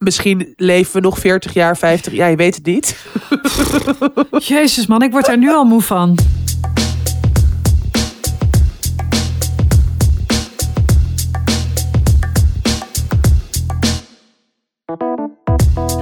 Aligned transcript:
misschien 0.00 0.52
leven 0.56 0.92
we 0.92 1.00
nog 1.00 1.18
40 1.18 1.54
jaar, 1.54 1.76
50 1.76 2.12
jaar, 2.12 2.30
je 2.30 2.36
weet 2.36 2.54
het 2.54 2.66
niet. 2.66 2.96
Jezus 4.48 4.86
man, 4.86 5.02
ik 5.02 5.12
word 5.12 5.26
daar 5.26 5.38
nu 5.38 5.50
al 5.50 5.64
moe 5.64 5.82
van. 5.82 6.18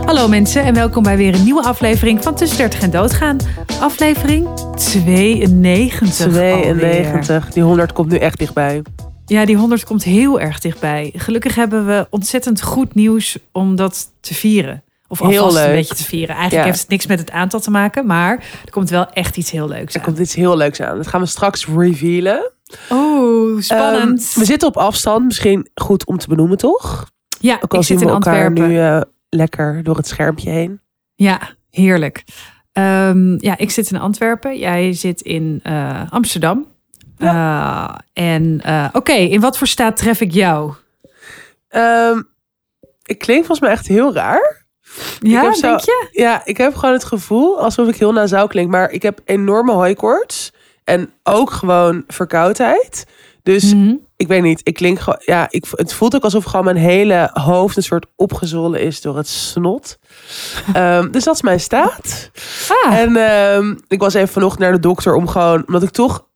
Hallo 0.05 0.29
mensen 0.29 0.63
en 0.63 0.75
welkom 0.75 1.03
bij 1.03 1.17
weer 1.17 1.35
een 1.35 1.45
nieuwe 1.45 1.63
aflevering 1.63 2.23
van 2.23 2.35
Tussen 2.35 2.59
30 2.59 2.83
en 2.83 2.91
Doodgaan. 2.91 3.37
Aflevering 3.81 4.49
92. 4.75 6.15
92, 6.17 7.51
die 7.51 7.63
100 7.63 7.93
komt 7.93 8.11
nu 8.11 8.17
echt 8.17 8.39
dichtbij. 8.39 8.83
Ja, 9.29 9.45
die 9.45 9.57
100 9.57 9.85
komt 9.85 10.05
heel 10.05 10.41
erg 10.41 10.61
dichtbij. 10.61 11.13
Gelukkig 11.17 11.55
hebben 11.55 11.87
we 11.87 12.07
ontzettend 12.11 12.63
goed 12.63 12.95
nieuws 12.95 13.39
om 13.53 13.77
dat 13.77 14.13
te 14.21 14.35
vieren. 14.35 14.83
Of 15.09 15.19
Heel 15.19 15.29
alvast 15.39 15.57
leuk. 15.57 15.67
een 15.69 15.75
beetje 15.75 15.95
te 15.95 16.05
vieren. 16.05 16.35
Eigenlijk 16.35 16.65
Ja. 16.65 16.65
heeft 16.71 16.81
het 16.81 16.89
niks 16.91 17.07
met 17.07 17.19
het 17.19 17.31
aantal 17.31 17.61
te 17.61 17.71
maken, 17.71 18.07
maar 18.07 18.33
er 18.65 18.71
komt 18.71 18.91
wel 18.91 19.07
echt 19.11 19.37
iets 19.37 19.51
heel 19.51 19.69
leuks 19.69 19.95
Er 19.95 20.01
aan. 20.01 20.07
komt 20.07 20.19
iets 20.19 20.35
heel 20.35 20.57
leuks 20.57 20.81
aan. 20.81 20.97
Dat 20.97 21.07
gaan 21.07 21.21
we 21.21 21.27
straks 21.27 21.67
revealen. 21.67 22.51
Oh, 22.89 23.61
spannend. 23.61 24.29
Ehm, 24.31 24.39
we 24.39 24.45
zitten 24.45 24.69
op 24.69 24.77
afstand, 24.77 25.25
misschien 25.27 25.69
goed 25.75 26.07
om 26.07 26.19
te 26.19 26.29
benoemen, 26.29 26.57
toch? 26.57 27.11
ja, 27.41 27.59
Ook 27.61 27.73
al 27.73 27.79
ik 27.81 27.85
zit 27.87 27.99
we 27.99 28.05
in 28.05 28.11
elkaar 28.11 28.45
Antwerpen. 28.47 28.69
nu 28.73 28.81
eh, 28.81 29.01
lekker 29.29 29.83
door 29.83 29.97
het 29.97 30.07
schermpje 30.09 30.51
heen. 30.51 30.81
Ja, 31.15 31.41
heerlijk. 31.71 32.25
Ehm, 32.73 33.45
ja, 33.45 33.59
ik 33.59 33.71
zit 33.71 33.91
in 33.91 33.99
Antwerpen. 34.01 34.59
Jij 34.59 34.93
zit 34.93 35.21
in 35.21 35.61
eh, 35.63 36.03
Amsterdam. 36.11 36.67
Eh, 37.19 37.95
en 38.13 38.61
eh, 38.65 38.89
oké, 38.93 39.13
in 39.13 39.41
wat 39.41 39.59
voor 39.59 39.67
staat 39.67 39.97
tref 39.97 40.21
ik 40.21 40.33
jou? 40.33 40.73
Ehm, 41.69 42.23
ik 43.05 43.19
klink 43.19 43.39
volgens 43.39 43.61
mij 43.61 43.71
echt 43.71 43.87
heel 43.87 44.15
raar. 44.15 44.67
Ja, 45.21 45.55
zo- 45.55 45.61
denk 45.61 45.81
je? 45.81 46.09
Ja, 46.13 46.41
ik 46.45 46.57
heb 46.57 46.75
gewoon 46.75 46.95
het 46.95 47.05
gevoel 47.05 47.61
alsof 47.61 47.89
ik 47.89 47.97
heel 47.97 48.13
nasaal 48.13 48.47
klink. 48.47 48.71
Maar 48.71 48.91
ik 48.91 49.03
heb 49.03 49.21
enorme 49.25 49.73
hooikoorts. 49.73 50.53
En 50.85 51.11
ook 51.23 51.51
gewoon 51.51 52.05
verkoudheid. 52.07 53.07
Dus 53.43 53.75
Mhm. 53.75 53.95
ik 54.17 54.29
weet 54.29 54.43
niet, 54.43 54.61
ik 54.65 54.75
klink 54.75 54.99
gewoon... 55.01 55.21
Ja, 55.25 55.47
ik, 55.51 55.65
het 55.71 55.93
voelt 55.95 56.15
ook 56.15 56.23
alsof 56.25 56.45
gewoon 56.45 56.65
mijn 56.65 56.77
hele 56.77 57.31
hoofd 57.33 57.77
een 57.77 57.83
soort 57.83 58.07
opgezwollen 58.17 58.81
is 58.81 59.01
door 59.01 59.17
het 59.17 59.29
snot. 59.29 59.99
Ehm, 60.73 61.11
dus 61.11 61.25
dat 61.25 61.35
is 61.35 61.43
mijn 61.43 61.61
staat. 61.61 62.31
Ah, 62.85 62.95
En 62.99 63.17
ehm, 63.17 63.75
ik 63.89 64.01
was 64.01 64.15
even 64.15 64.29
vanochtend 64.29 64.61
naar 64.63 64.73
de 64.73 64.81
dokter 64.81 65.15
om 65.15 65.29
gewoon... 65.29 65.63
Omdat 65.67 65.83
ik 65.83 65.91
toch... 65.91 66.27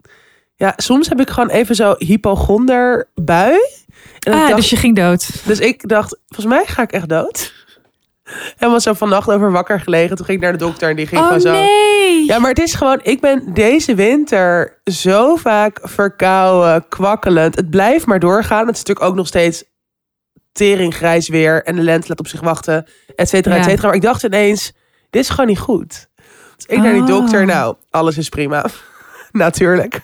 Ja, 0.56 0.72
soms 0.76 1.08
heb 1.08 1.20
ik 1.20 1.30
gewoon 1.30 1.48
even 1.50 1.74
zo 1.74 1.94
hypochonder 1.98 3.08
bui. 3.14 3.58
En 4.18 4.32
ah, 4.32 4.40
dacht, 4.40 4.56
dus 4.56 4.70
je 4.70 4.76
ging 4.76 4.96
dood. 4.96 5.46
dus 5.46 5.58
ik 5.58 5.88
dacht, 5.88 6.18
volgens 6.28 6.54
mij 6.54 6.64
ga 6.66 6.82
ik 6.82 6.92
echt 6.92 7.08
dood. 7.08 7.52
En 8.58 8.70
was 8.70 8.82
zo 8.82 8.92
vannacht 8.92 9.30
over 9.30 9.50
wakker 9.52 9.80
gelegen. 9.80 10.16
Toen 10.16 10.24
ging 10.24 10.36
ik 10.38 10.42
naar 10.44 10.52
de 10.52 10.58
dokter 10.58 10.90
en 10.90 10.96
die 10.96 11.06
ging 11.06 11.20
Oh 11.20 11.26
gewoon 11.26 11.40
zo... 11.40 11.52
nee! 11.52 12.24
Ja, 12.26 12.38
maar 12.38 12.48
het 12.48 12.58
is 12.58 12.74
gewoon... 12.74 13.00
Ik 13.02 13.20
ben 13.20 13.54
deze 13.54 13.94
winter 13.94 14.80
zo 14.84 15.36
vaak 15.36 15.78
verkouden, 15.82 16.88
kwakkelend. 16.88 17.56
Het 17.56 17.70
blijft 17.70 18.06
maar 18.06 18.18
doorgaan. 18.18 18.66
Het 18.66 18.74
is 18.76 18.78
natuurlijk 18.82 19.06
ook 19.06 19.14
nog 19.14 19.26
steeds 19.26 19.64
teringgrijs 20.52 21.28
weer. 21.28 21.62
En 21.64 21.76
de 21.76 21.82
lente 21.82 22.08
laat 22.08 22.18
op 22.18 22.28
zich 22.28 22.40
wachten, 22.40 22.86
et 23.16 23.28
cetera, 23.28 23.56
et 23.56 23.64
cetera. 23.64 23.86
Maar 23.86 23.96
ik 23.96 24.02
dacht 24.02 24.22
ineens, 24.22 24.72
dit 25.10 25.22
is 25.22 25.28
gewoon 25.28 25.46
niet 25.46 25.58
goed. 25.58 26.08
Dus 26.56 26.66
ik 26.66 26.78
naar 26.78 26.92
die 26.92 27.02
Oh. 27.02 27.06
dokter. 27.08 27.46
Nou, 27.46 27.76
alles 27.90 28.18
is 28.18 28.28
prima. 28.28 28.64
Natuurlijk. 29.44 30.00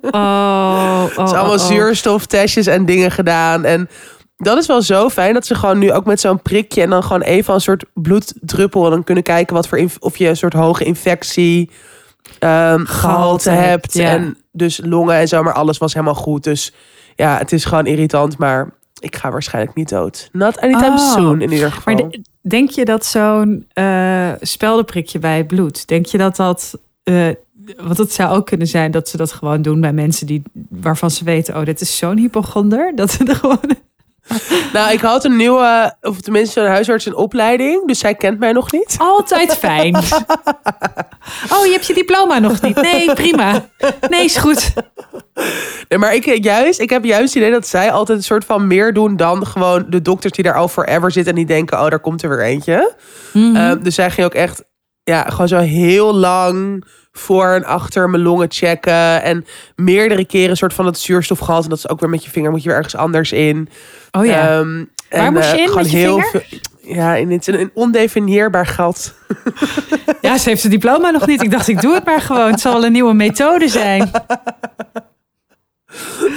Oh, 0.00 0.10
oh, 0.10 1.02
Het 1.02 1.10
is 1.10 1.16
allemaal 1.16 1.44
oh, 1.44 1.50
oh. 1.62 1.66
zuurstoftestjes 1.66 2.66
en 2.66 2.84
dingen 2.84 3.10
gedaan. 3.10 3.64
En 3.64 3.88
dat 4.36 4.58
is 4.58 4.66
wel 4.66 4.82
zo 4.82 5.08
fijn 5.08 5.34
dat 5.34 5.46
ze 5.46 5.54
gewoon 5.54 5.78
nu 5.78 5.92
ook 5.92 6.04
met 6.04 6.20
zo'n 6.20 6.42
prikje 6.42 6.82
en 6.82 6.90
dan 6.90 7.02
gewoon 7.02 7.22
even 7.22 7.54
een 7.54 7.60
soort 7.60 7.84
bloeddruppel 7.94 8.84
en 8.84 8.90
dan 8.90 9.04
kunnen 9.04 9.24
kijken 9.24 9.54
wat 9.54 9.68
voor 9.68 9.84
of 9.98 10.16
je 10.16 10.28
een 10.28 10.36
soort 10.36 10.52
hoge 10.52 10.84
infectie 10.84 11.70
ehm, 12.38 12.84
gehalte 12.84 13.50
hebt, 13.50 13.92
ja. 13.94 14.08
En 14.08 14.36
dus 14.52 14.80
longen 14.84 15.14
en 15.14 15.28
zo, 15.28 15.42
maar 15.42 15.52
alles 15.52 15.78
was 15.78 15.92
helemaal 15.94 16.14
goed. 16.14 16.44
Dus 16.44 16.72
ja, 17.16 17.38
het 17.38 17.52
is 17.52 17.64
gewoon 17.64 17.86
irritant, 17.86 18.38
maar 18.38 18.70
ik 18.98 19.16
ga 19.16 19.30
waarschijnlijk 19.30 19.76
niet 19.76 19.88
dood. 19.88 20.28
Not 20.32 20.60
anytime 20.60 20.90
Oh. 20.96 21.12
soon 21.12 21.40
in 21.40 21.52
ieder 21.52 21.72
geval. 21.72 21.94
Maar 21.94 22.10
de- 22.10 22.22
denk 22.42 22.70
je 22.70 22.84
dat 22.84 23.04
zo'n 23.06 23.66
eh 23.72 24.30
speldenprikje 24.40 25.18
bij 25.18 25.44
bloed, 25.44 25.86
denk 25.86 26.06
je 26.06 26.18
dat 26.18 26.36
dat... 26.36 26.78
eh, 27.02 27.28
want 27.76 27.98
het 27.98 28.12
zou 28.12 28.36
ook 28.36 28.46
kunnen 28.46 28.66
zijn 28.66 28.90
dat 28.90 29.08
ze 29.08 29.16
dat 29.16 29.32
gewoon 29.32 29.62
doen 29.62 29.80
bij 29.80 29.92
mensen 29.92 30.26
die, 30.26 30.42
waarvan 30.68 31.10
ze 31.10 31.24
weten, 31.24 31.56
oh, 31.56 31.64
dit 31.64 31.80
is 31.80 31.96
zo'n 31.96 32.16
hypochonder. 32.16 32.92
Dat 32.94 33.10
ze 33.10 33.24
er 33.24 33.36
gewoon. 33.36 33.78
Nou, 34.72 34.92
ik 34.92 35.00
had 35.00 35.24
een 35.24 35.36
nieuwe, 35.36 35.94
of 36.00 36.20
tenminste 36.20 36.60
een 36.60 36.66
huisarts 36.66 37.06
in 37.06 37.14
opleiding, 37.14 37.86
dus 37.86 37.98
zij 37.98 38.14
kent 38.14 38.38
mij 38.38 38.52
nog 38.52 38.72
niet. 38.72 38.96
Altijd 38.98 39.56
fijn. 39.56 39.96
Oh, 41.52 41.66
je 41.66 41.72
hebt 41.72 41.86
je 41.86 41.94
diploma 41.94 42.38
nog 42.38 42.60
niet. 42.60 42.82
Nee, 42.82 43.14
prima. 43.14 43.68
Nee, 44.08 44.24
is 44.24 44.36
goed. 44.36 44.72
Nee, 45.88 45.98
maar 45.98 46.14
ik, 46.14 46.44
juist, 46.44 46.80
ik 46.80 46.90
heb 46.90 47.04
juist 47.04 47.34
het 47.34 47.42
idee 47.42 47.50
dat 47.50 47.66
zij 47.66 47.90
altijd 47.90 48.18
een 48.18 48.24
soort 48.24 48.44
van 48.44 48.66
meer 48.66 48.92
doen 48.92 49.16
dan 49.16 49.46
gewoon 49.46 49.86
de 49.88 50.02
dokters 50.02 50.32
die 50.32 50.44
daar 50.44 50.54
al 50.54 50.68
forever 50.68 51.12
zitten 51.12 51.32
en 51.32 51.38
die 51.38 51.46
denken, 51.46 51.80
oh, 51.80 51.88
daar 51.88 52.00
komt 52.00 52.22
er 52.22 52.28
weer 52.28 52.42
eentje. 52.42 52.94
Mhm. 53.32 53.56
Ehm, 53.56 53.82
dus 53.82 53.94
zij 53.94 54.10
ging 54.10 54.26
ook 54.26 54.34
echt, 54.34 54.64
ja, 55.02 55.22
gewoon 55.22 55.48
zo 55.48 55.58
heel 55.58 56.14
lang 56.14 56.84
voor 57.12 57.46
en 57.46 57.64
achter 57.64 58.10
mijn 58.10 58.22
longen 58.22 58.46
checken 58.50 59.22
en 59.22 59.46
meerdere 59.76 60.24
keren 60.24 60.50
een 60.50 60.56
soort 60.56 60.74
van 60.74 60.86
het 60.86 60.98
zuurstofgehalte. 60.98 61.62
En 61.64 61.68
dat 61.70 61.78
is 61.78 61.88
ook 61.88 62.00
weer 62.00 62.08
met 62.10 62.24
je 62.24 62.30
vinger, 62.30 62.50
moet 62.50 62.62
je 62.62 62.68
weer 62.68 62.76
ergens 62.76 62.96
anders 62.96 63.32
in. 63.32 63.68
Oh 64.10 64.24
ja. 64.24 64.48
Ehm, 64.58 64.84
Waar 65.10 65.26
en, 65.26 65.32
moest 65.32 65.50
je 65.50 65.56
eh, 65.56 65.64
in 65.64 65.74
met 65.74 65.90
je 65.90 65.96
heel 65.96 66.20
vinger? 66.20 66.46
ja, 66.82 67.14
in 67.14 67.30
het, 67.30 67.46
een 67.46 67.70
ondefinieerbaar 67.74 68.66
gat. 68.66 69.14
ja, 70.20 70.38
ze 70.38 70.48
heeft 70.48 70.60
zijn 70.60 70.72
diploma 70.72 71.10
nog 71.10 71.26
niet. 71.26 71.42
Ik 71.42 71.50
dacht, 71.50 71.68
ik 71.68 71.80
doe 71.80 71.94
het 71.94 72.04
maar 72.04 72.20
gewoon. 72.20 72.50
Het 72.50 72.60
zal 72.60 72.72
wel 72.72 72.84
een 72.84 72.92
nieuwe 72.92 73.14
methode 73.14 73.68
zijn. 73.68 74.10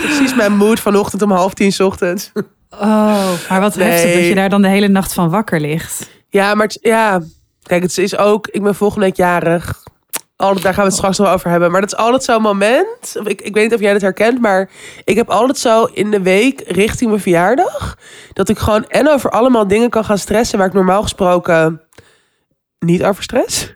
Precies 0.02 0.36
mijn 0.36 0.56
mood 0.56 0.80
vanochtend 0.80 1.22
om 1.22 1.32
half 1.32 1.54
tien 1.54 1.72
's 1.72 1.80
ochtends. 1.80 2.32
Oh, 2.70 3.32
maar 3.50 3.60
wat 3.62 3.76
Nee. 3.76 3.90
heftig 3.90 4.14
dat 4.14 4.26
je 4.28 4.36
daar 4.36 4.50
dan 4.50 4.62
de 4.62 4.68
hele 4.68 4.88
nacht 4.88 5.14
van 5.14 5.30
wakker 5.30 5.60
ligt. 5.60 6.10
Ja, 6.30 6.56
maar 6.56 6.66
het, 6.66 6.78
ja, 6.82 7.22
kijk, 7.64 7.82
het 7.84 7.98
is 7.98 8.18
ook, 8.18 8.48
ik 8.48 8.64
ben 8.64 8.76
volgende 8.76 9.06
week 9.06 9.16
jarig. 9.16 9.84
Altijd, 10.36 10.64
daar 10.64 10.74
gaan 10.74 10.84
we 10.84 10.90
het 10.90 10.98
straks 10.98 11.18
nog 11.18 11.30
over 11.30 11.50
hebben. 11.50 11.72
Maar 11.72 11.82
dat 11.82 11.92
is 11.92 11.98
altijd 11.98 12.24
zo'n 12.24 12.42
moment. 12.42 13.16
Ik, 13.24 13.42
ik 13.42 13.54
weet 13.54 13.64
niet 13.64 13.74
of 13.74 13.80
jij 13.80 13.94
dat 13.94 14.02
herkent, 14.02 14.42
maar 14.42 14.70
ik 15.04 15.16
heb 15.16 15.30
altijd 15.30 15.58
zo 15.58 15.84
in 15.84 16.12
de 16.12 16.22
week 16.22 16.64
richting 16.68 17.10
mijn 17.10 17.22
verjaardag. 17.22 17.98
Dat 18.34 18.50
ik 18.50 18.58
gewoon 18.58 18.88
en 18.88 19.10
over 19.10 19.30
allemaal 19.30 19.68
dingen 19.68 19.90
kan 19.90 20.06
gaan 20.06 20.18
stressen 20.18 20.58
waar 20.58 20.68
ik 20.68 20.74
normaal 20.74 21.02
gesproken 21.02 21.82
niet 22.80 23.04
over 23.04 23.24
stress. 23.24 23.76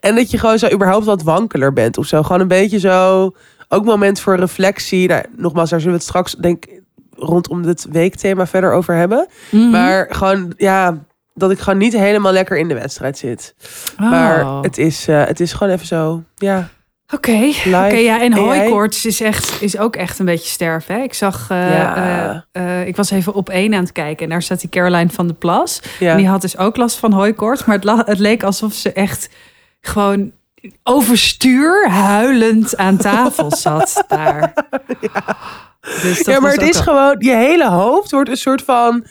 En 0.00 0.14
dat 0.14 0.30
je 0.30 0.38
gewoon 0.38 0.58
zo 0.58 0.72
überhaupt 0.72 1.04
wat 1.04 1.22
wankeler 1.22 1.72
bent 1.72 1.98
of 1.98 2.06
zo. 2.06 2.22
Gewoon 2.22 2.40
een 2.40 2.48
beetje 2.48 2.78
zo. 2.78 3.30
Ook 3.68 3.84
moment 3.84 4.20
voor 4.20 4.36
reflectie. 4.36 5.08
Nou, 5.08 5.22
nogmaals, 5.36 5.70
daar 5.70 5.80
zullen 5.80 5.94
we 5.94 6.00
het 6.00 6.08
straks, 6.08 6.34
denk 6.34 6.64
ik, 6.64 6.82
rondom 7.16 7.62
dit 7.62 7.86
weekthema 7.90 8.46
verder 8.46 8.72
over 8.72 8.94
hebben. 8.94 9.26
Mhm. 9.50 9.70
Maar 9.70 10.06
gewoon, 10.10 10.52
ja, 10.56 11.04
dat 11.34 11.50
ik 11.50 11.58
gewoon 11.58 11.78
niet 11.78 11.92
helemaal 11.92 12.32
lekker 12.32 12.56
in 12.58 12.68
de 12.68 12.74
wedstrijd 12.74 13.18
zit. 13.18 13.54
Oh. 14.00 14.10
Maar 14.10 14.46
het 14.62 14.78
is, 14.78 15.08
eh, 15.08 15.24
het 15.24 15.40
is 15.40 15.52
gewoon 15.52 15.72
even 15.72 15.86
zo, 15.86 16.22
ja. 16.34 16.68
Oké. 17.14 17.50
Oké, 17.66 17.86
ja, 17.96 18.20
en 18.20 18.32
hooikoorts 18.32 19.04
is, 19.04 19.20
echt, 19.20 19.62
is 19.62 19.78
ook 19.78 19.96
echt 19.96 20.18
een 20.18 20.24
beetje 20.24 20.48
sterven. 20.50 20.94
Hè? 20.94 21.00
Ik 21.02 21.14
zag, 21.14 21.50
eh, 21.50 21.70
Ja. 21.78 22.44
eh, 22.52 22.86
ik 22.86 22.96
was 22.96 23.10
even 23.10 23.34
op 23.34 23.48
één 23.48 23.74
aan 23.74 23.80
het 23.82 23.92
kijken 23.92 24.24
en 24.24 24.30
daar 24.30 24.42
staat 24.42 24.60
die 24.60 24.68
Caroline 24.70 25.10
van 25.10 25.26
de 25.26 25.34
Plas. 25.34 25.80
ja. 25.98 26.10
En 26.10 26.16
die 26.16 26.28
had 26.28 26.40
dus 26.40 26.58
ook 26.58 26.76
last 26.76 26.96
van 26.96 27.12
hooikoorts, 27.12 27.64
maar 27.64 27.78
het, 27.78 28.06
het 28.06 28.18
leek 28.18 28.42
alsof 28.42 28.72
ze 28.72 28.92
echt 28.92 29.28
gewoon 29.80 30.32
overstuur 30.82 31.88
huilend 31.90 32.76
aan 32.76 32.96
tafel 32.96 33.56
zat 33.66 34.04
daar. 34.08 34.52
Dus 36.02 36.16
dat 36.24 36.34
ja, 36.34 36.40
maar 36.40 36.52
het 36.52 36.62
is 36.62 36.80
gewoon, 36.80 37.16
je 37.18 37.34
hele 37.36 37.68
hoofd 37.70 38.10
wordt 38.10 38.30
een 38.30 38.36
soort 38.36 38.62
van, 38.62 39.04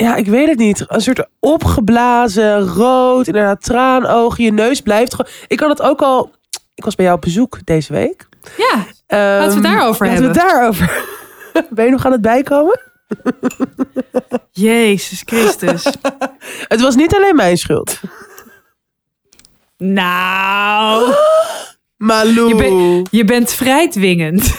ja, 0.00 0.16
ik 0.16 0.26
weet 0.26 0.48
het 0.48 0.58
niet. 0.58 0.84
Een 0.88 1.00
soort 1.00 1.26
opgeblazen, 1.38 2.60
rood, 2.60 3.26
inderdaad 3.26 3.62
traanogen. 3.62 4.44
Je 4.44 4.52
neus 4.52 4.80
blijft 4.80 5.14
gewoon. 5.14 5.30
Ik 5.46 5.60
had 5.60 5.68
het 5.68 5.82
ook 5.82 6.00
al, 6.02 6.30
ik 6.74 6.84
was 6.84 6.94
bij 6.94 7.04
jou 7.04 7.16
op 7.16 7.24
bezoek 7.24 7.58
deze 7.64 7.92
week. 7.92 8.28
Ja, 8.56 8.86
Ehm, 9.06 9.20
Laten 9.20 9.48
we 9.48 9.54
het 9.54 9.62
daarover 9.62 10.06
laten 10.06 10.22
we 10.22 10.28
het 10.28 10.36
daarover. 10.38 11.04
Ben 11.70 11.84
je 11.84 11.90
nog 11.90 12.06
aan 12.06 12.12
het 12.12 12.20
bijkomen? 12.20 12.80
Jezus 14.52 15.22
Christus. 15.24 15.84
Het 16.68 16.80
was 16.80 16.94
niet 16.94 17.14
alleen 17.14 17.36
mijn 17.36 17.56
schuld. 17.56 18.00
nou, 19.76 21.14
Malou. 21.96 22.48
Je 22.48 22.54
bent- 22.54 23.08
je 23.10 23.24
bent 23.24 23.52
vrij 23.52 23.88
dwingend. 23.90 24.54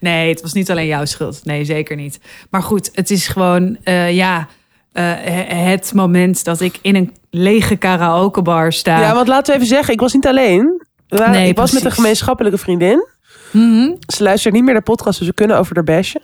Nee, 0.00 0.28
het 0.28 0.40
was 0.42 0.52
niet 0.52 0.70
alleen 0.70 0.86
jouw 0.86 1.04
schuld. 1.04 1.40
Nee, 1.44 1.64
zeker 1.64 1.96
niet. 1.96 2.18
Maar 2.50 2.62
goed, 2.62 2.90
het 2.92 3.10
is 3.10 3.28
gewoon, 3.28 3.76
eh, 3.84 4.12
ja, 4.14 4.48
eh, 4.92 5.04
he- 5.04 5.54
het 5.70 5.92
moment 5.94 6.44
dat 6.44 6.60
ik 6.60 6.78
in 6.82 6.94
een 6.96 7.12
lege 7.30 7.76
karaokebar 7.76 8.72
sta. 8.72 9.00
Ja, 9.00 9.14
want 9.14 9.28
laten 9.28 9.46
we 9.52 9.56
even 9.60 9.74
zeggen, 9.74 9.94
ik 9.94 10.00
was 10.00 10.12
niet 10.12 10.26
alleen. 10.26 10.86
Nee, 11.08 11.48
ik 11.48 11.56
was 11.56 11.72
met 11.72 11.84
een 11.84 11.92
gemeenschappelijke 11.92 12.58
vriendin. 12.58 13.06
Mhm. 13.50 13.90
Ze 14.06 14.22
luistert 14.22 14.54
niet 14.54 14.64
meer 14.64 14.72
naar 14.72 14.82
podcast, 14.82 15.18
dus 15.18 15.28
we 15.28 15.34
kunnen 15.34 15.58
over 15.58 15.74
de 15.74 15.82
bashen. 15.82 16.20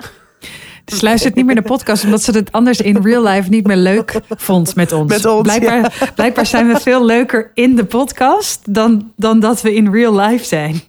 Ze 0.87 1.05
luistert 1.05 1.35
niet 1.35 1.45
meer 1.47 1.55
naar 1.55 1.63
de 1.63 1.69
podcast 1.71 2.05
omdat 2.05 2.23
ze 2.23 2.31
het 2.31 2.53
anders 2.53 2.81
in 2.81 2.99
real 3.03 3.23
life 3.23 3.49
niet 3.49 3.67
meer 3.67 3.77
leuk 3.77 4.21
vond 4.29 4.75
met 4.75 4.93
ons. 4.93 5.11
Met 5.13 5.25
ons, 5.27 5.43
blijkbaar, 5.43 6.13
blijkbaar 6.15 6.47
zijn 6.47 6.69
we 6.69 6.81
veel 6.81 7.05
leuker 7.05 7.51
in 7.55 7.77
de 7.77 7.85
podcast 7.85 8.75
dan, 8.75 9.13
dan 9.17 9.41
dat 9.41 9.63
we 9.63 9.75
in 9.75 9.93
real 9.93 10.15
life 10.21 10.45
zijn. 10.45 10.81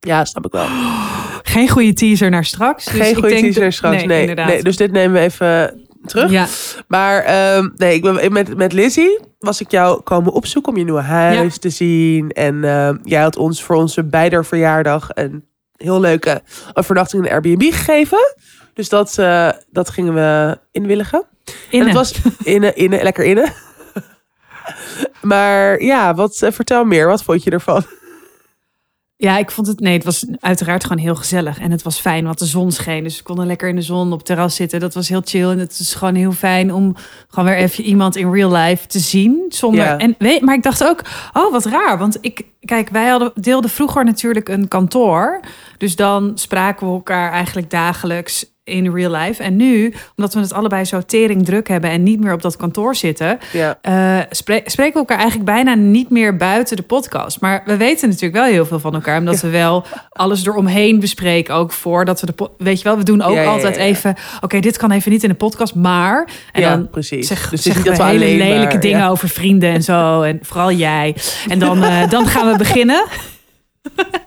Ja, 0.00 0.24
snap 0.24 0.46
ik 0.46 0.52
wel. 0.52 0.66
Geen 1.42 1.68
goede 1.68 1.92
teaser 1.92 2.30
naar 2.30 2.44
straks. 2.44 2.84
Dus 2.84 2.94
Geen 2.94 3.14
goede 3.14 3.28
teaser 3.28 3.62
dat- 3.62 3.72
straks. 3.72 3.96
Nee, 3.96 4.06
nee, 4.06 4.20
inderdaad. 4.20 4.62
Dus 4.62 4.76
dit 4.76 4.92
nemen 4.92 5.12
we 5.12 5.18
even 5.20 5.84
terug. 6.04 6.30
Ja, 6.30 6.46
Maar 6.88 7.22
ehm, 7.22 7.68
nee, 7.76 7.94
ik 7.94 8.02
ben, 8.02 8.32
met, 8.32 8.56
met 8.56 8.72
Lizzie 8.72 9.18
was 9.38 9.60
ik 9.60 9.70
jou 9.70 10.02
komen 10.02 10.32
opzoeken 10.32 10.72
om 10.72 10.78
je 10.78 10.84
nieuwe 10.84 11.00
huis 11.00 11.58
te 11.58 11.70
zien. 11.70 12.30
En 12.30 12.64
ehm, 12.64 12.96
jij 13.02 13.20
had 13.20 13.36
ons 13.36 13.62
voor 13.62 13.76
onze 13.76 14.04
beider 14.04 14.44
verjaardag 14.44 15.08
een 15.14 15.44
heel 15.76 16.00
leuke 16.00 16.42
overnachting 16.74 17.22
in 17.22 17.28
een 17.28 17.34
Airbnb 17.34 17.62
gegeven. 17.72 18.34
Dus 18.74 18.88
dat, 18.88 19.18
eh, 19.18 19.48
dat 19.70 19.90
gingen 19.90 20.14
we 20.14 20.58
inwilligen. 20.72 21.24
En 21.44 21.54
Inne. 21.70 21.84
het 21.86 21.94
was 21.94 22.14
inne, 22.44 22.72
inne, 22.74 23.02
lekker 23.02 23.24
inne. 23.24 23.52
maar 25.22 25.82
ja, 25.82 26.14
wat, 26.14 26.42
eh, 26.42 26.52
vertel 26.52 26.84
meer. 26.84 27.06
Wat 27.06 27.22
vond 27.22 27.42
je 27.42 27.50
ervan? 27.50 27.84
Ja, 29.18 29.38
ik 29.38 29.50
vond 29.50 29.66
het. 29.66 29.80
Nee, 29.80 29.94
het 29.94 30.04
was 30.04 30.26
uiteraard 30.40 30.82
gewoon 30.82 31.02
heel 31.02 31.14
gezellig. 31.14 31.58
En 31.58 31.70
het 31.70 31.82
was 31.82 31.98
fijn, 31.98 32.24
want 32.24 32.38
de 32.38 32.44
zon 32.44 32.72
scheen. 32.72 33.02
Dus 33.02 33.16
we 33.16 33.22
konden 33.22 33.46
lekker 33.46 33.68
in 33.68 33.76
de 33.76 33.82
zon 33.82 34.12
op 34.12 34.16
het 34.16 34.26
terras 34.26 34.54
zitten. 34.54 34.80
Dat 34.80 34.94
was 34.94 35.08
heel 35.08 35.22
chill. 35.24 35.50
En 35.50 35.58
het 35.58 35.78
is 35.78 35.94
gewoon 35.94 36.14
heel 36.14 36.32
fijn 36.32 36.72
om 36.72 36.96
gewoon 37.28 37.48
weer 37.48 37.58
even 37.58 37.84
iemand 37.84 38.16
in 38.16 38.32
real 38.32 38.52
life 38.52 38.86
te 38.86 38.98
zien. 38.98 39.44
Zonder. 39.48 39.84
Ja. 39.84 39.98
En 39.98 40.14
weet, 40.18 40.40
maar 40.40 40.54
ik 40.54 40.62
dacht 40.62 40.84
ook, 40.84 41.02
oh, 41.32 41.52
wat 41.52 41.64
raar. 41.64 41.98
Want 41.98 42.18
ik, 42.20 42.44
kijk, 42.60 42.88
wij 42.88 43.08
hadden, 43.08 43.32
deelden 43.34 43.70
vroeger 43.70 44.04
natuurlijk 44.04 44.48
een 44.48 44.68
kantoor. 44.68 45.40
Dus 45.78 45.96
dan 45.96 46.32
spraken 46.34 46.86
we 46.86 46.92
elkaar 46.92 47.32
eigenlijk 47.32 47.70
dagelijks 47.70 48.55
in 48.66 48.92
real 48.94 49.10
life. 49.10 49.42
En 49.42 49.56
nu, 49.56 49.94
omdat 50.16 50.34
we 50.34 50.40
het 50.40 50.52
allebei 50.52 50.84
zo 50.84 51.00
tering 51.06 51.44
druk 51.44 51.68
hebben 51.68 51.90
en 51.90 52.02
niet 52.02 52.20
meer 52.20 52.32
op 52.32 52.42
dat 52.42 52.56
kantoor 52.56 52.94
zitten, 52.94 53.38
Ja, 53.52 53.78
eh, 53.82 54.18
spre- 54.30 54.62
spreken 54.64 54.92
we 54.92 54.98
elkaar 54.98 55.18
eigenlijk 55.18 55.50
bijna 55.50 55.74
niet 55.74 56.10
meer 56.10 56.36
buiten 56.36 56.76
de 56.76 56.82
podcast. 56.82 57.40
Maar 57.40 57.62
we 57.64 57.76
weten 57.76 58.08
natuurlijk 58.08 58.34
wel 58.34 58.44
heel 58.52 58.66
veel 58.66 58.80
van 58.80 58.94
elkaar. 58.94 59.18
Omdat 59.18 59.40
we 59.40 59.48
wel 59.48 59.84
alles 60.10 60.46
eromheen 60.46 61.00
bespreken. 61.00 61.54
Ook 61.54 61.72
voordat 61.72 62.20
we 62.20 62.26
de... 62.36 62.50
Weet 62.58 62.78
je 62.78 62.84
wel, 62.84 62.96
we 62.96 63.02
doen 63.04 63.22
ook 63.22 63.34
Ja, 63.34 63.44
altijd 63.44 63.76
even... 63.76 64.14
Oké, 64.40 64.60
dit 64.60 64.76
kan 64.76 64.90
even 64.90 65.10
niet 65.10 65.22
in 65.22 65.28
de 65.28 65.34
podcast, 65.34 65.74
maar... 65.74 66.28
En 66.52 66.62
dan 66.62 66.90
precies. 66.90 67.26
zeg, 67.26 67.48
dus 67.50 67.62
zeggen 67.62 67.82
we 67.82 67.88
dat 67.88 67.98
we 67.98 68.04
hele 68.04 68.18
lelijke 68.36 68.72
maar- 68.72 68.80
dingen 68.80 69.08
over 69.08 69.28
vrienden 69.28 69.70
en 69.72 69.82
zo. 69.82 70.22
En 70.22 70.38
vooral 70.42 70.72
jij. 70.72 71.16
En 71.48 71.58
dan, 71.58 71.82
eh, 71.82 72.08
dan 72.10 72.26
gaan 72.26 72.50
we 72.52 72.58
beginnen. 72.58 73.04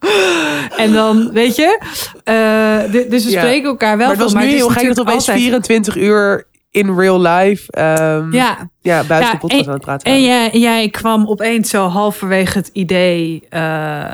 en 0.84 0.92
dan, 0.92 1.30
weet 1.32 1.56
je... 1.56 1.80
eh, 2.24 2.92
dus 3.10 3.24
we 3.24 3.30
Ja. 3.30 3.38
spreken 3.40 3.68
elkaar 3.68 3.96
wel 3.96 4.06
Maar 4.06 4.16
het 4.16 4.24
was 4.24 4.34
nu 4.34 4.40
het 4.40 4.50
heel 4.50 4.68
gek 4.68 4.74
dat 4.74 4.82
natuurlijk 4.84 5.08
opeens 5.08 5.28
altijd- 5.28 5.42
24 5.44 5.96
uur 5.96 6.46
in 6.70 6.94
real 6.98 7.20
life... 7.20 7.72
ehm, 7.72 8.32
Ja, 8.32 8.70
ja, 8.80 9.04
buiten 9.04 9.18
Ja, 9.26 9.32
de 9.32 9.38
podcast 9.38 9.60
en- 9.60 9.66
aan 9.66 9.72
het 9.74 9.82
praten. 9.84 10.12
En 10.12 10.22
jij, 10.22 10.50
jij 10.52 10.88
kwam 10.88 11.26
opeens 11.26 11.70
zo 11.70 11.86
halverwege 11.86 12.58
het 12.58 12.70
idee, 12.72 13.46
eh, 13.48 14.04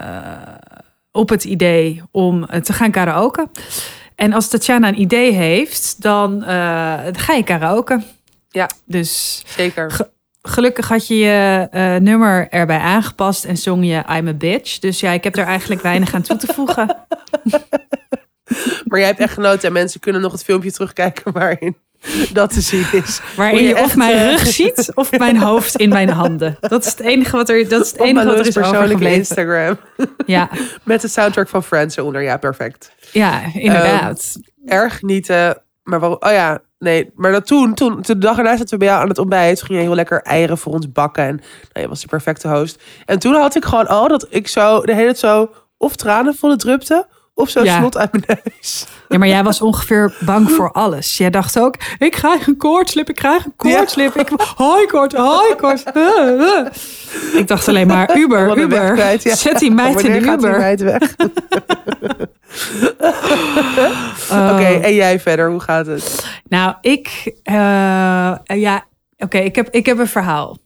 op 1.13 1.29
het 1.29 1.45
idee 1.45 2.03
om 2.11 2.45
eh, 2.45 2.61
te 2.61 2.73
gaan 2.73 2.91
karaoke. 2.91 3.49
En 4.15 4.33
als 4.33 4.49
Tatjana 4.49 4.89
een 4.89 5.01
idee 5.01 5.33
heeft, 5.33 6.03
dan 6.03 6.39
dan 6.41 7.19
ga 7.19 7.33
je 7.33 7.43
karaoke. 7.45 8.01
Ja. 8.49 8.71
Dus 8.87 9.43
Zeker. 9.57 10.13
Gelukkig 10.49 10.89
had 10.89 11.07
je 11.07 11.17
je 11.17 11.69
eh, 11.71 11.97
nummer 11.97 12.49
erbij 12.49 12.79
aangepast 12.79 13.45
en 13.45 13.57
zong 13.57 13.87
je 13.87 14.03
I'm 14.17 14.29
a 14.29 14.33
bitch. 14.33 14.79
Dus 14.79 15.01
ja, 15.01 15.11
ik 15.13 15.25
heb 15.25 15.37
er 15.37 15.45
eigenlijk 15.45 15.83
weinig 15.83 16.15
aan 16.15 16.23
toe 16.23 16.37
te 16.37 16.53
voegen. 16.53 16.97
Maar 18.85 18.99
jij 18.99 19.09
hebt 19.09 19.21
echt 19.21 19.33
genoten 19.33 19.67
en 19.67 19.73
mensen 19.73 20.01
kunnen 20.01 20.21
nog 20.21 20.33
het 20.33 20.45
filmpje 20.45 20.73
terugkijken 20.73 21.33
waarin 21.33 21.77
dat 22.33 22.53
te 22.53 22.61
zien 22.61 22.87
is. 22.93 23.21
Waarin 23.37 23.63
je 23.63 23.69
je, 23.69 23.75
of 23.75 23.81
echt, 23.81 23.97
mijn 23.97 24.17
eh, 24.17 24.29
rug 24.29 24.47
ziet 24.47 24.93
of 24.95 25.19
mijn 25.19 25.37
hoofd 25.37 25.77
in 25.77 25.89
mijn 25.89 26.09
handen. 26.09 26.57
Dat 26.61 26.85
is 26.85 26.91
het 26.91 27.01
enige 27.01 27.37
wat 27.37 27.49
er, 27.49 27.69
dat 27.69 27.85
is 27.85 27.91
het 27.91 28.01
enige 28.01 28.27
wat 28.27 28.39
er 28.39 28.47
is 28.47 28.55
persoonlijke. 28.55 29.15
Instagram. 29.15 29.79
Ja, 30.27 30.51
Met 30.83 31.01
de 31.01 31.09
soundtrack 31.09 31.49
van 31.49 31.65
Friends 31.65 31.97
eronder. 31.97 32.23
Ja, 32.23 32.37
perfect. 32.37 32.93
ja, 33.13 33.43
inderdaad. 33.55 34.37
Erg 34.67 34.99
genieten. 34.99 35.63
Maar 35.85 36.01
waarom? 36.01 36.19
Oh 36.21 36.31
ja, 36.31 36.61
nee. 36.79 37.11
Maar 37.15 37.33
dat 37.33 37.47
toen, 37.47 37.75
toen, 37.75 37.99
de 38.01 38.19
dag 38.19 38.39
erna 38.39 38.57
zaten 38.57 38.69
we 38.69 38.77
bij 38.77 38.89
jou 38.89 39.03
aan 39.03 39.09
het 39.09 39.19
ontbijt. 39.19 39.63
Ging 39.63 39.79
je 39.79 39.85
heel 39.85 39.95
lekker 39.95 40.23
eieren 40.23 40.59
voor 40.59 40.73
ons 40.73 40.93
bakken. 40.93 41.25
En 41.25 41.35
nou, 41.73 41.85
je 41.85 41.89
was 41.89 42.01
de 42.01 42.07
perfecte 42.07 42.49
host. 42.49 42.83
En 43.05 43.19
toen 43.19 43.35
had 43.35 43.57
ik 43.57 43.65
gewoon 43.65 43.87
al 43.87 44.09
dat 44.09 44.27
ik 44.31 44.49
zo 44.49 44.81
de 44.81 44.95
hele 44.95 45.07
tijd 45.07 45.19
zo 45.19 45.51
of 45.77 45.97
tranen 45.97 46.35
volle 46.35 46.57
drupte. 46.57 47.07
Of 47.37 47.49
zo 47.49 47.63
Ja. 47.65 47.79
snot 47.79 47.97
uit 47.97 48.13
mijn 48.13 48.25
neus. 48.27 48.87
Ja, 49.09 49.19
maar 49.19 49.29
jij 49.29 49.43
was 49.45 49.61
ongeveer 49.61 50.15
bang 50.21 50.51
voor 50.51 50.71
alles. 50.83 51.17
Jij 51.17 51.31
dacht 51.31 51.59
ook, 51.59 51.75
ik 51.99 52.11
krijg 52.11 52.47
een 52.47 52.57
koortslip, 52.57 53.09
ik 53.09 53.15
krijg 53.15 53.45
een 53.45 53.53
koortslip. 53.57 54.15
Ik, 54.17 54.29
hoi 54.57 54.87
koort, 54.87 55.13
hoi 55.13 55.55
koort. 55.55 55.83
Uh, 55.97 56.05
uh. 56.39 56.67
Ik 57.35 57.49
dacht 57.49 57.69
alleen 57.69 57.87
maar, 57.87 58.17
Uber, 58.17 58.47
Wat 58.47 58.57
Uber. 58.57 58.93
kwijt, 58.93 59.23
ja. 59.23 59.35
Zet 59.35 59.59
die 59.59 59.71
meid 59.71 60.01
in 60.03 60.13
de 60.13 60.19
Uber. 60.31 60.59
meid 60.59 60.81
weg? 60.81 61.15
Oh. 64.31 64.51
Oké, 64.53 64.65
en 64.83 64.95
jij 64.95 65.21
verder? 65.21 65.51
Hoe 65.51 65.61
gaat 65.61 65.87
het? 65.87 66.27
Nou, 66.49 66.75
ik, 66.81 67.33
eh, 67.43 67.55
ja, 68.47 68.85
oké, 69.19 69.39
ik, 69.39 69.57
heb, 69.57 69.69
ik 69.71 69.87
heb 69.87 69.99
een 69.99 70.09
verhaal. 70.09 70.59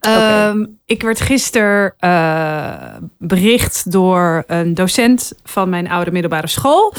Ehm, 0.00 0.66
ik 0.84 1.02
werd 1.02 1.20
gisteren 1.20 1.94
eh, 1.98 2.94
bericht 3.18 3.92
door 3.92 4.44
een 4.46 4.74
docent 4.74 5.32
van 5.44 5.68
mijn 5.68 5.90
oude 5.90 6.10
middelbare 6.10 6.46
school. 6.46 6.94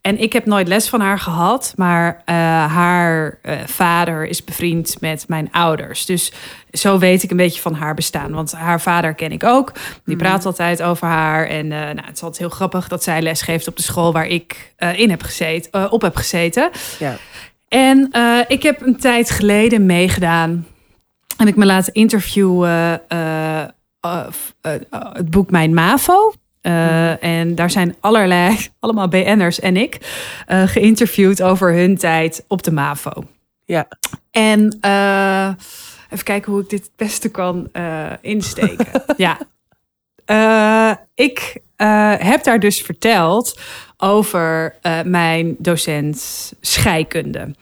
En 0.00 0.18
ik 0.18 0.32
heb 0.32 0.46
nooit 0.46 0.68
les 0.68 0.88
van 0.88 1.00
haar 1.00 1.18
gehad, 1.18 1.72
maar 1.76 2.22
eh, 2.24 2.34
haar 2.74 3.38
eh, 3.42 3.56
vader 3.66 4.26
is 4.26 4.44
bevriend 4.44 4.96
met 5.00 5.24
mijn 5.28 5.52
ouders. 5.52 6.06
Dus 6.06 6.32
zo 6.72 6.98
weet 6.98 7.22
ik 7.22 7.30
een 7.30 7.36
beetje 7.36 7.60
van 7.60 7.74
haar 7.74 7.94
bestaan. 7.94 8.32
Want 8.32 8.52
haar 8.52 8.80
vader 8.80 9.14
ken 9.14 9.32
ik 9.32 9.44
ook. 9.44 9.72
Die 10.04 10.16
praat 10.16 10.46
altijd 10.46 10.82
over 10.82 11.06
haar. 11.06 11.46
En 11.46 11.68
nou, 11.68 12.06
het 12.06 12.16
is 12.16 12.22
altijd 12.22 12.38
heel 12.38 12.48
grappig 12.56 12.88
dat 12.88 13.02
zij 13.02 13.22
les 13.22 13.42
geeft 13.42 13.68
op 13.68 13.76
de 13.76 13.82
school 13.82 14.12
waar 14.12 14.26
ik 14.26 14.74
in 14.94 15.10
heb 15.10 15.22
gezeten, 15.22 15.92
op 15.92 16.02
heb 16.02 16.16
gezeten. 16.16 16.70
Ja. 16.98 17.16
En 17.68 18.10
ik 18.48 18.62
heb 18.62 18.80
een 18.80 18.96
tijd 18.96 19.30
geleden 19.30 19.86
meegedaan. 19.86 20.66
Heb 21.38 21.48
ik 21.48 21.56
me 21.56 21.66
laten 21.66 21.92
interviewen. 21.92 23.00
eh, 23.08 23.62
eh, 24.00 24.26
eh, 24.60 24.74
het 25.12 25.30
boek 25.30 25.50
Mijn 25.50 25.74
MAVO. 25.74 26.32
Eh, 26.60 27.22
En 27.22 27.54
daar 27.54 27.70
zijn 27.70 27.96
allerlei, 28.00 28.56
allemaal 28.80 29.08
BN'ers 29.08 29.60
en 29.60 29.76
ik, 29.76 29.98
geïnterviewd 30.46 31.42
over 31.42 31.72
hun 31.72 31.96
tijd 31.96 32.44
op 32.48 32.62
de 32.62 32.70
MAVO. 32.70 33.10
Ja. 33.64 33.88
En 34.30 34.78
even 36.10 36.24
kijken 36.24 36.52
hoe 36.52 36.60
ik 36.60 36.68
dit 36.70 36.82
het 36.82 36.96
beste 36.96 37.30
kan 37.30 37.70
insteken. 38.20 38.86
ja. 39.16 39.38
Ik 41.14 41.60
heb 42.18 42.44
daar 42.44 42.60
dus 42.60 42.82
verteld 42.82 43.60
over 43.96 44.74
mijn 45.04 45.56
docent 45.58 46.52
scheikunde, 46.60 47.54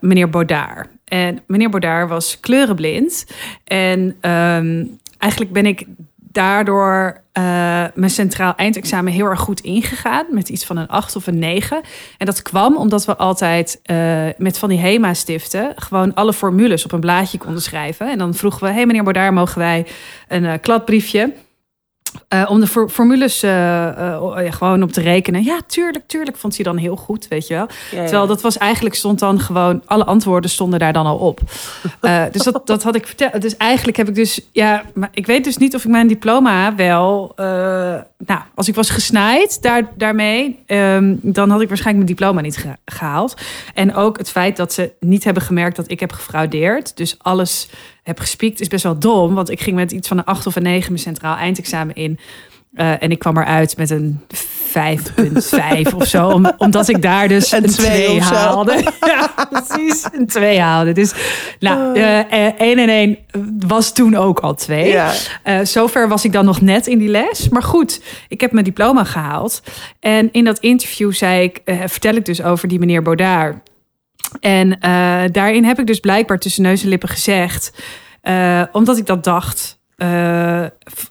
meneer 0.00 0.30
Baudard. 0.30 0.88
En 1.10 1.42
meneer 1.46 1.70
Baudard 1.70 2.08
was 2.08 2.40
kleurenblind. 2.40 3.26
En 3.64 4.16
ehm, 4.20 4.84
eigenlijk 5.18 5.52
ben 5.52 5.66
ik 5.66 5.86
daardoor 6.32 7.20
eh, 7.32 7.42
mijn 7.94 8.10
centraal 8.10 8.54
eindexamen 8.56 9.12
heel 9.12 9.26
erg 9.26 9.40
goed 9.40 9.60
ingegaan. 9.60 10.26
Met 10.30 10.48
iets 10.48 10.64
van 10.64 10.76
een 10.76 10.88
8 10.88 11.16
of 11.16 11.26
een 11.26 11.38
9. 11.38 11.80
En 12.18 12.26
dat 12.26 12.42
kwam 12.42 12.76
omdat 12.76 13.04
we 13.04 13.16
altijd 13.16 13.80
eh, 13.82 14.26
met 14.36 14.58
van 14.58 14.68
die 14.68 14.78
HEMA-stiften... 14.78 15.72
gewoon 15.76 16.14
alle 16.14 16.32
formules 16.32 16.84
op 16.84 16.92
een 16.92 17.00
blaadje 17.00 17.38
konden 17.38 17.62
schrijven. 17.62 18.10
En 18.10 18.18
dan 18.18 18.34
vroegen 18.34 18.66
we, 18.66 18.72
hey, 18.72 18.86
meneer 18.86 19.02
Baudard, 19.02 19.34
mogen 19.34 19.58
wij 19.58 19.86
een 20.28 20.44
eh, 20.44 20.58
kladbriefje... 20.60 21.32
Eh, 22.28 22.46
om 22.48 22.60
de 22.60 22.66
for- 22.66 22.88
formules 22.88 23.42
eh, 23.42 23.88
eh, 23.88 24.44
ja, 24.44 24.50
gewoon 24.50 24.82
op 24.82 24.92
te 24.92 25.00
rekenen. 25.00 25.42
Ja, 25.44 25.58
tuurlijk, 25.66 26.06
tuurlijk 26.06 26.36
vond 26.36 26.54
hij 26.54 26.64
dan 26.64 26.76
heel 26.76 26.96
goed, 26.96 27.28
weet 27.28 27.46
je 27.46 27.54
wel. 27.54 27.66
Ja, 27.90 27.96
ja. 27.98 28.02
Terwijl 28.02 28.26
dat 28.26 28.40
was 28.42 28.58
eigenlijk 28.58 28.94
stond 28.94 29.18
dan 29.18 29.40
gewoon, 29.40 29.82
alle 29.86 30.04
antwoorden 30.04 30.50
stonden 30.50 30.78
daar 30.78 30.92
dan 30.92 31.06
al 31.06 31.16
op. 31.16 31.40
Dus 32.32 32.42
dat, 32.42 32.66
dat 32.66 32.82
had 32.82 32.94
ik 32.94 33.06
verteld. 33.06 33.42
Dus 33.42 33.56
eigenlijk 33.56 33.96
heb 33.96 34.08
ik 34.08 34.14
dus, 34.14 34.40
ja, 34.52 34.82
maar 34.94 35.08
ik 35.12 35.26
weet 35.26 35.44
dus 35.44 35.56
niet 35.56 35.74
of 35.74 35.84
ik 35.84 35.90
mijn 35.90 36.06
diploma 36.06 36.74
wel, 36.74 37.32
nou, 37.36 38.40
als 38.54 38.68
ik 38.68 38.74
was 38.74 38.90
gesnaaid 38.90 39.62
daar, 39.62 39.90
daarmee, 39.96 40.58
ehm, 40.66 41.14
dan 41.22 41.50
had 41.50 41.60
ik 41.60 41.68
waarschijnlijk 41.68 42.06
mijn 42.06 42.18
diploma 42.18 42.40
niet 42.40 42.56
ge- 42.56 42.76
gehaald. 42.94 43.34
En 43.74 43.94
ook 43.94 44.18
het 44.18 44.30
feit 44.30 44.56
dat 44.56 44.72
ze 44.72 44.92
niet 45.00 45.24
hebben 45.24 45.42
gemerkt 45.42 45.76
dat 45.76 45.90
ik 45.90 46.00
heb 46.00 46.12
gefraudeerd. 46.12 46.96
Dus 46.96 47.16
alles 47.18 47.68
heb 48.02 48.18
gespiekt 48.20 48.60
is 48.60 48.68
best 48.68 48.82
wel 48.84 48.98
dom, 48.98 49.34
want 49.34 49.50
ik 49.50 49.60
ging 49.60 49.76
met 49.76 49.92
iets 49.92 50.08
van 50.08 50.18
een 50.18 50.24
8 50.24 50.46
of 50.46 50.56
een 50.56 50.62
9 50.62 50.92
mijn 50.92 51.02
centraal 51.02 51.36
eindexamen 51.36 51.94
in. 51.94 52.18
Eh, 52.74 53.02
en 53.02 53.10
ik 53.10 53.18
kwam 53.18 53.36
eruit 53.38 53.76
met 53.76 53.90
een 53.90 54.20
5,5 54.28 55.94
of 55.96 56.06
zo. 56.06 56.28
Om, 56.28 56.52
omdat 56.56 56.88
ik 56.88 57.02
daar 57.02 57.28
dus 57.28 57.52
Een 57.52 57.64
een 57.64 57.70
twee 57.70 58.04
2 58.04 58.16
of 58.16 58.24
zo. 58.26 58.34
haalde. 58.34 58.82
Ja, 59.00 59.46
precies. 59.50 60.06
Een 60.12 60.26
2 60.26 60.60
haalde. 60.60 60.92
Dus 60.92 61.12
nou, 61.58 61.94
eh, 61.96 62.46
eh, 62.46 62.54
1 62.58 62.78
en 62.78 62.88
1 62.88 63.18
was 63.66 63.92
toen 63.92 64.14
ook 64.16 64.38
al 64.38 64.54
2. 64.54 64.88
Ja. 64.88 65.12
Eh, 65.42 65.58
zover 65.62 66.08
was 66.08 66.24
ik 66.24 66.32
dan 66.32 66.44
nog 66.44 66.60
net 66.60 66.86
in 66.86 66.98
die 66.98 67.08
les. 67.08 67.48
Maar 67.48 67.62
goed, 67.62 68.02
ik 68.28 68.40
heb 68.40 68.52
mijn 68.52 68.64
diploma 68.64 69.04
gehaald. 69.04 69.62
En 70.00 70.28
in 70.32 70.44
dat 70.44 70.58
interview 70.58 71.12
zei 71.12 71.42
ik, 71.42 71.60
eh, 71.64 71.78
vertel 71.86 72.14
ik 72.14 72.24
dus 72.24 72.42
over 72.42 72.68
die 72.68 72.78
meneer 72.78 73.02
Baudard. 73.02 73.56
En 74.40 74.80
eh, 74.80 75.22
daarin 75.32 75.64
heb 75.64 75.78
ik 75.78 75.86
dus 75.86 76.00
blijkbaar 76.00 76.38
tussen 76.38 76.62
neus 76.62 76.82
en 76.82 76.88
lippen 76.88 77.08
gezegd, 77.08 77.72
eh, 78.22 78.62
omdat 78.72 78.96
ik 78.98 79.06
dat 79.06 79.24
dacht, 79.24 79.80
eh, 79.96 80.64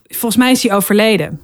volgens 0.08 0.36
mij 0.36 0.52
is 0.52 0.64
hij 0.64 0.76
overleden. 0.76 1.42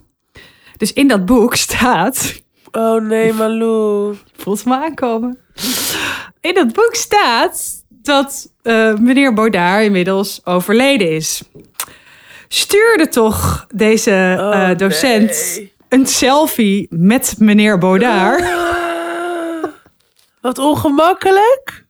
Dus 0.78 0.94
in 0.94 1.08
dat 1.08 1.26
boek 1.26 1.56
staat, 1.68 2.44
Oh 2.72 3.02
nee, 3.02 3.34
Malou. 3.34 4.16
voelt 4.36 4.66
me 4.66 4.76
aankomen. 4.76 5.38
In 6.42 6.54
dat 6.54 6.74
boek 6.74 6.96
staat 6.96 7.84
dat 7.90 8.52
meneer 9.00 9.34
Baudard 9.34 9.84
inmiddels 9.84 10.42
overleden 10.44 11.12
is. 11.12 11.42
Stuurde 12.48 13.08
toch 13.08 13.66
deze 13.76 14.36
Oh, 14.40 14.78
docent 14.78 15.54
nee. 15.56 15.74
een 15.90 16.08
selfie 16.08 16.88
met 16.90 17.36
meneer 17.38 17.78
Baudard? 17.78 18.42
Ah, 18.42 18.65
Wat 20.46 20.58
ongemakkelijk. 20.58 21.86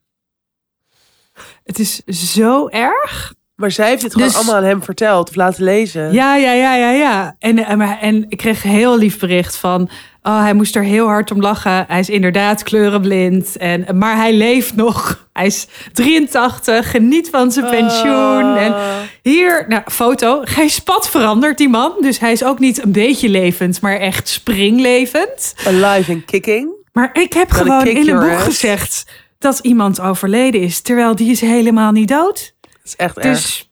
Het 1.63 1.79
is 1.79 1.95
zo 2.33 2.67
erg. 2.67 3.33
Maar 3.55 3.71
zij 3.71 3.89
heeft 3.89 4.01
het 4.03 4.11
gewoon 4.11 4.27
Dus- 4.27 4.37
allemaal 4.37 4.55
aan 4.55 4.63
hem 4.63 4.83
verteld 4.83 5.29
of 5.29 5.35
laten 5.35 5.63
lezen. 5.63 6.13
Ja, 6.13 6.35
ja, 6.35 6.51
ja, 6.51 6.75
ja, 6.75 6.89
ja. 6.89 7.35
En, 7.39 7.65
en, 7.65 7.77
maar- 7.77 7.99
en 7.99 8.25
ik 8.29 8.37
kreeg 8.37 8.63
een 8.63 8.69
heel 8.69 8.97
lief 8.97 9.19
bericht 9.19 9.55
van... 9.55 9.89
Oh, 10.21 10.39
hij 10.41 10.53
moest 10.53 10.75
er 10.75 10.83
heel 10.83 11.05
hard 11.07 11.31
om 11.31 11.41
lachen. 11.41 11.85
Hij 11.87 11.99
is 11.99 12.09
inderdaad 12.09 12.63
kleurenblind. 12.63 13.57
En, 13.57 13.97
maar 13.97 14.15
hij 14.15 14.33
leeft 14.33 14.75
nog. 14.75 15.27
Hij 15.33 15.45
is 15.45 15.67
83, 15.93 16.91
geniet 16.91 17.29
van 17.29 17.51
zijn 17.51 17.69
pensioen. 17.69 18.55
En 18.55 18.75
hier, 19.21 19.65
nou, 19.67 19.83
foto. 19.91 20.39
Geen 20.43 20.69
spat 20.69 21.09
veranderd, 21.09 21.57
die 21.57 21.69
man. 21.69 21.93
Dus 22.01 22.19
hij 22.19 22.31
is 22.31 22.43
ook 22.43 22.59
niet 22.59 22.83
een 22.83 22.91
beetje 22.91 23.29
levend, 23.29 23.81
maar 23.81 23.97
echt 23.97 24.27
springlevend. 24.27 25.55
Alive 25.67 26.11
and 26.11 26.25
kicking. 26.25 26.83
Maar 26.95 27.09
ik 27.13 27.33
heb 27.33 27.51
gewoon 27.51 27.87
in 27.87 28.09
een 28.09 28.19
boek 28.19 28.29
ass. 28.29 28.43
gezegd... 28.43 29.05
dat 29.37 29.59
iemand 29.59 29.99
overleden 29.99 30.61
is, 30.61 30.81
terwijl 30.81 31.15
die 31.15 31.31
is 31.31 31.41
helemaal 31.41 31.91
niet 31.91 32.07
dood. 32.07 32.55
Dat 32.61 32.71
is 32.83 32.95
echt 32.95 33.17
erg. 33.17 33.25
Dus, 33.27 33.69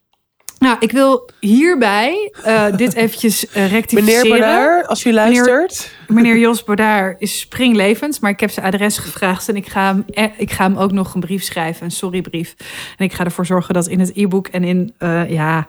nou, 0.60 0.78
ik 0.80 0.92
wil 0.92 1.30
hierbij 1.40 2.34
eh, 2.44 2.66
dit 2.76 2.94
eventjes 3.04 3.48
eh, 3.48 3.72
rectificeren. 3.72 4.30
Meneer 4.30 4.40
Bernard, 4.40 4.88
als 4.88 5.06
u 5.06 5.14
luistert. 5.14 5.92
Meneer 6.08 6.38
Jos 6.38 6.64
Baudard 6.64 7.22
is 7.22 7.40
springlevend, 7.40 8.22
maar 8.22 8.32
ik 8.32 8.40
heb 8.40 8.50
zijn 8.50 8.66
adres 8.66 8.98
gevraagd 8.98 9.50
en 9.50 9.56
ik 9.56 9.68
ga 9.68 9.86
hem, 9.86 10.06
eh, 10.10 10.26
ik 10.38 10.52
ga 10.52 10.64
hem 10.64 10.78
ook 10.78 10.92
nog 10.92 11.14
een 11.14 11.22
brief 11.22 11.44
schrijven, 11.44 11.86
een 11.86 11.92
sorrybrief. 11.92 12.56
En 12.98 13.06
ik 13.06 13.14
ga 13.14 13.24
ervoor 13.24 13.46
zorgen 13.46 13.74
dat 13.74 13.88
in 13.88 14.00
het 14.00 14.12
e-book 14.16 14.48
en 14.48 14.64
in, 14.64 14.94
ja, 15.28 15.68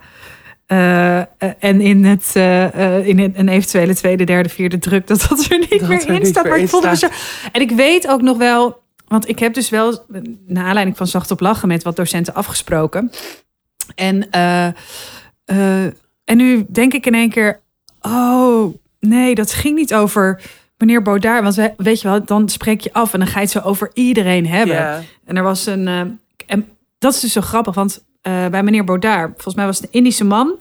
eh, 0.66 1.18
eh, 1.20 1.26
en 1.58 1.80
in, 1.80 2.04
het, 2.04 2.30
eh, 2.34 3.06
in 3.06 3.18
een- 3.18 3.48
eventuele 3.48 3.94
tweede, 3.94 4.24
derde, 4.24 4.48
vierde 4.48 4.78
druk, 4.78 5.06
dat 5.06 5.26
dat 5.28 5.46
er 5.50 5.58
niet 5.58 5.70
Dat 5.80 5.88
meer 5.88 6.00
er 6.02 6.06
in 6.08 6.12
niet 6.14 6.26
staat. 6.26 6.44
Maar 6.48 6.58
ik 6.58 6.68
voelde 6.68 6.88
me 6.88 6.96
zo. 6.96 7.08
En 7.52 7.60
ik 7.60 7.70
weet 7.70 8.08
ook 8.08 8.22
nog 8.22 8.36
wel, 8.38 8.82
want 9.08 9.28
ik 9.28 9.38
heb 9.38 9.54
dus 9.54 9.68
wel, 9.70 10.04
naar 10.46 10.64
aanleiding 10.66 10.96
van 10.96 11.06
Zacht 11.06 11.30
op 11.30 11.40
Lachen, 11.40 11.68
met 11.68 11.82
wat 11.82 11.96
docenten 11.96 12.34
afgesproken. 12.34 13.10
En, 13.94 14.30
en 16.24 16.36
nu 16.36 16.66
denk 16.68 16.92
ik 16.94 17.06
in 17.06 17.14
één 17.14 17.30
keer, 17.30 17.60
oh 18.00 18.74
nee, 19.00 19.34
dat 19.34 19.52
ging 19.52 19.74
niet 19.76 19.94
over 19.94 20.40
meneer 20.78 21.02
Baudard. 21.02 21.42
Want 21.42 21.54
we- 21.54 21.74
weet 21.76 22.00
je 22.00 22.08
wel, 22.08 22.24
dan 22.24 22.48
spreek 22.48 22.80
je 22.80 22.92
af 22.92 23.12
en 23.12 23.18
dan 23.18 23.28
ga 23.28 23.34
je 23.38 23.44
het 23.44 23.50
zo 23.50 23.60
over 23.60 23.90
iedereen 23.94 24.46
hebben. 24.46 24.76
En 25.24 25.36
er 25.36 25.42
was 25.42 25.66
een. 25.66 26.18
en 26.46 26.68
dat 26.98 27.14
is 27.14 27.20
dus 27.20 27.32
zo 27.32 27.40
grappig, 27.40 27.74
want 27.74 28.04
eh, 28.24 28.46
bij 28.46 28.62
meneer 28.62 28.84
Baudard, 28.84 29.30
volgens 29.32 29.54
mij 29.54 29.66
was 29.66 29.76
het 29.76 29.84
een 29.84 29.92
Indische 29.92 30.24
man. 30.24 30.58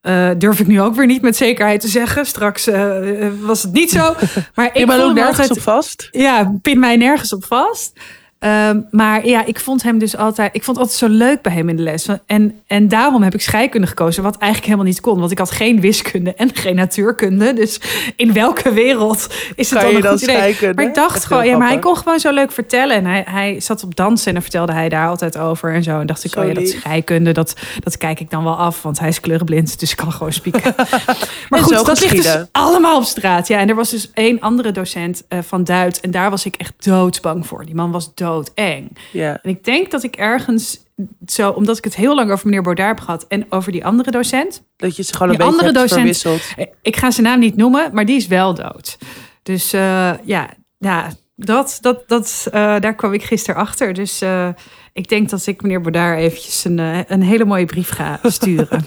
Eh, 0.00 0.30
durf 0.38 0.60
ik 0.60 0.66
nu 0.66 0.80
ook 0.80 0.94
weer 0.94 1.06
niet 1.06 1.22
met 1.22 1.36
zekerheid 1.36 1.80
te 1.80 1.88
zeggen. 1.88 2.26
Straks 2.26 2.66
eh, 2.66 3.28
was 3.40 3.62
het 3.62 3.72
niet 3.72 3.90
zo. 3.90 4.14
Maar 4.54 4.70
ik 4.72 4.86
ben 4.86 5.02
ook 5.02 5.14
nergens 5.14 5.50
op 5.50 5.60
vast. 5.60 6.08
ja, 6.10 6.58
pin 6.62 6.78
mij 6.78 6.96
nergens 6.96 7.32
op 7.32 7.44
vast. 7.44 7.92
Ehm, 8.38 8.80
maar 8.90 9.26
ja, 9.26 9.44
ik 9.44 9.60
vond 9.60 9.82
hem 9.82 9.98
dus 9.98 10.16
altijd. 10.16 10.54
Ik 10.54 10.64
vond 10.64 10.76
het 10.76 10.86
altijd 10.86 11.10
zo 11.10 11.18
leuk 11.18 11.42
bij 11.42 11.52
hem 11.52 11.68
in 11.68 11.76
de 11.76 11.82
les. 11.82 12.08
En, 12.26 12.60
en 12.66 12.88
daarom 12.88 13.22
heb 13.22 13.34
ik 13.34 13.40
scheikunde 13.40 13.86
gekozen, 13.86 14.22
wat 14.22 14.36
eigenlijk 14.36 14.64
helemaal 14.64 14.92
niet 14.92 15.00
kon. 15.00 15.18
Want 15.18 15.30
ik 15.30 15.38
had 15.38 15.50
geen 15.50 15.80
wiskunde 15.80 16.34
en 16.34 16.50
geen 16.54 16.74
natuurkunde. 16.74 17.52
Dus 17.52 17.80
in 18.16 18.32
welke 18.32 18.72
wereld 18.72 19.26
is 19.54 19.70
het 19.70 19.78
Kan 19.78 19.92
dan 19.92 20.04
een 20.04 20.10
goed 20.10 20.22
idee? 20.22 20.74
Maar 20.74 20.84
ik 20.84 20.94
dacht 20.94 21.24
gewoon, 21.24 21.46
ja, 21.46 21.56
maar 21.56 21.68
hij 21.68 21.78
kon 21.78 21.96
gewoon 21.96 22.18
zo 22.18 22.32
leuk 22.32 22.52
vertellen. 22.52 22.96
En 22.96 23.04
hij, 23.04 23.24
hij 23.28 23.60
zat 23.60 23.84
op 23.84 23.96
dansen 23.96 24.26
en 24.26 24.32
dan 24.32 24.42
vertelde 24.42 24.72
hij 24.72 24.88
daar 24.88 25.08
altijd 25.08 25.38
over 25.38 25.74
en 25.74 25.82
zo. 25.82 26.00
En 26.00 26.06
dacht 26.06 26.24
ik, 26.24 26.36
oh 26.36 26.46
ja, 26.46 26.54
dat 26.54 26.68
scheikunde, 26.68 27.32
dat, 27.32 27.54
dat 27.80 27.96
kijk 27.96 28.20
ik 28.20 28.30
dan 28.30 28.44
wel 28.44 28.56
af. 28.56 28.82
Want 28.82 28.98
hij 28.98 29.08
is 29.08 29.20
kleurenblind, 29.20 29.80
dus 29.80 29.90
ik 29.90 29.96
kan 29.96 30.12
gewoon 30.12 30.32
spieken. 30.32 30.74
maar 31.48 31.60
goed, 31.60 31.86
dat 31.86 32.00
ligt 32.00 32.16
dus 32.16 32.36
allemaal 32.52 32.96
op 32.96 33.04
straat. 33.04 33.48
Ja, 33.48 33.58
en 33.58 33.68
er 33.68 33.74
was 33.74 33.90
dus 33.90 34.10
één 34.14 34.40
andere 34.40 34.72
docent 34.72 35.22
eh, 35.28 35.38
van 35.46 35.64
Duits. 35.64 36.00
En 36.00 36.10
daar 36.10 36.30
was 36.30 36.46
ik 36.46 36.54
echt 36.56 36.72
doodsbang 36.84 37.46
voor. 37.46 37.64
Die 37.64 37.74
man 37.74 37.90
was 37.90 38.14
doodeng. 38.28 38.96
Ja. 39.12 39.38
En 39.42 39.50
ik 39.50 39.64
denk 39.64 39.90
dat 39.90 40.02
ik 40.02 40.16
ergens 40.16 40.86
zo, 41.26 41.50
omdat 41.50 41.78
ik 41.78 41.84
het 41.84 41.94
heel 41.96 42.14
lang 42.14 42.30
over 42.30 42.46
meneer 42.46 42.62
Baudard 42.62 42.88
heb 42.88 43.00
gehad 43.00 43.24
en 43.28 43.46
over 43.48 43.72
die 43.72 43.84
andere 43.84 44.10
docent. 44.10 44.62
Dat 44.76 44.96
je 44.96 45.02
ze 45.02 45.12
gewoon 45.12 45.28
een 45.32 45.38
Die 45.38 45.46
beetje 45.46 45.60
andere 45.62 45.78
hebt 45.78 45.90
docent- 46.24 46.76
Ik 46.82 46.96
ga 46.96 47.10
zijn 47.10 47.26
naam 47.26 47.38
niet 47.38 47.56
noemen, 47.56 47.90
maar 47.92 48.04
die 48.06 48.16
is 48.16 48.26
wel 48.26 48.54
dood. 48.54 48.98
Dus 49.42 49.72
eh, 49.72 50.10
ja, 50.24 50.50
ja 50.78 51.08
dat, 51.36 51.78
dat, 51.80 52.08
dat, 52.08 52.46
eh, 52.50 52.80
daar 52.80 52.94
kwam 52.94 53.12
ik 53.12 53.22
gisteren 53.22 53.60
achter. 53.60 53.92
Dus 53.94 54.20
eh, 54.20 54.48
ik 54.92 55.08
denk 55.08 55.28
dat 55.30 55.46
ik 55.46 55.62
meneer 55.62 55.80
Baudard 55.80 56.18
eventjes 56.18 56.64
een, 56.64 56.78
een 57.12 57.22
hele 57.22 57.44
mooie 57.44 57.64
brief 57.64 57.88
ga 57.90 58.18
sturen. 58.38 58.84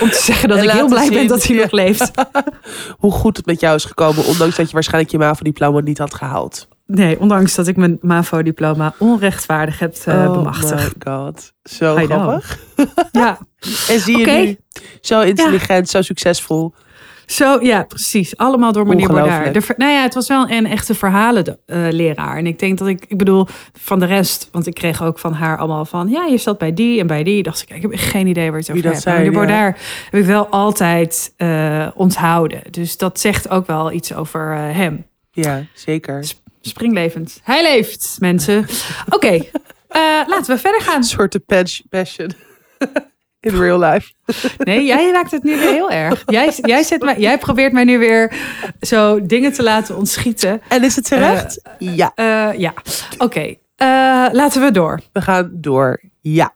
Om 0.00 0.10
te 0.10 0.20
zeggen 0.22 0.48
dat 0.48 0.58
En 0.58 0.64
ik 0.64 0.70
heel 0.70 0.88
blij 0.88 1.08
ben 1.08 1.26
dat 1.26 1.44
hij 1.44 1.56
nog 1.56 1.70
leeft. 1.82 2.10
Hoe 2.98 3.12
goed 3.12 3.36
het 3.36 3.46
met 3.46 3.60
jou 3.60 3.74
is 3.74 3.84
gekomen, 3.84 4.24
ondanks 4.24 4.56
dat 4.56 4.66
je 4.66 4.72
waarschijnlijk 4.72 5.12
je 5.12 5.18
MAVO-diploma 5.18 5.80
niet 5.80 5.98
had 5.98 6.14
gehaald. 6.14 6.68
Nee, 6.92 7.20
ondanks 7.20 7.54
dat 7.54 7.66
ik 7.66 7.76
mijn 7.76 7.98
MAVO-diploma 8.00 8.94
onrechtvaardig 8.98 9.78
heb 9.78 9.94
eh, 10.04 10.14
oh 10.14 10.32
bemachtigd. 10.32 11.04
my 11.04 11.12
god. 11.12 11.52
Zo 11.62 11.98
I 11.98 12.04
grappig. 12.04 12.58
Ja, 13.12 13.38
En 13.88 14.00
zie 14.00 14.18
je 14.18 14.26
nu, 14.26 14.58
zo 15.00 15.20
intelligent, 15.20 15.88
zo 15.88 16.02
succesvol. 16.02 16.74
zo, 17.26 17.58
ja, 17.60 17.82
precies. 17.82 18.36
Allemaal 18.36 18.72
door 18.72 18.86
meneer. 18.86 19.08
Baudard. 19.08 19.54
De, 19.54 19.74
nou 19.76 19.92
ja, 19.92 20.02
het 20.02 20.14
was 20.14 20.28
wel 20.28 20.50
een 20.50 20.66
echte 20.66 20.94
verhalenleraar. 20.94 22.36
en 22.36 22.46
ik 22.46 22.58
denk 22.58 22.78
dat 22.78 22.88
ik, 22.88 23.04
ik 23.08 23.18
bedoel, 23.18 23.46
van 23.72 23.98
de 23.98 24.06
rest, 24.06 24.48
want 24.52 24.66
ik 24.66 24.74
kreeg 24.74 25.02
ook 25.02 25.18
van 25.18 25.32
haar 25.32 25.58
allemaal 25.58 25.84
van, 25.84 26.08
ja, 26.08 26.24
je 26.24 26.38
zat 26.38 26.58
bij 26.58 26.74
die 26.74 27.00
en 27.00 27.06
bij 27.06 27.22
die. 27.22 27.42
Dacht 27.42 27.62
ik, 27.62 27.70
ik 27.70 27.82
heb 27.82 27.92
geen 27.94 28.26
idee 28.26 28.50
waar 28.50 28.60
het 28.60 28.70
over 28.70 28.96
zijn, 28.96 29.16
meneer 29.16 29.32
ja. 29.32 29.38
Baudard 29.38 29.78
heb 30.10 30.20
ik 30.20 30.26
wel 30.26 30.46
altijd 30.46 31.32
eh, 31.36 31.88
onthouden. 31.94 32.62
Dus 32.70 32.96
dat 32.96 33.20
zegt 33.20 33.48
ook 33.48 33.66
wel 33.66 33.92
iets 33.92 34.14
over 34.14 34.52
eh, 34.52 34.76
hem. 34.76 35.06
Ja, 35.30 35.62
zeker. 35.74 36.24
Springlevend. 36.60 37.40
Hij 37.42 37.62
leeft, 37.62 38.16
mensen. 38.20 38.66
Oké, 39.16 39.32
eh, 39.88 40.20
laten 40.26 40.54
we 40.54 40.58
verder 40.58 40.80
gaan. 40.80 40.96
Een 40.96 41.02
soort 41.02 41.38
passion. 41.88 42.30
In 43.40 43.56
real 43.56 43.78
life. 43.78 44.12
Nee, 44.58 44.84
jij 44.84 45.12
maakt 45.12 45.30
het 45.30 45.42
nu 45.42 45.58
weer 45.58 45.70
heel 45.70 45.90
erg. 45.90 46.22
Jij, 46.26 46.52
jij, 46.62 46.82
zet 46.82 47.02
mij, 47.02 47.18
jij 47.18 47.38
probeert 47.38 47.72
mij 47.72 47.84
nu 47.84 47.98
weer 47.98 48.32
zo 48.80 49.26
dingen 49.26 49.52
te 49.52 49.62
laten 49.62 49.96
ontschieten. 49.96 50.60
En 50.68 50.84
is 50.84 50.96
het 50.96 51.04
terecht? 51.04 51.62
ja. 51.78 52.12
Eh, 52.14 52.58
ja, 52.58 52.74
oké. 53.18 53.54
Eh, 53.76 54.26
laten 54.32 54.62
we 54.62 54.70
door. 54.70 55.00
We 55.12 55.20
gaan 55.20 55.50
door. 55.52 56.00
Ja. 56.20 56.54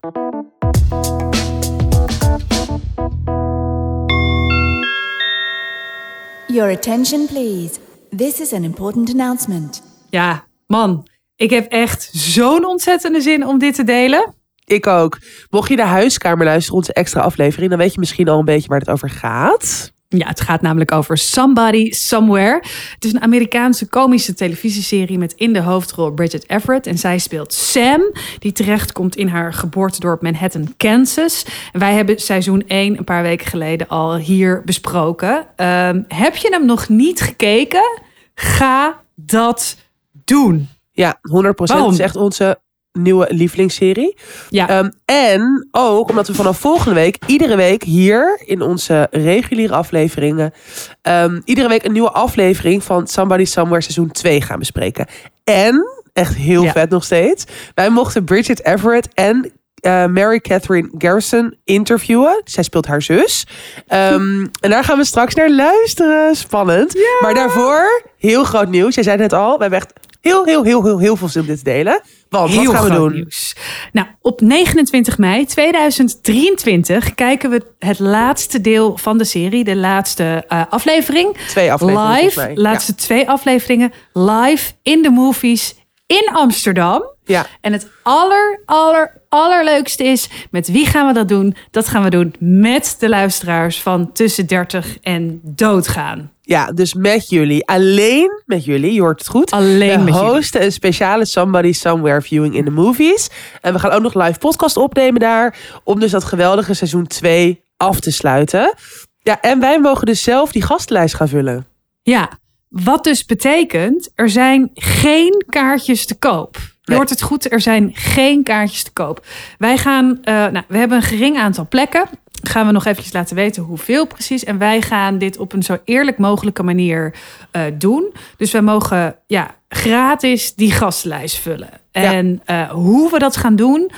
Your 6.47 6.71
attention, 6.71 7.27
please. 7.27 7.79
This 8.15 8.39
is 8.39 8.53
an 8.53 8.63
important 8.63 9.09
announcement. 9.09 9.81
Ja, 10.13 10.43
man. 10.67 11.07
Ik 11.35 11.49
heb 11.49 11.71
echt 11.71 12.09
zo'n 12.11 12.65
ontzettende 12.65 13.21
zin 13.21 13.45
om 13.47 13.57
dit 13.57 13.75
te 13.75 13.83
delen. 13.83 14.33
Ik 14.65 14.87
ook. 14.87 15.19
Mocht 15.49 15.69
je 15.69 15.75
de 15.75 15.81
huiskamer 15.81 16.45
luisteren, 16.45 16.77
onze 16.77 16.93
extra 16.93 17.21
aflevering, 17.21 17.69
dan 17.69 17.79
weet 17.79 17.93
je 17.93 17.99
misschien 17.99 18.29
al 18.29 18.39
een 18.39 18.45
beetje 18.45 18.67
waar 18.67 18.79
het 18.79 18.89
over 18.89 19.09
gaat. 19.09 19.93
Ja, 20.07 20.27
het 20.27 20.41
gaat 20.41 20.61
namelijk 20.61 20.91
over 20.91 21.17
Somebody 21.17 21.91
Somewhere. 21.91 22.61
Het 22.93 23.05
is 23.05 23.13
een 23.13 23.21
Amerikaanse 23.21 23.87
komische 23.87 24.33
televisieserie 24.33 25.17
met 25.17 25.33
in 25.33 25.53
de 25.53 25.61
hoofdrol 25.61 26.11
Bridget 26.11 26.49
Everett. 26.49 26.87
En 26.87 26.97
zij 26.97 27.17
speelt 27.17 27.53
Sam, 27.53 28.01
die 28.39 28.51
terechtkomt 28.51 29.15
in 29.15 29.27
haar 29.27 29.53
geboortedorp 29.53 30.21
Manhattan, 30.21 30.73
Kansas. 30.77 31.45
En 31.71 31.79
wij 31.79 31.93
hebben 31.93 32.19
seizoen 32.19 32.63
1 32.67 32.97
een 32.97 33.03
paar 33.03 33.23
weken 33.23 33.47
geleden 33.47 33.87
al 33.87 34.15
hier 34.15 34.61
besproken. 34.65 35.47
Ehm, 35.55 36.01
heb 36.07 36.35
je 36.35 36.49
hem 36.51 36.65
nog 36.65 36.89
niet 36.89 37.21
gekeken? 37.21 38.01
Ga 38.35 39.01
dat 39.15 39.77
doen. 40.25 40.69
Ja, 40.91 41.19
100%. 41.21 41.21
Waarom? 41.55 41.85
Het 41.85 41.93
is 41.93 41.99
echt 41.99 42.15
onze 42.15 42.57
nieuwe 42.91 43.27
lievelingsserie. 43.29 44.17
Ja. 44.49 44.69
Ehm, 44.69 44.89
en 45.05 45.67
ook 45.71 46.09
omdat 46.09 46.27
we 46.27 46.33
vanaf 46.33 46.59
volgende 46.59 46.95
week, 46.95 47.17
iedere 47.27 47.55
week 47.55 47.83
hier 47.83 48.41
in 48.45 48.61
onze 48.61 49.07
reguliere 49.11 49.73
afleveringen, 49.73 50.53
ehm, 51.01 51.39
iedere 51.45 51.67
week 51.67 51.83
een 51.85 51.91
nieuwe 51.91 52.11
aflevering 52.11 52.83
van 52.83 53.07
Somebody 53.07 53.45
Somewhere 53.45 53.81
seizoen 53.81 54.11
2 54.11 54.41
gaan 54.41 54.59
bespreken. 54.59 55.07
En, 55.43 55.85
echt 56.13 56.35
heel 56.35 56.63
Ja. 56.63 56.71
vet 56.71 56.89
nog 56.89 57.03
steeds, 57.03 57.45
wij 57.75 57.89
mochten 57.89 58.23
Bridget 58.23 58.65
Everett 58.65 59.07
en 59.13 59.51
eh, 59.73 60.05
Mary 60.05 60.39
Catherine 60.39 60.89
Garrison 60.97 61.55
interviewen. 61.63 62.41
Zij 62.43 62.63
speelt 62.63 62.87
haar 62.87 63.01
zus. 63.01 63.47
Ehm, 63.87 64.39
en 64.63 64.69
daar 64.69 64.83
gaan 64.83 64.97
we 64.97 65.05
straks 65.05 65.35
naar 65.35 65.49
luisteren. 65.51 66.35
Spannend. 66.35 66.95
Maar 67.21 67.33
daarvoor, 67.33 68.01
heel 68.17 68.43
groot 68.43 68.69
nieuws. 68.69 68.95
Jij 68.95 69.03
zei 69.03 69.21
het 69.21 69.31
net 69.31 69.39
al, 69.39 69.55
we 69.55 69.61
hebben 69.61 69.79
echt 69.79 69.93
heel, 70.23 70.45
heel, 70.45 70.63
heel, 70.63 70.83
heel, 70.83 70.99
heel 70.99 71.15
veel 71.15 71.27
zin 71.27 71.41
om 71.41 71.47
dit 71.47 71.57
te 71.57 71.63
delen. 71.63 72.01
Want 72.29 72.49
Heel 72.49 72.65
wat 72.65 72.75
gaan 72.75 72.83
we 72.83 72.95
doen? 72.95 73.13
nieuws. 73.13 73.55
Nou, 73.91 74.07
op 74.21 74.41
29 74.41 75.17
mei 75.17 75.45
2023 75.45 77.13
kijken 77.13 77.49
we 77.49 77.61
het 77.79 77.99
laatste 77.99 78.61
deel 78.61 78.97
van 78.97 79.17
de 79.17 79.23
serie, 79.23 79.63
de 79.63 79.75
laatste 79.75 80.43
eh, 80.47 80.61
aflevering. 80.69 81.37
Twee 81.47 81.71
afleveringen 81.71 82.23
Live, 82.23 82.39
mij. 82.39 82.55
laatste 82.55 82.95
twee 82.95 83.29
afleveringen, 83.29 83.91
live 84.13 84.71
in 84.81 85.01
de 85.01 85.09
movies 85.09 85.75
in 86.05 86.29
Amsterdam. 86.33 87.11
Ja. 87.25 87.45
En 87.61 87.73
het 87.73 87.87
aller, 88.03 88.61
aller, 88.65 89.21
allerleukste 89.29 90.03
is, 90.03 90.29
met 90.51 90.67
wie 90.67 90.85
gaan 90.85 91.07
we 91.07 91.13
dat 91.13 91.27
doen? 91.27 91.55
Dat 91.71 91.87
gaan 91.87 92.03
we 92.03 92.09
doen 92.09 92.35
met 92.39 92.95
de 92.99 93.09
luisteraars 93.09 93.81
van 93.81 94.11
tussen 94.11 94.47
30 94.47 94.97
en 95.01 95.39
doodgaan. 95.43 96.32
Ja, 96.45 96.71
dus 96.71 96.93
met 96.93 97.29
jullie. 97.29 97.67
Alleen 97.67 98.41
met 98.45 98.65
jullie, 98.65 98.93
je 98.93 99.01
hoort 99.01 99.19
het 99.19 99.27
goed. 99.27 99.51
Alleen 99.51 99.97
we 99.97 100.03
met 100.03 100.13
jullie. 100.13 100.29
hosten 100.29 100.63
een 100.63 100.71
speciale 100.71 101.25
Somebody 101.25 101.71
Somewhere 101.71 102.21
viewing 102.21 102.55
in 102.55 102.65
de 102.65 102.71
movies. 102.71 103.29
En 103.61 103.73
we 103.73 103.79
gaan 103.79 103.91
ook 103.91 104.01
nog 104.01 104.13
live 104.13 104.39
podcast 104.39 104.77
opnemen 104.77 105.19
daar. 105.19 105.55
Om 105.83 105.99
dus 105.99 106.11
dat 106.11 106.23
geweldige 106.23 106.73
seizoen 106.73 107.07
2 107.07 107.63
af 107.77 107.99
te 107.99 108.11
sluiten. 108.11 108.73
Ja, 109.19 109.41
en 109.41 109.59
wij 109.59 109.79
mogen 109.79 110.05
dus 110.05 110.23
zelf 110.23 110.51
die 110.51 110.61
gastenlijst 110.61 111.15
gaan 111.15 111.27
vullen. 111.27 111.65
Ja, 112.01 112.29
wat 112.69 113.03
dus 113.03 113.25
betekent, 113.25 114.11
er 114.15 114.29
zijn 114.29 114.69
geen 114.73 115.43
kaartjes 115.49 116.05
te 116.05 116.15
koop. 116.15 116.55
Je 116.55 116.71
Nee. 116.85 116.97
hoort 116.97 117.09
het 117.09 117.21
goed, 117.21 117.51
er 117.51 117.61
zijn 117.61 117.91
geen 117.93 118.43
kaartjes 118.43 118.83
te 118.83 118.91
koop. 118.91 119.25
Wij 119.57 119.77
gaan, 119.77 120.19
eh, 120.23 120.33
nou, 120.33 120.63
we 120.67 120.77
hebben 120.77 120.97
een 120.97 121.03
gering 121.03 121.37
aantal 121.37 121.67
plekken. 121.67 122.05
Gaan 122.45 122.65
we 122.65 122.71
nog 122.71 122.85
eventjes 122.85 123.13
laten 123.13 123.35
weten 123.35 123.63
hoeveel 123.63 124.07
precies. 124.07 124.43
En 124.43 124.57
wij 124.57 124.81
gaan 124.81 125.17
dit 125.17 125.37
op 125.37 125.53
een 125.53 125.63
zo 125.63 125.77
eerlijk 125.83 126.17
mogelijke 126.17 126.63
manier 126.63 127.15
eh, 127.51 127.61
doen. 127.77 128.13
Dus 128.37 128.51
wij 128.51 128.61
mogen 128.61 129.15
ja, 129.27 129.55
gratis 129.69 130.55
die 130.55 130.71
gastlijst 130.71 131.39
vullen. 131.39 131.69
En 131.91 132.41
eh, 132.45 132.69
hoe 132.69 133.11
we 133.11 133.19
dat 133.19 133.37
gaan 133.37 133.55
doen, 133.55 133.91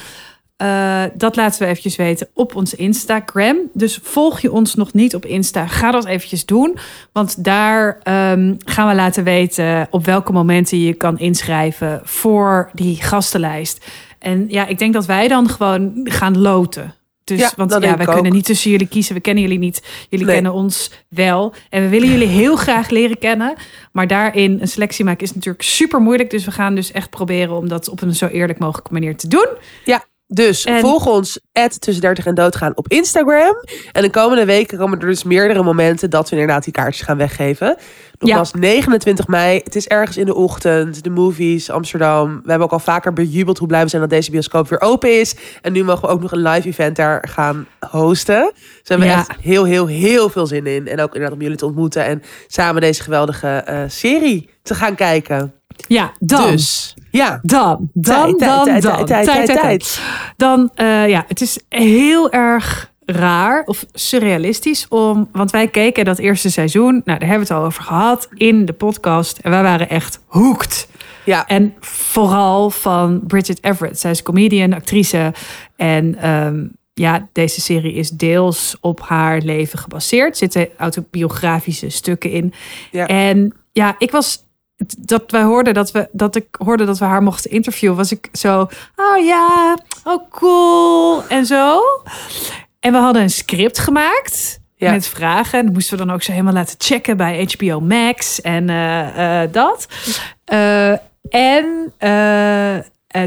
eh, 0.58 1.04
dat 1.14 1.36
laten 1.36 1.60
we 1.60 1.66
eventjes 1.66 1.96
weten 1.96 2.28
op 2.34 2.56
onze 2.56 2.76
Instagram. 2.76 3.58
Dus 3.74 4.00
volg 4.04 4.40
je 4.40 4.52
ons 4.52 4.76
nog 4.76 4.94
niet 4.94 5.16
op 5.16 5.26
Insta, 5.26 5.68
ga 5.68 5.92
dat 5.92 6.06
eventjes 6.06 6.46
doen. 6.46 6.78
Want 7.12 7.44
daar 7.44 8.00
ehm, 8.04 8.54
gaan 8.66 8.88
we 8.88 8.96
laten 8.96 9.24
weten 9.24 9.88
op 9.90 10.06
welke 10.06 10.32
momenten 10.32 10.80
je 10.80 10.94
kan 10.94 11.20
inschrijven 11.20 12.02
voor 12.04 12.70
die 12.74 12.96
gastenlijst. 13.02 13.86
En 14.20 14.46
ja, 14.48 14.66
ik 14.66 14.80
denk 14.80 14.94
dat 14.94 15.06
wij 15.06 15.28
dan 15.28 15.50
gewoon 15.50 16.00
gaan 16.04 16.38
loten. 16.38 16.94
Dus, 17.26 17.40
Ja, 17.40 17.52
want 17.56 17.72
ja, 17.82 18.00
ik 18.00 18.08
kunnen 18.08 18.32
niet 18.32 18.46
tussen 18.46 18.72
jullie 18.72 18.88
kiezen. 18.88 19.16
We 19.16 19.22
kennen 19.22 19.44
jullie 19.44 19.60
niet. 19.60 19.82
Jullie 20.10 20.26
Nee. 20.26 20.34
kennen 20.36 20.54
ons 20.54 20.92
wel. 21.10 21.54
En 21.70 21.82
we 21.82 21.90
willen 21.90 22.10
jullie 22.10 22.28
heel 22.28 22.56
graag 22.56 22.90
leren 22.90 23.18
kennen. 23.18 23.54
Maar 23.92 24.08
daarin 24.08 24.58
een 24.62 24.68
selectie 24.68 25.06
maken 25.06 25.24
is 25.24 25.34
natuurlijk 25.34 25.64
super 25.64 26.00
moeilijk. 26.02 26.30
Dus 26.30 26.46
we 26.46 26.52
gaan 26.52 26.76
dus 26.76 26.92
echt 26.92 27.10
proberen 27.10 27.56
om 27.56 27.68
dat 27.68 27.90
op 27.90 28.02
een 28.02 28.16
zo 28.16 28.28
eerlijk 28.28 28.60
mogelijke 28.60 28.94
manier 28.94 29.16
te 29.18 29.28
doen. 29.28 29.48
Ja, 29.86 30.06
dus 30.28 30.64
En- 30.66 30.80
volg 30.80 31.06
ons 31.08 31.40
tussen 31.80 32.02
30 32.02 32.26
en 32.26 32.36
doodgaan 32.36 32.72
op 32.78 32.88
Instagram. 32.88 33.56
En 33.92 34.02
de 34.02 34.10
komende 34.10 34.46
weken 34.46 34.78
komen 34.78 35.00
er 35.00 35.08
dus 35.08 35.24
meerdere 35.24 35.64
momenten 35.64 36.10
dat 36.10 36.30
we 36.30 36.36
inderdaad 36.36 36.64
die 36.64 36.74
kaartjes 36.74 37.06
gaan 37.06 37.18
weggeven. 37.18 37.78
Nogmaals, 38.20 38.54
29 38.54 39.28
mei. 39.28 39.62
Het 39.64 39.76
is 39.76 39.88
ergens 39.88 40.18
in 40.18 40.26
de 40.26 40.36
ochtend. 40.36 41.04
De 41.04 41.10
movies, 41.10 41.70
Amsterdam. 41.70 42.42
We 42.44 42.50
hebben 42.50 42.68
ook 42.68 42.74
al 42.74 42.80
vaker 42.80 43.14
bejubeld 43.14 43.58
hoe 43.58 43.68
blij 43.68 43.84
we 43.84 43.90
zijn 43.90 44.02
dat 44.02 44.10
deze 44.12 44.32
bioscoop 44.32 44.70
weer 44.70 44.82
open 44.82 45.20
is. 45.20 45.36
En 45.62 45.74
nu 45.74 45.84
mogen 45.84 46.02
we 46.02 46.14
ook 46.14 46.22
nog 46.22 46.32
een 46.32 46.42
live 46.42 46.68
event 46.68 46.96
daar 46.96 47.28
gaan 47.30 47.68
hosten. 47.90 48.52
Dus 48.54 48.62
we 48.84 48.88
hebben 48.88 49.08
Ja. 49.08 49.18
echt 49.18 49.32
heel, 49.42 49.64
heel, 49.64 49.88
heel 49.88 50.30
veel 50.30 50.48
zin 50.48 50.66
in. 50.68 50.88
En 50.88 51.00
ook 51.02 51.14
inderdaad 51.14 51.38
om 51.38 51.42
jullie 51.42 51.58
te 51.58 51.66
ontmoeten. 51.66 52.06
En 52.06 52.22
samen 52.48 52.82
deze 52.82 53.04
geweldige 53.04 53.48
eh, 53.48 53.82
serie 53.88 54.50
te 54.64 54.76
gaan 54.76 54.96
kijken. 54.96 55.54
Ja, 55.88 56.12
dan. 56.20 56.52
Dus, 56.52 56.94
ja. 57.12 57.40
Dan, 57.42 57.90
dan, 57.94 58.38
dan, 58.38 58.66
dan. 58.66 59.06
tijd, 59.06 59.26
tijd, 59.26 59.26
tijd, 59.26 59.62
tijd. 59.62 60.02
Dan, 60.38 60.70
eh, 60.76 61.10
ja, 61.10 61.26
het 61.28 61.42
is 61.42 61.60
heel 61.70 62.32
erg 62.32 62.94
raar 63.06 63.64
of 63.64 63.86
surrealistisch 63.94 64.88
om, 64.88 65.30
want 65.32 65.52
wij 65.52 65.68
keken 65.68 66.06
dat 66.06 66.18
eerste 66.18 66.52
seizoen, 66.52 67.02
nou 67.06 67.20
daar 67.20 67.30
hebben 67.30 67.48
we 67.48 67.54
het 67.54 67.62
al 67.62 67.68
over 67.68 67.84
gehad 67.84 68.30
in 68.34 68.66
de 68.66 68.74
podcast 68.74 69.38
en 69.38 69.52
wij 69.52 69.64
waren 69.64 69.90
echt 69.90 70.20
hooked. 70.28 70.88
Ja. 71.26 71.48
En 71.48 71.74
vooral 71.80 72.70
van 72.70 73.22
Bridget 73.28 73.64
Everett. 73.64 74.00
Zij 74.00 74.12
is 74.12 74.24
comedian, 74.24 74.74
actrice 74.74 75.34
en 75.76 76.16
ehm, 76.16 76.66
ja, 76.94 77.28
deze 77.32 77.62
serie 77.62 77.94
is 77.94 78.10
deels 78.10 78.78
op 78.82 79.02
haar 79.02 79.42
leven 79.42 79.80
gebaseerd. 79.80 80.30
Er 80.30 80.36
zitten 80.36 80.68
autobiografische 80.78 81.90
stukken 81.90 82.32
in. 82.32 82.54
Ja. 82.92 83.08
En 83.08 83.54
ja, 83.72 83.96
ik 83.98 84.12
was 84.12 84.45
dat 84.98 85.32
wij 85.32 85.42
hoorden 85.44 85.74
dat 85.74 85.92
we 85.92 86.10
dat 86.12 86.36
ik 86.36 86.46
hoorde 86.58 86.86
dat 86.86 86.98
we 86.98 87.06
haar 87.06 87.24
mochten 87.24 87.52
interviewen, 87.52 87.98
was 87.98 88.12
ik 88.12 88.30
zo, 88.34 88.62
oh 88.96 89.26
ja, 89.26 89.78
oh 90.04 90.30
cool 90.32 91.24
en 91.28 91.46
zo. 91.46 91.80
En 92.80 92.92
we 92.92 92.98
hadden 92.98 93.22
een 93.22 93.30
script 93.30 93.80
gemaakt 93.80 94.60
Ja. 94.76 94.92
met 94.92 95.08
vragen. 95.08 95.60
En 95.60 95.66
dat 95.66 95.74
moesten 95.74 95.98
we 95.98 96.06
dan 96.06 96.14
ook 96.14 96.24
zo 96.24 96.32
helemaal 96.32 96.54
laten 96.54 96.76
checken 96.78 97.18
bij 97.18 97.50
HBO 97.58 97.80
Max 97.80 98.42
en 98.42 98.70
eh, 98.70 99.44
eh, 99.44 99.52
dat. 99.52 99.88
Eh, 100.46 100.92
en 101.30 101.94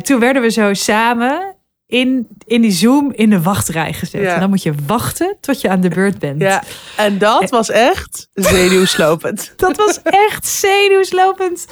toen 0.02 0.18
werden 0.20 0.42
we 0.42 0.50
zo 0.50 0.74
samen 0.74 1.56
in, 1.88 2.28
in 2.46 2.60
die 2.60 2.70
Zoom 2.70 3.12
in 3.12 3.30
de 3.30 3.42
wachtrij 3.42 3.92
gezet. 3.92 4.20
Ja. 4.22 4.34
En 4.34 4.40
dan 4.40 4.48
moet 4.48 4.62
je 4.62 4.72
wachten 4.86 5.36
tot 5.40 5.60
je 5.60 5.68
aan 5.68 5.80
de 5.80 5.88
beurt 5.88 6.18
bent. 6.18 6.40
Ja, 6.40 6.62
en 6.96 7.18
dat 7.18 7.50
was 7.50 7.70
echt 7.70 8.28
zenuwslopend. 8.34 9.52
Dat 9.56 9.76
was 9.76 10.00
echt 10.02 10.46
zenuwslopend. 10.46 11.66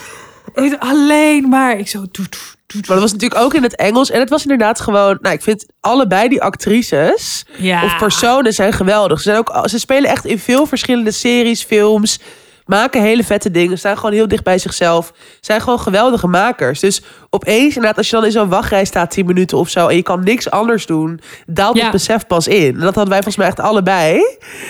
Alleen 0.78 1.48
maar. 1.48 1.78
Ik 1.78 1.88
zo. 1.88 1.98
Doe, 1.98 2.10
doe, 2.10 2.24
doe, 2.66 2.80
Maar 2.80 2.82
dat 2.96 3.00
was 3.00 3.12
natuurlijk 3.12 3.40
ook 3.40 3.54
in 3.54 3.62
het 3.62 3.76
Engels. 3.76 4.10
En 4.10 4.20
het 4.20 4.28
was 4.28 4.42
inderdaad 4.42 4.80
gewoon... 4.80 5.18
Nou, 5.20 5.34
ik 5.34 5.42
vind 5.42 5.66
allebei 5.80 6.28
die 6.28 6.42
actrices 6.42 7.44
Ja. 7.56 7.84
of 7.84 7.96
personen 7.96 8.52
zijn 8.52 8.72
geweldig. 8.72 9.18
Ze, 9.20 9.22
zijn 9.22 9.38
ook, 9.38 9.68
ze 9.68 9.78
spelen 9.78 10.10
echt 10.10 10.24
in 10.24 10.38
veel 10.38 10.66
verschillende 10.66 11.10
series, 11.10 11.62
films. 11.64 12.20
Maken 12.66 13.02
hele 13.02 13.24
vette 13.24 13.50
dingen. 13.50 13.78
Staan 13.78 13.96
gewoon 13.96 14.12
heel 14.12 14.28
dicht 14.28 14.44
bij 14.44 14.58
zichzelf. 14.58 15.12
Zijn 15.40 15.60
gewoon 15.60 15.80
geweldige 15.80 16.26
makers. 16.26 16.80
Dus 16.80 17.02
opeens, 17.30 17.74
inderdaad, 17.74 17.96
als 17.96 18.10
je 18.10 18.16
dan 18.16 18.24
in 18.24 18.30
zo'n 18.30 18.48
wachtrij 18.48 18.84
staat... 18.84 19.10
10 19.10 19.26
minuten 19.26 19.58
of 19.58 19.68
zo... 19.68 19.86
en 19.86 19.96
je 19.96 20.02
kan 20.02 20.24
niks 20.24 20.50
anders 20.50 20.86
doen... 20.86 21.20
daalt 21.46 21.76
Ja. 21.76 21.82
het 21.82 21.92
besef 21.92 22.26
pas 22.26 22.48
in. 22.48 22.74
En 22.74 22.80
dat 22.80 22.94
hadden 22.94 23.08
wij 23.08 23.22
volgens 23.22 23.36
mij 23.36 23.46
echt 23.46 23.60
allebei. 23.60 24.20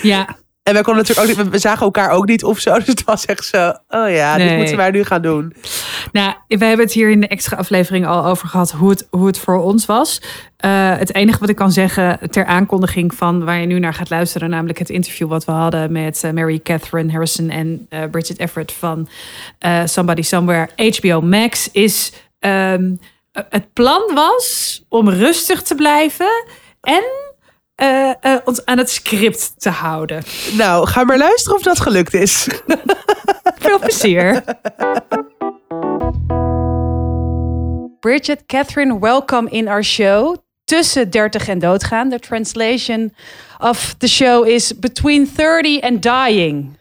Ja. 0.03 0.37
En 0.67 0.73
wij 0.73 0.83
konden 0.83 1.03
natuurlijk 1.03 1.39
ook 1.39 1.45
niet... 1.45 1.53
We 1.53 1.59
zagen 1.59 1.85
elkaar 1.85 2.11
ook 2.11 2.27
niet 2.27 2.45
of 2.45 2.59
zo. 2.59 2.75
Dus 2.79 2.87
het 2.87 3.05
was 3.05 3.25
echt 3.25 3.45
zo... 3.45 3.73
Oh 3.89 4.11
ja, 4.11 4.37
dit 4.37 4.57
moeten 4.57 4.77
wij 4.77 4.91
nu 4.91 5.05
gaan 5.05 5.23
doen. 5.23 5.55
Nou, 6.13 6.35
we 6.49 6.65
hebben 6.65 6.87
het 6.87 6.95
hier 6.95 7.11
in 7.11 7.21
de 7.21 7.29
extra 7.29 7.57
aflevering 7.57 8.07
al 8.07 8.25
over 8.25 8.49
gehad 8.49 8.71
hoe 8.71 8.91
het, 8.91 9.07
hoe 9.11 9.27
het 9.27 9.39
voor 9.39 9.63
ons 9.63 9.87
was. 9.87 10.23
Eh, 10.57 10.97
het 10.99 11.15
enige 11.15 11.39
wat 11.39 11.49
ik 11.49 11.57
kan 11.57 11.73
zeggen 11.73 12.19
ter 12.31 12.45
aankondiging 12.45 13.15
van 13.15 13.45
waar 13.45 13.61
je 13.61 13.67
nu 13.67 13.79
naar 13.79 13.95
gaat 13.95 14.11
luisteren, 14.11 14.51
namelijk 14.51 14.79
het 14.79 14.91
interview 14.91 15.29
wat 15.29 15.45
we 15.45 15.53
hadden 15.53 15.93
met 15.93 16.25
eh, 16.25 16.31
Mary 16.31 16.61
Catherine 16.63 17.13
Harrison 17.13 17.51
en 17.51 17.87
eh, 17.89 18.01
Bridget 18.11 18.39
Everett 18.39 18.73
van 18.73 19.09
Somebody 19.85 20.23
Somewhere 20.23 20.69
HBO 20.77 21.21
Max, 21.21 21.71
is 21.73 22.13
ehm, 22.39 22.91
eh, 23.37 23.43
het 23.51 23.73
plan 23.73 24.15
was 24.15 24.83
om 24.89 25.09
rustig 25.09 25.63
te 25.63 25.75
blijven 25.75 26.45
en 26.81 27.03
eh, 27.77 28.11
eh, 28.21 28.41
ons 28.45 28.65
aan 28.65 28.79
het 28.79 28.91
script 28.91 29.53
te 29.57 29.71
houden. 29.71 30.23
Nou, 30.53 30.87
ga 30.87 31.05
maar 31.05 31.19
luisteren 31.19 31.57
of 31.57 31.63
dat 31.63 31.81
gelukt 31.81 32.15
is. 32.15 32.49
Veel 33.65 33.79
plezier. 33.79 34.45
Bridget 38.01 38.47
Catherine, 38.47 38.99
welcome 38.99 39.51
in 39.51 39.69
our 39.69 39.85
show. 39.85 40.37
Tussen 40.65 41.11
30 41.11 41.49
en 41.49 41.59
doodgaan. 41.59 42.11
The 42.11 42.19
translation 42.19 43.15
of 43.61 43.99
the 43.99 44.09
show 44.09 44.45
is 44.45 44.73
between 44.73 45.27
30 45.27 45.83
and 45.83 46.03
dying. 46.03 46.77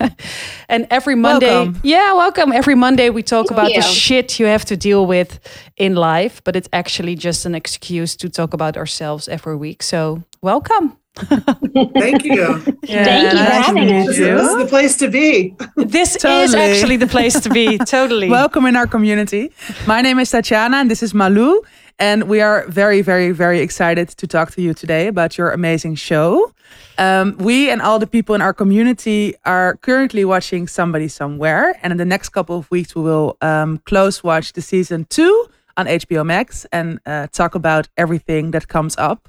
and 0.68 0.86
every 0.90 1.14
Monday, 1.14 1.46
Welcome. 1.46 1.80
yeah, 1.82 2.12
welcome. 2.12 2.52
Every 2.52 2.74
Monday 2.74 3.10
we 3.10 3.22
talk 3.22 3.48
Thank 3.48 3.58
about 3.58 3.74
the 3.74 3.82
shit 3.82 4.38
you 4.38 4.46
have 4.46 4.64
to 4.66 4.76
deal 4.76 5.06
with 5.06 5.40
in 5.76 5.94
life, 5.94 6.42
but 6.44 6.56
it's 6.56 6.68
actually 6.72 7.14
just 7.14 7.46
an 7.46 7.54
excuse 7.54 8.16
to 8.16 8.28
talk 8.28 8.54
about 8.54 8.76
ourselves 8.76 9.28
every 9.28 9.56
week. 9.56 9.82
So, 9.82 10.22
welcome. 10.42 10.96
Thank 11.16 12.24
you. 12.24 12.58
Thank 12.86 13.32
you 13.32 13.38
for 13.38 13.44
having 13.44 13.92
us. 13.92 14.06
This 14.06 14.18
is, 14.18 14.24
this 14.24 14.50
is 14.50 14.58
the 14.58 14.66
place 14.68 14.96
to 14.98 15.08
be. 15.08 15.56
This 15.76 16.16
is 16.24 16.54
actually 16.54 16.96
the 16.96 17.06
place 17.06 17.40
to 17.40 17.50
be. 17.50 17.78
Totally. 17.96 18.28
Welcome 18.28 18.66
in 18.66 18.76
our 18.76 18.86
community. 18.86 19.50
My 19.86 20.00
name 20.02 20.18
is 20.18 20.30
Tatiana 20.30 20.78
and 20.78 20.90
this 20.90 21.02
is 21.02 21.12
Malou. 21.12 21.60
And 22.00 22.30
we 22.30 22.40
are 22.40 22.64
very, 22.66 23.02
very, 23.02 23.30
very 23.30 23.60
excited 23.60 24.08
to 24.08 24.26
talk 24.26 24.52
to 24.52 24.62
you 24.62 24.72
today 24.72 25.06
about 25.06 25.36
your 25.36 25.50
amazing 25.50 25.96
show. 25.96 26.50
Um, 26.96 27.36
we 27.36 27.70
and 27.70 27.82
all 27.82 27.98
the 27.98 28.06
people 28.06 28.34
in 28.34 28.40
our 28.40 28.54
community 28.54 29.34
are 29.44 29.76
currently 29.82 30.24
watching 30.24 30.66
Somebody 30.66 31.08
Somewhere. 31.08 31.78
And 31.82 31.90
in 31.90 31.98
the 31.98 32.06
next 32.06 32.30
couple 32.30 32.56
of 32.56 32.70
weeks, 32.70 32.94
we 32.94 33.02
will 33.02 33.36
um, 33.42 33.82
close 33.84 34.24
watch 34.24 34.54
the 34.54 34.62
season 34.62 35.04
two 35.10 35.46
on 35.76 35.84
HBO 35.84 36.24
Max 36.24 36.64
and 36.72 36.98
uh, 37.04 37.26
talk 37.32 37.54
about 37.54 37.88
everything 37.98 38.52
that 38.52 38.66
comes 38.68 38.96
up 38.96 39.28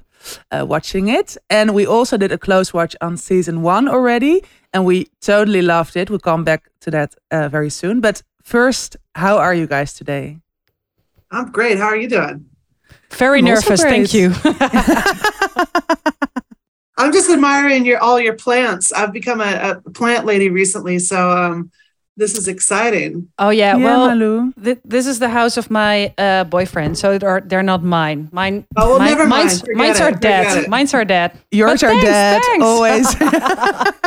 uh, 0.50 0.64
watching 0.66 1.08
it. 1.08 1.36
And 1.50 1.74
we 1.74 1.84
also 1.84 2.16
did 2.16 2.32
a 2.32 2.38
close 2.38 2.72
watch 2.72 2.96
on 3.02 3.18
season 3.18 3.60
one 3.60 3.86
already, 3.86 4.44
and 4.72 4.86
we 4.86 5.08
totally 5.20 5.60
loved 5.60 5.94
it. 5.94 6.08
We'll 6.08 6.20
come 6.20 6.42
back 6.42 6.70
to 6.80 6.90
that 6.90 7.14
uh, 7.30 7.50
very 7.50 7.68
soon. 7.68 8.00
But 8.00 8.22
first, 8.42 8.96
how 9.14 9.36
are 9.36 9.52
you 9.52 9.66
guys 9.66 9.92
today? 9.92 10.38
I'm 11.30 11.50
great. 11.50 11.76
How 11.76 11.88
are 11.88 11.96
you 11.96 12.08
doing? 12.08 12.46
Very 13.16 13.38
I'm 13.40 13.48
also 13.48 13.70
nervous, 13.70 13.82
thank 13.82 14.14
you. 14.14 14.32
I'm 16.98 17.12
just 17.12 17.30
admiring 17.30 17.84
your 17.86 17.98
all 17.98 18.20
your 18.20 18.34
plants. 18.34 18.92
I've 18.92 19.12
become 19.12 19.40
a, 19.40 19.80
a 19.86 19.90
plant 19.90 20.26
lady 20.26 20.50
recently, 20.50 20.98
so 20.98 21.30
um, 21.30 21.70
this 22.16 22.36
is 22.36 22.46
exciting. 22.48 23.28
oh 23.38 23.48
yeah, 23.50 23.76
Yeah, 23.76 23.84
well, 23.84 24.08
Malou. 24.10 24.52
th- 24.62 24.78
this 24.84 25.06
is 25.06 25.18
the 25.18 25.30
house 25.30 25.56
of 25.56 25.70
my 25.70 26.12
uh, 26.18 26.44
boyfriend, 26.44 26.98
so 26.98 27.16
they're, 27.18 27.40
they're 27.40 27.62
not 27.62 27.82
mine. 27.82 28.28
Mine. 28.30 28.66
Oh, 28.76 28.90
well, 28.90 28.98
mine- 28.98 29.08
never 29.08 29.26
mind. 29.26 29.48
Mine's, 29.48 29.64
mine's 29.74 30.00
it. 30.00 30.02
are 30.02 30.12
dead. 30.12 30.68
Mine's 30.68 30.94
are 30.94 31.04
dead. 31.04 31.32
Yours 31.50 31.80
But 31.80 31.86
are 31.88 31.90
thanks, 32.00 32.04
dead 32.04 32.42
thanks. 32.42 32.64
always. 32.64 33.16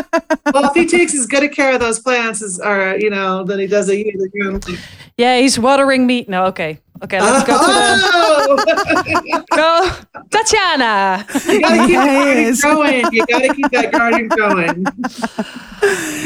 Well, 0.53 0.65
if 0.69 0.75
he 0.75 0.85
takes 0.85 1.13
as 1.15 1.25
good 1.25 1.41
a 1.43 1.49
care 1.49 1.73
of 1.73 1.79
those 1.81 1.99
plants 1.99 2.41
as, 2.41 2.59
or 2.63 2.95
you 2.97 3.09
know, 3.09 3.43
than 3.43 3.59
he 3.59 3.65
does 3.67 3.89
of 3.89 3.95
you, 3.97 4.13
then 4.15 4.29
you're 4.33 4.77
Yeah, 5.17 5.39
he's 5.39 5.57
watering 5.59 6.05
me. 6.05 6.23
No, 6.29 6.45
okay, 6.45 6.79
okay. 7.03 7.19
Let's 7.21 7.45
go 7.45 7.57
to 7.57 7.65
the 7.65 7.95
oh! 8.13 9.43
go, 9.55 10.21
Tatiana. 10.31 11.25
you 11.47 11.61
gotta 11.61 11.87
keep 11.87 11.95
that 11.97 12.35
Yes. 12.37 12.61
going. 12.61 13.05
You 13.11 13.25
gotta 13.27 13.53
keep 13.53 13.71
that 13.71 13.91
garden 13.91 14.27
going. 14.29 14.85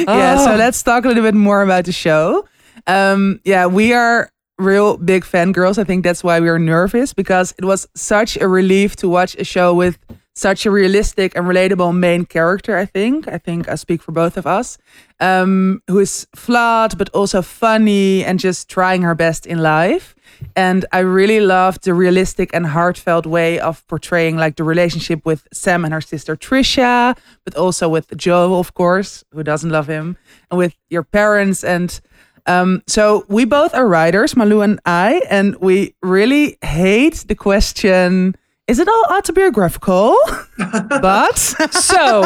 yeah, 0.08 0.38
so 0.38 0.54
Oh. 0.54 0.56
let's 0.56 0.82
talk 0.84 1.06
a 1.06 1.08
little 1.08 1.24
bit 1.24 1.36
more 1.36 1.62
about 1.62 1.86
the 1.86 1.92
show. 1.92 2.46
Um, 2.88 3.40
yeah, 3.44 3.66
we 3.66 3.94
are 3.94 4.32
real 4.58 4.98
big 4.98 5.24
fangirls. 5.24 5.78
I 5.78 5.84
think 5.84 6.04
that's 6.04 6.24
why 6.24 6.40
we 6.40 6.50
are 6.50 6.60
nervous 6.60 7.14
because 7.14 7.54
it 7.58 7.66
was 7.66 7.88
such 7.96 8.38
a 8.38 8.48
relief 8.48 8.96
to 8.98 9.10
watch 9.10 9.36
a 9.36 9.44
show 9.44 9.74
with 9.74 9.98
such 10.36 10.66
a 10.66 10.72
realistic 10.72 11.36
and 11.36 11.46
relatable 11.46 11.96
main 11.98 12.26
character. 12.26 12.78
I 12.78 12.86
think. 12.86 13.28
I 13.28 13.38
think 13.38 13.68
I 13.70 13.76
speak 13.76 14.02
for 14.02 14.12
both 14.14 14.38
of 14.38 14.48
us, 14.48 14.78
um, 15.20 15.82
who 15.88 16.00
is 16.00 16.28
flawed 16.36 16.98
but 16.98 17.10
also 17.10 17.42
funny 17.42 18.24
and 18.24 18.40
just 18.40 18.70
trying 18.70 19.02
her 19.02 19.16
best 19.16 19.46
in 19.46 19.60
life. 19.60 20.16
And 20.56 20.86
I 20.92 21.00
really 21.00 21.40
loved 21.40 21.84
the 21.84 21.94
realistic 21.94 22.50
and 22.54 22.66
heartfelt 22.68 23.26
way 23.26 23.60
of 23.60 23.86
portraying 23.88 24.38
like 24.38 24.56
the 24.56 24.64
relationship 24.64 25.26
with 25.26 25.48
Sam 25.52 25.86
and 25.86 25.94
her 25.94 26.02
sister 26.02 26.36
Trisha, 26.36 27.18
but 27.46 27.56
also 27.56 27.90
with 27.90 28.16
Joe, 28.18 28.60
of 28.60 28.74
course, 28.74 29.24
who 29.32 29.44
doesn't 29.44 29.70
love 29.70 29.88
him, 29.88 30.18
and 30.50 30.58
with 30.58 30.76
your 30.90 31.04
parents. 31.04 31.64
And 31.64 32.00
um, 32.46 32.82
so 32.88 33.26
we 33.28 33.46
both 33.46 33.74
are 33.74 33.88
writers, 33.88 34.34
Malou 34.34 34.64
and 34.64 34.80
I, 34.86 35.22
and 35.30 35.56
we 35.58 35.96
really 36.02 36.58
hate 36.62 37.26
the 37.28 37.36
question. 37.36 38.36
Is 38.70 38.78
it 38.78 38.88
all 38.88 39.06
autobiographical? 39.10 40.16
but 41.02 41.40
So, 41.72 42.22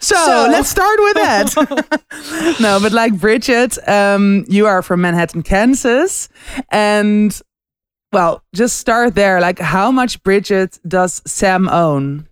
so, 0.00 0.46
let's 0.48 0.68
start 0.68 0.98
with 1.00 1.14
that. 1.14 2.56
no, 2.60 2.78
but 2.80 2.92
like 2.92 3.18
Bridget, 3.18 3.76
um, 3.88 4.44
you 4.48 4.66
are 4.66 4.80
from 4.80 5.00
Manhattan, 5.00 5.42
Kansas. 5.42 6.28
And 6.70 7.38
well, 8.12 8.44
just 8.54 8.78
start 8.78 9.16
there. 9.16 9.40
Like, 9.40 9.58
how 9.58 9.90
much 9.90 10.22
Bridget 10.22 10.78
does 10.86 11.20
Sam 11.26 11.68
own? 11.68 12.28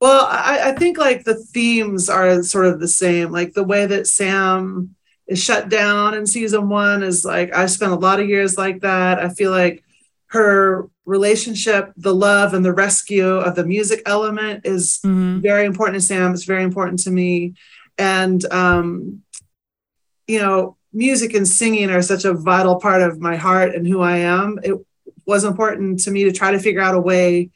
Well, 0.00 0.24
I, 0.30 0.70
I 0.70 0.72
think 0.72 0.96
like 0.96 1.24
the 1.24 1.34
themes 1.34 2.08
are 2.08 2.40
sort 2.44 2.66
of 2.66 2.78
the 2.78 2.86
same. 2.86 3.32
Like 3.32 3.54
the 3.54 3.64
way 3.64 3.86
that 3.86 4.06
Sam 4.06 4.94
is 5.26 5.42
shut 5.42 5.68
down 5.68 6.14
in 6.14 6.24
season 6.24 6.68
one 6.68 7.02
is 7.02 7.24
like 7.24 7.52
I 7.52 7.66
spent 7.66 7.90
a 7.90 7.96
lot 7.96 8.20
of 8.20 8.28
years 8.28 8.56
like 8.56 8.82
that. 8.82 9.18
I 9.18 9.30
feel 9.30 9.50
like 9.50 9.82
her 10.28 10.88
relationship, 11.06 11.92
the 11.96 12.14
love 12.14 12.52
and 12.52 12.64
the 12.64 12.72
rescue 12.72 13.26
of 13.26 13.54
the 13.54 13.64
music 13.64 14.02
element 14.04 14.66
is 14.66 15.00
very 15.40 15.64
important 15.64 15.94
to 15.94 16.06
Sam. 16.06 16.34
It's 16.34 16.44
very 16.44 16.64
important 16.64 17.00
to 17.04 17.10
me. 17.10 17.54
And 17.96 18.44
um, 18.52 19.22
you 20.26 20.40
know, 20.40 20.76
music 20.92 21.34
and 21.34 21.46
singing 21.46 21.90
are 21.90 22.02
such 22.02 22.24
a 22.24 22.34
vital 22.34 22.76
part 22.76 23.02
of 23.02 23.20
my 23.20 23.36
heart 23.36 23.74
and 23.74 23.86
who 23.86 24.00
I 24.00 24.18
am. 24.18 24.58
It 24.62 24.74
was 25.24 25.44
important 25.44 26.00
to 26.00 26.10
me 26.10 26.24
to 26.24 26.32
try 26.32 26.50
to 26.50 26.58
figure 26.58 26.82
out 26.82 26.94
a 26.94 27.00
way 27.00 27.50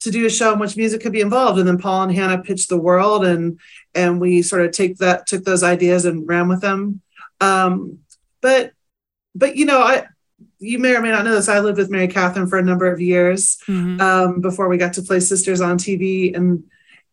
to 0.00 0.10
do 0.10 0.26
a 0.26 0.30
show 0.30 0.52
in 0.52 0.58
which 0.58 0.76
music 0.76 1.00
could 1.00 1.12
be 1.12 1.20
involved. 1.20 1.58
And 1.58 1.66
then 1.66 1.78
Paul 1.78 2.04
and 2.04 2.14
Hannah 2.14 2.42
pitched 2.42 2.68
the 2.68 2.78
world 2.78 3.24
and 3.24 3.58
and 3.94 4.20
we 4.20 4.42
sort 4.42 4.62
of 4.62 4.72
take 4.72 4.98
that 4.98 5.26
took 5.26 5.44
those 5.44 5.62
ideas 5.62 6.04
and 6.04 6.28
ran 6.28 6.48
with 6.48 6.60
them. 6.60 7.00
Um, 7.40 8.00
but 8.40 8.72
but 9.34 9.56
you 9.56 9.64
know, 9.64 9.80
I 9.80 10.06
you 10.64 10.78
may 10.78 10.94
or 10.96 11.00
may 11.02 11.10
not 11.10 11.24
know 11.24 11.34
this. 11.34 11.48
I 11.48 11.60
lived 11.60 11.78
with 11.78 11.90
Mary 11.90 12.08
Catherine 12.08 12.46
for 12.46 12.58
a 12.58 12.62
number 12.62 12.90
of 12.92 13.00
years 13.00 13.58
um, 14.00 14.40
before 14.40 14.68
we 14.68 14.78
got 14.78 14.94
to 14.94 15.02
play 15.02 15.20
sisters 15.20 15.60
on 15.60 15.78
TV, 15.78 16.34
and 16.36 16.64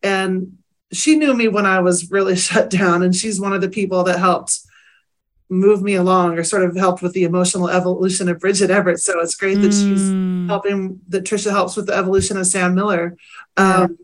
and 0.04 0.58
she 0.92 1.16
knew 1.16 1.34
me 1.34 1.48
when 1.48 1.66
I 1.66 1.80
was 1.80 2.12
really 2.12 2.36
shut 2.48 2.70
down, 2.70 3.04
and 3.04 3.16
she's 3.16 3.40
one 3.40 3.54
of 3.54 3.62
the 3.62 3.70
people 3.70 4.04
that 4.06 4.20
helped 4.20 4.60
move 5.50 5.82
me 5.82 5.96
along 5.96 6.38
or 6.38 6.44
sort 6.46 6.64
of 6.64 6.76
helped 6.78 7.02
with 7.02 7.12
the 7.14 7.26
emotional 7.26 7.70
evolution 7.70 8.30
of 8.30 8.40
Bridget 8.40 8.70
Everett. 8.72 9.00
So 9.00 9.20
it's 9.20 9.36
great 9.36 9.62
that 9.62 9.74
she's 9.74 10.16
Mm. 10.42 10.48
helping 10.48 11.00
that 11.10 11.24
Trisha 11.24 11.52
helps 11.52 11.76
with 11.76 11.86
the 11.88 11.94
evolution 11.96 12.36
of 12.38 12.48
Sam 12.48 12.74
Miller. 12.74 13.16
Um, 13.58 13.98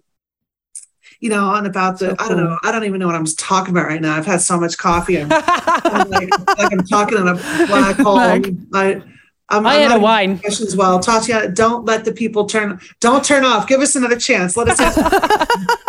you 1.19 1.29
know, 1.29 1.53
and 1.55 1.65
about 1.65 1.99
the 1.99 2.09
So 2.09 2.15
I 2.19 2.27
don't 2.27 2.37
know, 2.37 2.59
I 2.63 2.71
don't 2.71 2.83
even 2.83 2.99
know 2.99 3.07
what 3.07 3.15
I'm 3.15 3.25
talking 3.25 3.71
about 3.73 3.87
right 3.87 4.01
now. 4.01 4.15
I've 4.15 4.25
had 4.25 4.41
so 4.41 4.59
much 4.59 4.77
coffee. 4.77 5.19
I'm, 5.21 5.31
I'm 5.31 6.09
like, 6.09 6.29
like 6.57 6.71
I'm 6.71 6.85
talking 6.85 7.17
in 7.17 7.27
a 7.27 7.35
black 7.65 7.95
hole. 8.05 8.19
I, 8.19 9.01
I'm, 9.49 9.65
I 9.65 9.75
I'm 9.75 9.89
had 9.89 9.97
a 9.97 10.01
wine. 10.01 10.39
questions 10.39 10.75
well. 10.75 10.99
Tatiana, 10.99 11.49
don't 11.49 11.85
let 11.85 12.03
the 12.05 12.11
people 12.11 12.45
turn. 12.45 12.79
Don't 12.99 13.23
turn 13.23 13.45
off. 13.45 13.67
Give 13.67 13.79
us 13.81 13.95
another 13.95 14.17
chance. 14.17 14.57
Let 14.57 14.67
us. 14.69 14.77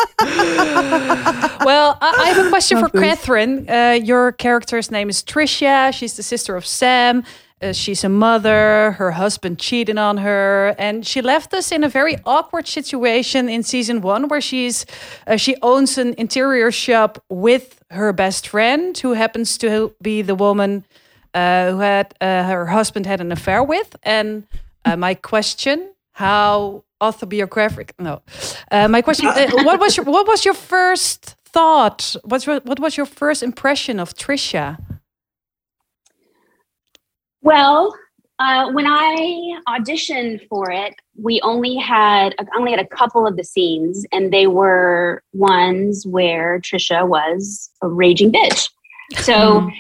Well, 1.65 1.99
I, 2.01 2.17
I 2.21 2.29
have 2.31 2.47
a 2.47 2.49
question 2.49 2.79
for 2.79 2.85
Love 2.85 2.93
this. 2.93 3.03
Catherine. 3.03 3.69
Uh, 3.69 3.99
your 4.03 4.33
character's 4.33 4.91
name 4.91 5.11
is 5.11 5.23
Tricia. 5.23 5.93
She's 5.93 6.17
the 6.17 6.23
sister 6.23 6.57
of 6.57 6.65
Sam. 6.65 7.25
Uh, 7.61 7.73
she's 7.73 8.05
a 8.05 8.09
mother. 8.09 8.93
Her 8.93 9.11
husband 9.11 9.59
cheated 9.59 9.99
on 9.99 10.19
her, 10.19 10.75
and 10.79 11.05
she 11.07 11.21
left 11.21 11.53
us 11.53 11.73
in 11.73 11.83
a 11.85 11.89
very 11.89 12.17
awkward 12.25 12.69
situation 12.69 13.49
in 13.49 13.63
season 13.65 14.01
one, 14.01 14.29
where 14.29 14.41
she's 14.41 14.87
uh, 15.27 15.37
she 15.37 15.57
owns 15.63 15.99
an 15.99 16.15
interior 16.17 16.71
shop 16.71 17.23
with 17.29 17.83
her 17.91 18.13
best 18.13 18.47
friend, 18.49 18.97
who 18.99 19.13
happens 19.15 19.59
to 19.59 19.95
be 20.01 20.23
the 20.23 20.37
woman 20.37 20.85
who 21.71 21.79
had 21.79 22.15
uh, 22.21 22.45
her 22.45 22.67
husband 22.67 23.07
had 23.07 23.21
an 23.21 23.33
affair 23.33 23.63
with. 23.63 23.97
And 24.03 24.47
uh, 24.85 24.97
my 24.97 25.15
question: 25.15 25.93
How 26.13 26.85
autobiographic? 27.01 27.95
No, 27.99 28.23
uh, 28.71 28.89
my 28.89 29.03
question: 29.03 29.27
uh, 29.27 29.49
What 29.65 29.81
was 29.81 29.97
your 29.97 30.07
what 30.07 30.27
was 30.27 30.45
your 30.45 30.55
first 30.55 31.37
thought? 31.45 32.17
What's 32.25 32.47
your, 32.47 32.61
what 32.61 32.81
was 32.81 32.97
your 32.97 33.07
first 33.07 33.43
impression 33.43 34.01
of 34.01 34.15
Trisha? 34.15 34.79
Well, 37.43 37.95
uh, 38.39 38.71
when 38.71 38.87
I 38.87 39.59
auditioned 39.69 40.47
for 40.49 40.71
it, 40.71 40.95
we 41.17 41.41
only 41.43 41.77
had 41.77 42.35
I 42.39 42.45
only 42.57 42.71
had 42.71 42.81
a 42.81 42.87
couple 42.87 43.27
of 43.27 43.37
the 43.37 43.45
scenes, 43.45 44.07
and 44.13 44.33
they 44.33 44.47
were 44.47 45.23
ones 45.33 46.07
where 46.07 46.61
Trisha 46.61 47.07
was 47.07 47.71
a 47.83 47.89
raging 47.89 48.31
bitch. 48.33 48.71
So 49.17 49.71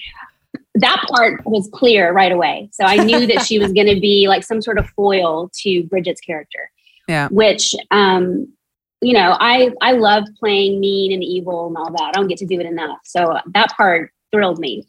that 0.81 1.05
part 1.09 1.45
was 1.47 1.69
clear 1.73 2.13
right 2.13 2.33
away. 2.33 2.69
So 2.73 2.85
I 2.85 2.97
knew 2.97 3.27
that 3.27 3.43
she 3.43 3.59
was 3.59 3.73
going 3.75 3.93
to 3.93 4.01
be 4.01 4.29
like 4.29 4.45
some 4.45 4.63
sort 4.63 4.79
of 4.79 4.89
foil 4.91 5.51
to 5.63 5.83
Bridget's 5.85 6.21
character. 6.21 6.71
Yeah. 7.07 7.29
Which, 7.31 7.75
um, 7.91 8.53
you 9.01 9.15
know, 9.15 9.37
I 9.39 9.71
I 9.81 9.93
love 9.93 10.25
playing 10.39 10.81
mean 10.81 11.13
and 11.13 11.23
evil 11.23 11.69
and 11.69 11.77
all 11.77 11.91
that. 11.93 12.03
I 12.03 12.13
don't 12.13 12.29
get 12.29 12.39
to 12.39 12.47
do 12.47 12.61
it 12.61 12.67
enough. 12.67 12.99
So 13.05 13.39
that 13.55 13.71
part 13.77 14.11
thrilled 14.33 14.59
me. 14.59 14.87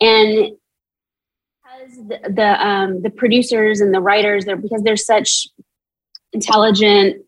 And 0.00 0.52
because 1.82 1.96
the, 2.08 2.32
the 2.32 2.66
um 2.66 3.02
the 3.02 3.10
producers 3.10 3.80
and 3.80 3.94
the 3.94 4.00
writers 4.00 4.44
they're 4.44 4.56
because 4.56 4.82
they're 4.82 4.96
such 4.96 5.46
intelligent 6.32 7.24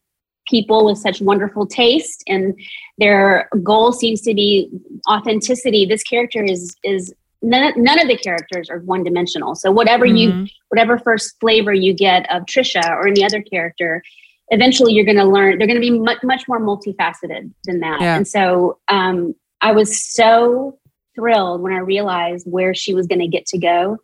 people 0.49 0.85
with 0.85 0.99
such 0.99 1.21
wonderful 1.21 1.67
taste 1.67 2.23
and 2.27 2.55
their 2.99 3.49
goal 3.63 3.93
seems 3.93 4.21
to 4.21 4.35
be 4.35 4.71
authenticity 5.09 5.87
this 5.87 6.03
character 6.03 6.43
is 6.43 6.77
is 6.85 7.15
none, 7.45 7.73
none 7.77 8.01
of 8.01 8.09
the 8.09 8.17
characters 8.17 8.69
are 8.71 8.79
one 8.81 9.05
dimensional 9.05 9.55
so 9.55 9.71
whatever 9.71 10.05
you 10.07 10.31
Mhm. 10.31 10.51
whatever 10.71 10.99
first 10.99 11.39
flavor 11.41 11.73
you 11.73 11.93
get 11.95 12.31
of 12.33 12.43
trisha 12.47 12.85
or 12.91 13.07
any 13.07 13.25
other 13.25 13.43
character 13.43 14.03
eventually 14.49 14.93
you're 14.93 15.05
going 15.05 15.17
to 15.17 15.25
learn 15.25 15.59
they're 15.59 15.67
going 15.67 15.81
to 15.83 15.91
be 15.91 15.99
much, 15.99 16.19
much 16.23 16.47
more 16.49 16.61
multifaceted 16.61 17.51
than 17.65 17.81
that 17.81 18.01
Yeah. 18.01 18.17
and 18.17 18.27
so 18.27 18.79
um, 18.89 19.35
i 19.61 19.73
was 19.73 20.03
so 20.03 20.79
thrilled 21.15 21.61
when 21.63 21.73
i 21.73 21.79
realized 21.79 22.47
where 22.51 22.75
she 22.75 22.95
was 22.95 23.07
going 23.07 23.21
to 23.21 23.29
get 23.29 23.47
to 23.47 23.59
go 23.59 23.99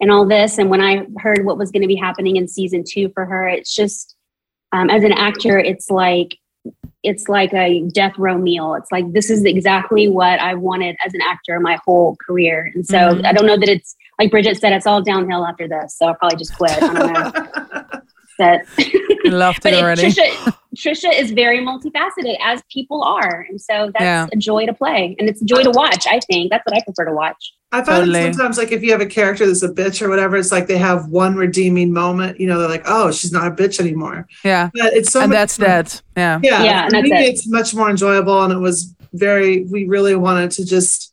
and 0.00 0.10
all 0.10 0.26
this. 0.26 0.58
And 0.58 0.68
when 0.68 0.82
I 0.82 1.06
heard 1.18 1.46
what 1.46 1.56
was 1.56 1.70
going 1.70 1.80
to 1.80 1.88
be 1.88 1.94
happening 1.96 2.36
in 2.36 2.46
season 2.48 2.84
two 2.86 3.08
for 3.14 3.24
her, 3.24 3.48
it's 3.48 3.74
just 3.74 4.14
um, 4.72 4.90
as 4.90 5.04
an 5.04 5.12
actor, 5.12 5.58
it's 5.58 5.88
like 5.90 6.36
it's 7.06 7.28
like 7.28 7.52
a 7.54 7.82
death 7.92 8.16
row 8.18 8.36
meal. 8.36 8.74
It's 8.74 8.90
like 8.90 9.12
this 9.12 9.30
is 9.30 9.44
exactly 9.44 10.08
what 10.08 10.40
I 10.40 10.54
wanted 10.54 10.96
as 11.06 11.14
an 11.14 11.20
actor 11.22 11.58
my 11.60 11.78
whole 11.84 12.16
career. 12.26 12.70
And 12.74 12.84
so 12.86 12.98
Mhm. 12.98 13.24
I 13.24 13.32
don't 13.32 13.46
know 13.46 13.56
that 13.56 13.68
it's 13.68 13.96
like 14.18 14.30
Bridget 14.30 14.56
said, 14.58 14.72
it's 14.72 14.86
all 14.86 15.02
downhill 15.02 15.46
after 15.46 15.68
this. 15.68 15.94
So 15.96 16.06
I'll 16.06 16.14
probably 16.14 16.38
just 16.38 16.56
quit. 16.56 16.72
I 16.72 16.80
don't 16.80 17.12
know. 17.12 17.62
That, 18.38 18.64
I 19.26 19.28
loved 19.28 19.62
but 19.62 19.72
it 19.72 19.78
it, 19.78 19.82
already. 19.82 20.02
Trisha, 20.02 20.56
Trisha 20.76 21.12
is 21.18 21.30
very 21.30 21.58
multifaceted, 21.60 22.36
as 22.42 22.62
people 22.72 23.02
are, 23.02 23.46
and 23.48 23.60
so 23.60 23.90
that's 23.92 24.02
Yeah. 24.02 24.26
a 24.32 24.36
joy 24.36 24.66
to 24.66 24.74
play, 24.74 25.16
and 25.18 25.28
it's 25.28 25.40
a 25.42 25.44
joy 25.44 25.62
to 25.62 25.70
watch. 25.70 26.06
I 26.06 26.20
think 26.20 26.50
that's 26.50 26.64
what 26.66 26.76
I 26.76 26.82
prefer 26.84 27.06
to 27.06 27.14
watch. 27.14 27.52
I 27.72 27.78
find 27.78 27.86
Totally. 28.06 28.12
that 28.24 28.34
sometimes, 28.34 28.58
like 28.58 28.72
if 28.72 28.82
you 28.82 28.92
have 28.92 29.00
a 29.00 29.06
character 29.06 29.46
that's 29.46 29.62
a 29.62 29.68
bitch 29.68 30.00
or 30.00 30.08
whatever, 30.08 30.36
it's 30.36 30.52
like 30.52 30.66
they 30.66 30.78
have 30.78 31.08
one 31.08 31.34
redeeming 31.34 31.92
moment. 31.92 32.38
You 32.38 32.46
know, 32.46 32.58
they're 32.60 32.68
like, 32.68 32.84
"Oh, 32.86 33.10
she's 33.10 33.32
not 33.32 33.46
a 33.48 33.50
bitch 33.50 33.80
anymore." 33.80 34.26
yeah. 34.44 34.70
But 34.74 34.92
it's 34.92 35.10
so 35.12 35.20
and 35.22 35.32
that's 35.32 35.58
more- 35.58 35.68
that. 35.68 36.00
Yeah. 36.16 36.38
Yeah, 36.42 36.62
Yeah, 36.62 36.82
and 36.84 36.92
that's 36.92 37.06
it. 37.08 37.12
it's 37.34 37.48
much 37.48 37.74
more 37.74 37.90
enjoyable, 37.90 38.42
and 38.44 38.52
it 38.52 38.58
was 38.58 38.94
very. 39.14 39.64
We 39.64 39.86
really 39.86 40.14
wanted 40.14 40.50
to 40.52 40.64
just 40.64 41.12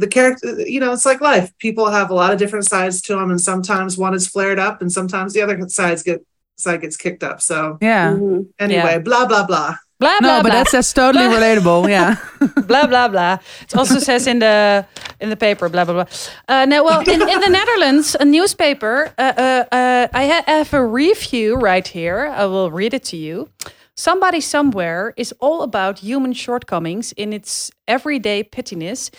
the 0.00 0.06
character. 0.06 0.60
You 0.60 0.80
know, 0.80 0.92
it's 0.92 1.06
like 1.06 1.20
life. 1.20 1.50
People 1.58 1.86
have 1.90 2.10
a 2.10 2.14
lot 2.14 2.32
of 2.32 2.38
different 2.38 2.66
sides 2.66 3.00
to 3.02 3.14
them, 3.16 3.30
and 3.30 3.40
sometimes 3.40 3.96
one 3.98 4.14
is 4.14 4.26
flared 4.28 4.58
up, 4.58 4.80
and 4.82 4.90
sometimes 4.92 5.32
the 5.32 5.42
other 5.42 5.56
sides 5.68 6.02
get 6.02 6.24
side 6.58 6.80
gets 6.80 6.96
kicked 6.96 7.22
up. 7.22 7.40
So 7.40 7.78
Yeah. 7.80 8.12
Mhm. 8.12 8.46
anyway, 8.58 8.92
Yeah. 8.92 8.98
blah 8.98 9.26
blah 9.26 9.44
blah. 9.46 9.74
Blah 9.98 10.18
No, 10.20 10.28
blah 10.28 10.42
but 10.42 10.52
that's 10.52 10.72
that's 10.72 10.92
totally 10.92 11.24
relatable. 11.36 11.88
Yeah. 11.88 12.16
blah 12.70 12.86
blah 12.86 13.08
blah. 13.08 13.38
It 13.62 13.74
also 13.76 13.98
says 13.98 14.26
in 14.26 14.38
the 14.40 14.84
in 15.20 15.28
the 15.30 15.36
paper 15.36 15.68
blah 15.70 15.84
blah 15.86 15.94
blah. 15.94 16.06
Uh, 16.48 16.66
now, 16.66 16.84
well, 16.84 17.00
in, 17.00 17.20
in 17.34 17.40
the 17.40 17.48
Netherlands, 17.48 18.14
a 18.20 18.24
newspaper. 18.24 19.10
Uh, 19.18 19.32
uh, 19.46 19.64
uh, 19.74 20.08
I 20.12 20.26
ha- 20.32 20.44
have 20.46 20.72
a 20.74 20.84
review 20.84 21.56
right 21.56 21.86
here. 21.88 22.20
I 22.36 22.44
will 22.44 22.70
read 22.70 22.92
it 22.94 23.04
to 23.04 23.16
you. 23.16 23.48
Somebody 23.94 24.40
somewhere 24.42 25.14
is 25.16 25.32
all 25.40 25.62
about 25.62 26.00
human 26.00 26.34
shortcomings 26.34 27.12
in 27.16 27.32
its 27.32 27.70
everyday 27.88 28.44
pittiness. 28.44 29.10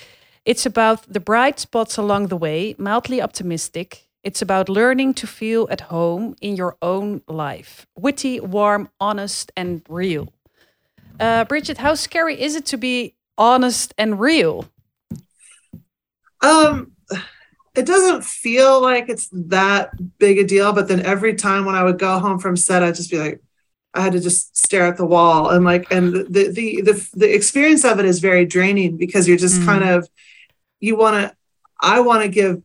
It's 0.47 0.65
about 0.65 1.03
the 1.11 1.19
bright 1.19 1.59
spots 1.59 1.97
along 1.97 2.27
the 2.27 2.37
way, 2.37 2.73
mildly 2.77 3.21
optimistic. 3.21 4.07
It's 4.23 4.41
about 4.41 4.69
learning 4.69 5.13
to 5.15 5.27
feel 5.27 5.67
at 5.69 5.81
home 5.81 6.35
in 6.39 6.55
your 6.55 6.77
own 6.81 7.21
life. 7.27 7.85
Witty, 7.97 8.39
warm, 8.39 8.87
honest, 8.97 9.51
and 9.57 9.81
real. 9.89 10.29
Uh, 11.19 11.43
Bridget, 11.43 11.79
how 11.79 11.95
scary 11.95 12.39
is 12.41 12.55
it 12.55 12.65
to 12.67 12.77
be 12.77 13.15
honest 13.37 13.93
and 13.97 14.21
real? 14.21 14.69
Um, 16.41 16.93
it 17.75 17.85
doesn't 17.85 18.23
feel 18.23 18.81
like 18.81 19.09
it's 19.09 19.27
that 19.33 19.91
big 20.17 20.37
a 20.39 20.45
deal, 20.45 20.71
but 20.71 20.87
then 20.87 21.01
every 21.01 21.35
time 21.35 21.65
when 21.65 21.75
I 21.75 21.83
would 21.83 21.99
go 21.99 22.19
home 22.19 22.39
from 22.39 22.55
set, 22.55 22.83
I'd 22.83 22.95
just 22.95 23.11
be 23.11 23.19
like, 23.19 23.41
I 23.93 23.99
had 23.99 24.13
to 24.13 24.21
just 24.21 24.55
stare 24.55 24.85
at 24.85 24.95
the 24.95 25.05
wall 25.05 25.49
and 25.49 25.65
like, 25.65 25.91
and 25.91 26.13
the 26.13 26.51
the 26.53 26.81
the 26.83 27.09
the 27.15 27.35
experience 27.35 27.83
of 27.83 27.99
it 27.99 28.05
is 28.05 28.19
very 28.19 28.45
draining 28.45 28.95
because 28.95 29.27
you're 29.27 29.37
just 29.37 29.59
Mm. 29.61 29.65
kind 29.65 29.83
of, 29.83 30.07
you 30.79 30.95
want 30.95 31.15
to, 31.15 31.35
I 31.81 31.99
want 32.01 32.23
to 32.23 32.29
give 32.29 32.61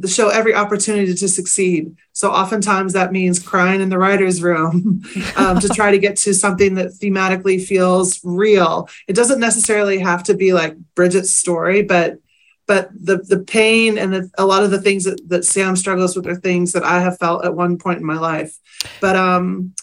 the 0.00 0.08
show 0.08 0.28
every 0.28 0.54
opportunity 0.54 1.12
to 1.12 1.28
succeed. 1.28 1.96
So 2.12 2.30
oftentimes 2.30 2.92
that 2.92 3.10
means 3.10 3.40
crying 3.40 3.80
in 3.80 3.88
the 3.88 3.98
writer's 3.98 4.42
room 4.42 5.02
um, 5.36 5.58
to 5.58 5.68
try 5.74 5.90
to 5.90 5.98
get 5.98 6.16
to 6.18 6.34
something 6.34 6.74
that 6.74 6.92
thematically 6.92 7.64
feels 7.64 8.20
real. 8.22 8.88
It 9.08 9.14
doesn't 9.14 9.40
necessarily 9.40 9.98
have 9.98 10.22
to 10.24 10.34
be 10.34 10.52
like 10.52 10.76
Bridget's 10.94 11.30
story, 11.30 11.82
but 11.82 12.18
but 12.66 12.90
the 12.92 13.16
the 13.16 13.38
pain 13.38 13.96
and 13.96 14.12
the, 14.12 14.30
a 14.36 14.44
lot 14.44 14.62
of 14.62 14.70
the 14.70 14.80
things 14.80 15.04
that, 15.04 15.20
that 15.28 15.44
Sam 15.44 15.74
struggles 15.74 16.14
with 16.14 16.26
are 16.26 16.36
things 16.36 16.72
that 16.72 16.84
I 16.84 17.00
have 17.00 17.18
felt 17.18 17.44
at 17.44 17.54
one 17.54 17.78
point 17.78 17.98
in 17.98 18.04
my 18.04 18.18
life. 18.18 18.56
But 19.00 19.16
um, 19.16 19.74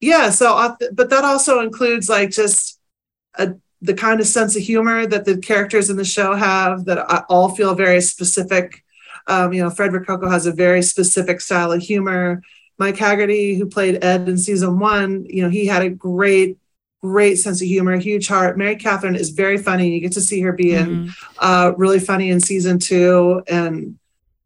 yeah. 0.00 0.30
So, 0.30 0.76
but 0.92 1.10
that 1.10 1.24
also 1.24 1.60
includes 1.60 2.08
like 2.08 2.30
just 2.30 2.80
a 3.34 3.56
the 3.82 3.94
kind 3.94 4.20
of 4.20 4.26
sense 4.26 4.56
of 4.56 4.62
humor 4.62 5.06
that 5.06 5.24
the 5.24 5.36
characters 5.38 5.90
in 5.90 5.96
the 5.96 6.04
show 6.04 6.34
have 6.34 6.84
that 6.86 6.98
I, 6.98 7.24
all 7.28 7.54
feel 7.54 7.74
very 7.74 8.00
specific. 8.00 8.82
Um, 9.26 9.52
you 9.52 9.62
know, 9.62 9.70
Frederick 9.70 10.06
Coco 10.06 10.28
has 10.30 10.46
a 10.46 10.52
very 10.52 10.82
specific 10.82 11.40
style 11.40 11.72
of 11.72 11.82
humor. 11.82 12.42
Mike 12.78 12.96
Haggerty, 12.96 13.54
who 13.54 13.66
played 13.66 14.02
Ed 14.04 14.28
in 14.28 14.38
season 14.38 14.78
one, 14.78 15.24
you 15.28 15.42
know, 15.42 15.48
he 15.48 15.66
had 15.66 15.82
a 15.82 15.90
great, 15.90 16.58
great 17.02 17.36
sense 17.36 17.60
of 17.60 17.66
humor, 17.68 17.96
huge 17.96 18.28
heart. 18.28 18.56
Mary 18.58 18.76
Catherine 18.76 19.16
is 19.16 19.30
very 19.30 19.58
funny. 19.58 19.90
You 19.94 20.00
get 20.00 20.12
to 20.12 20.20
see 20.20 20.40
her 20.42 20.52
being 20.52 20.86
Mhm. 20.86 21.10
uh, 21.38 21.72
really 21.76 21.98
funny 22.00 22.30
in 22.30 22.40
season 22.40 22.78
two, 22.78 23.42
and 23.48 23.98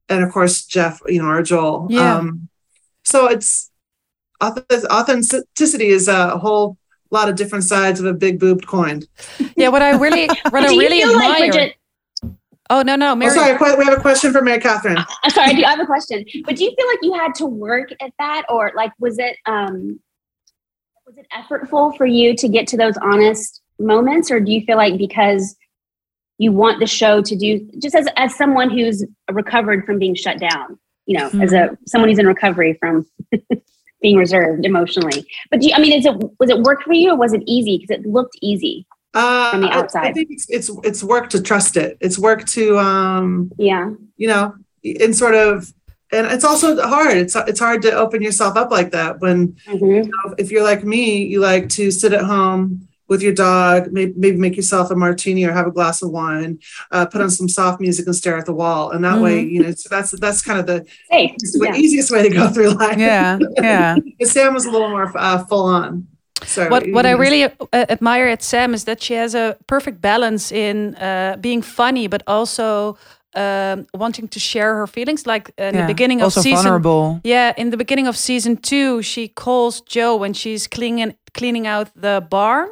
and 0.09 0.25
of 0.25 0.33
course 0.33 0.65
Jeff, 0.65 1.01
you 1.07 1.23
know, 1.23 1.29
or 1.29 1.43
Joel. 1.43 1.87
Yeah. 1.89 2.17
Um, 2.17 2.49
so 3.05 3.27
it's 3.29 3.71
auth- 4.43 4.85
authenticity 4.87 5.89
is 5.89 6.09
a 6.09 6.37
whole 6.39 6.77
lot 7.11 7.29
of 7.29 7.37
different 7.37 7.65
sides 7.65 8.01
of 8.01 8.07
a 8.07 8.13
big 8.13 8.39
boobed 8.39 8.67
coin. 8.67 9.03
Yeah, 9.57 9.69
what 9.69 9.83
I 9.83 9.91
really, 9.91 10.29
what 10.51 10.65
I 10.65 10.69
really 10.69 11.01
feel 11.01 11.11
admire. 11.11 11.29
like 11.29 11.53
Bridget? 11.53 11.77
oh 12.71 12.83
no, 12.83 12.97
no, 12.97 13.19
Oh, 13.21 13.29
sorry, 13.29 13.77
we 13.77 13.85
have 13.85 13.99
a 13.99 14.01
question 14.01 14.33
for 14.33 14.43
Mary 14.43 14.61
Catherine. 14.61 14.99
I'm 15.23 15.31
sorry, 15.31 15.51
I 15.51 15.53
do 15.55 15.65
I 15.65 15.71
have 15.71 15.81
a 15.81 15.87
question. 15.87 16.25
But 16.45 16.57
do 16.57 16.65
you 16.65 16.75
feel 16.77 16.87
like 16.87 16.99
you 17.03 17.13
had 17.15 17.35
to 17.37 17.47
work 17.47 17.91
at 18.01 18.13
that, 18.19 18.45
or 18.49 18.73
like 18.75 18.93
was 18.99 19.19
it 19.19 19.37
um 19.47 20.01
was 21.07 21.17
it 21.17 21.27
effortful 21.33 21.97
for 21.97 22.07
you 22.07 22.35
to 22.37 22.49
get 22.49 22.67
to 22.69 22.77
those 22.77 22.97
honest 22.99 23.61
moments, 23.79 24.31
or 24.31 24.41
do 24.41 24.53
you 24.53 24.63
feel 24.65 24.77
like 24.77 24.97
because 24.97 25.57
you 26.39 26.53
want 26.53 26.81
the 26.81 26.87
show 26.87 27.21
to 27.21 27.37
do 27.37 27.69
just 27.79 27.95
as 27.95 28.09
as 28.17 28.35
someone 28.35 28.71
who's 28.71 29.05
recovered 29.31 29.85
from 29.85 29.99
being 29.99 30.15
shut 30.15 30.39
down, 30.39 30.79
you 31.07 31.19
know, 31.19 31.29
as 31.43 31.53
a 31.53 31.69
hmm. 31.69 31.75
someone 31.87 32.09
who's 32.09 32.19
in 32.19 32.27
recovery 32.27 32.79
from 32.81 33.07
being 34.03 34.17
reserved 34.17 34.65
emotionally. 34.65 35.27
But 35.51 35.61
do 35.61 35.69
you, 35.69 35.75
I 35.75 35.81
mean, 35.81 35.93
is 35.93 36.07
it 36.07 36.15
was 36.39 36.51
it 36.51 36.59
work 36.61 36.83
for 36.83 36.93
you, 36.93 37.11
or 37.13 37.17
was 37.17 37.33
it 37.33 37.43
easy? 37.47 37.79
Because 37.79 37.99
it 37.99 38.07
looked 38.07 38.37
easy. 38.41 38.87
Uh, 39.15 39.51
From 39.51 39.61
the 39.63 39.69
I- 39.69 39.87
I 40.09 40.13
think 40.13 40.29
it's, 40.31 40.49
it's 40.49 40.71
it's 40.85 41.03
work 41.03 41.31
to 41.31 41.43
trust 41.43 41.77
it. 41.77 41.99
It's 42.01 42.19
work 42.19 42.45
to 42.47 42.79
um, 42.79 43.51
Yeah. 43.59 43.91
you 44.17 44.29
know, 44.29 44.55
and 44.85 45.15
sort 45.17 45.35
of, 45.35 45.73
and 46.13 46.27
it's 46.29 46.45
also 46.45 46.81
hard. 46.81 47.17
It's 47.17 47.35
it's 47.37 47.59
hard 47.61 47.83
to 47.83 47.93
open 47.93 48.23
yourself 48.23 48.57
up 48.57 48.71
like 48.71 48.93
that 48.93 49.21
when 49.21 49.57
Mhm. 49.67 50.09
if 50.39 50.51
you're 50.53 50.63
like 50.63 50.85
me, 50.85 51.25
you 51.25 51.41
like 51.41 51.69
to 51.71 51.91
sit 51.91 52.13
at 52.13 52.23
home 52.23 52.87
with 53.11 53.21
your 53.23 53.35
dog, 53.35 53.93
maybe, 53.93 54.15
maybe 54.17 54.37
make 54.39 54.57
yourself 54.57 54.91
a 54.91 54.95
martini 54.97 55.45
or 55.45 55.53
have 55.53 55.67
a 55.67 55.71
glass 55.73 56.01
of 56.01 56.11
wine, 56.11 56.59
uh, 56.93 57.05
put 57.05 57.21
on 57.21 57.29
some 57.29 57.49
soft 57.49 57.81
music 57.81 58.07
and 58.07 58.15
stare 58.15 58.39
at 58.39 58.47
the 58.47 58.53
wall. 58.55 58.93
And 58.93 59.05
that 59.05 59.21
way, 59.21 59.41
you 59.43 59.61
know, 59.63 59.73
so 59.73 59.89
that's 59.91 60.13
that's 60.13 60.41
kind 60.41 60.59
of 60.61 60.67
the 60.67 60.87
Safe. 61.11 61.33
easiest 61.35 61.61
way, 61.61 61.69
Yeah. 61.69 61.77
easiest 61.85 62.11
way 62.13 62.23
to 62.23 62.31
go 62.31 62.49
through 62.49 62.71
life. 62.71 62.97
Yeah. 62.99 63.39
Yeah. 63.61 63.97
But 64.19 64.29
Sam 64.29 64.55
was 64.55 64.65
a 64.65 64.71
little 64.71 64.89
more 64.89 65.11
uh, 65.17 65.45
full 65.49 65.65
on. 65.67 66.07
So 66.47 66.69
what 66.71 66.83
what 66.97 67.05
I 67.05 67.11
really 67.25 67.43
uh, 67.45 67.51
admire 67.97 68.29
at 68.33 68.43
Sam 68.43 68.75
is 68.75 68.85
that 68.85 69.03
she 69.03 69.15
has 69.23 69.35
a 69.35 69.57
perfect 69.67 70.01
balance 70.01 70.45
in 70.53 70.95
uh, 70.95 71.37
being 71.41 71.63
funny, 71.63 72.09
but 72.09 72.23
also 72.27 72.97
um, 73.37 73.87
wanting 73.95 74.29
to 74.29 74.39
share 74.41 74.75
her 74.77 74.87
feelings. 74.87 75.27
Like 75.27 75.51
in 75.59 75.73
the 75.75 75.81
Yeah. 75.81 75.87
beginning 75.95 76.23
of 76.23 76.33
season, 76.33 76.53
vulnerable. 76.63 77.21
yeah, 77.25 77.53
in 77.57 77.71
the 77.71 77.77
beginning 77.77 78.09
of 78.09 78.17
season 78.17 78.57
two, 78.57 79.03
she 79.03 79.29
calls 79.29 79.83
Joe 79.83 80.17
when 80.21 80.33
she's 80.35 80.67
cleaning 80.69 81.15
cleaning 81.39 81.67
out 81.67 81.89
the 82.03 82.21
barn. 82.31 82.69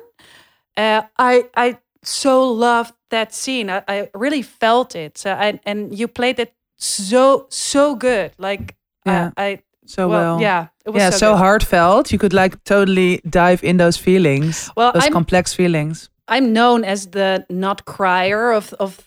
Uh, 0.78 1.02
I 1.18 1.44
I 1.56 1.78
so 2.04 2.52
loved 2.52 2.94
that 3.10 3.34
scene. 3.34 3.68
I, 3.70 3.82
I 3.88 4.08
really 4.14 4.42
felt 4.42 4.94
it. 4.94 5.18
So 5.18 5.30
I, 5.32 5.60
and 5.66 5.98
you 5.98 6.08
played 6.08 6.38
it 6.38 6.52
so 6.76 7.46
so 7.50 7.94
good. 7.96 8.30
Like 8.38 8.76
Yeah. 9.06 9.30
I, 9.36 9.44
I 9.50 9.58
So 9.86 10.06
well, 10.08 10.20
well. 10.36 10.40
yeah, 10.42 10.66
it 10.84 10.92
was 10.92 11.00
yeah, 11.00 11.10
so, 11.10 11.18
so, 11.18 11.36
heartfelt. 11.36 12.12
You 12.12 12.18
could 12.18 12.32
like 12.34 12.56
totally 12.64 13.20
dive 13.28 13.64
in 13.66 13.78
those 13.78 13.96
feelings. 14.00 14.70
Well, 14.76 14.92
those 14.92 15.04
I'm- 15.04 15.12
complex 15.12 15.54
feelings. 15.54 16.10
I'm 16.30 16.52
known 16.52 16.84
as 16.84 17.06
the 17.06 17.46
not 17.48 17.84
crier 17.84 18.52
of 18.56 18.74
of 18.78 18.98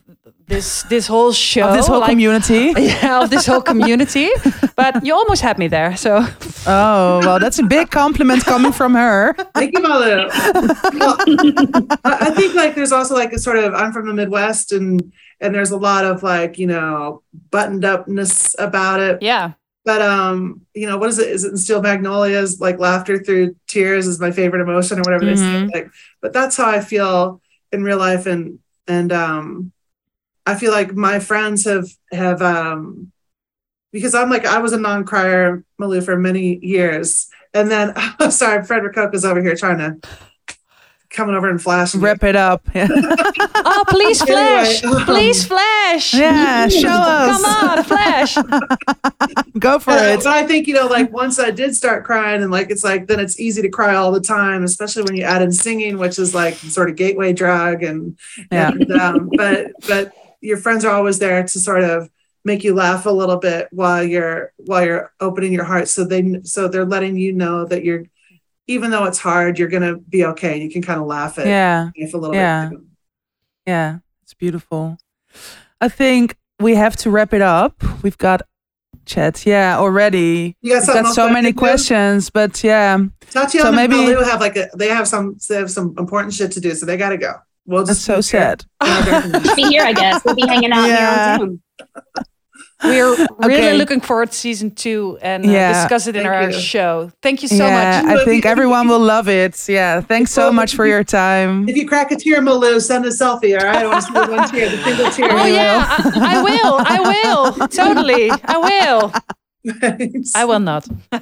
this 0.52 0.84
this 0.84 1.08
whole 1.08 1.32
show. 1.32 1.70
of 1.70 1.76
this 1.76 1.88
whole 1.88 2.00
like- 2.02 2.10
community. 2.10 2.74
Yeah, 2.78 3.24
of 3.24 3.30
this 3.30 3.46
whole 3.46 3.62
community. 3.62 4.30
but 4.76 5.04
you 5.06 5.14
almost 5.16 5.42
had 5.42 5.58
me 5.58 5.68
there. 5.68 5.96
So 5.96 6.26
oh, 6.68 7.20
well, 7.26 7.40
that's 7.40 7.60
a 7.60 7.64
big 7.64 7.90
compliment 7.90 8.44
coming 8.46 8.72
from 8.74 8.94
her. 8.96 9.34
Thank 9.56 9.72
you, 9.74 9.82
Malu. 9.82 10.28
well, 11.00 11.16
I 12.04 12.18
I 12.28 12.32
think 12.36 12.54
like 12.56 12.76
there's 12.76 12.92
also 12.92 13.16
like 13.16 13.32
a 13.34 13.40
sort 13.40 13.58
of 13.58 13.74
I'm 13.74 13.92
from 13.94 14.08
the 14.08 14.14
Midwest 14.14 14.72
and 14.74 15.12
and 15.40 15.56
there's 15.56 15.72
a 15.72 15.78
lot 15.78 16.04
of 16.06 16.22
like 16.24 16.60
you 16.60 16.68
know 16.68 17.24
buttoned 17.50 17.84
upness 17.86 18.56
about 18.60 19.00
it. 19.00 19.22
yeah, 19.22 19.54
But 19.86 20.02
um, 20.02 20.62
you 20.76 20.88
know, 20.88 20.98
what 20.98 21.10
is 21.10 21.18
it? 21.20 21.30
Is 21.30 21.44
it 21.46 21.52
in 21.52 21.58
Steel 21.58 21.82
Magnolias? 21.82 22.60
Like 22.60 22.78
laughter 22.80 23.18
through 23.24 23.56
tears 23.68 24.06
is 24.06 24.20
my 24.20 24.32
favorite 24.32 24.62
emotion, 24.62 25.00
or 25.00 25.04
whatever 25.04 25.26
they 25.26 25.36
say. 25.38 25.44
Mhm. 25.44 25.74
Like, 25.74 25.88
but 26.22 26.34
that's 26.34 26.58
how 26.58 26.70
I 26.70 26.82
feel 26.82 27.42
in 27.72 27.84
real 27.84 27.98
life, 27.98 28.26
and 28.28 28.60
and 28.88 29.12
um, 29.12 29.72
I 30.46 30.56
feel 30.56 30.72
like 30.72 30.94
my 30.94 31.20
friends 31.20 31.66
have 31.66 31.88
have 32.12 32.42
um, 32.42 33.12
because 33.92 34.16
I'm 34.16 34.30
like 34.30 34.46
I 34.46 34.60
was 34.60 34.74
a 34.74 34.80
non-crier, 34.80 35.64
Malou, 35.80 36.04
for 36.04 36.18
many 36.18 36.58
years, 36.66 37.28
and 37.54 37.70
then 37.70 37.94
sorry, 38.32 38.64
Frederick 38.64 38.96
Coke 38.96 39.14
is 39.14 39.26
over 39.26 39.42
here 39.42 39.56
trying 39.56 39.78
to 39.80 40.10
coming 41.10 41.36
over 41.36 41.50
and 41.50 41.62
flashing. 41.62 42.00
Wrap 42.00 42.24
it 42.24 42.38
up. 42.38 42.64
Yeah, 42.74 42.88
Oh, 43.64 43.84
please 43.90 44.22
flash. 44.26 44.82
Anyway, 44.82 44.98
um, 45.02 45.06
Please 45.06 45.46
flash. 45.46 46.14
yeah 46.14 46.70
show 46.70 46.88
us. 46.88 47.42
Come 47.42 47.70
on, 47.70 47.84
flash. 47.84 48.36
Go 49.60 49.78
for 49.78 49.92
Yeah, 49.92 50.14
it. 50.14 50.18
but 50.18 50.28
I 50.28 50.48
think 50.48 50.68
you 50.68 50.74
know, 50.74 50.88
like 50.88 51.12
once 51.12 51.38
I 51.38 51.52
did 51.52 51.76
start 51.76 52.06
crying, 52.06 52.42
and 52.42 52.50
like 52.52 52.72
it's 52.72 52.84
like 52.86 53.08
then 53.08 53.20
it's 53.20 53.40
easy 53.40 53.62
to 53.62 53.70
cry 53.70 53.94
all 53.96 54.12
the 54.14 54.22
time, 54.22 54.64
especially 54.64 55.04
when 55.04 55.16
you 55.16 55.24
add 55.24 55.42
in 55.42 55.52
singing, 55.52 55.98
which 55.98 56.18
is 56.18 56.34
like 56.34 56.54
sort 56.56 56.90
of 56.90 56.96
gateway 56.96 57.34
drug, 57.34 57.84
and, 57.84 58.18
Yeah. 58.52 58.70
and 58.70 58.92
um, 58.94 59.30
but 59.36 59.68
but 59.88 60.14
your 60.42 60.58
friends 60.58 60.84
are 60.86 60.94
always 60.94 61.20
there 61.20 61.44
to 61.44 61.60
sort 61.60 61.84
of 61.84 62.10
make 62.44 62.64
you 62.64 62.74
laugh 62.74 63.06
a 63.06 63.12
little 63.12 63.38
bit 63.38 63.68
while 63.72 64.04
you're 64.04 64.52
while 64.58 64.84
you're 64.84 65.14
opening 65.20 65.54
your 65.54 65.64
heart, 65.64 65.88
so 65.88 66.04
they 66.04 66.42
so 66.44 66.68
they're 66.68 66.86
letting 66.86 67.16
you 67.18 67.32
know 67.34 67.66
that 67.66 67.84
you're 67.86 68.04
even 68.68 68.90
though 68.92 69.06
it's 69.06 69.20
hard, 69.20 69.60
you're 69.60 69.68
gonna 69.68 69.96
be 69.98 70.26
okay. 70.26 70.62
You 70.62 70.70
can 70.72 70.82
kind 70.82 71.00
of 71.00 71.06
laugh 71.08 71.38
at 71.40 71.46
Yeah. 71.48 71.90
life 72.00 72.14
a 72.14 72.18
little 72.18 72.36
Yeah. 72.36 72.70
bit. 72.70 72.80
Yeah, 73.68 73.98
it's 74.24 74.34
beautiful. 74.34 74.98
I 75.80 75.88
think 75.90 76.36
we 76.60 76.76
have 76.76 76.96
to 76.98 77.10
wrap 77.10 77.34
it 77.34 77.42
up. 77.42 77.84
We've 78.04 78.18
got 78.18 78.42
chat, 79.06 79.46
yeah, 79.46 79.78
already. 79.78 80.56
You 80.62 80.74
got 80.80 80.86
got 80.88 81.14
so 81.14 81.28
many 81.30 81.50
can 81.50 81.56
do? 81.56 81.60
questions, 81.60 82.30
but 82.30 82.64
yeah, 82.64 82.98
Tatiana 83.32 83.70
So 83.70 83.72
maybe- 83.72 83.96
Malu 83.96 84.24
have 84.24 84.40
like 84.40 84.56
a, 84.58 84.70
they 84.76 84.88
have 84.90 85.08
some 85.08 85.38
they 85.50 85.56
have 85.56 85.70
some 85.72 85.94
important 85.98 86.34
shit 86.34 86.52
to 86.54 86.60
do, 86.60 86.74
so 86.76 86.86
they 86.86 86.98
gotta 86.98 87.18
go. 87.18 87.34
We'll 87.72 87.86
that's 87.86 88.00
just 88.00 88.06
so 88.06 88.22
sad. 88.22 88.66
Be 89.56 89.64
here, 89.64 89.84
I 89.84 89.94
guess. 89.94 90.24
We'll 90.26 90.36
be 90.36 90.46
hanging 90.48 90.72
out 90.72 90.88
Yeah. 90.88 91.38
here 91.38 91.44
on 91.46 91.50
Zoom. 91.50 91.62
We're 92.84 93.16
really 93.48 93.58
Okay. 93.68 93.74
looking 93.78 94.02
forward 94.02 94.32
to 94.32 94.38
season 94.38 94.72
two 94.72 95.20
and 95.22 95.46
uh, 95.46 95.50
Yeah. 95.52 95.74
discuss 95.84 96.08
it 96.08 96.16
in 96.16 96.24
Thank 96.24 96.34
our 96.36 96.50
you. 96.50 96.60
show. 96.60 97.12
Thank 97.22 97.44
you 97.44 97.48
so 97.48 97.66
yeah, 97.68 98.02
much. 98.04 98.18
I 98.18 98.26
think 98.26 98.44
everyone 98.46 98.88
will 98.88 99.00
love 99.00 99.30
it. 99.30 99.56
Yeah, 99.70 100.02
thanks 100.02 100.32
so 100.32 100.52
much 100.52 100.76
for 100.76 100.88
your 100.88 101.04
time. 101.04 101.70
If 101.70 101.76
you 101.78 101.88
crack 101.88 102.12
a 102.12 102.16
tear, 102.16 102.42
Malu, 102.42 102.80
send 102.80 103.06
a 103.06 103.10
selfie. 103.10 103.54
All 103.60 103.66
right, 103.68 103.84
I 103.84 103.88
want 103.88 104.02
to 104.02 104.08
see 104.08 104.14
the 104.14 104.32
one 104.36 104.50
tear, 104.50 104.70
the 104.70 104.78
single 104.84 105.12
tear. 105.12 105.30
Oh 105.32 105.46
yeah, 105.46 105.86
I, 105.90 106.38
I 106.38 106.42
will. 106.42 106.76
I 106.96 107.00
will. 107.14 107.68
Totally. 107.82 108.32
I 108.32 108.58
will. 108.58 109.14
Thanks. 109.80 110.32
I 110.36 110.44
will 110.46 110.60
not. 110.60 110.88
okay, 111.14 111.22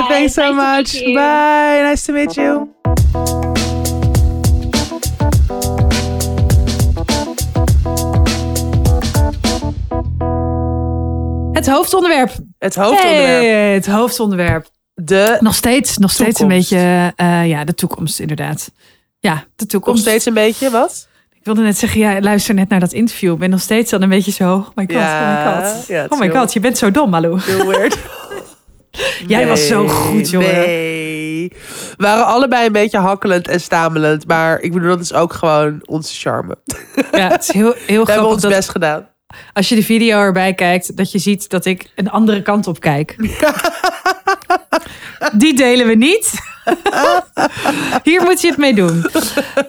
guys. 0.00 0.08
thanks 0.08 0.32
so 0.34 0.50
Nice 0.50 0.56
much. 0.56 0.92
to 0.92 0.98
meet 1.00 1.08
you. 1.10 1.14
Bye. 1.16 1.80
Nice 1.82 2.06
to 2.06 2.12
meet 2.12 2.36
you. 2.38 2.74
Het 11.60 11.68
hoofdonderwerp. 11.68 12.30
Het 12.58 12.74
hoofdonderwerp. 12.74 13.42
Hey, 13.42 13.74
het 13.74 13.86
hoofdonderwerp. 13.86 14.66
De 14.94 15.36
Nog 15.40 15.54
steeds, 15.54 15.98
nog 15.98 16.10
steeds 16.10 16.40
een 16.40 16.48
beetje, 16.48 17.12
eh, 17.16 17.48
ja, 17.48 17.64
de 17.64 17.74
toekomst 17.74 18.20
inderdaad. 18.20 18.70
Ja, 19.18 19.34
de 19.34 19.40
nog 19.56 19.68
toekomst. 19.68 20.02
steeds 20.02 20.24
een 20.24 20.34
beetje 20.34 20.70
wat? 20.70 21.08
Ik 21.32 21.44
wilde 21.44 21.62
net 21.62 21.78
zeggen, 21.78 22.00
ja, 22.00 22.20
luister 22.20 22.54
net 22.54 22.68
naar 22.68 22.80
dat 22.80 22.92
interview. 22.92 23.32
Ik 23.32 23.38
ben 23.38 23.50
nog 23.50 23.60
steeds 23.60 23.90
dan 23.90 24.02
een 24.02 24.08
beetje 24.08 24.30
zo, 24.30 24.54
oh 24.54 24.66
my 24.74 24.84
god, 24.84 24.92
Ja, 24.92 25.20
oh 25.22 25.54
my 25.54 25.64
god. 25.64 25.86
ja, 25.86 26.06
oh 26.08 26.18
my 26.18 26.30
god, 26.30 26.52
je 26.52 26.60
bent 26.60 26.78
zo 26.78 26.90
dom, 26.90 27.10
Malou. 27.10 27.40
Heel 27.40 27.66
weird. 27.66 27.98
Jij 29.26 29.46
was 29.46 29.66
zo 29.66 29.88
goed, 29.88 30.30
jongen. 30.30 30.54
Nee. 30.54 31.48
We 31.48 31.94
waren 31.96 32.26
allebei 32.26 32.66
een 32.66 32.72
beetje 32.72 32.98
hakkelend 32.98 33.48
en 33.48 33.60
stamelend. 33.60 34.26
Maar 34.26 34.60
ik 34.60 34.72
bedoel, 34.72 34.88
dat 34.88 35.00
is 35.00 35.12
ook 35.12 35.32
gewoon 35.32 35.80
onze 35.84 36.14
charme. 36.14 36.56
We 36.64 37.04
Ja, 37.12 37.28
het 37.28 37.42
is 37.42 37.52
heel, 37.52 37.74
heel 37.76 37.76
hebben 37.86 38.04
grappig 38.04 38.32
ons 38.32 38.42
dat 38.42 38.50
best 38.50 38.68
gedaan. 38.68 39.08
Als 39.52 39.68
je 39.68 39.74
de 39.74 39.82
video 39.82 40.18
erbij 40.18 40.54
kijkt, 40.54 40.96
dat 40.96 41.12
je 41.12 41.18
ziet 41.18 41.48
dat 41.48 41.64
ik 41.64 41.90
een 41.94 42.10
andere 42.10 42.42
kant 42.42 42.66
op 42.66 42.80
kijk. 42.80 43.16
Die 45.32 45.54
delen 45.54 45.86
we 45.86 45.94
niet. 45.94 46.32
Hier 48.08 48.22
moet 48.22 48.40
je 48.40 48.48
het 48.48 48.56
mee 48.56 48.74
doen. 48.74 49.04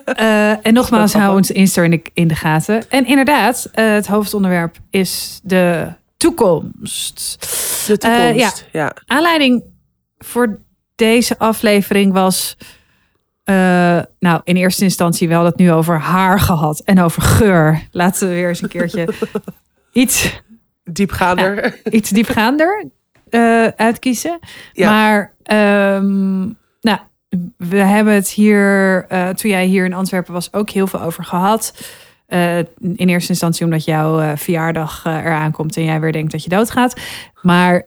Eh, 0.06 0.66
en 0.66 0.74
nogmaals, 0.74 1.14
hou 1.14 1.36
ons 1.36 1.52
Insta 1.52 1.84
in 1.84 1.92
de, 1.92 2.02
in 2.14 2.28
de 2.28 2.36
gaten. 2.36 2.90
En 2.90 3.06
inderdaad, 3.06 3.70
eh, 3.74 3.92
het 3.92 4.08
hoofdonderwerp 4.08 4.78
is 4.90 5.40
de 5.44 5.88
toekomst. 6.18 7.38
De 7.88 7.98
toekomst. 7.98 8.66
ja. 8.72 8.80
ja. 8.80 8.96
Aanleiding 9.06 9.64
voor 10.18 10.60
deze 10.96 11.38
aflevering 11.38 12.14
was. 12.14 12.58
Eh, 13.44 14.00
nou, 14.20 14.42
in 14.44 14.56
eerste 14.56 14.84
instantie 14.84 15.28
wel 15.28 15.46
het 15.46 15.58
nu 15.58 15.72
over 15.72 16.00
haar 16.00 16.40
gehad 16.40 16.80
en 16.80 17.00
over 17.00 17.22
geur. 17.22 17.88
Laten 17.92 18.28
we 18.28 18.34
weer 18.34 18.48
eens 18.48 18.62
een 18.62 18.70
keertje 18.70 19.08
iets, 19.92 20.42
Diepgaander. 20.84 21.80
iets 21.92 22.10
diepgaander 22.10 22.90
eh, 23.32 23.68
uitkiezen. 23.68 24.40
Ja. 24.74 24.90
Maar 24.90 25.34
ehm, 25.44 26.40
nou, 26.82 27.00
we 27.58 27.78
hebben 27.78 28.14
het 28.14 28.30
hier, 28.30 29.06
eh, 29.08 29.30
toen 29.30 29.52
jij 29.52 29.66
hier 29.66 29.86
in 29.86 29.94
Antwerpen 29.94 30.34
was, 30.34 30.54
ook 30.54 30.70
heel 30.70 30.88
veel 30.88 31.02
over 31.02 31.24
gehad. 31.24 31.84
Eh, 32.26 32.58
in 32.58 33.10
eerste 33.10 33.30
instantie 33.30 33.66
omdat 33.66 33.86
jouw 33.86 34.36
verjaardag 34.38 35.06
eraan 35.06 35.52
komt 35.52 35.78
en 35.78 35.84
jij 35.84 36.00
weer 36.00 36.12
denkt 36.12 36.32
dat 36.32 36.44
je 36.44 36.50
doodgaat. 36.50 37.00
Maar 37.42 37.86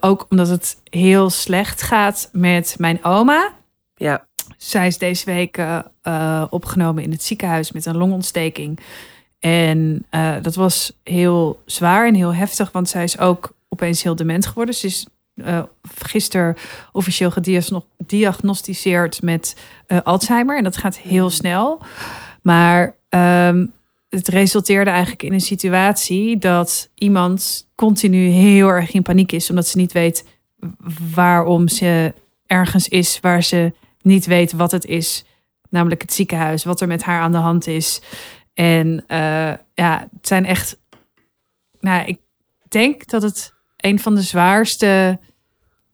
ook 0.00 0.26
omdat 0.28 0.48
het 0.48 0.76
heel 0.84 1.30
slecht 1.30 1.82
gaat 1.82 2.28
met 2.32 2.74
mijn 2.78 3.04
oma. 3.04 3.52
Ja. 4.00 4.26
Zij 4.56 4.86
is 4.86 4.98
deze 4.98 5.24
week 5.24 5.56
eh, 5.56 5.78
eh, 6.02 6.44
opgenomen 6.50 7.02
in 7.02 7.10
het 7.10 7.22
ziekenhuis 7.22 7.72
met 7.72 7.86
een 7.86 7.96
longontsteking. 7.96 8.78
En 9.38 10.06
eh, 10.10 10.34
dat 10.42 10.54
was 10.54 10.92
heel 11.02 11.62
zwaar 11.66 12.06
en 12.06 12.14
heel 12.14 12.34
heftig, 12.34 12.72
want 12.72 12.88
zij 12.88 13.02
is 13.02 13.18
ook 13.18 13.52
opeens 13.68 14.02
heel 14.02 14.16
dement 14.16 14.46
geworden. 14.46 14.74
Ze 14.74 14.86
is 14.86 15.06
eh 15.34 15.62
gisteren 15.96 16.56
officieel 16.92 17.30
gediagnosticeerd 17.30 19.22
met 19.22 19.56
Alzheimer. 20.04 20.56
En 20.56 20.64
dat 20.64 20.76
gaat 20.76 20.98
heel 20.98 21.30
snel. 21.30 21.82
Maar 22.42 22.94
ehm, 23.08 23.66
het 24.08 24.28
resulteerde 24.28 24.90
eigenlijk 24.90 25.22
in 25.22 25.32
een 25.32 25.40
situatie 25.40 26.38
dat 26.38 26.90
iemand 26.94 27.68
continu 27.74 28.26
heel 28.26 28.68
erg 28.68 28.92
in 28.92 29.02
paniek 29.02 29.32
is, 29.32 29.50
omdat 29.50 29.66
ze 29.66 29.76
niet 29.76 29.92
weet 29.92 30.24
waarom 31.14 31.68
ze 31.68 32.14
ergens 32.46 32.88
is 32.88 33.18
waar 33.20 33.42
ze 33.42 33.72
niet 34.02 34.26
weet 34.26 34.52
wat 34.52 34.70
het 34.70 34.84
is, 34.84 35.24
namelijk 35.68 36.02
het 36.02 36.12
ziekenhuis, 36.12 36.64
wat 36.64 36.80
er 36.80 36.86
met 36.86 37.02
haar 37.02 37.20
aan 37.20 37.32
de 37.32 37.38
hand 37.38 37.66
is. 37.66 38.00
En 38.54 39.04
eh, 39.06 39.52
ja, 39.74 40.08
het 40.16 40.26
zijn 40.26 40.46
echt. 40.46 40.78
Nou, 41.80 42.06
ik 42.06 42.18
denk 42.68 43.06
dat 43.06 43.22
het 43.22 43.54
een 43.76 43.98
van 43.98 44.14
de 44.14 44.22
zwaarste 44.22 45.18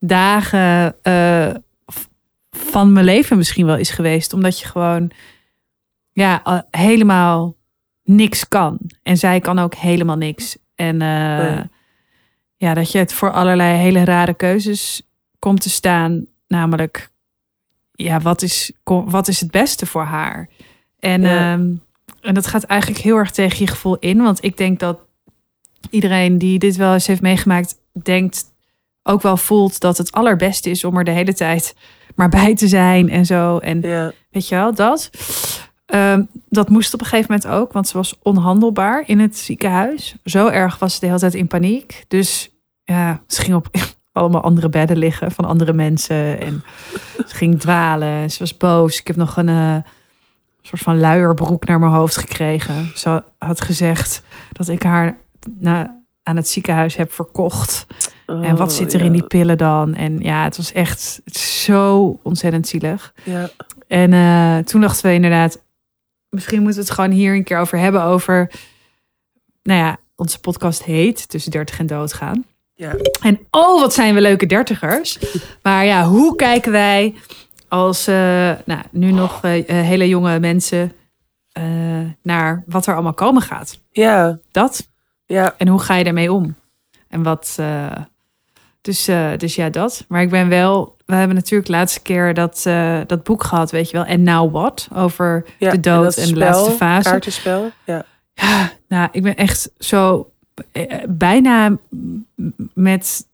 dagen 0.01 0.97
eh, 1.03 1.55
van 2.51 2.93
mijn 2.93 3.05
leven 3.05 3.37
misschien 3.37 3.67
wel 3.67 3.77
is 3.77 3.91
geweest, 3.91 4.33
omdat 4.33 4.61
je 4.61 4.67
gewoon 4.67 5.11
ja 6.13 6.41
al- 6.43 6.67
helemaal 6.71 7.57
niks 8.05 8.49
kan 8.49 8.79
en 9.03 9.17
zij 9.17 9.41
kan 9.41 9.59
ook 9.59 9.75
helemaal 9.75 10.17
niks. 10.17 10.57
En 10.75 11.03
eh, 11.03 11.61
ja, 12.57 12.75
dat 12.75 12.93
je 12.93 12.99
het 12.99 13.13
voor 13.13 13.33
allerlei 13.33 13.77
hele 13.77 14.05
rare 14.05 14.35
keuzes 14.35 15.03
komt 15.39 15.61
te 15.61 15.71
staan, 15.71 16.27
namelijk 16.49 17.11
ja, 17.97 18.21
wat 18.21 18.43
is, 18.43 18.73
wat 18.85 19.29
is 19.29 19.41
het 19.41 19.51
beste 19.51 19.87
voor 19.87 20.03
haar? 20.05 20.49
En, 20.99 21.23
Ja. 21.23 21.53
ehm, 21.53 21.71
en 22.21 22.35
dat 22.35 22.47
gaat 22.47 22.63
eigenlijk 22.63 23.01
heel 23.01 23.17
erg 23.17 23.31
tegen 23.31 23.59
je 23.59 23.67
gevoel 23.67 23.97
in. 23.99 24.23
Want 24.23 24.45
ik 24.45 24.57
denk 24.57 24.81
dat 24.81 24.99
iedereen 25.91 26.39
die 26.39 26.59
dit 26.59 26.77
wel 26.77 26.93
eens 26.93 27.07
heeft 27.07 27.21
meegemaakt, 27.21 27.75
denkt 28.03 28.45
ook 29.03 29.23
wel 29.23 29.37
voelt 29.37 29.81
dat 29.81 29.99
het 29.99 30.13
allerbeste 30.13 30.71
is 30.71 30.85
om 30.85 30.97
er 30.99 31.05
de 31.05 31.11
hele 31.11 31.35
tijd 31.35 31.75
maar 32.15 32.29
bij 32.29 32.55
te 32.55 32.69
zijn 32.69 33.09
en 33.11 33.27
zo. 33.27 33.59
En 33.59 33.81
Ja. 33.81 34.13
weet 34.31 34.49
je 34.49 34.55
wel, 34.55 34.75
dat. 34.75 35.11
Ehm, 35.87 36.23
dat 36.49 36.69
moest 36.69 36.95
op 36.95 37.01
een 37.01 37.07
gegeven 37.07 37.33
moment 37.35 37.61
ook, 37.61 37.73
want 37.73 37.89
ze 37.89 37.97
was 37.97 38.19
onhandelbaar 38.23 39.03
in 39.07 39.19
het 39.19 39.39
ziekenhuis. 39.39 40.15
Zo 40.25 40.47
erg 40.49 40.79
was 40.79 40.95
ze 40.95 41.01
de 41.01 41.07
hele 41.07 41.19
tijd 41.19 41.35
in 41.35 41.47
paniek. 41.47 42.05
Dus 42.09 42.51
ja, 42.85 43.23
ze 43.27 43.41
ging 43.43 43.57
op 43.57 43.69
allemaal 44.17 44.43
andere 44.43 44.69
bedden 44.69 44.97
liggen 44.97 45.31
van 45.33 45.45
andere 45.45 45.73
mensen. 45.73 46.41
En 46.41 46.63
ze 47.27 47.35
ging 47.35 47.61
dwalen. 47.61 48.31
Ze 48.31 48.39
was 48.39 48.57
boos. 48.57 48.99
Ik 49.01 49.07
heb 49.07 49.17
nog 49.17 49.37
een 49.37 49.49
eh, 49.49 49.77
soort 50.63 50.83
van 50.83 50.99
luierbroek 51.01 51.67
naar 51.67 51.79
mijn 51.79 51.93
hoofd 51.93 52.17
gekregen. 52.17 52.91
Ze 52.95 53.23
had 53.39 53.61
gezegd 53.61 54.23
dat 54.53 54.69
ik 54.69 54.83
haar 54.83 55.17
na, 55.59 56.01
aan 56.23 56.37
het 56.37 56.49
ziekenhuis 56.49 56.97
heb 56.97 57.13
verkocht. 57.13 57.87
en 58.27 58.57
wat 58.57 58.71
Oh, 58.71 58.77
zit 58.77 58.93
er 58.93 58.99
ja. 59.01 59.05
in 59.07 59.13
die 59.13 59.27
pillen 59.27 59.59
dan? 59.59 59.95
En 59.95 60.19
ja, 60.21 60.45
het 60.45 60.57
was 60.57 60.73
echt 60.73 61.21
zo 61.25 62.19
ontzettend 62.23 62.69
zielig. 62.69 63.13
Ja. 63.23 63.49
En 63.87 64.13
eh, 64.13 64.59
toen 64.65 64.81
dachten 64.81 65.07
we 65.07 65.15
inderdaad, 65.15 65.63
misschien 66.29 66.63
moeten 66.63 66.81
we 66.81 66.87
het 66.87 66.95
gewoon 66.97 67.11
hier 67.11 67.35
een 67.35 67.45
keer 67.45 67.59
over 67.59 67.79
hebben. 67.79 68.03
Over, 68.03 68.51
nou 69.63 69.81
ja, 69.81 69.97
onze 70.17 70.41
podcast 70.41 70.85
heet 70.85 71.29
Tussen 71.29 71.51
30 71.51 71.79
en 71.79 71.87
Doodgaan. 71.87 72.45
Ja. 72.77 72.93
En 73.23 73.39
oh, 73.51 73.81
wat 73.81 73.95
zijn 73.95 74.15
we 74.15 74.21
leuke 74.21 74.47
dertigers. 74.47 75.19
Maar 75.63 75.85
ja, 75.85 76.05
hoe 76.05 76.37
kijken 76.37 76.73
wij 76.73 77.15
als 77.69 78.07
eh, 78.07 78.15
nou, 78.65 78.81
nu 78.91 79.13
nog 79.13 79.45
eh, 79.45 79.59
eh, 79.59 79.87
hele 79.87 80.09
jonge 80.09 80.39
mensen 80.39 80.93
naar 82.23 82.63
wat 82.67 82.87
er 82.87 82.95
allemaal 82.95 83.15
komen 83.15 83.43
gaat? 83.43 83.81
Ja. 83.91 84.39
Dat. 84.51 84.89
Ja. 85.27 85.55
En 85.59 85.69
hoe 85.69 85.81
ga 85.81 85.95
je 85.95 86.05
daarmee 86.05 86.33
om? 86.33 86.55
En 87.09 87.23
wat. 87.23 87.59
Dus, 88.81 89.05
dus 89.37 89.55
ja, 89.55 89.71
dat. 89.71 90.05
Maar 90.09 90.23
ik 90.23 90.31
ben 90.31 90.49
wel... 90.49 90.97
We 91.07 91.15
hebben 91.15 91.37
natuurlijk 91.37 91.71
de 91.71 91.77
laatste 91.77 92.01
keer 92.01 92.35
dat, 92.35 92.63
dat 93.07 93.23
boek 93.23 93.45
gehad, 93.45 93.71
weet 93.71 93.91
je 93.91 93.97
wel. 93.97 94.07
En 94.07 94.23
Now 94.23 94.53
What? 94.53 94.89
Over 94.95 95.45
Ja, 95.59 95.71
de 95.71 95.81
dood 95.81 96.17
en, 96.17 96.29
de 96.29 96.37
laatste 96.37 96.71
fase. 96.71 97.09
Kaartenspel. 97.09 97.71
Ja. 97.85 98.05
Ja, 98.35 98.73
nou, 98.89 99.09
ik 99.13 99.23
ben 99.23 99.37
echt 99.37 99.71
zo 99.79 100.31
bijna 101.09 101.69
m- 101.69 101.79
met. 102.75 103.27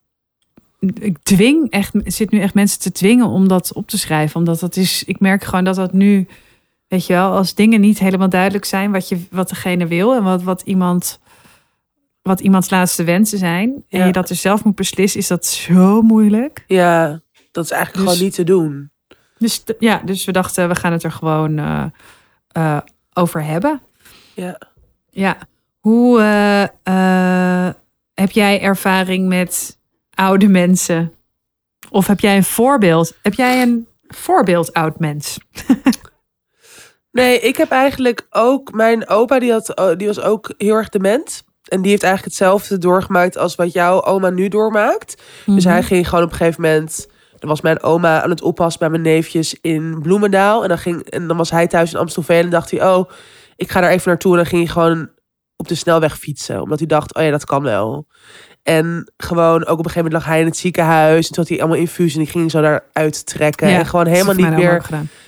Ik 0.99 1.17
dwing 1.23 1.69
echt, 1.69 1.93
zit 2.05 2.31
nu 2.31 2.39
echt 2.39 2.53
mensen 2.53 2.79
te 2.79 2.91
dwingen 2.91 3.27
om 3.27 3.47
dat 3.47 3.73
op 3.73 3.87
te 3.87 3.97
schrijven. 3.97 4.35
Omdat 4.39 4.59
dat 4.59 4.75
is, 4.75 5.03
ik 5.03 5.19
merk 5.19 5.43
gewoon 5.43 5.63
dat 5.63 5.75
dat 5.75 5.93
nu, 5.93 6.27
weet 6.87 7.05
je 7.05 7.13
wel, 7.13 7.31
als 7.31 7.55
dingen 7.55 7.81
niet 7.81 7.99
helemaal 7.99 8.29
duidelijk 8.29 8.65
zijn 8.65 8.91
wat, 8.91 9.09
je, 9.09 9.21
wat 9.31 9.49
degene 9.49 9.87
wil 9.87 10.15
en 10.15 10.23
wat, 10.23 10.43
wat 10.43 10.61
iemand. 10.61 11.19
Wat 12.21 12.39
iemands 12.39 12.69
laatste 12.69 13.03
wensen 13.03 13.37
zijn. 13.37 13.83
En 13.89 13.99
Ja. 13.99 14.05
je 14.05 14.11
dat 14.11 14.29
er 14.29 14.35
zelf 14.35 14.63
moet 14.63 14.75
beslissen, 14.75 15.19
is 15.19 15.27
dat 15.27 15.45
zo 15.45 16.01
moeilijk. 16.01 16.63
ja, 16.67 17.21
dat 17.51 17.63
is 17.65 17.71
eigenlijk 17.71 18.03
Dus- 18.03 18.11
gewoon 18.13 18.25
niet 18.27 18.35
te 18.35 18.43
doen. 18.43 18.91
Dus 19.37 19.63
ja, 19.79 20.01
dus 20.05 20.25
we 20.25 20.31
dachten, 20.31 20.67
we 20.67 20.75
gaan 20.75 20.91
het 20.91 21.03
er 21.03 21.11
gewoon 21.11 21.57
eh, 21.57 21.85
eh, 22.51 22.77
over 23.13 23.43
hebben. 23.43 23.81
Ja. 24.33 24.57
Ja. 25.09 25.37
Hoe 25.83 26.19
eh, 26.21 26.63
eh, 27.67 27.73
heb 28.13 28.31
jij 28.31 28.61
ervaring 28.61 29.27
met 29.27 29.79
oude 30.13 30.47
mensen? 30.47 31.13
Of 31.89 32.07
heb 32.07 32.19
jij 32.19 32.35
een 32.35 32.43
voorbeeld? 32.43 33.13
Heb 33.21 33.33
jij 33.33 33.61
een 33.61 33.87
voorbeeld 34.07 34.73
oud 34.73 34.99
mens? 34.99 35.37
Nee, 37.11 37.39
ik 37.39 37.57
heb 37.57 37.69
eigenlijk 37.71 38.27
ook... 38.29 38.71
Mijn 38.71 39.07
opa, 39.09 39.39
die, 39.39 39.51
had, 39.51 39.75
oh, 39.79 39.97
die 39.97 40.07
was 40.07 40.19
ook 40.19 40.53
heel 40.57 40.75
erg 40.75 40.89
dement. 40.89 41.43
En 41.67 41.81
die 41.81 41.91
heeft 41.91 42.03
eigenlijk 42.03 42.33
hetzelfde 42.35 42.77
doorgemaakt 42.77 43.37
als 43.37 43.55
wat 43.55 43.73
jouw 43.73 44.03
oma 44.03 44.29
nu 44.29 44.47
doormaakt. 44.47 45.21
Dus 45.45 45.63
Mhm. 45.63 45.73
hij 45.73 45.83
ging 45.83 46.09
gewoon 46.09 46.23
op 46.23 46.31
een 46.31 46.37
gegeven 46.37 46.61
moment... 46.61 47.07
Dan 47.39 47.49
was 47.49 47.61
mijn 47.61 47.83
oma 47.83 48.21
aan 48.23 48.29
het 48.29 48.41
oppassen 48.41 48.79
bij 48.79 48.89
mijn 48.89 49.01
neefjes 49.01 49.57
in 49.61 49.99
Bloemendaal. 50.01 50.61
En 50.63 50.69
dan, 50.69 50.77
ging, 50.77 51.01
en 51.03 51.27
dan 51.27 51.37
was 51.37 51.51
hij 51.51 51.67
thuis 51.67 51.93
in 51.93 51.99
Amstelveen 51.99 52.43
en 52.43 52.49
dacht 52.49 52.71
hij... 52.71 52.87
Oh, 52.87 53.09
ik 53.55 53.71
ga 53.71 53.81
daar 53.81 53.91
even 53.91 54.09
naartoe. 54.09 54.31
En 54.31 54.37
dan 54.37 54.45
ging 54.47 54.63
hij 54.63 54.71
gewoon 54.71 55.09
op 55.63 55.69
de 55.69 55.75
snelweg 55.75 56.17
fietsen. 56.17 56.61
Omdat 56.61 56.79
hij 56.79 56.87
dacht, 56.87 57.15
oh 57.15 57.23
ja, 57.23 57.29
dat 57.29 57.45
kan 57.45 57.63
wel. 57.63 58.07
En 58.63 59.11
gewoon 59.17 59.65
ook 59.65 59.79
op 59.79 59.85
een 59.85 59.91
gegeven 59.91 60.03
moment 60.03 60.13
lag 60.13 60.25
hij 60.25 60.39
in 60.39 60.45
het 60.45 60.57
ziekenhuis. 60.57 61.27
En 61.27 61.33
toen 61.33 61.43
had 61.43 61.47
hij 61.47 61.59
allemaal 61.59 61.77
infusie 61.77 62.19
en 62.19 62.23
die 62.23 62.33
ging 62.33 62.51
zo 62.51 62.61
daaruit 62.61 63.25
trekken. 63.25 63.67
en 63.67 63.85
gewoon 63.85 64.07
helemaal 64.07 64.35
niet 64.35 64.55
meer... 64.55 64.81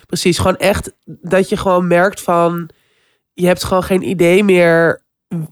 Precies, 0.05 0.37
gewoon 0.37 0.57
echt 0.57 0.93
dat 1.03 1.49
je 1.49 1.57
gewoon 1.57 1.87
merkt 1.87 2.21
van... 2.21 2.69
Je 3.33 3.45
hebt 3.45 3.63
gewoon 3.63 3.83
geen 3.83 4.09
idee 4.09 4.43
meer 4.43 5.03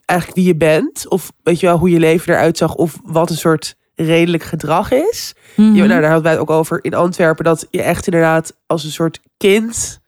eigenlijk 0.05 0.39
wie 0.39 0.47
je 0.47 0.55
bent. 0.55 1.07
Of 1.07 1.31
weet 1.43 1.59
je 1.59 1.65
wel, 1.65 1.77
hoe 1.77 1.89
je 1.89 1.99
leven 1.99 2.33
eruit 2.33 2.57
zag. 2.57 2.75
Of 2.75 2.99
wat 3.03 3.29
een 3.29 3.37
soort 3.37 3.75
redelijk 3.95 4.43
gedrag 4.43 4.91
is. 4.91 5.33
Mhm. 5.55 5.71
Nou, 5.73 5.87
daar 5.87 6.03
hadden 6.03 6.23
wij 6.23 6.31
het 6.31 6.41
ook 6.41 6.49
over 6.49 6.83
in 6.83 6.93
Antwerpen. 6.93 7.43
Dat 7.43 7.67
je 7.69 7.81
echt 7.81 8.05
inderdaad 8.05 8.53
als 8.65 8.83
een 8.83 8.91
soort 8.91 9.19
kind 9.37 9.99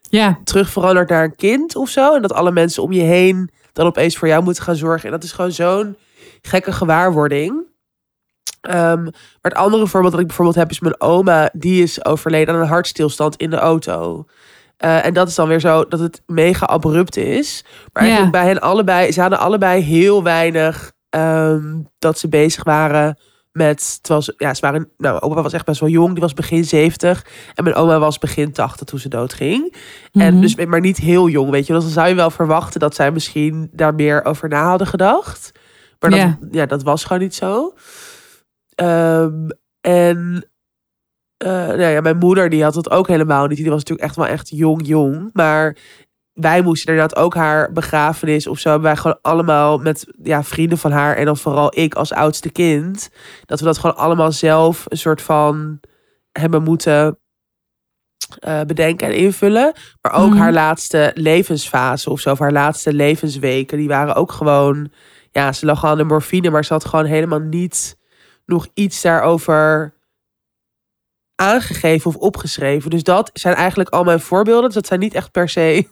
Ja, 0.00 0.40
terug 0.44 0.70
verandert 0.70 1.08
naar 1.08 1.24
een 1.24 1.36
kind 1.36 1.76
of 1.76 1.88
zo. 1.88 2.14
En 2.14 2.22
dat 2.22 2.32
alle 2.32 2.52
mensen 2.52 2.82
om 2.82 2.92
je 2.92 3.02
heen 3.02 3.50
dan 3.72 3.86
opeens 3.86 4.16
voor 4.16 4.28
jou 4.28 4.42
moeten 4.42 4.62
gaan 4.62 4.76
zorgen. 4.76 5.04
En 5.06 5.10
dat 5.10 5.24
is 5.24 5.32
gewoon 5.32 5.52
zo'n 5.52 5.96
gekke 6.42 6.72
gewaarwording. 6.72 7.68
Ehm, 8.60 9.02
maar 9.02 9.12
het 9.40 9.54
andere 9.54 9.86
voorbeeld 9.86 10.12
dat 10.12 10.20
ik 10.20 10.26
bijvoorbeeld 10.26 10.56
heb 10.58 10.70
is 10.70 10.80
mijn 10.80 11.00
oma. 11.00 11.50
Die 11.52 11.82
is 11.82 12.04
overleden 12.04 12.54
aan 12.54 12.60
een 12.60 12.66
hartstilstand 12.66 13.36
in 13.36 13.50
de 13.50 13.56
auto. 13.56 14.24
Eh, 14.76 15.04
en 15.04 15.14
dat 15.14 15.28
is 15.28 15.34
dan 15.34 15.48
weer 15.48 15.60
zo 15.60 15.84
dat 15.88 16.00
het 16.00 16.22
mega 16.26 16.66
abrupt 16.66 17.16
is. 17.16 17.64
Maar 17.92 18.02
Ja. 18.02 18.08
eigenlijk 18.08 18.32
bij 18.32 18.46
hen 18.46 18.60
allebei, 18.60 19.12
ze 19.12 19.20
hadden 19.20 19.38
allebei 19.38 19.82
heel 19.82 20.22
weinig 20.22 20.92
ehm, 21.10 21.78
dat 21.98 22.18
ze 22.18 22.28
bezig 22.28 22.64
waren 22.64 23.18
met. 23.66 23.98
Terwijl 24.02 24.22
ze, 24.24 24.34
ja, 24.36 24.54
ze 24.54 24.60
waren. 24.60 24.88
Nou, 24.96 25.20
opa 25.20 25.42
was 25.42 25.52
echt 25.52 25.64
best 25.66 25.80
wel 25.80 25.88
jong, 25.88 26.12
die 26.12 26.20
was 26.22 26.34
begin 26.34 26.64
70. 26.64 27.26
En 27.54 27.64
mijn 27.64 27.76
oma 27.76 27.98
was 27.98 28.18
begin 28.18 28.52
80 28.52 28.86
toen 28.86 28.98
ze 28.98 29.08
doodging. 29.08 29.74
En 30.12 30.32
Mhm. 30.32 30.40
dus, 30.40 30.54
maar 30.54 30.80
niet 30.80 30.96
heel 30.96 31.28
jong, 31.28 31.50
weet 31.50 31.66
je. 31.66 31.72
Dus 31.72 31.82
dan 31.82 31.92
zou 31.92 32.08
je 32.08 32.14
wel 32.14 32.30
verwachten 32.30 32.80
dat 32.80 32.94
zij 32.94 33.10
misschien 33.12 33.68
daar 33.72 33.94
meer 33.94 34.24
over 34.24 34.48
na 34.48 34.64
hadden 34.68 34.86
gedacht. 34.86 35.52
Maar 35.98 36.10
dat, 36.10 36.18
Ja. 36.18 36.38
ja. 36.50 36.66
dat 36.66 36.82
was 36.82 37.04
gewoon 37.04 37.22
niet 37.22 37.34
zo. 37.34 37.74
Ehm, 38.74 39.48
en 39.80 40.44
eh, 41.36 41.48
nou 41.50 41.80
ja, 41.82 42.00
mijn 42.00 42.18
moeder 42.18 42.48
die 42.48 42.62
had 42.62 42.74
het 42.74 42.90
ook 42.90 43.08
helemaal 43.08 43.46
niet. 43.46 43.56
Die 43.56 43.66
was 43.70 43.78
natuurlijk 43.78 44.06
echt 44.08 44.16
wel 44.16 44.26
echt 44.26 44.48
jong, 44.48 44.86
jong. 44.86 45.30
Maar 45.32 45.76
wij 46.40 46.62
moesten 46.62 46.92
inderdaad 46.92 47.18
ook 47.18 47.34
haar 47.34 47.72
begrafenis 47.72 48.46
of 48.46 48.58
zo. 48.58 48.70
Hebben 48.70 48.88
wij 48.88 48.96
gewoon 49.00 49.18
allemaal 49.22 49.78
met 49.78 50.06
ja, 50.22 50.42
vrienden 50.44 50.78
van 50.78 50.90
haar. 50.92 51.16
En 51.16 51.24
dan 51.24 51.36
vooral 51.36 51.78
ik 51.78 51.94
als 51.94 52.12
oudste 52.12 52.50
kind. 52.50 53.10
Dat 53.46 53.58
we 53.58 53.64
dat 53.64 53.78
gewoon 53.78 53.96
allemaal 53.96 54.32
zelf 54.32 54.84
een 54.88 54.98
soort 54.98 55.22
van 55.22 55.80
hebben 56.32 56.62
moeten 56.62 57.18
eh, 58.38 58.60
bedenken 58.60 59.06
en 59.06 59.14
invullen. 59.16 59.72
Maar 60.00 60.12
ook 60.12 60.28
Mhm. 60.30 60.38
haar 60.38 60.52
laatste 60.52 61.10
levensfase 61.14 62.10
of 62.10 62.20
zo. 62.20 62.30
Of 62.30 62.38
haar 62.38 62.52
laatste 62.52 62.92
levensweken. 62.92 63.78
Die 63.78 63.88
waren 63.88 64.14
ook 64.14 64.32
gewoon... 64.32 64.92
Ja, 65.30 65.52
ze 65.52 65.66
lag 65.66 65.84
al 65.84 65.90
aan 65.90 65.96
de 65.96 66.04
morfine. 66.04 66.50
Maar 66.50 66.64
ze 66.64 66.72
had 66.72 66.84
gewoon 66.84 67.04
helemaal 67.04 67.38
niet 67.38 67.96
nog 68.46 68.68
iets 68.74 69.02
daarover 69.02 69.94
aangegeven 71.34 72.10
of 72.10 72.16
opgeschreven. 72.16 72.90
Dus 72.90 73.02
dat 73.02 73.30
zijn 73.32 73.54
eigenlijk 73.54 73.88
al 73.88 74.04
mijn 74.04 74.20
voorbeelden. 74.20 74.64
Dus 74.64 74.74
dat 74.74 74.86
zijn 74.86 75.00
niet 75.00 75.14
echt 75.14 75.30
per 75.32 75.48
se 75.48 75.88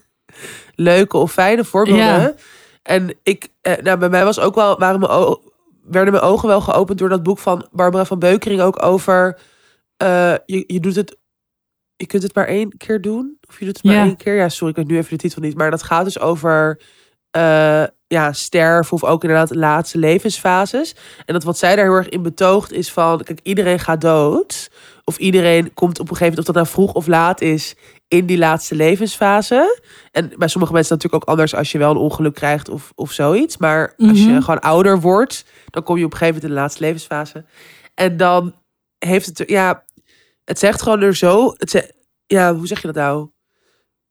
leuke 0.74 1.16
of 1.16 1.32
fijne 1.32 1.64
voorbeelden. 1.64 2.04
Ja. 2.04 2.34
En 2.82 3.14
ik, 3.22 3.48
eh, 3.60 3.76
nou, 3.82 3.98
bij 3.98 4.08
mij 4.08 4.24
was 4.24 4.38
ook 4.40 4.54
wel, 4.54 4.78
waren 4.78 5.00
mijn 5.00 5.36
werden 5.84 6.12
mijn 6.12 6.24
ogen 6.24 6.48
wel 6.48 6.60
geopend 6.60 6.98
door 6.98 7.08
dat 7.08 7.22
boek 7.22 7.38
van 7.38 7.68
Barbara 7.72 8.04
van 8.04 8.18
Beukering 8.18 8.60
ook 8.60 8.82
over. 8.82 9.38
eh, 9.96 10.34
je, 10.46 10.64
je 10.66 10.80
doet 10.80 10.96
het. 10.96 11.16
Je 11.96 12.06
kunt 12.06 12.22
het 12.22 12.34
maar 12.34 12.46
één 12.46 12.76
keer 12.76 13.00
doen. 13.00 13.38
Of 13.48 13.58
je 13.58 13.64
doet 13.64 13.76
het 13.76 13.84
maar 13.84 13.94
Ja. 13.94 14.04
één 14.04 14.16
keer. 14.16 14.34
Ja, 14.36 14.48
sorry, 14.48 14.70
ik 14.70 14.76
weet 14.76 14.86
nu 14.88 14.96
even 14.96 15.10
de 15.10 15.16
titel 15.16 15.40
niet. 15.42 15.56
Maar 15.56 15.70
dat 15.70 15.82
gaat 15.82 16.04
dus 16.04 16.18
over 16.20 16.80
eh, 17.30 17.84
ja, 18.06 18.32
sterven 18.32 18.92
of 18.92 19.04
ook 19.04 19.22
inderdaad 19.22 19.54
laatste 19.54 19.98
levensfases. 19.98 20.94
En 21.26 21.34
dat 21.34 21.44
wat 21.44 21.58
zij 21.58 21.76
daar 21.76 21.84
heel 21.84 21.94
erg 21.94 22.08
in 22.08 22.22
betoogt 22.22 22.72
is 22.72 22.92
van... 22.92 23.22
Kijk, 23.22 23.40
iedereen 23.42 23.78
gaat 23.78 24.00
dood. 24.00 24.70
Of 25.08 25.16
iedereen 25.18 25.74
komt 25.74 26.00
op 26.00 26.10
een 26.10 26.16
gegeven 26.16 26.26
moment, 26.26 26.38
of 26.38 26.44
dat 26.44 26.54
nou 26.54 26.66
vroeg 26.66 26.92
of 26.92 27.06
laat 27.06 27.40
is... 27.40 27.74
in 28.08 28.26
die 28.26 28.38
laatste 28.38 28.74
levensfase. 28.74 29.80
En 30.12 30.32
bij 30.36 30.48
sommige 30.48 30.72
mensen 30.72 30.94
natuurlijk 30.94 31.22
ook 31.22 31.28
anders... 31.28 31.54
als 31.54 31.72
je 31.72 31.78
wel 31.78 31.90
een 31.90 31.96
ongeluk 31.96 32.34
krijgt 32.34 32.68
of, 32.68 32.92
of 32.94 33.12
zoiets. 33.12 33.56
Maar 33.56 33.94
als 33.96 34.18
je 34.18 34.28
Mhm. 34.28 34.40
gewoon 34.40 34.60
ouder 34.60 35.00
wordt... 35.00 35.44
dan 35.70 35.82
kom 35.82 35.96
je 35.98 36.04
op 36.04 36.12
een 36.12 36.18
gegeven 36.18 36.34
moment 36.34 36.50
in 36.50 36.56
de 36.56 36.60
laatste 36.60 36.84
levensfase. 36.84 37.44
En 37.94 38.16
dan 38.16 38.54
heeft 38.98 39.26
het... 39.26 39.42
Ja, 39.46 39.84
het 40.44 40.58
zegt 40.58 40.82
gewoon 40.82 41.00
er 41.00 41.16
zo... 41.16 41.54
Het 41.56 41.92
ja, 42.26 42.54
hoe 42.54 42.66
zeg 42.66 42.80
je 42.80 42.86
dat 42.86 42.96
nou? 42.96 43.28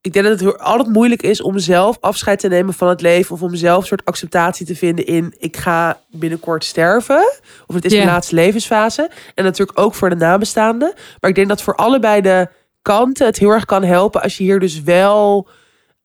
Ik 0.07 0.13
denk 0.13 0.25
dat 0.25 0.39
het 0.39 0.59
altijd 0.59 0.89
moeilijk 0.89 1.21
is 1.21 1.41
om 1.41 1.59
zelf 1.59 1.97
afscheid 1.99 2.39
te 2.39 2.47
nemen 2.47 2.73
van 2.73 2.87
het 2.87 3.01
leven. 3.01 3.35
Of 3.35 3.41
om 3.41 3.55
zelf 3.55 3.81
een 3.81 3.87
soort 3.87 4.05
acceptatie 4.05 4.65
te 4.65 4.75
vinden 4.75 5.05
in 5.05 5.33
ik 5.37 5.57
ga 5.57 5.99
binnenkort 6.11 6.63
sterven. 6.63 7.33
Of 7.65 7.75
het 7.75 7.85
is 7.85 7.93
mijn 7.93 8.05
laatste 8.07 8.35
levensfase. 8.35 9.09
En 9.35 9.43
natuurlijk 9.43 9.79
ook 9.79 9.93
voor 9.93 10.09
de 10.09 10.15
nabestaanden. 10.15 10.93
Maar 11.19 11.29
ik 11.29 11.35
denk 11.35 11.47
dat 11.47 11.61
voor 11.61 11.75
allebei 11.75 12.21
de 12.21 12.47
kanten 12.81 13.25
het 13.25 13.37
heel 13.37 13.49
erg 13.49 13.65
kan 13.65 13.83
helpen 13.83 14.21
als 14.21 14.37
je 14.37 14.43
hier 14.43 14.59
dus 14.59 14.81
wel 14.81 15.47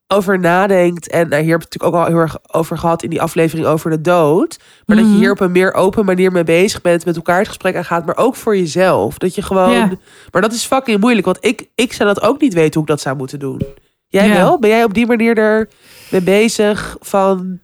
over 0.09 0.39
nadenkt. 0.39 1.09
En 1.09 1.29
nou, 1.29 1.43
hier 1.43 1.53
heb 1.53 1.63
ik 1.63 1.73
het 1.73 1.73
natuurlijk 1.73 1.95
ook 1.95 2.01
al 2.01 2.13
heel 2.15 2.23
erg 2.23 2.37
over 2.51 2.79
gehad 2.79 3.03
in 3.03 3.11
die 3.11 3.23
aflevering 3.23 3.67
over 3.67 3.91
de 3.91 4.01
dood. 4.01 4.59
Maar 4.87 4.97
dat 4.97 5.05
je 5.05 5.11
Mhm. 5.11 5.21
hier 5.21 5.31
op 5.31 5.41
een 5.41 5.53
meer 5.53 5.75
open 5.75 6.05
manier 6.05 6.33
mee 6.33 6.45
bezig 6.45 6.81
bent. 6.81 7.05
Met 7.05 7.17
elkaar 7.17 7.39
het 7.39 7.49
gesprek 7.49 7.77
aangaat. 7.77 8.07
Maar 8.07 8.17
ook 8.17 8.37
voor 8.37 8.57
jezelf. 8.57 9.19
Dat 9.19 9.35
je 9.35 9.43
gewoon... 9.43 9.99
Maar 10.31 10.43
dat 10.43 10.53
is 10.53 10.65
fucking 10.65 11.01
moeilijk. 11.01 11.27
Want 11.27 11.39
ik, 11.41 11.69
ik 11.75 11.93
zou 11.93 12.15
dat 12.15 12.23
ook 12.23 12.41
niet 12.41 12.55
weten 12.55 12.73
hoe 12.73 12.83
ik 12.83 12.89
dat 12.89 13.01
zou 13.01 13.17
moeten 13.17 13.39
doen. 13.39 13.61
Jij 14.13 14.27
Ja. 14.29 14.35
wel? 14.35 14.59
Ben 14.59 14.71
jij 14.71 14.85
op 14.85 14.95
die 14.95 15.07
manier 15.07 15.39
er 15.39 15.69
mee 16.11 16.21
bezig 16.21 16.97
van... 17.01 17.61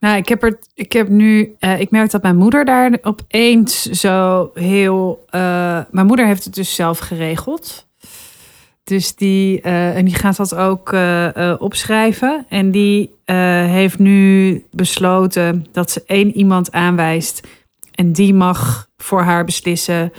Nou, 0.00 0.16
ik 0.16 0.28
heb 0.28 0.42
er, 0.42 0.58
ik 0.74 0.92
heb 0.92 1.08
nu, 1.08 1.54
eh, 1.58 1.80
ik 1.80 1.90
merk 1.90 2.10
dat 2.10 2.22
mijn 2.22 2.36
moeder 2.36 2.64
daar 2.64 2.98
opeens 3.02 3.82
zo 3.82 4.50
heel. 4.54 5.24
eh, 5.30 5.80
mijn 5.90 6.06
moeder 6.06 6.26
heeft 6.26 6.44
het 6.44 6.54
dus 6.54 6.74
zelf 6.74 6.98
geregeld. 6.98 7.88
Dus 8.84 9.14
die, 9.14 9.60
eh, 9.60 9.96
en 9.96 10.04
die 10.04 10.14
gaat 10.14 10.36
dat 10.36 10.54
ook 10.54 10.94
opschrijven. 11.58 12.46
En 12.48 12.70
die 12.70 13.10
heeft 13.24 13.98
nu 13.98 14.64
besloten 14.70 15.66
dat 15.72 15.90
ze 15.90 16.02
één 16.06 16.36
iemand 16.36 16.72
aanwijst. 16.72 17.46
En 17.94 18.12
die 18.12 18.34
mag 18.34 18.88
voor 18.96 19.22
haar 19.22 19.44
beslissen. 19.44 20.12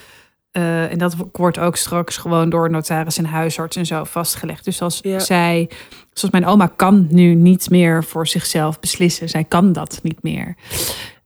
Eh, 0.56 0.92
en 0.92 0.98
dat 0.98 1.16
wordt 1.32 1.60
ook 1.60 1.76
straks 1.76 2.18
gewoon 2.18 2.50
door 2.50 2.70
notaris 2.70 3.18
en 3.18 3.26
huisarts 3.26 3.76
en 3.76 3.86
zo 3.86 4.04
vastgelegd. 4.04 4.66
Dus 4.66 4.82
als 4.82 5.00
Ja. 5.02 5.20
zij, 5.20 5.70
zoals 6.14 6.34
mijn 6.34 6.46
oma 6.46 6.68
kan 6.76 7.08
nu 7.10 7.34
niet 7.34 7.70
meer 7.70 8.04
voor 8.04 8.28
zichzelf 8.28 8.80
beslissen. 8.80 9.30
Zij 9.30 9.44
kan 9.44 9.74
dat 9.74 10.00
niet 10.04 10.24
meer. 10.24 10.56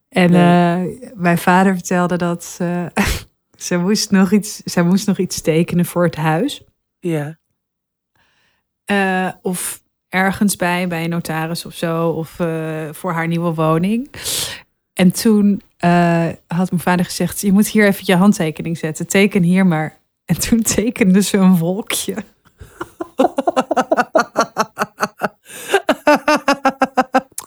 En 0.10 0.32
Nee. 0.32 0.98
eh, 1.00 1.12
mijn 1.16 1.38
vader 1.38 1.74
vertelde 1.74 2.18
dat 2.18 2.58
eh, 2.62 2.86
ze, 3.58 3.78
moest 3.78 4.12
nog 4.12 4.32
iets, 4.32 4.56
zij 4.64 4.84
moest 4.84 5.08
nog 5.08 5.18
iets 5.18 5.42
tekenen 5.42 5.86
voor 5.86 6.04
het 6.04 6.16
huis. 6.16 6.64
Ja, 7.00 7.38
of 9.42 9.82
ergens 10.10 10.56
bij, 10.56 10.88
bij 10.88 11.04
een 11.04 11.10
notaris 11.10 11.66
of 11.66 11.74
zo. 11.74 12.10
Of 12.10 12.30
voor 12.92 13.12
haar 13.12 13.28
nieuwe 13.28 13.54
woning. 13.54 14.10
En 15.00 15.12
toen 15.12 15.62
eh, 15.78 16.28
had 16.48 16.70
mijn 16.72 16.82
vader 16.82 17.06
gezegd: 17.06 17.42
Je 17.42 17.52
moet 17.52 17.68
hier 17.68 17.88
even 17.88 18.04
je 18.06 18.16
handtekening 18.16 18.78
zetten. 18.78 19.08
Teken 19.08 19.44
hier 19.44 19.66
maar. 19.66 19.98
En 20.26 20.40
toen 20.40 20.62
tekende 20.76 21.22
ze 21.22 21.38
een 21.38 21.58
wolkje. 21.58 22.16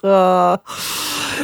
Oh, 0.00 0.54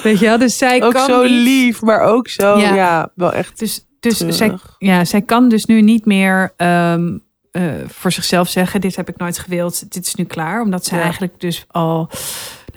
Weet 0.03 0.19
je 0.19 0.25
wel? 0.27 0.39
Dus 0.39 0.59
zij 0.59 0.83
ook 0.83 0.93
kan 0.93 1.07
zo 1.07 1.23
niet- 1.23 1.31
lief, 1.31 1.83
maar 1.83 2.01
ook 2.01 2.29
zo, 2.29 2.59
Ja. 2.59 2.75
ja, 2.75 3.11
wel 3.15 3.33
echt. 3.33 3.59
Dus, 3.59 3.87
dus 4.01 4.19
zij, 4.19 4.59
ja, 4.79 5.05
zij 5.05 5.23
kan 5.23 5.49
dus 5.49 5.65
nu 5.65 5.83
niet 5.83 6.05
meer 6.07 6.53
ehm, 6.57 7.19
eh, 7.51 7.63
voor 7.87 8.13
zichzelf 8.13 8.49
zeggen: 8.49 8.81
Dit 8.81 8.97
heb 8.97 9.09
ik 9.09 9.17
nooit 9.17 9.39
gewild, 9.39 9.93
dit 9.93 10.07
is 10.07 10.15
nu 10.15 10.25
klaar. 10.25 10.61
Omdat 10.63 10.85
ze 10.85 10.95
Ja. 10.95 11.01
eigenlijk 11.03 11.41
dus 11.41 11.65
al. 11.69 12.11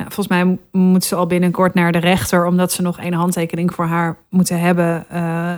Nou, 0.02 0.14
volgens 0.14 0.28
mij 0.28 0.58
moet 0.72 1.04
ze 1.04 1.16
al 1.16 1.28
binnenkort 1.28 1.74
naar 1.74 1.92
de 1.92 1.98
rechter, 1.98 2.46
omdat 2.46 2.72
ze 2.72 2.82
nog 2.82 3.00
één 3.00 3.14
handtekening 3.14 3.74
voor 3.74 3.86
haar 3.86 4.18
moeten 4.30 4.60
hebben. 4.60 5.10
eh, 5.10 5.58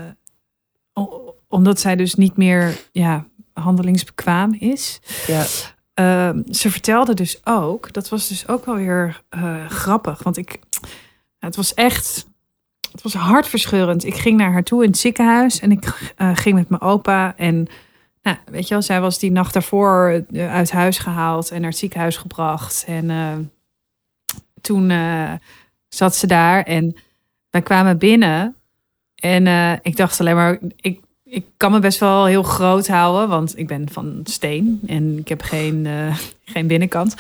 omdat 1.48 1.80
zij 1.80 1.96
dus 1.96 2.16
niet 2.16 2.38
meer 2.38 2.80
ja, 2.92 3.26
handelingsbekwaam 3.54 4.54
is. 4.54 5.02
Ja. 5.28 5.46
Ehm, 5.94 6.42
ze 6.52 6.72
vertelde 6.72 7.14
dus 7.14 7.42
ook, 7.44 7.94
dat 7.94 8.10
was 8.10 8.28
dus 8.28 8.48
ook 8.48 8.66
wel 8.66 8.76
weer 8.76 9.22
eh, 9.30 9.66
grappig. 9.70 10.24
Want 10.24 10.38
ik, 10.38 10.60
het 11.40 11.56
was 11.56 11.74
echt, 11.74 12.28
het 12.92 13.02
was 13.02 13.14
hartverscheurend. 13.14 14.06
Ik 14.06 14.16
ging 14.16 14.38
naar 14.38 14.52
haar 14.52 14.64
toe 14.64 14.84
in 14.84 14.90
het 14.90 15.00
ziekenhuis 15.00 15.60
en 15.60 15.72
ik 15.72 16.14
eh, 16.16 16.30
ging 16.34 16.56
met 16.56 16.70
mijn 16.70 16.82
opa. 16.82 17.38
En 17.38 17.68
nou, 18.22 18.38
weet 18.46 18.68
je 18.68 18.74
wel, 18.74 18.84
zij 18.84 19.02
was 19.02 19.20
die 19.20 19.32
nacht 19.32 19.54
daarvoor 19.54 20.26
uit 20.36 20.72
huis 20.72 20.98
gehaald 20.98 21.52
en 21.52 21.62
naar 21.62 21.70
het 21.70 21.80
ziekenhuis 21.80 22.18
gebracht. 22.18 22.84
En 22.88 23.10
toen 24.64 24.90
eh, 24.90 25.32
zat 25.90 26.16
ze 26.16 26.28
daar 26.28 26.64
en 26.64 26.96
wij 27.50 27.62
kwamen 27.62 27.98
binnen. 27.98 28.56
En 29.16 29.48
eh, 29.48 29.74
ik 29.82 29.98
dacht 29.98 30.20
alleen 30.20 30.36
maar, 30.36 30.60
ik, 30.76 31.00
ik 31.24 31.46
kan 31.58 31.72
me 31.72 31.80
best 31.80 32.00
wel 32.00 32.26
heel 32.26 32.44
groot 32.44 32.88
houden, 32.88 33.30
want 33.30 33.58
ik 33.58 33.68
ben 33.68 33.90
van 33.92 34.20
steen 34.24 34.82
en 34.86 35.18
ik 35.18 35.28
heb 35.28 35.42
geen, 35.42 35.86
eh, 35.86 36.18
geen 36.54 36.68
binnenkant. 36.68 37.16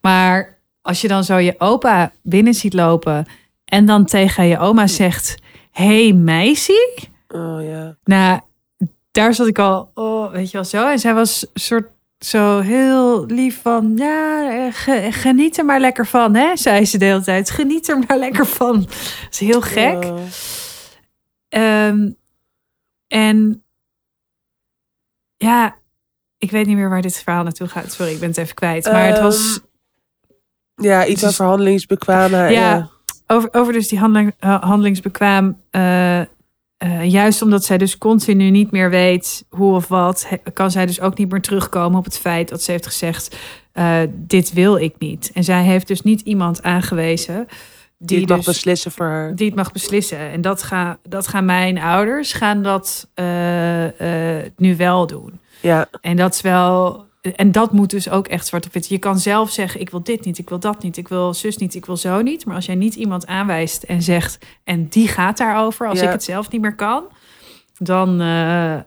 Maar 0.00 0.58
als 0.82 1.00
je 1.00 1.08
dan 1.08 1.24
zo 1.24 1.36
je 1.36 1.54
opa 1.58 2.12
binnen 2.22 2.54
ziet 2.54 2.74
lopen 2.74 3.26
en 3.64 3.86
dan 3.86 4.04
tegen 4.04 4.46
je 4.46 4.58
oma 4.58 4.86
zegt: 4.86 5.34
Hey 5.70 6.12
meisje. 6.12 7.04
Oh 7.28 7.62
ja. 7.62 7.96
Nou, 8.04 8.40
daar 9.10 9.34
zat 9.34 9.46
ik 9.46 9.58
al, 9.58 9.90
oh, 9.94 10.32
weet 10.32 10.50
je 10.50 10.56
wel 10.56 10.64
zo. 10.64 10.90
En 10.90 10.98
zij 10.98 11.14
was 11.14 11.46
soort 11.54 11.95
zo 12.18 12.60
heel 12.60 13.26
lief 13.26 13.62
van, 13.62 13.92
ja, 13.96 14.50
eh, 14.66 14.72
ge- 14.72 15.08
geniet 15.12 15.58
er 15.58 15.64
maar 15.64 15.80
lekker 15.80 16.06
van, 16.06 16.34
hè? 16.34 16.56
Zei 16.56 16.84
ze 16.84 16.98
de 16.98 17.04
hele 17.04 17.22
tijd. 17.22 17.50
Geniet 17.50 17.88
er 17.88 17.98
maar 18.08 18.18
lekker 18.18 18.46
van. 18.46 18.80
Dat 18.80 19.26
is 19.30 19.38
heel 19.38 19.60
gek. 19.60 20.12
Ehm, 21.48 22.10
en 23.06 23.64
ja, 25.36 25.76
ik 26.38 26.50
weet 26.50 26.66
niet 26.66 26.76
meer 26.76 26.88
waar 26.88 27.02
dit 27.02 27.16
verhaal 27.22 27.42
naartoe 27.42 27.68
gaat. 27.68 27.92
Sorry, 27.92 28.12
ik 28.12 28.18
ben 28.20 28.28
het 28.28 28.38
even 28.38 28.54
kwijt. 28.54 28.84
Maar 28.84 29.06
het 29.08 29.20
was 29.20 29.60
Ja, 30.74 31.00
iets 31.02 31.10
Het 31.10 31.20
van 31.20 31.28
is- 31.28 31.36
verhandelingsbekwaamheid. 31.36 32.52
Ja. 32.54 32.74
Ja. 32.76 32.90
over, 33.26 33.48
over 33.54 33.72
dus 33.72 33.88
die 33.88 33.98
handeling, 33.98 34.34
eh, 34.38 34.62
handelingsbekwaam. 34.62 35.62
eh, 35.70 36.20
eh, 36.86 37.10
juist 37.10 37.42
omdat 37.42 37.64
zij 37.64 37.78
dus 37.78 37.98
continu 37.98 38.50
niet 38.50 38.70
meer 38.70 38.90
weet 38.90 39.44
hoe 39.50 39.74
of 39.74 39.88
wat, 39.88 40.28
kan 40.52 40.70
zij 40.70 40.86
dus 40.86 41.00
ook 41.00 41.18
niet 41.18 41.30
meer 41.30 41.40
terugkomen 41.40 41.98
op 41.98 42.04
het 42.04 42.18
feit 42.18 42.48
dat 42.48 42.62
ze 42.62 42.70
heeft 42.70 42.86
gezegd: 42.86 43.36
eh, 43.72 43.98
dit 44.10 44.52
wil 44.52 44.76
ik 44.76 44.94
niet. 44.98 45.30
En 45.34 45.44
zij 45.44 45.62
heeft 45.62 45.88
dus 45.88 46.02
niet 46.02 46.20
iemand 46.20 46.62
aangewezen 46.62 47.46
Die, 47.98 48.06
die, 48.06 48.18
het 48.18 48.28
mag 48.28 48.36
dus, 48.36 48.46
beslissen 48.46 48.90
voor 48.90 49.06
haar. 49.06 49.34
die 49.34 49.46
het 49.46 49.56
mag 49.56 49.72
beslissen. 49.72 50.18
En 50.18 50.40
dat, 50.40 50.62
gaan 50.62 50.98
dat 51.02 51.28
gaan 51.28 51.44
mijn 51.44 51.78
ouders 51.78 52.32
gaan 52.32 52.62
dat 52.62 53.08
eh, 53.14 53.84
nu 54.56 54.76
wel 54.76 55.06
doen. 55.06 55.40
Ja, 55.60 55.88
En 56.00 56.16
dat 56.16 56.34
is 56.34 56.40
wel. 56.40 57.05
En 57.34 57.52
dat 57.52 57.72
moet 57.72 57.90
dus 57.90 58.10
ook 58.10 58.26
echt 58.28 58.46
zwart 58.46 58.66
op 58.66 58.72
wit. 58.72 58.88
Je 58.88 58.98
kan 58.98 59.18
zelf 59.18 59.50
zeggen: 59.50 59.80
ik 59.80 59.90
wil 59.90 60.02
dit 60.02 60.24
niet, 60.24 60.38
ik 60.38 60.48
wil 60.48 60.58
dat 60.58 60.82
niet, 60.82 60.96
ik 60.96 61.08
wil 61.08 61.34
zus 61.34 61.56
niet, 61.56 61.74
ik 61.74 61.86
wil 61.86 61.96
zo 61.96 62.22
niet. 62.22 62.44
Maar 62.44 62.54
als 62.54 62.66
jij 62.66 62.74
niet 62.74 62.94
iemand 62.94 63.26
aanwijst 63.26 63.82
en 63.82 64.02
zegt: 64.02 64.38
en 64.64 64.88
die 64.88 65.08
gaat 65.08 65.38
daarover, 65.38 65.88
als 65.88 65.98
Ja. 66.00 66.04
ik 66.06 66.12
het 66.12 66.24
zelf 66.24 66.50
niet 66.50 66.60
meer 66.60 66.74
kan, 66.74 67.04
dan, 67.78 68.20
eh, 68.20 68.74
eh, 68.74 68.82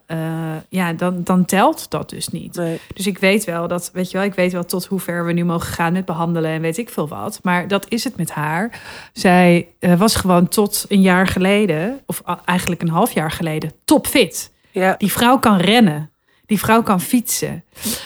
ja, 0.68 0.92
dan, 0.92 1.20
dan 1.24 1.44
telt 1.44 1.90
dat 1.90 2.10
dus 2.10 2.28
niet. 2.28 2.54
nee. 2.56 2.80
Dus 2.94 3.06
ik 3.06 3.18
weet 3.18 3.44
wel 3.44 3.68
dat, 3.68 3.90
weet 3.92 4.10
je 4.10 4.16
wel, 4.16 4.26
ik 4.26 4.34
weet 4.34 4.52
wel 4.52 4.64
tot 4.64 4.86
hoe 4.86 5.00
ver 5.00 5.24
we 5.24 5.32
nu 5.32 5.44
mogen 5.44 5.72
gaan 5.72 5.92
met 5.92 6.04
behandelen 6.04 6.50
en 6.50 6.60
weet 6.60 6.78
ik 6.78 6.88
veel 6.90 7.08
wat. 7.08 7.40
Maar 7.42 7.68
dat 7.68 7.86
is 7.88 8.04
het 8.04 8.16
met 8.16 8.30
haar. 8.30 8.80
Zij 9.12 9.68
eh, 9.78 9.94
was 9.98 10.16
gewoon 10.16 10.48
tot 10.48 10.84
een 10.88 11.00
jaar 11.00 11.26
geleden, 11.26 12.00
of 12.06 12.22
eigenlijk 12.44 12.82
een 12.82 12.88
half 12.88 13.12
jaar 13.12 13.30
geleden, 13.30 13.72
topfit. 13.84 14.52
Ja. 14.70 14.94
Die 14.98 15.12
vrouw 15.12 15.38
kan 15.38 15.56
rennen. 15.56 16.09
Die 16.50 16.58
vrouw 16.58 16.82
kan 16.82 17.00
fietsen. 17.00 17.64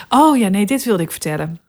Oh 0.09 0.36
ja, 0.38 0.49
nee, 0.49 0.66
dit 0.66 0.84
wilde 0.84 1.03
ik 1.03 1.11
vertellen. 1.11 1.61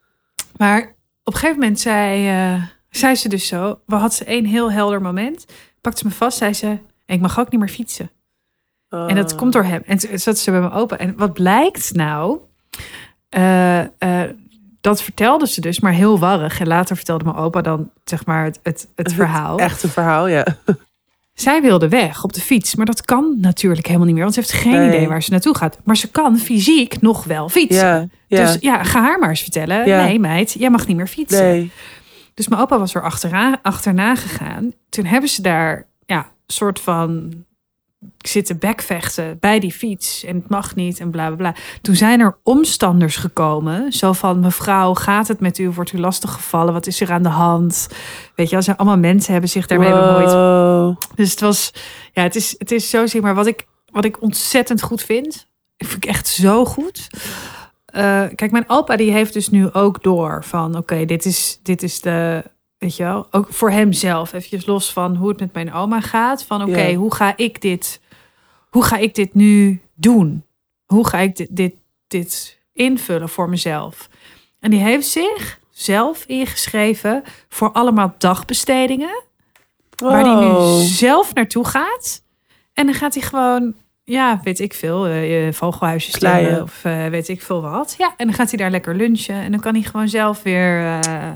Maar 0.56 0.80
op 1.24 1.32
een 1.32 1.38
gegeven 1.38 1.60
moment 1.60 1.80
zei, 1.80 2.28
eh, 2.28 2.62
zei 2.90 3.14
ze 3.14 3.28
dus 3.28 3.46
zo. 3.46 3.80
We 3.86 3.94
had 3.94 4.14
ze 4.14 4.24
één 4.24 4.44
heel 4.44 4.72
helder 4.72 5.02
moment. 5.02 5.46
Pakte 5.80 5.98
ze 5.98 6.06
me 6.06 6.12
vast, 6.12 6.38
zei 6.38 6.52
ze. 6.52 6.78
Ik 7.06 7.20
mag 7.20 7.38
ook 7.38 7.50
niet 7.50 7.60
meer 7.60 7.68
fietsen. 7.68 8.10
En 8.88 9.14
dat 9.14 9.34
komt 9.34 9.52
door 9.52 9.64
hem. 9.64 9.82
En 9.86 9.98
toen 9.98 10.18
zat 10.18 10.38
ze 10.38 10.50
bij 10.50 10.60
me 10.60 10.72
open. 10.72 10.98
En 10.98 11.16
wat 11.16 11.32
blijkt 11.32 11.94
nou? 11.94 12.38
Eh, 13.28 13.80
eh, 13.80 14.30
dat 14.80 15.02
vertelde 15.02 15.46
ze 15.46 15.60
dus, 15.60 15.80
maar 15.80 15.92
heel 15.92 16.18
warrig. 16.18 16.60
En 16.60 16.66
later 16.66 16.96
vertelde 16.96 17.24
mijn 17.24 17.36
opa 17.36 17.60
dan, 17.60 17.90
zeg 18.04 18.26
maar, 18.26 18.44
het, 18.44 18.60
het, 18.62 18.88
het 18.94 19.12
verhaal. 19.12 19.58
Echt 19.58 19.82
een 19.82 19.88
verhaal, 19.88 20.26
ja. 20.26 20.46
Zij 21.36 21.62
wilde 21.62 21.88
weg 21.88 22.24
op 22.24 22.32
de 22.32 22.40
fiets, 22.40 22.74
maar 22.74 22.86
dat 22.86 23.04
kan 23.04 23.34
natuurlijk 23.40 23.86
helemaal 23.86 24.06
niet 24.06 24.14
meer, 24.14 24.24
want 24.24 24.34
ze 24.34 24.40
heeft 24.40 24.52
geen 24.52 24.72
Nee. 24.72 24.88
idee 24.88 25.08
waar 25.08 25.22
ze 25.22 25.30
naartoe 25.30 25.56
gaat. 25.56 25.78
Maar 25.84 25.96
ze 25.96 26.10
kan 26.10 26.38
fysiek 26.38 27.00
nog 27.00 27.24
wel 27.24 27.48
fietsen. 27.48 27.86
Ja, 27.86 28.06
ja. 28.26 28.44
Dus 28.46 28.56
ja, 28.60 28.82
ga 28.82 29.00
haar 29.02 29.18
maar 29.18 29.28
eens 29.28 29.40
vertellen. 29.42 29.86
Ja. 29.86 30.04
Nee, 30.04 30.18
meid, 30.18 30.52
jij 30.58 30.70
mag 30.70 30.86
niet 30.86 30.96
meer 30.96 31.06
fietsen. 31.06 31.44
nee. 31.44 31.70
Dus 32.34 32.48
mijn 32.48 32.60
opa 32.62 32.78
was 32.78 32.94
er 32.94 33.02
achteraan, 33.02 33.56
achterna 33.62 34.14
gegaan. 34.14 34.72
Toen 34.88 35.04
hebben 35.04 35.30
ze 35.30 35.42
daar, 35.42 35.86
ja, 36.06 36.26
soort 36.46 36.80
van 36.80 37.32
zitten 38.18 38.58
bekvechten 38.58 39.36
bij 39.40 39.60
die 39.60 39.72
fiets. 39.72 40.24
En 40.24 40.36
het 40.36 40.48
mag 40.48 40.74
niet 40.74 41.00
en 41.00 41.10
bla 41.10 41.26
bla 41.26 41.36
bla. 41.36 41.54
Toen 41.82 41.94
zijn 41.94 42.20
er 42.20 42.38
omstanders 42.42 43.16
gekomen. 43.16 43.92
Zo 43.92 44.12
van, 44.12 44.40
mevrouw, 44.40 44.94
gaat 44.94 45.28
het 45.28 45.40
met 45.40 45.58
u? 45.58 45.70
Wordt 45.70 45.92
u 45.92 45.98
lastig 45.98 46.32
gevallen? 46.32 46.72
Wat 46.72 46.86
is 46.86 47.00
er 47.00 47.12
aan 47.12 47.22
de 47.22 47.28
hand? 47.28 47.88
Weet 48.34 48.46
je, 48.46 48.54
wel, 48.54 48.64
zijn 48.64 48.76
allemaal 48.76 48.98
mensen 48.98 49.32
hebben 49.32 49.50
zich 49.50 49.66
daarmee 49.66 49.92
bemoeid. 49.92 50.32
Wow. 50.32 50.96
Dus 51.14 51.30
het 51.30 51.40
was, 51.40 51.72
ja, 52.12 52.22
het 52.22 52.36
is, 52.36 52.54
het 52.58 52.70
is 52.70 52.90
zo, 52.90 53.06
zeg 53.06 53.22
maar, 53.22 53.34
wat 53.34 53.46
ik, 53.46 53.66
wat 53.92 54.04
ik 54.04 54.22
ontzettend 54.22 54.82
goed 54.82 55.02
vind. 55.02 55.48
Ik 55.76 55.86
vind 55.86 56.04
ik 56.04 56.10
echt 56.10 56.26
zo 56.26 56.64
goed. 56.64 57.08
Eh, 57.86 58.24
kijk, 58.34 58.50
mijn 58.50 58.68
opa 58.68 58.96
die 58.96 59.12
heeft 59.12 59.32
dus 59.32 59.48
nu 59.48 59.72
ook 59.72 60.02
door 60.02 60.44
van, 60.44 60.76
oké, 60.76 61.04
dit 61.04 61.24
is, 61.24 61.60
dit 61.62 61.82
is 61.82 62.00
de, 62.00 62.44
weet 62.78 62.96
je 62.96 63.02
wel, 63.02 63.26
ook 63.30 63.46
voor 63.52 63.70
hemzelf, 63.70 64.32
eventjes 64.32 64.66
los 64.66 64.92
van 64.92 65.16
hoe 65.16 65.28
het 65.28 65.40
met 65.40 65.52
mijn 65.52 65.72
oma 65.72 66.00
gaat, 66.00 66.42
van, 66.44 66.62
oké, 66.62 66.80
Ja. 66.82 66.94
hoe 66.96 67.14
ga 67.14 67.36
ik 67.36 67.60
dit, 67.60 68.00
hoe 68.70 68.84
ga 68.84 68.96
ik 68.96 69.14
dit 69.14 69.34
nu 69.34 69.80
doen? 69.94 70.44
Hoe 70.86 71.08
ga 71.08 71.18
ik 71.18 71.36
dit, 71.36 71.48
dit, 71.56 71.74
dit 72.06 72.58
invullen 72.72 73.28
voor 73.28 73.48
mezelf? 73.48 74.08
En 74.60 74.70
die 74.70 74.80
heeft 74.80 75.06
zich 75.06 75.58
zelf 75.70 76.24
ingeschreven 76.26 77.22
voor 77.48 77.72
allemaal 77.72 78.14
dagbestedingen 78.18 79.22
waar 79.96 80.24
hij 80.24 80.34
nu 80.34 80.84
zelf 80.84 81.34
naartoe 81.34 81.66
gaat. 81.66 82.22
En 82.72 82.86
dan 82.86 82.94
gaat 82.94 83.14
hij 83.14 83.22
gewoon, 83.22 83.74
ja, 84.04 84.40
weet 84.44 84.60
ik 84.60 84.74
veel, 84.74 85.06
je 85.06 85.52
vogelhuisjes 85.52 86.16
Kleien. 86.16 86.62
of 86.62 86.84
eh, 86.84 87.06
weet 87.06 87.28
ik 87.28 87.42
veel 87.42 87.60
wat. 87.62 87.94
Ja, 87.98 88.14
en 88.16 88.26
dan 88.26 88.34
gaat 88.36 88.48
hij 88.48 88.58
daar 88.58 88.70
lekker 88.70 88.94
lunchen 88.94 89.34
en 89.34 89.50
dan 89.50 89.60
kan 89.60 89.74
hij 89.74 89.82
gewoon 89.82 90.08
zelf 90.08 90.42
weer. 90.42 91.00
eh, 91.00 91.30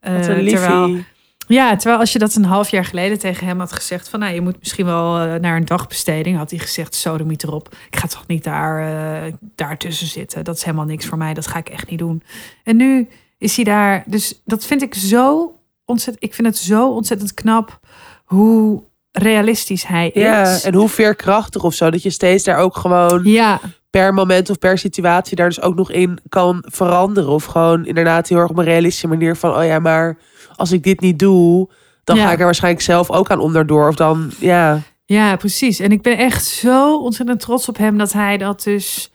terwijl, 0.00 0.42
liefie. 0.42 1.04
ja, 1.48 1.76
terwijl 1.76 2.00
als 2.00 2.12
je 2.12 2.18
dat 2.18 2.34
een 2.34 2.44
half 2.44 2.68
jaar 2.70 2.84
geleden 2.84 3.18
tegen 3.18 3.46
hem 3.46 3.58
had 3.58 3.72
gezegd 3.72 4.08
van, 4.08 4.20
nou, 4.20 4.34
je 4.34 4.40
moet 4.40 4.58
misschien 4.58 4.84
wel 4.84 5.18
eh, 5.18 5.34
naar 5.40 5.56
een 5.56 5.64
dagbesteding, 5.64 6.36
had 6.36 6.50
hij 6.50 6.58
gezegd, 6.58 6.94
sodemiet 6.94 7.42
erop. 7.42 7.74
Ik 7.90 7.96
ga 7.98 8.06
toch 8.06 8.26
niet 8.26 8.44
daar, 8.44 8.80
eh 9.26 9.32
daar 9.54 9.78
tussen 9.78 10.06
zitten. 10.06 10.44
Dat 10.44 10.56
is 10.56 10.62
helemaal 10.64 10.84
niks 10.86 11.06
voor 11.06 11.18
mij. 11.18 11.34
Dat 11.34 11.46
ga 11.46 11.58
ik 11.58 11.68
echt 11.68 11.90
niet 11.90 11.98
doen. 11.98 12.22
En 12.64 12.76
nu 12.76 13.08
is 13.38 13.56
hij 13.56 13.64
daar. 13.64 14.02
Dus 14.06 14.40
dat 14.44 14.64
vind 14.66 14.82
ik 14.82 14.94
zo 14.94 15.54
ontzettend. 15.84 16.24
Ik 16.24 16.34
vind 16.34 16.46
het 16.46 16.56
zo 16.58 16.88
ontzettend 16.90 17.34
knap 17.34 17.80
hoe 18.24 18.82
realistisch 19.12 19.84
hij 19.86 20.10
Ja, 20.14 20.42
is. 20.54 20.64
en 20.64 20.74
hoe 20.74 20.88
veerkrachtig 20.88 21.62
of 21.64 21.74
zo. 21.74 21.90
Dat 21.90 22.02
je 22.02 22.10
steeds 22.10 22.44
daar 22.44 22.58
ook 22.58 22.76
gewoon 22.76 23.24
Ja, 23.24 23.60
per 23.90 24.14
moment 24.14 24.50
of 24.50 24.58
per 24.58 24.78
situatie 24.78 25.36
daar 25.36 25.48
dus 25.48 25.60
ook 25.60 25.74
nog 25.74 25.90
in 25.90 26.18
kan 26.28 26.64
veranderen. 26.66 27.30
Of 27.30 27.44
gewoon 27.44 27.86
inderdaad 27.86 28.28
heel 28.28 28.38
erg 28.38 28.50
op 28.50 28.58
een 28.58 28.64
realistische 28.64 29.08
manier 29.08 29.36
van... 29.36 29.56
oh 29.56 29.64
ja, 29.64 29.78
maar 29.78 30.18
als 30.56 30.72
ik 30.72 30.82
dit 30.82 31.00
niet 31.00 31.18
doe... 31.18 31.68
dan 32.04 32.16
Ja. 32.16 32.24
ga 32.26 32.32
ik 32.32 32.38
er 32.38 32.44
waarschijnlijk 32.44 32.84
zelf 32.84 33.10
ook 33.10 33.30
aan 33.30 33.40
onderdoor. 33.40 33.88
Of 33.88 33.94
dan, 33.94 34.30
ja... 34.38 34.80
ja, 35.04 35.36
precies. 35.36 35.78
En 35.78 35.92
ik 35.92 36.02
ben 36.02 36.16
echt 36.18 36.44
zo 36.44 36.98
ontzettend 36.98 37.40
trots 37.40 37.68
op 37.68 37.76
hem 37.78 37.98
dat 37.98 38.12
hij 38.12 38.36
dat 38.36 38.62
dus. 38.62 39.12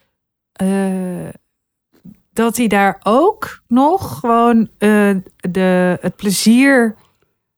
eh, 0.53 1.29
dat 2.33 2.57
hij 2.57 2.67
daar 2.67 2.99
ook 3.03 3.61
nog 3.67 4.19
gewoon 4.19 4.69
eh, 4.77 5.15
de, 5.35 5.97
het 6.01 6.15
plezier 6.15 6.95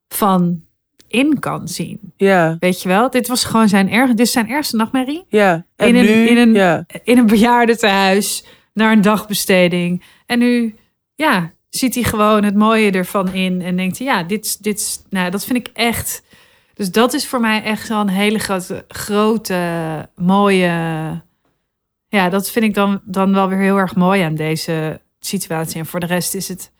van 0.07 0.64
in 1.16 1.39
kan 1.39 1.68
zien. 1.68 1.99
Ja, 2.18 2.57
Weet 2.59 2.82
je 2.82 2.88
wel? 2.88 3.09
Dit 3.09 3.28
was 3.28 3.43
gewoon 3.43 3.70
zijn, 3.70 3.89
erg, 3.91 4.09
dit 4.09 4.20
is 4.20 4.32
zijn 4.32 4.49
ergste 4.49 4.76
nachtmerrie. 4.76 5.26
ja. 5.30 5.66
En 5.76 5.88
In 5.88 5.95
een- 5.95 6.05
nu, 6.05 6.28
in 6.28 6.38
een- 6.38 6.53
ja. 6.53 6.86
In 7.03 7.18
een 7.18 7.26
bejaardentehuis, 7.26 8.45
naar 8.74 8.91
een 8.91 9.01
dagbesteding. 9.01 10.03
En 10.26 10.39
nu, 10.39 10.76
ja, 11.16 11.51
ziet 11.70 11.95
hij 11.95 12.03
gewoon 12.03 12.43
het 12.43 12.55
mooie 12.55 12.91
ervan 12.91 13.34
in. 13.34 13.61
En 13.61 13.76
denkt 13.76 13.97
hij, 13.97 14.07
ja, 14.07 14.24
dit, 14.24 14.63
dit, 14.63 15.05
nou, 15.09 15.32
dat 15.32 15.45
vind 15.45 15.68
ik 15.68 15.74
echt... 15.74 16.24
Dus 16.74 16.91
dat 16.91 17.13
is 17.13 17.28
voor 17.28 17.39
mij 17.39 17.63
echt 17.63 17.86
zo'n 17.88 18.07
hele 18.07 18.39
grote, 18.39 18.86
grote, 18.88 20.09
mooie... 20.16 21.24
Ja, 22.07 22.30
dat 22.30 22.51
vind 22.51 22.66
ik 22.66 22.74
dan, 22.74 23.01
dan 23.05 23.34
wel 23.34 23.47
weer 23.49 23.57
heel 23.57 23.78
erg 23.78 23.95
mooi 23.95 24.22
aan 24.22 24.36
deze 24.36 25.01
situatie. 25.20 25.80
En 25.80 25.86
voor 25.86 25.99
de 25.99 26.05
rest 26.05 26.34
is 26.36 26.47
het... 26.47 26.72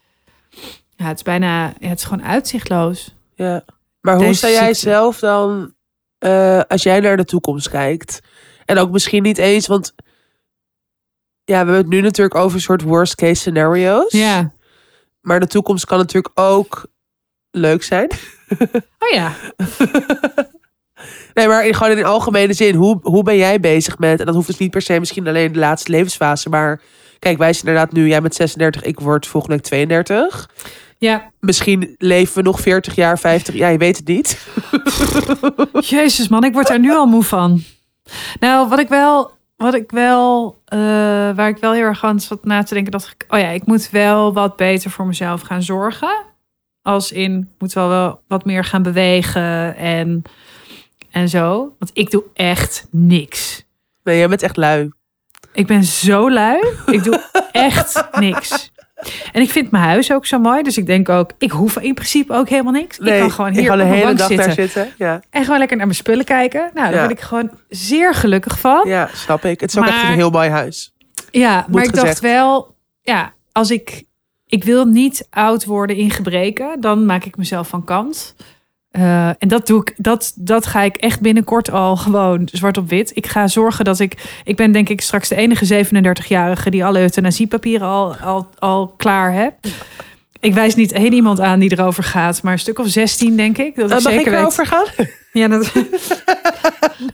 Ja, 0.95 1.05
het 1.05 1.15
is 1.17 1.23
bijna... 1.23 1.73
Ja, 1.79 1.88
het 1.89 1.99
is 1.99 2.05
gewoon 2.05 2.23
uitzichtloos. 2.25 3.15
Ja. 3.36 3.63
Maar 4.06 4.24
hoe 4.24 4.34
sta 4.34 4.49
jij 4.49 4.74
ziekte. 4.74 4.89
zelf 4.89 5.20
dan, 5.20 5.74
eh, 6.18 6.62
als 6.68 6.84
jij 6.84 6.99
naar 6.99 7.18
de 7.18 7.26
toekomst 7.26 7.70
kijkt? 7.70 8.20
En 8.66 8.78
ook 8.78 8.91
misschien 8.91 9.24
niet 9.24 9.38
eens, 9.38 9.68
want 9.68 9.93
ja, 11.43 11.51
we 11.51 11.56
hebben 11.56 11.76
het 11.76 11.88
nu 11.88 12.01
natuurlijk 12.01 12.36
over 12.36 12.56
een 12.56 12.62
soort 12.62 12.82
worst 12.82 13.16
case 13.16 13.36
scenario's. 13.36 14.12
Ja. 14.12 14.53
Maar 15.22 15.39
de 15.39 15.47
toekomst 15.47 15.86
kan 15.86 15.97
natuurlijk 15.97 16.39
ook 16.39 16.86
leuk 17.51 17.84
zijn. 17.84 18.12
Oh 18.99 19.10
ja. 19.10 19.34
Nee, 21.34 21.47
maar 21.47 21.66
in, 21.66 21.74
gewoon 21.74 21.91
in 21.91 21.97
de 21.97 22.06
algemene 22.06 22.53
zin, 22.53 22.76
hoe, 22.76 22.99
hoe 23.01 23.24
ben 23.24 23.38
jij 23.38 23.60
bezig 23.60 23.97
met, 23.97 24.20
en 24.20 24.26
dat 24.26 24.36
hoeft 24.36 24.47
dus 24.47 24.58
niet 24.58 24.72
per 24.72 24.82
se 24.82 24.99
misschien 24.99 25.28
alleen 25.28 25.51
de 25.51 25.60
laatste 25.60 25.91
levensfase, 25.91 26.49
maar 26.49 26.82
kijk, 27.20 27.38
wij 27.38 27.53
zijn 27.53 27.68
inderdaad 27.68 27.93
nu, 27.93 28.08
jij 28.08 28.22
met 28.22 28.36
36, 28.36 28.82
ik 28.82 28.99
word 28.99 29.28
volgende 29.28 29.56
week 29.56 29.66
32. 29.66 30.49
Ja. 30.98 31.32
Misschien 31.39 31.96
leven 31.98 32.36
we 32.36 32.41
nog 32.41 32.60
40 32.60 32.96
jaar, 32.96 33.20
50 33.20 33.56
jaar, 33.56 33.72
je 33.72 33.78
weet 33.78 33.98
het 33.98 34.08
niet. 34.08 34.48
Jezus 35.89 36.28
man, 36.28 36.43
ik 36.43 36.54
word 36.54 36.70
er 36.70 36.80
nu 36.80 36.91
al 36.91 37.06
moe 37.06 37.24
van. 37.24 37.64
Nou, 38.39 38.70
wat 38.70 38.80
ik 38.80 38.88
wel, 38.88 39.32
wat 39.56 39.74
ik 39.74 39.91
wel, 39.91 40.58
eh, 40.66 40.80
waar 41.36 41.48
ik 41.48 41.58
wel 41.58 41.74
heel 41.74 41.84
erg 41.84 42.04
aan 42.04 42.20
zat 42.20 42.46
na 42.46 42.64
te 42.64 42.74
denken, 42.74 42.91
dat 42.91 43.14
ik, 43.18 43.26
oh 43.34 43.39
ja, 43.39 43.48
ik 43.48 43.66
moet 43.66 43.89
wel 43.89 44.34
wat 44.34 44.56
beter 44.56 44.91
voor 44.91 45.06
mezelf 45.06 45.41
gaan 45.41 45.64
zorgen. 45.64 46.24
Als 46.82 47.12
in, 47.12 47.50
moet 47.58 47.74
wel, 47.74 47.89
wel 47.89 48.22
wat 48.28 48.46
meer 48.46 48.64
gaan 48.64 48.84
bewegen 48.84 49.76
en, 49.76 50.22
en 51.12 51.30
zo. 51.30 51.76
Want 51.80 51.91
ik 51.93 52.12
doe 52.12 52.24
echt 52.34 52.88
niks. 52.91 53.64
Nee, 54.04 54.18
jij 54.18 54.28
bent 54.28 54.41
echt 54.41 54.58
lui. 54.58 54.91
Ik 55.54 55.68
ben 55.68 55.84
zo 55.84 56.32
lui. 56.32 56.68
Ik 56.86 57.04
doe 57.04 57.22
echt 57.52 58.08
niks. 58.20 58.72
En 59.32 59.41
ik 59.41 59.50
vind 59.52 59.72
mijn 59.72 59.84
huis 59.84 60.12
ook 60.12 60.26
zo 60.26 60.39
mooi. 60.39 60.64
Dus 60.64 60.78
ik 60.78 60.86
denk 60.86 61.10
ook, 61.10 61.32
ik 61.38 61.52
hoef 61.52 61.78
in 61.80 61.93
principe 61.93 62.34
ook 62.34 62.50
helemaal 62.50 62.72
niks. 62.74 62.98
ik 62.98 63.20
kan 63.20 63.32
gewoon 63.32 63.52
hier 63.54 63.66
kan 63.66 63.82
op 63.82 63.88
de 63.88 63.93
hele 63.93 64.14
dag 64.14 64.28
zitten. 64.28 64.46
daar 64.46 64.56
zitten. 64.56 64.93
Ja, 64.98 65.22
En 65.30 65.43
gewoon 65.43 65.60
lekker 65.60 65.78
naar 65.78 65.86
mijn 65.86 65.98
spullen 65.98 66.26
kijken. 66.26 66.60
Nou, 66.62 66.74
daar 66.74 66.93
Ja. 66.93 67.00
word 67.00 67.12
ik 67.12 67.22
gewoon 67.22 67.52
zeer 67.70 68.14
gelukkig 68.14 68.60
van. 68.60 68.88
ja, 68.88 69.10
snap 69.14 69.46
ik. 69.46 69.60
Het 69.60 69.70
is 69.70 69.78
ook 69.78 69.86
echt 69.86 70.04
een 70.04 70.10
heel 70.14 70.30
mooi 70.30 70.50
huis. 70.50 70.93
Ja, 71.32 71.66
maar 71.72 71.84
ik 71.84 71.89
gezegd. 71.89 72.06
dacht 72.08 72.20
wel, 72.20 72.76
ja, 73.02 73.34
als 73.52 73.72
ik, 73.72 74.04
ik 74.46 74.64
wil 74.64 74.86
niet 74.86 75.28
oud 75.30 75.66
worden 75.66 75.96
in 75.96 76.12
gebreken, 76.12 76.82
dan 76.82 77.06
maak 77.06 77.24
ik 77.26 77.38
mezelf 77.38 77.68
van 77.68 77.84
kant. 77.84 78.36
Eh, 78.96 79.28
en 79.28 79.48
dat 79.48 79.68
doe 79.68 79.82
ik, 79.82 79.93
dat, 79.98 80.34
dat 80.36 80.66
ga 80.66 80.82
ik 80.82 80.96
echt 80.96 81.20
binnenkort 81.20 81.72
al 81.72 81.96
gewoon 81.98 82.48
zwart 82.52 82.78
op 82.78 82.89
wit. 82.89 83.12
Ik 83.14 83.28
ga 83.28 83.48
zorgen 83.48 83.86
dat 83.86 84.00
ik, 84.00 84.39
ik 84.43 84.56
ben 84.56 84.72
denk 84.72 84.89
ik 84.89 85.02
straks 85.02 85.30
de 85.30 85.36
enige 85.36 85.86
37-jarige 85.86 86.70
die 86.70 86.86
alle 86.86 87.00
euthanasiepapieren 87.00 87.88
al, 87.88 88.16
al, 88.16 88.50
al 88.60 88.93
klaar 88.98 89.34
heb. 89.34 89.54
Ik 90.39 90.54
wijs 90.54 90.76
niet 90.76 90.91
één 90.91 91.14
iemand 91.14 91.39
aan 91.39 91.60
die 91.60 91.72
erover 91.72 92.04
gaat, 92.04 92.43
maar 92.43 92.54
een 92.54 92.60
stuk 92.60 92.80
of 92.80 92.88
16 92.88 93.38
denk 93.38 93.58
ik. 93.58 93.76
Dat 93.76 93.91
Uh, 93.91 93.98
ik 93.98 94.04
mag 94.04 94.14
ik 94.14 94.20
zeker 94.20 94.34
erover 94.34 94.66
gaan? 94.66 94.86
Ja, 95.32 95.48
dat... 95.48 95.72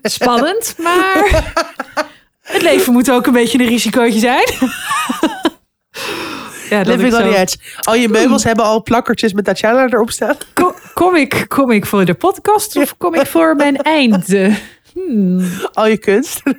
Spannend, 0.02 0.76
maar 0.78 1.54
het 2.42 2.62
leven 2.62 2.94
moet 2.94 3.12
ook 3.12 3.26
een 3.26 3.34
beetje 3.34 3.60
een 3.60 3.68
risicootje 3.68 4.20
zijn. 4.20 4.46
ja, 6.72 6.84
dat 6.84 6.96
Living 6.96 7.14
on 7.14 7.20
zo- 7.22 7.30
the 7.32 7.38
edge. 7.38 7.58
Al 7.82 7.96
je 7.96 8.10
meubels 8.10 8.44
hebben 8.44 8.66
al 8.66 8.84
plakkertjes 8.84 9.34
met 9.34 9.46
Tatjana 9.46 9.86
erop 9.86 10.12
staan. 10.12 10.36
Kom, 10.54 10.74
kom, 10.94 11.16
ik, 11.16 11.46
kom 11.48 11.72
ik 11.72 11.86
voor 11.86 12.06
de 12.06 12.14
podcast 12.14 12.76
of 12.78 12.98
kom 12.98 13.16
ik 13.16 13.26
voor 13.26 13.56
mijn 13.56 13.78
eind? 14.00 14.34
Eh, 14.34 14.56
hmm. 14.94 15.44
Al 15.74 15.88
je 15.88 15.98
kunst. 15.98 16.42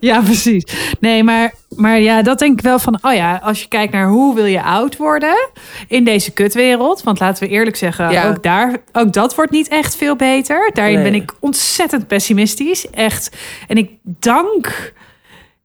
Ja, 0.00 0.20
precies. 0.20 0.64
Nee, 1.00 1.24
maar, 1.24 1.52
maar 1.76 2.00
ja, 2.00 2.22
dat 2.22 2.38
denk 2.38 2.58
ik 2.58 2.64
wel 2.64 2.78
van... 2.78 2.98
Oh 3.02 3.12
ja, 3.14 3.40
als 3.42 3.60
je 3.62 3.68
kijkt 3.68 3.92
naar 3.92 4.06
hoe 4.08 4.34
wil 4.34 4.44
je 4.44 4.62
oud 4.62 4.96
worden 4.96 5.48
in 5.88 6.04
deze 6.04 6.30
kutwereld. 6.30 7.02
Want 7.02 7.20
laten 7.20 7.42
we 7.44 7.50
eerlijk 7.50 7.76
zeggen, 7.76 8.10
Ja. 8.10 8.28
ook, 8.28 8.42
daar, 8.42 8.76
ook 8.92 9.12
dat 9.12 9.34
wordt 9.34 9.50
niet 9.50 9.68
echt 9.68 9.96
veel 9.96 10.16
beter. 10.16 10.70
Daarin 10.74 10.94
Nee. 10.94 11.10
ben 11.10 11.20
ik 11.20 11.32
ontzettend 11.40 12.06
pessimistisch. 12.06 12.90
Echt. 12.90 13.36
En 13.68 13.76
ik 13.76 13.90
dank... 14.02 14.92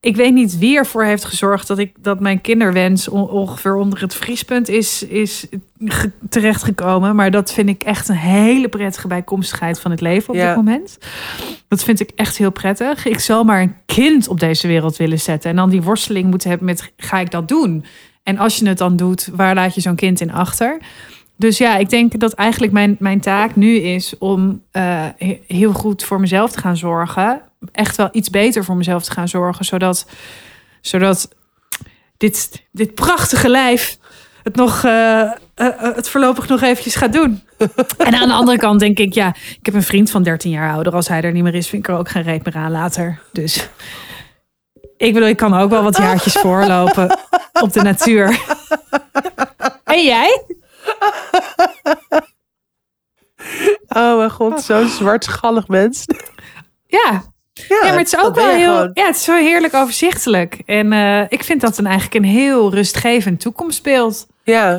Ik 0.03 0.15
weet 0.15 0.33
niet 0.33 0.57
wie 0.57 0.77
ervoor 0.77 1.03
heeft 1.03 1.25
gezorgd 1.25 1.67
dat, 1.67 1.77
ik, 1.79 1.91
dat 1.99 2.19
mijn 2.19 2.41
kinderwens 2.41 3.07
on- 3.07 3.29
ongeveer 3.29 3.75
onder 3.75 4.01
het 4.01 4.15
vriespunt 4.15 4.69
is, 4.69 5.03
is 5.03 5.47
ge- 5.85 6.11
terechtgekomen. 6.29 7.15
Maar 7.15 7.31
dat 7.31 7.53
vind 7.53 7.69
ik 7.69 7.83
echt 7.83 8.09
een 8.09 8.15
hele 8.15 8.67
prettige 8.67 9.07
bijkomstigheid 9.07 9.79
van 9.79 9.91
het 9.91 10.01
leven 10.01 10.29
op 10.29 10.35
Ja. 10.35 10.47
dit 10.47 10.55
moment. 10.55 10.97
Dat 11.67 11.83
vind 11.83 11.99
ik 11.99 12.09
echt 12.15 12.37
heel 12.37 12.51
prettig. 12.51 13.05
Ik 13.05 13.19
zal 13.19 13.43
maar 13.43 13.61
een 13.61 13.75
kind 13.85 14.27
op 14.27 14.39
deze 14.39 14.67
wereld 14.67 14.97
willen 14.97 15.19
zetten. 15.19 15.49
En 15.49 15.55
dan 15.55 15.69
die 15.69 15.81
worsteling 15.81 16.29
moeten 16.29 16.49
hebben 16.49 16.67
met, 16.67 16.91
ga 16.97 17.19
ik 17.19 17.31
dat 17.31 17.47
doen? 17.47 17.85
En 18.23 18.37
als 18.37 18.57
je 18.57 18.67
het 18.67 18.77
dan 18.77 18.95
doet, 18.95 19.29
waar 19.35 19.55
laat 19.55 19.75
je 19.75 19.81
zo'n 19.81 19.95
kind 19.95 20.21
in 20.21 20.31
achter? 20.31 20.77
Dus 21.35 21.57
ja, 21.57 21.77
ik 21.77 21.89
denk 21.89 22.19
dat 22.19 22.33
eigenlijk 22.33 22.73
mijn, 22.73 22.95
mijn 22.99 23.19
taak 23.21 23.55
nu 23.55 23.75
is 23.75 24.17
om 24.17 24.61
eh, 24.71 25.05
he- 25.17 25.39
heel 25.47 25.73
goed 25.73 26.03
voor 26.03 26.19
mezelf 26.19 26.51
te 26.51 26.59
gaan 26.59 26.77
zorgen. 26.77 27.41
Echt 27.71 27.95
wel 27.95 28.09
iets 28.11 28.29
beter 28.29 28.63
voor 28.63 28.75
mezelf 28.75 29.03
te 29.03 29.11
gaan 29.11 29.27
zorgen. 29.27 29.65
Zodat, 29.65 30.05
zodat 30.81 31.29
dit, 32.17 32.65
dit 32.71 32.93
prachtige 32.93 33.49
lijf 33.49 33.97
het, 34.43 34.55
nog, 34.55 34.83
eh, 34.83 35.21
eh, 35.21 35.31
eh, 35.55 35.95
het 35.95 36.09
voorlopig 36.09 36.47
nog 36.47 36.61
eventjes 36.61 36.95
gaat 36.95 37.13
doen. 37.13 37.43
En 37.97 38.13
aan 38.13 38.27
de 38.27 38.33
andere 38.33 38.57
kant 38.57 38.79
denk 38.79 38.97
ik, 38.97 39.13
ja, 39.13 39.27
ik 39.59 39.65
heb 39.65 39.73
een 39.73 39.83
vriend 39.83 40.11
van 40.11 40.23
13 40.23 40.51
jaar 40.51 40.73
ouder. 40.73 40.93
Als 40.93 41.07
hij 41.07 41.21
er 41.21 41.31
niet 41.31 41.43
meer 41.43 41.55
is, 41.55 41.67
vind 41.67 41.87
ik 41.87 41.93
er 41.93 41.99
ook 41.99 42.09
geen 42.09 42.23
reet 42.23 42.45
meer 42.45 42.55
aan 42.55 42.71
later. 42.71 43.19
Dus 43.31 43.69
ik 44.97 45.13
bedoel, 45.13 45.29
ik 45.29 45.37
kan 45.37 45.53
ook 45.53 45.69
wel 45.69 45.83
wat 45.83 45.97
jaartjes 45.97 46.33
voorlopen 46.45 47.19
op 47.61 47.73
de 47.73 47.81
natuur. 47.81 48.39
En 49.83 50.03
jij? 50.03 50.43
Oh 53.87 54.17
mijn 54.17 54.31
god, 54.31 54.61
zo'n 54.61 54.87
zwartgallig 54.87 55.67
mens. 55.67 56.05
Ja. 56.87 57.32
Ja, 57.53 57.77
maar 57.81 57.97
het 57.97 58.07
is 58.13 58.17
ook 58.19 58.35
wel 58.35 58.47
heel, 58.49 58.73
gewoon. 58.73 58.91
ja, 58.93 59.05
het 59.05 59.15
is 59.15 59.25
wel 59.25 59.35
heerlijk 59.37 59.73
overzichtelijk. 59.73 60.61
En 60.65 60.93
eh, 60.93 61.21
ik 61.27 61.43
vind 61.43 61.61
dat 61.61 61.77
een 61.77 61.85
eigenlijk 61.85 62.15
een 62.15 62.31
heel 62.31 62.73
rustgevend 62.73 63.39
toekomstbeeld. 63.39 64.27
Ja. 64.43 64.71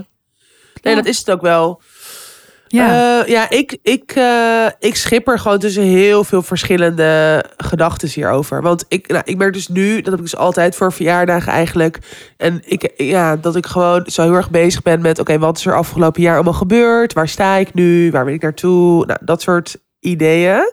Nee, 0.83 0.95
Ja. 0.95 1.01
dat 1.01 1.07
is 1.07 1.18
het 1.18 1.31
ook 1.31 1.41
wel. 1.41 1.81
Ja, 2.68 3.20
Eh, 3.22 3.29
ja, 3.29 3.51
ik, 3.51 3.79
ik, 3.83 4.12
eh, 4.14 4.66
ik 4.79 4.97
schipper 4.97 5.39
gewoon 5.39 5.59
tussen 5.59 5.83
heel 5.83 6.25
veel 6.25 6.43
verschillende 6.43 7.45
gedachten 7.57 8.09
hierover. 8.09 8.62
Want 8.62 8.85
ik, 8.89 9.09
nou, 9.09 9.22
ik 9.25 9.37
merk 9.37 9.53
dus 9.53 9.68
nu, 9.68 9.95
dat 9.97 10.05
heb 10.05 10.14
ik 10.14 10.20
dus 10.31 10.37
altijd 10.37 10.77
voor 10.77 10.93
verjaardagen 10.93 11.53
eigenlijk. 11.53 11.99
En 12.37 12.62
ik, 12.64 12.93
ja, 12.97 13.37
dat 13.37 13.57
ik 13.57 13.66
gewoon 13.66 14.03
zo 14.07 14.22
heel 14.22 14.33
erg 14.35 14.51
bezig 14.51 14.83
ben 14.83 15.01
met, 15.03 15.18
oké, 15.18 15.39
wat 15.39 15.59
is 15.59 15.66
er 15.66 15.77
afgelopen 15.77 16.22
jaar 16.22 16.35
allemaal 16.35 16.53
gebeurd? 16.53 17.12
Waar 17.12 17.29
sta 17.29 17.55
ik 17.55 17.75
nu? 17.75 18.11
Waar 18.11 18.25
ben 18.25 18.35
ik 18.35 18.43
naartoe? 18.43 19.07
Nou, 19.07 19.18
dat 19.22 19.43
soort 19.43 19.77
ideeën. 20.01 20.72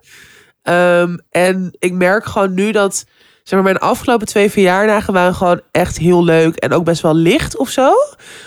Ehm, 0.72 1.17
en 1.30 1.76
ik 1.80 1.93
merk 1.93 2.26
gewoon 2.26 2.53
nu 2.53 2.72
dat, 2.72 3.05
zeg 3.43 3.53
maar, 3.53 3.63
mijn 3.63 3.78
afgelopen 3.78 4.28
twee 4.28 4.51
verjaardagen 4.51 5.13
waren 5.13 5.36
gewoon 5.36 5.61
echt 5.72 5.97
heel 5.97 6.24
leuk. 6.24 6.55
En 6.55 6.74
ook 6.74 6.84
best 6.84 7.01
wel 7.01 7.15
licht 7.15 7.57
of 7.57 7.69
zo. 7.69 7.91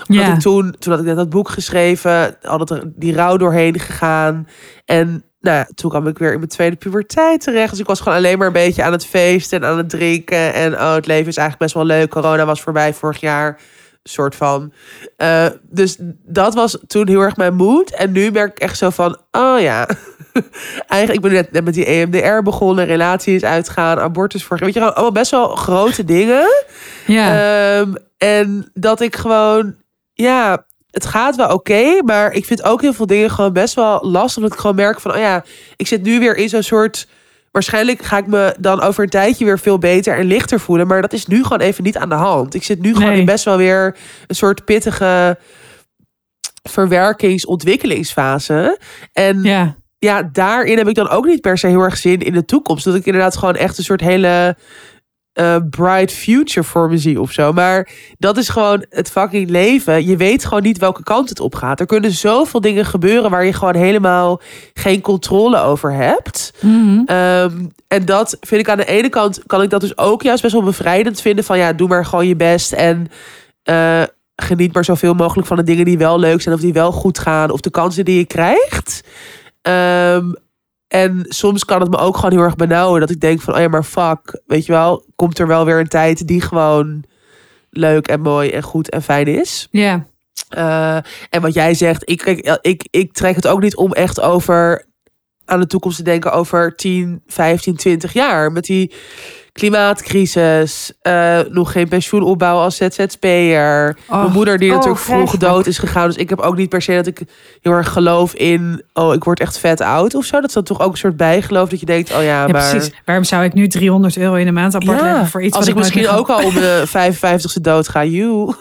Omdat 0.08 0.26
Ja. 0.26 0.32
ik 0.34 0.40
toen, 0.40 0.74
toen 0.78 0.92
had 0.92 1.00
ik 1.00 1.06
net 1.08 1.16
dat 1.16 1.30
boek 1.30 1.48
geschreven, 1.48 2.36
had 2.42 2.68
het 2.68 2.82
die 2.96 3.14
rouw 3.14 3.36
doorheen 3.36 3.78
gegaan. 3.80 4.48
En 4.84 5.24
nou, 5.40 5.56
ja, 5.56 5.68
toen 5.74 5.90
kwam 5.90 6.06
ik 6.06 6.18
weer 6.18 6.32
in 6.32 6.38
mijn 6.38 6.50
tweede 6.50 6.76
puberteit 6.76 7.40
terecht. 7.40 7.70
Dus 7.70 7.80
ik 7.80 7.86
was 7.86 8.00
gewoon 8.00 8.18
alleen 8.18 8.38
maar 8.38 8.46
een 8.46 8.52
beetje 8.52 8.82
aan 8.82 8.92
het 8.92 9.06
feesten 9.06 9.62
en 9.62 9.68
aan 9.68 9.76
het 9.76 9.88
drinken. 9.90 10.54
En 10.54 10.72
oh, 10.74 10.94
het 10.94 11.06
leven 11.06 11.28
is 11.28 11.36
eigenlijk 11.36 11.58
best 11.58 11.74
wel 11.74 11.96
leuk. 11.98 12.10
Corona 12.10 12.44
was 12.44 12.60
voorbij 12.62 12.94
vorig 12.94 13.20
jaar. 13.20 13.58
Soort 14.02 14.34
van. 14.34 14.72
Eh, 15.16 15.46
dus 15.62 15.96
dat 16.24 16.54
was 16.54 16.78
toen 16.86 17.08
heel 17.08 17.20
erg 17.20 17.36
mijn 17.36 17.54
moed. 17.54 17.94
En 17.94 18.12
nu 18.12 18.30
merk 18.30 18.50
ik 18.50 18.58
echt 18.58 18.78
zo 18.78 18.90
van, 18.90 19.18
oh 19.30 19.60
ja. 19.60 19.88
Eigenlijk, 20.89 21.12
ik 21.12 21.20
ben 21.20 21.32
net, 21.32 21.53
net 21.53 21.64
met 21.64 21.74
die 21.74 21.85
EMDR 21.85 22.43
begonnen. 22.43 22.85
Relatie 22.87 23.35
is 23.35 23.45
uitgaan, 23.45 23.99
abortus 24.01 24.45
voor. 24.45 24.59
Weet 24.59 24.74
je, 24.74 24.93
allemaal 24.93 25.12
best 25.12 25.30
wel 25.30 25.49
grote 25.55 26.05
dingen. 26.14 26.47
ja. 27.07 27.78
Ehm, 27.80 27.95
en 28.18 28.70
dat 28.74 29.01
ik 29.01 29.16
gewoon, 29.16 29.74
ja, 30.12 30.64
het 30.91 31.07
gaat 31.07 31.37
wel 31.37 31.53
oké, 31.53 32.03
maar 32.05 32.32
ik 32.32 32.45
vind 32.45 32.62
ook 32.64 32.80
heel 32.80 32.93
veel 32.93 33.07
dingen 33.07 33.30
gewoon 33.30 33.53
best 33.53 33.74
wel 33.74 33.99
lastig. 34.03 34.37
Omdat 34.37 34.53
ik 34.53 34.59
gewoon 34.61 34.76
merk 34.76 35.01
van, 35.01 35.11
oh 35.12 35.18
ja, 35.18 35.45
ik 35.76 35.87
zit 35.87 36.03
nu 36.03 36.18
weer 36.18 36.37
in 36.37 36.49
zo'n 36.49 36.62
soort. 36.62 37.07
Waarschijnlijk 37.51 38.03
ga 38.03 38.18
ik 38.18 38.26
me 38.26 38.55
dan 38.59 38.80
over 38.80 39.03
een 39.03 39.09
tijdje 39.11 39.45
weer 39.45 39.59
veel 39.59 39.78
beter 39.78 40.18
en 40.18 40.24
lichter 40.26 40.61
voelen. 40.61 40.87
Maar 40.87 41.03
dat 41.03 41.12
is 41.12 41.26
nu 41.26 41.43
gewoon 41.43 41.61
even 41.61 41.85
niet 41.85 41.97
aan 41.97 42.09
de 42.09 42.14
hand. 42.14 42.55
Ik 42.55 42.62
zit 42.62 42.80
nu 42.80 42.95
gewoon 42.95 43.09
Nee. 43.09 43.18
in 43.18 43.24
best 43.24 43.45
wel 43.45 43.57
weer 43.57 43.97
een 44.26 44.35
soort 44.35 44.64
pittige 44.64 45.39
verwerkings-ontwikkelingsfase. 46.62 48.78
En 49.12 49.43
ja. 49.43 49.76
Ja, 50.05 50.28
daarin 50.32 50.78
heb 50.78 50.88
ik 50.88 50.94
dan 50.94 51.09
ook 51.09 51.26
niet 51.26 51.40
per 51.40 51.59
se 51.59 51.66
heel 51.66 51.80
erg 51.80 51.96
zin 51.96 52.20
in 52.20 52.32
de 52.32 52.44
toekomst. 52.44 52.84
Dat 52.84 52.94
ik 52.94 53.07
inderdaad 53.07 53.36
gewoon 53.36 53.57
echt 53.57 53.78
een 53.78 53.84
soort 53.84 54.00
hele 54.00 54.57
eh, 55.32 55.57
bright 55.70 56.12
future 56.12 56.66
voor 56.66 56.88
me 56.88 56.98
zie 56.98 57.20
of 57.20 57.32
zo. 57.32 57.52
Maar 57.52 57.88
dat 58.18 58.36
is 58.36 58.48
gewoon 58.48 58.84
het 58.88 59.11
fucking 59.11 59.50
leven. 59.50 60.07
Je 60.07 60.16
weet 60.16 60.44
gewoon 60.44 60.62
niet 60.62 60.78
welke 60.78 61.02
kant 61.02 61.28
het 61.28 61.40
op 61.40 61.55
gaat. 61.55 61.80
Er 61.80 61.86
kunnen 61.86 62.12
zoveel 62.12 62.61
dingen 62.61 62.84
gebeuren 62.84 63.30
waar 63.30 63.44
je 63.44 63.52
gewoon 63.52 63.74
helemaal 63.74 64.40
geen 64.74 65.00
controle 65.00 65.59
over 65.59 65.92
hebt. 65.92 66.52
Ehm, 67.07 67.66
en 67.88 68.05
dat 68.05 68.36
vind 68.40 68.61
ik 68.61 68.68
aan 68.68 68.76
de 68.76 68.84
ene 68.84 69.09
kant, 69.09 69.42
kan 69.46 69.62
ik 69.62 69.70
dat 69.70 69.80
dus 69.80 69.98
ook 69.98 70.22
juist 70.22 70.42
best 70.42 70.55
wel 70.55 70.62
bevrijdend 70.62 71.20
vinden. 71.20 71.44
Van 71.44 71.59
ja, 71.59 71.72
doe 71.72 71.88
maar 71.88 72.07
gewoon 72.07 72.26
je 72.28 72.36
best 72.36 72.72
en 72.72 73.07
eh, 73.62 74.02
geniet 74.36 74.72
maar 74.72 74.84
zoveel 74.84 75.14
mogelijk 75.14 75.46
van 75.46 75.57
de 75.57 75.62
dingen 75.62 75.84
die 75.84 75.98
wel 75.98 76.18
leuk 76.18 76.42
zijn 76.42 76.55
of 76.55 76.61
die 76.61 76.72
wel 76.72 76.92
goed 76.92 77.18
gaan. 77.18 77.50
Of 77.50 77.61
de 77.61 77.70
kansen 77.70 78.05
die 78.05 78.18
je 78.18 78.24
krijgt. 78.24 79.02
Ehm, 79.64 80.32
en 80.88 81.24
soms 81.28 81.64
kan 81.64 81.80
het 81.80 81.90
me 81.90 81.96
ook 81.96 82.16
gewoon 82.16 82.32
heel 82.32 82.42
erg 82.42 82.56
benauwen. 82.56 83.00
Dat 83.00 83.10
ik 83.10 83.20
denk 83.20 83.40
van, 83.40 83.54
oh 83.54 83.60
ja, 83.60 83.68
maar 83.68 83.84
fuck. 83.84 84.42
Weet 84.46 84.66
je 84.66 84.72
wel, 84.72 85.04
komt 85.14 85.38
er 85.38 85.46
wel 85.46 85.64
weer 85.64 85.78
een 85.78 85.88
tijd 85.88 86.26
die 86.26 86.40
gewoon 86.40 87.04
leuk 87.70 88.06
en 88.06 88.20
mooi 88.20 88.50
en 88.50 88.62
goed 88.62 88.90
en 88.90 89.02
fijn 89.02 89.26
is. 89.26 89.68
Ja. 89.70 90.06
Uh, 90.56 90.96
en 91.30 91.40
wat 91.40 91.54
jij 91.54 91.74
zegt, 91.74 92.10
ik, 92.10 92.22
ik, 92.22 92.58
ik, 92.60 92.86
ik 92.90 93.12
trek 93.12 93.34
het 93.34 93.46
ook 93.46 93.60
niet 93.60 93.76
om 93.76 93.92
echt 93.92 94.20
over 94.20 94.86
aan 95.44 95.60
de 95.60 95.66
toekomst 95.66 95.96
te 95.96 96.02
denken 96.02 96.32
over 96.32 96.74
10, 96.74 97.22
15, 97.26 97.76
20 97.76 98.12
jaar. 98.12 98.52
Met 98.52 98.64
die 98.64 98.94
klimaatcrisis, 99.55 100.92
uh, 101.02 101.38
nog 101.50 101.72
geen 101.72 101.88
pensioenopbouw 101.88 102.57
als 102.57 102.76
ZZP'er. 102.76 103.96
Mijn 104.09 104.32
moeder 104.32 104.59
die 104.59 104.68
oh, 104.68 104.74
natuurlijk 104.74 105.02
vroeg 105.02 105.18
vreselijk. 105.18 105.52
dood 105.52 105.66
is 105.66 105.78
gegaan. 105.78 106.07
Dus 106.07 106.16
ik 106.16 106.28
heb 106.28 106.40
ook 106.40 106.57
niet 106.57 106.68
per 106.68 106.82
se 106.82 106.94
dat 106.94 107.07
ik 107.07 107.20
heel 107.62 107.72
erg 107.72 107.88
geloof 107.88 108.34
in... 108.34 108.82
oh, 108.92 109.14
ik 109.14 109.24
word 109.24 109.40
echt 109.40 109.59
vet 109.59 109.80
oud 109.80 110.14
of 110.14 110.24
zo. 110.24 110.36
Dat 110.36 110.48
is 110.48 110.55
dan 110.55 110.62
toch 110.62 110.80
ook 110.80 110.92
een 110.92 110.98
soort 110.98 111.16
bijgeloof 111.16 111.68
dat 111.68 111.80
je 111.80 111.86
denkt... 111.86 112.11
oh 112.11 112.22
ja, 112.22 112.22
Ja, 112.22 112.46
maar... 112.46 112.70
precies. 112.70 112.92
Waarom 113.05 113.24
zou 113.24 113.44
ik 113.44 113.55
nu 113.55 113.68
300 113.68 114.16
euro 114.16 114.34
in 114.34 114.46
de 114.46 114.52
maand 114.52 114.74
apart 114.74 115.00
leggen 115.00 115.26
voor 115.26 115.42
iets 115.42 115.57
als 115.57 115.64
wat 115.64 115.74
ik 115.74 115.80
misschien 115.80 116.09
ook 116.09 116.28
al 116.28 116.44
om 116.44 116.55
de 116.55 116.84
55ste 116.96 117.61
dood 117.61 117.88
ga, 117.88 118.05
you. 118.05 118.55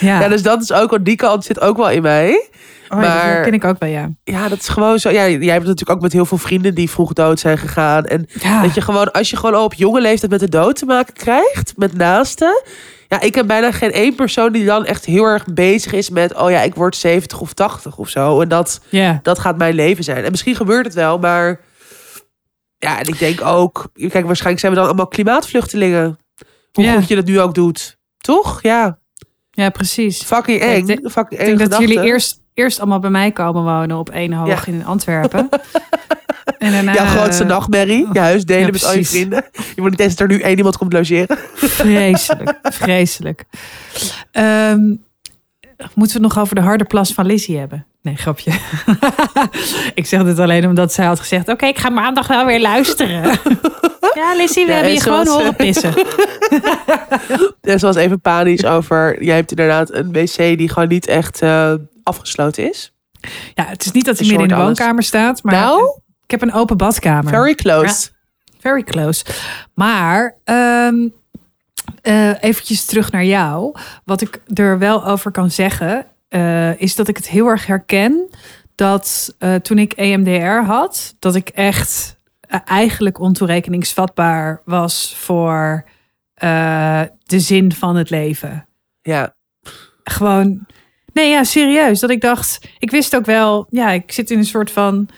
Ja, 0.00 0.20
Ja, 0.20 0.28
dus 0.28 0.42
dat 0.42 0.62
is 0.62 0.72
ook, 0.72 0.90
want 0.90 1.04
die 1.04 1.16
kant 1.16 1.44
zit 1.44 1.60
ook 1.60 1.76
wel 1.76 1.90
in 1.90 2.02
mij. 2.02 2.48
Oh, 2.90 3.02
ja, 3.02 3.08
maar- 3.08 3.34
dat 3.34 3.44
ken 3.44 3.52
ik 3.54 3.64
ook 3.64 3.78
wel, 3.78 3.88
ja. 3.88 4.08
Ja, 4.24 4.48
dat 4.48 4.58
is 4.58 4.68
gewoon 4.68 4.98
zo. 4.98 5.10
Ja, 5.10 5.28
jij 5.28 5.52
hebt 5.52 5.64
natuurlijk 5.66 5.90
ook 5.90 6.00
met 6.00 6.12
heel 6.12 6.26
veel 6.26 6.38
vrienden 6.38 6.74
die 6.74 6.90
vroeg 6.90 7.12
dood 7.12 7.40
zijn 7.40 7.58
gegaan. 7.58 8.04
En 8.06 8.26
Ja. 8.40 8.62
dat 8.62 8.74
je 8.74 8.80
gewoon, 8.80 9.12
als 9.12 9.30
je 9.30 9.36
gewoon 9.36 9.54
al 9.54 9.64
op 9.64 9.74
jonge 9.74 10.00
leeftijd 10.00 10.30
met 10.30 10.40
de 10.40 10.48
dood 10.48 10.76
te 10.76 10.84
maken 10.86 11.14
krijgt, 11.14 11.72
met 11.76 11.94
naasten. 11.96 12.62
Ja, 13.08 13.20
ik 13.20 13.34
heb 13.34 13.46
bijna 13.46 13.72
geen 13.72 13.92
één 13.92 14.14
persoon 14.14 14.52
die 14.52 14.64
dan 14.64 14.84
echt 14.84 15.04
heel 15.04 15.24
erg 15.24 15.44
bezig 15.44 15.92
is 15.92 16.10
met, 16.10 16.34
oh 16.34 16.50
ja, 16.50 16.60
ik 16.60 16.74
word 16.74 16.96
70 16.96 17.40
of 17.40 17.52
80 17.52 17.96
of 17.96 18.08
zo. 18.08 18.40
En 18.40 18.48
dat, 18.48 18.80
dat 19.22 19.38
gaat 19.38 19.56
mijn 19.56 19.74
leven 19.74 20.04
zijn. 20.04 20.24
En 20.24 20.30
misschien 20.30 20.56
gebeurt 20.56 20.84
het 20.84 20.94
wel, 20.94 21.18
maar 21.18 21.60
ja, 22.78 22.98
en 22.98 23.06
ik 23.06 23.18
denk 23.18 23.44
ook, 23.44 23.90
kijk, 23.94 24.26
waarschijnlijk 24.26 24.60
zijn 24.60 24.72
we 24.72 24.78
dan 24.78 24.86
allemaal 24.86 25.06
klimaatvluchtelingen. 25.06 26.18
Hoe 26.72 26.92
goed 26.92 27.08
je 27.08 27.14
dat 27.14 27.24
nu 27.24 27.40
ook 27.40 27.54
doet. 27.54 27.98
Toch? 28.18 28.62
Ja, 28.62 28.98
ja, 29.50 29.70
precies. 29.70 30.22
fucking 30.22 30.60
ik 30.62 30.68
eng. 30.68 30.86
denk- 30.86 31.10
fucking 31.10 31.40
Ik 31.40 31.46
denk 31.58 31.70
dat 31.70 31.80
jullie 31.80 32.02
eerst, 32.02 32.39
eerst 32.54 32.78
allemaal 32.80 32.98
bij 32.98 33.10
mij 33.10 33.30
komen 33.30 33.62
wonen 33.62 33.96
op 33.98 34.10
één 34.10 34.32
hoog 34.32 34.66
Ja. 34.66 34.72
in 34.72 34.84
Antwerpen. 34.86 35.48
en 36.58 36.72
daarna, 36.72 36.92
Jouw 36.94 37.06
grootste 37.06 37.42
eh, 37.42 37.48
nachtmerrie. 37.48 38.06
Je 38.12 38.18
huis 38.18 38.44
delen 38.44 38.64
ja, 38.64 38.70
met 38.70 38.84
al 38.84 38.94
je 38.94 39.04
vrienden. 39.04 39.44
Je 39.74 39.80
moet 39.80 39.90
niet 39.90 40.00
eens 40.00 40.16
dat 40.16 40.30
er 40.30 40.36
nu 40.36 40.40
één 40.42 40.56
iemand 40.56 40.76
komt 40.76 40.92
logeren. 40.92 41.38
Vreselijk, 41.54 42.58
vreselijk. 42.82 43.44
Ehm, 44.32 44.80
moeten 45.94 46.16
we 46.20 46.24
het 46.24 46.34
nog 46.34 46.38
over 46.38 46.54
de 46.54 46.60
harde 46.60 46.84
plas 46.84 47.12
van 47.12 47.26
Lizzie 47.26 47.58
hebben? 47.58 47.84
Nee, 48.02 48.16
grapje. 48.16 48.52
ik 49.94 50.06
zeg 50.06 50.24
dit 50.24 50.38
alleen 50.38 50.66
omdat 50.66 50.92
zij 50.92 51.04
had 51.06 51.20
gezegd... 51.20 51.48
oké, 51.48 51.66
ik 51.66 51.78
ga 51.78 51.90
maandag 51.90 52.26
wel 52.26 52.46
weer 52.46 52.60
luisteren. 52.60 53.22
ja, 54.14 54.34
Lizzie, 54.36 54.64
we 54.64 54.70
Ja, 54.70 54.76
hebben 54.76 54.94
je 54.94 55.00
gewoon 55.00 55.26
horen 55.26 55.56
pissen. 55.56 55.94
En 57.60 57.78
ze 57.78 57.86
was 57.86 57.96
even 57.96 58.20
panisch 58.20 58.64
over... 58.64 59.24
Jij 59.24 59.36
hebt 59.36 59.50
inderdaad 59.50 59.92
een 59.92 60.12
wc 60.12 60.36
die 60.36 60.68
gewoon 60.68 60.88
niet 60.88 61.06
echt 61.06 61.42
eh, 61.42 61.72
afgesloten 62.02 62.68
is. 62.68 62.92
Ja, 63.54 63.64
het 63.64 63.84
is 63.84 63.92
niet 63.92 64.04
dat 64.04 64.18
hij 64.18 64.26
midden 64.26 64.48
in 64.48 64.54
de 64.54 64.60
alles. 64.60 64.66
woonkamer 64.66 65.02
staat... 65.02 65.42
maar 65.42 65.54
nou, 65.54 66.00
ik 66.24 66.30
heb 66.30 66.42
een 66.42 66.52
open 66.52 66.76
badkamer. 66.76 67.30
very 67.30 67.54
close. 67.54 68.08
Very 68.58 68.82
close. 68.82 69.24
Maar 69.74 70.36
eh, 72.02 72.42
eventjes 72.42 72.84
terug 72.84 73.12
naar 73.12 73.24
jou. 73.24 73.74
Wat 74.04 74.20
ik 74.20 74.40
er 74.54 74.78
wel 74.78 75.06
over 75.06 75.30
kan 75.30 75.50
zeggen, 75.50 76.06
eh, 76.28 76.80
is 76.80 76.94
dat 76.94 77.08
ik 77.08 77.16
het 77.16 77.28
heel 77.28 77.46
erg 77.46 77.66
herken 77.66 78.28
dat 78.74 79.34
eh, 79.38 79.54
toen 79.54 79.78
ik 79.78 79.92
EMDR 79.92 80.66
had, 80.66 81.14
dat 81.18 81.34
ik 81.34 81.48
echt 81.48 82.16
eigenlijk 82.64 83.18
ontoerekeningsvatbaar 83.20 84.62
was 84.64 85.14
voor 85.16 85.84
de 87.24 87.40
zin 87.40 87.72
van 87.72 87.96
het 87.96 88.10
leven. 88.10 88.68
Ja, 89.02 89.34
Gewoon, 90.04 90.66
nee 91.12 91.28
ja, 91.30 91.44
serieus. 91.44 92.00
Dat 92.00 92.10
ik 92.10 92.20
dacht, 92.20 92.58
ik 92.78 92.90
wist 92.90 93.16
ook 93.16 93.24
wel, 93.26 93.66
ja, 93.70 93.90
ik 93.90 94.12
zit 94.12 94.30
in 94.30 94.38
een 94.38 94.44
soort 94.44 94.70
van. 94.70 95.08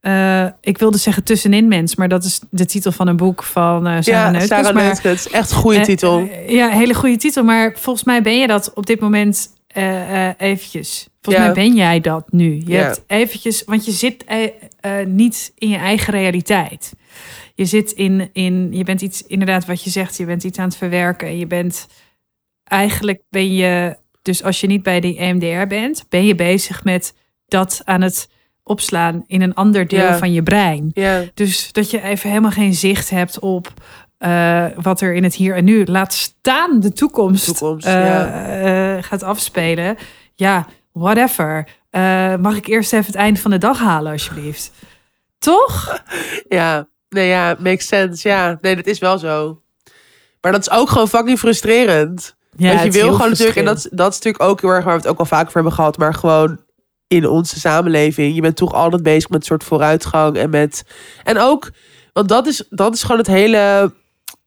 eh, 0.00 0.46
ik 0.60 0.78
wilde 0.78 0.98
zeggen 0.98 1.24
tussenin 1.24 1.68
mens, 1.68 1.96
maar 1.96 2.08
dat 2.08 2.24
is 2.24 2.40
de 2.50 2.64
titel 2.66 2.92
van 2.92 3.06
een 3.08 3.16
boek 3.16 3.42
van 3.42 3.86
eh 3.86 3.92
Sarah 4.00 4.04
ja 4.06 4.30
Neutkens. 4.30 4.48
Sarah 4.48 4.74
maar, 4.74 4.84
Neutkens. 4.84 5.30
Echt 5.30 5.50
een 5.50 5.56
goede 5.56 5.78
eh, 5.78 5.84
titel. 5.84 6.28
ja, 6.46 6.68
hele 6.68 6.94
goede 6.94 7.16
titel. 7.16 7.44
Maar 7.44 7.72
volgens 7.78 8.04
mij 8.04 8.22
ben 8.22 8.38
je 8.38 8.46
dat 8.46 8.72
op 8.74 8.86
dit 8.86 9.00
moment 9.00 9.48
eventjes. 10.36 11.06
Volgens 11.20 11.44
Ja. 11.46 11.52
mij 11.52 11.64
ben 11.64 11.74
jij 11.76 12.00
dat 12.00 12.32
nu. 12.32 12.54
Je 12.54 12.64
Ja. 12.66 12.82
hebt 12.82 13.02
eventjes, 13.06 13.62
want 13.64 13.84
je 13.84 13.92
zit 13.92 14.24
niet 15.06 15.52
in 15.58 15.68
je 15.68 15.76
eigen 15.76 16.12
realiteit. 16.12 16.92
Je 17.54 17.64
zit 17.64 17.90
in, 17.92 18.30
in, 18.32 18.68
je 18.72 18.84
bent 18.84 19.00
iets, 19.00 19.22
inderdaad 19.26 19.66
wat 19.66 19.84
je 19.84 19.90
zegt, 19.90 20.16
je 20.16 20.24
bent 20.24 20.44
iets 20.44 20.58
aan 20.58 20.68
het 20.68 20.76
verwerken. 20.76 21.28
En 21.28 21.38
je 21.38 21.46
bent, 21.46 21.86
eigenlijk 22.64 23.22
ben 23.30 23.52
je, 23.54 23.96
dus 24.22 24.42
als 24.42 24.60
je 24.60 24.66
niet 24.66 24.82
bij 24.82 25.00
die 25.00 25.18
EMDR 25.18 25.66
bent, 25.66 26.04
ben 26.08 26.26
je 26.26 26.34
bezig 26.34 26.84
met 26.84 27.14
dat 27.46 27.80
aan 27.84 28.00
het 28.00 28.28
opslaan 28.62 29.24
in 29.26 29.42
een 29.42 29.54
ander 29.54 29.88
deel 29.88 30.14
van 30.14 30.32
je 30.32 30.42
brein. 30.42 30.90
ja, 30.94 31.22
Dus 31.34 31.72
dat 31.72 31.90
je 31.90 32.02
even 32.02 32.28
helemaal 32.28 32.50
geen 32.50 32.74
zicht 32.74 33.10
hebt 33.10 33.38
op 33.38 33.72
eh, 34.22 34.66
wat 34.76 35.00
er 35.00 35.14
in 35.14 35.22
het 35.22 35.34
hier 35.34 35.56
en 35.56 35.64
nu, 35.64 35.84
laat 35.84 36.12
staan 36.12 36.80
de 36.80 36.92
toekomst, 36.92 37.44
Toekomst, 37.44 37.86
eh, 37.86 38.96
eh, 38.96 39.02
gaat 39.04 39.22
afspelen. 39.22 39.96
Ja, 40.34 40.66
whatever. 40.92 41.68
Mag 42.40 42.56
ik 42.56 42.66
eerst 42.66 42.92
even 42.92 43.06
het 43.06 43.14
einde 43.14 43.40
van 43.40 43.50
de 43.50 43.58
dag 43.58 43.78
halen, 43.78 44.12
alsjeblieft? 44.12 44.72
Toch? 45.38 46.02
ja. 46.48 46.88
Nee, 47.08 47.28
ja, 47.28 47.56
makes 47.58 47.86
sense. 47.86 48.28
Ja, 48.28 48.58
nee, 48.60 48.76
dat 48.76 48.86
is 48.86 48.98
wel 48.98 49.18
zo. 49.18 49.62
Maar 50.40 50.52
dat 50.52 50.60
is 50.60 50.70
ook 50.70 50.88
gewoon 50.88 51.08
fucking 51.08 51.38
frustrerend. 51.38 52.36
Ja, 52.56 52.68
Want 52.68 52.94
je 52.94 53.00
wil 53.00 53.12
gewoon 53.12 53.30
natuurlijk, 53.30 53.56
en 53.56 53.64
dat, 53.64 53.88
dat 53.90 54.12
is 54.12 54.18
natuurlijk 54.18 54.42
ook 54.42 54.60
heel 54.60 54.70
erg 54.70 54.84
waar 54.84 54.94
we 54.94 55.00
het 55.00 55.10
ook 55.10 55.18
al 55.18 55.24
vaker 55.24 55.46
over 55.46 55.54
hebben 55.54 55.72
gehad, 55.72 55.98
maar 55.98 56.14
gewoon 56.14 56.58
in 57.06 57.28
onze 57.28 57.60
samenleving. 57.60 58.34
Je 58.34 58.40
bent 58.40 58.56
toch 58.56 58.74
altijd 58.74 59.02
bezig 59.02 59.28
met 59.28 59.40
een 59.40 59.46
soort 59.46 59.64
vooruitgang 59.64 60.36
en 60.36 60.50
met. 60.50 60.84
En 61.24 61.38
ook, 61.38 61.70
want 62.12 62.28
dat 62.28 62.46
is, 62.46 62.66
dat 62.70 62.94
is 62.94 63.02
gewoon 63.02 63.18
het 63.18 63.26
hele 63.26 63.92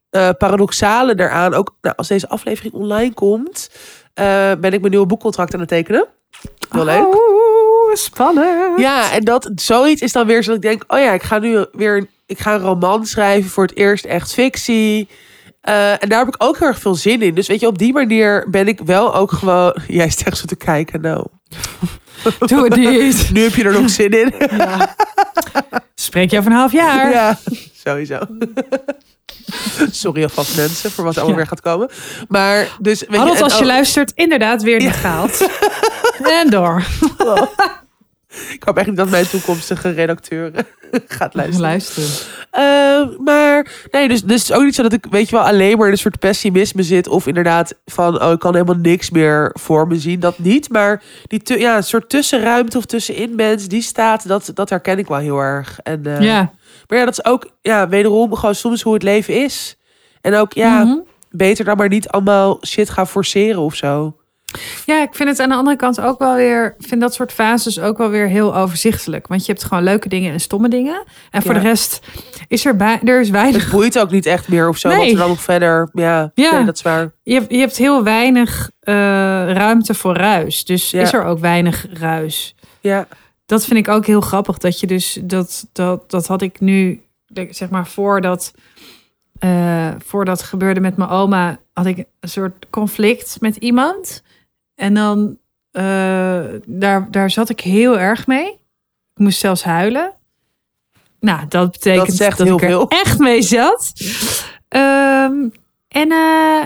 eh, 0.10 0.30
paradoxale 0.38 1.16
daaraan. 1.16 1.54
Ook 1.54 1.76
nou, 1.82 1.96
als 1.96 2.08
deze 2.08 2.30
aflevering 2.30 2.74
online 2.74 3.14
komt, 3.14 3.70
eh, 4.14 4.26
ben 4.60 4.74
ik 4.74 4.80
mijn 4.80 4.92
nieuwe 4.92 5.06
boekcontract 5.06 5.54
aan 5.54 5.60
het 5.60 5.70
tekenen. 5.70 6.08
Heel 6.70 6.86
leuk. 6.86 7.06
Oh, 7.06 7.94
spannend. 7.94 8.80
Ja, 8.80 9.12
en 9.12 9.24
dat 9.24 9.52
zoiets 9.56 10.02
is 10.02 10.12
dan 10.12 10.28
weer 10.28 10.44
zo 10.44 10.48
dat 10.48 10.64
ik 10.64 10.70
denk, 10.70 10.84
oh 10.88 11.00
ja, 11.00 11.12
ik 11.12 11.24
ga 11.24 11.40
nu 11.40 11.66
weer 11.72 12.08
ik 12.26 12.40
ga 12.40 12.54
een 12.54 12.62
roman 12.62 13.06
schrijven 13.06 13.50
voor 13.50 13.64
het 13.64 13.76
eerst 13.76 14.06
echt 14.06 14.34
fictie. 14.34 15.08
Eh, 15.66 15.92
en 16.04 16.10
daar 16.10 16.20
heb 16.20 16.28
ik 16.28 16.44
ook 16.44 16.58
heel 16.60 16.68
erg 16.68 16.80
veel 16.80 16.96
zin 16.96 17.22
in. 17.22 17.34
Dus 17.36 17.48
weet 17.48 17.60
je, 17.60 17.68
op 17.68 17.78
die 17.78 17.94
manier 17.94 18.46
ben 18.50 18.68
ik 18.68 18.80
wel 18.86 19.16
ook 19.16 19.32
gewoon. 19.32 19.76
Jij 19.88 20.06
echt 20.06 20.38
zo 20.38 20.46
te 20.46 20.56
kijken, 20.56 21.02
nou. 21.02 21.26
Doe 22.48 22.64
het 22.64 22.76
niet. 22.76 23.30
Nu 23.34 23.42
heb 23.44 23.54
je 23.56 23.64
er 23.64 23.72
nog 23.82 23.90
zin 23.90 24.12
in. 24.12 24.34
Spreek 25.96 26.32
je 26.32 26.38
over 26.38 26.52
een 26.52 26.58
half 26.58 26.72
jaar? 26.72 27.12
Ja, 27.12 27.40
sowieso. 27.84 28.20
Sorry 29.92 30.24
alvast 30.24 30.56
mensen 30.58 30.92
voor 30.92 31.04
wat 31.04 31.16
er 31.16 31.22
allemaal 31.22 31.40
Ja. 31.40 31.48
weer 31.48 31.58
gaat 31.58 31.62
komen. 31.72 31.90
Maar 32.28 32.68
dus. 32.80 33.00
Weet 33.00 33.20
en 33.20 33.42
als 33.42 33.54
je 33.54 33.60
ook- 33.60 33.66
luistert, 33.66 34.12
inderdaad 34.16 34.64
weer 34.64 34.80
niet 34.80 34.92
gehaald. 34.94 35.48
en 36.24 36.50
door. 36.50 36.84
Ik 38.50 38.64
hoop 38.64 38.78
echt 38.78 38.88
niet 38.88 38.98
dat 38.98 39.10
mijn 39.10 39.28
toekomstige 39.30 39.90
redacteur 39.90 40.52
gaat 41.08 41.34
luisteren. 41.34 41.62
Luisteren. 41.62 42.10
Eh, 42.52 43.18
maar 43.20 43.72
nee, 43.92 44.08
dus, 44.08 44.24
dus 44.24 44.40
het 44.42 44.50
is 44.50 44.56
ook 44.56 44.64
niet 44.64 44.76
zo 44.76 44.84
dat 44.84 44.94
ik, 44.94 45.06
weet 45.10 45.30
je 45.30 45.36
wel, 45.36 45.46
alleen 45.46 45.78
maar 45.78 45.86
in 45.86 45.92
een 45.92 45.98
soort 45.98 46.20
pessimisme 46.20 46.84
zit. 46.84 47.08
Of 47.08 47.28
inderdaad 47.28 47.74
van, 47.86 48.22
oh, 48.24 48.32
ik 48.32 48.40
kan 48.40 48.54
helemaal 48.54 48.76
niks 48.82 49.10
meer 49.10 49.52
voor 49.54 49.88
me 49.88 50.00
zien. 50.00 50.20
Dat 50.20 50.40
niet. 50.40 50.70
Maar 50.70 51.04
die 51.28 51.40
tu- 51.42 51.60
ja, 51.60 51.78
een 51.78 51.84
soort 51.84 52.10
tussenruimte 52.10 52.78
of 52.78 52.86
tussenin 52.86 53.36
mens, 53.36 53.68
die 53.68 53.82
staat, 53.82 54.28
dat, 54.28 54.52
dat 54.54 54.70
herken 54.70 54.98
ik 54.98 55.08
wel 55.08 55.18
heel 55.18 55.40
erg. 55.40 55.80
En, 55.84 56.06
eh, 56.06 56.22
Ja. 56.22 56.52
Maar 56.88 56.98
ja, 57.00 57.06
dat 57.06 57.14
is 57.20 57.26
ook, 57.26 57.50
ja, 57.62 57.88
wederom 57.90 58.36
gewoon 58.36 58.56
soms 58.56 58.82
hoe 58.82 58.94
het 58.94 59.04
leven 59.04 59.44
is. 59.44 59.78
En 60.22 60.36
ook, 60.36 60.54
ja, 60.54 60.84
Mhm. 60.84 60.98
beter 61.30 61.66
dan 61.66 61.78
maar 61.78 61.88
niet 61.90 62.08
allemaal 62.10 62.58
shit 62.66 62.90
gaan 62.90 63.08
forceren 63.08 63.62
of 63.62 63.76
zo. 63.76 64.16
Ja, 64.86 65.02
ik 65.02 65.16
vind 65.16 65.30
het 65.30 65.40
aan 65.40 65.50
de 65.50 65.56
andere 65.56 65.76
kant 65.76 66.02
ook 66.02 66.20
wel 66.20 66.36
weer. 66.36 66.76
Ik 66.80 66.88
vind 66.88 67.02
dat 67.02 67.14
soort 67.14 67.32
fases 67.32 67.80
ook 67.80 67.98
wel 67.98 68.10
weer 68.10 68.28
heel 68.28 68.56
overzichtelijk. 68.56 69.28
Want 69.28 69.46
je 69.46 69.52
hebt 69.52 69.64
gewoon 69.64 69.84
leuke 69.84 70.10
dingen 70.10 70.32
en 70.32 70.40
stomme 70.40 70.70
dingen. 70.70 71.04
En 71.32 71.42
voor 71.42 71.54
Ja. 71.54 71.60
de 71.60 71.68
rest 71.68 72.00
is 72.48 72.66
er, 72.66 72.76
bij, 72.76 73.00
er 73.04 73.20
is 73.22 73.30
weinig. 73.30 73.62
Het 73.64 73.72
boeit 73.72 74.00
ook 74.00 74.12
niet 74.12 74.26
echt 74.26 74.48
meer 74.48 74.68
of 74.70 74.78
zo. 74.78 74.88
Nee. 74.90 74.98
Wat 74.98 75.08
er 75.08 75.18
dan 75.18 75.28
nog 75.30 75.42
verder. 75.42 75.90
Ja, 75.94 76.32
Ja. 76.36 76.52
Nee, 76.52 76.66
dat 76.66 76.76
is 76.76 76.82
waar. 76.82 77.12
Je 77.24 77.34
hebt, 77.34 77.52
je 77.52 77.58
hebt 77.60 77.78
heel 77.78 78.04
weinig 78.04 78.72
eh, 78.80 78.94
ruimte 79.54 79.94
voor 79.94 80.16
ruis. 80.16 80.66
Dus 80.66 80.92
Ja. 80.92 81.02
is 81.02 81.14
er 81.14 81.24
ook 81.24 81.40
weinig 81.40 81.86
ruis. 81.94 82.56
Ja, 82.80 83.08
Dat 83.46 83.66
vind 83.66 83.80
ik 83.80 83.88
ook 83.88 84.06
heel 84.06 84.22
grappig. 84.22 84.58
Dat 84.58 84.80
je 84.80 84.88
dus 84.88 85.20
dat, 85.22 85.68
dat, 85.72 86.10
dat 86.12 86.28
had 86.28 86.42
ik 86.42 86.60
nu, 86.60 87.02
zeg 87.50 87.70
maar, 87.70 87.88
voordat, 87.88 88.54
eh 89.40 89.92
voordat 90.06 90.38
het 90.40 90.48
gebeurde 90.48 90.80
met 90.80 90.98
mijn 90.98 91.10
oma, 91.10 91.58
had 91.74 91.86
ik 91.86 91.98
een 92.20 92.30
soort 92.30 92.66
conflict 92.70 93.38
met 93.40 93.56
iemand. 93.56 94.24
En 94.76 94.94
dan 94.94 95.38
eh, 95.72 96.44
daar, 96.66 97.08
daar 97.12 97.30
zat 97.30 97.50
ik 97.50 97.60
heel 97.60 98.00
erg 98.00 98.28
mee. 98.28 98.48
Ik 99.14 99.22
moest 99.22 99.40
zelfs 99.40 99.64
huilen. 99.64 100.14
Nou, 101.20 101.48
dat 101.50 101.72
betekent 101.72 102.08
Dat 102.08 102.16
zegt 102.16 102.38
dat 102.38 102.48
heel 102.48 102.56
ik 102.56 102.62
er 102.62 102.68
veel. 102.70 102.88
echt 103.04 103.20
mee 103.20 103.42
zat. 103.42 103.94
Ehm, 104.68 105.50
en 105.88 106.12
eh, 106.12 106.64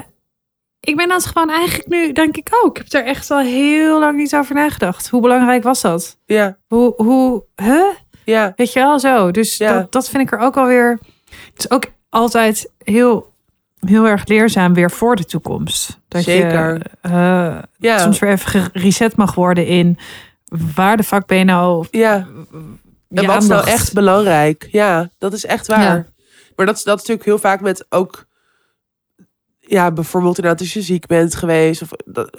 ik 0.79 0.95
ben 0.95 1.07
dan 1.07 1.21
gewoon 1.21 1.49
eigenlijk 1.49 1.89
nu, 1.89 2.11
denk 2.11 2.37
ik 2.37 2.47
ook. 2.63 2.77
Ik 2.77 2.83
heb 2.91 3.01
er 3.03 3.07
echt 3.09 3.31
al 3.31 3.39
heel 3.39 3.99
lang 3.99 4.17
niet 4.17 4.35
over 4.35 4.55
nagedacht. 4.55 5.09
Hoe 5.09 5.21
belangrijk 5.21 5.63
was 5.63 5.81
dat? 5.81 6.17
ja, 6.25 6.57
Hoe, 6.67 6.93
hoe, 6.97 7.43
huh? 7.55 7.85
ja. 8.25 8.53
Weet 8.55 8.73
je 8.73 8.79
wel, 8.79 8.99
zo. 8.99 9.31
Dus 9.31 9.57
Ja. 9.57 9.73
dat, 9.73 9.91
dat 9.91 10.09
vind 10.09 10.23
ik 10.23 10.31
er 10.31 10.39
ook 10.39 10.57
alweer... 10.57 10.99
Het 11.29 11.57
is 11.57 11.71
ook 11.71 11.85
altijd 12.09 12.71
heel, 12.77 13.33
heel 13.79 14.07
erg 14.07 14.27
leerzaam 14.27 14.73
weer 14.73 14.91
voor 14.91 15.15
de 15.15 15.25
toekomst. 15.25 15.99
Dat 16.07 16.23
Zeker. 16.23 16.73
je 16.73 16.81
eh, 17.01 17.57
ja. 17.77 17.97
soms 17.97 18.19
weer 18.19 18.29
even 18.31 18.49
gereset 18.61 19.15
mag 19.15 19.35
worden 19.35 19.65
in... 19.65 19.97
Waar 20.75 20.97
de 20.97 21.03
fuck 21.03 21.25
ben 21.25 21.37
je 21.37 21.43
nou... 21.43 21.87
ja. 21.91 22.27
En 23.09 23.25
wat 23.25 23.41
is 23.41 23.47
nou 23.49 23.67
echt 23.67 23.93
belangrijk? 23.93 24.67
Ja, 24.71 25.09
dat 25.17 25.33
is 25.33 25.45
echt 25.45 25.67
waar. 25.67 25.95
Ja. 25.95 26.05
Maar 26.55 26.65
dat 26.65 26.77
is, 26.77 26.83
dat 26.83 27.01
is 27.01 27.07
natuurlijk 27.07 27.25
heel 27.25 27.49
vaak 27.49 27.61
met 27.61 27.85
ook... 27.89 28.27
Ja, 29.59 29.91
bijvoorbeeld 29.91 30.37
inderdaad 30.37 30.61
als 30.61 30.73
je 30.73 30.81
ziek 30.81 31.05
bent 31.05 31.35
geweest. 31.35 31.81
Of 31.81 31.89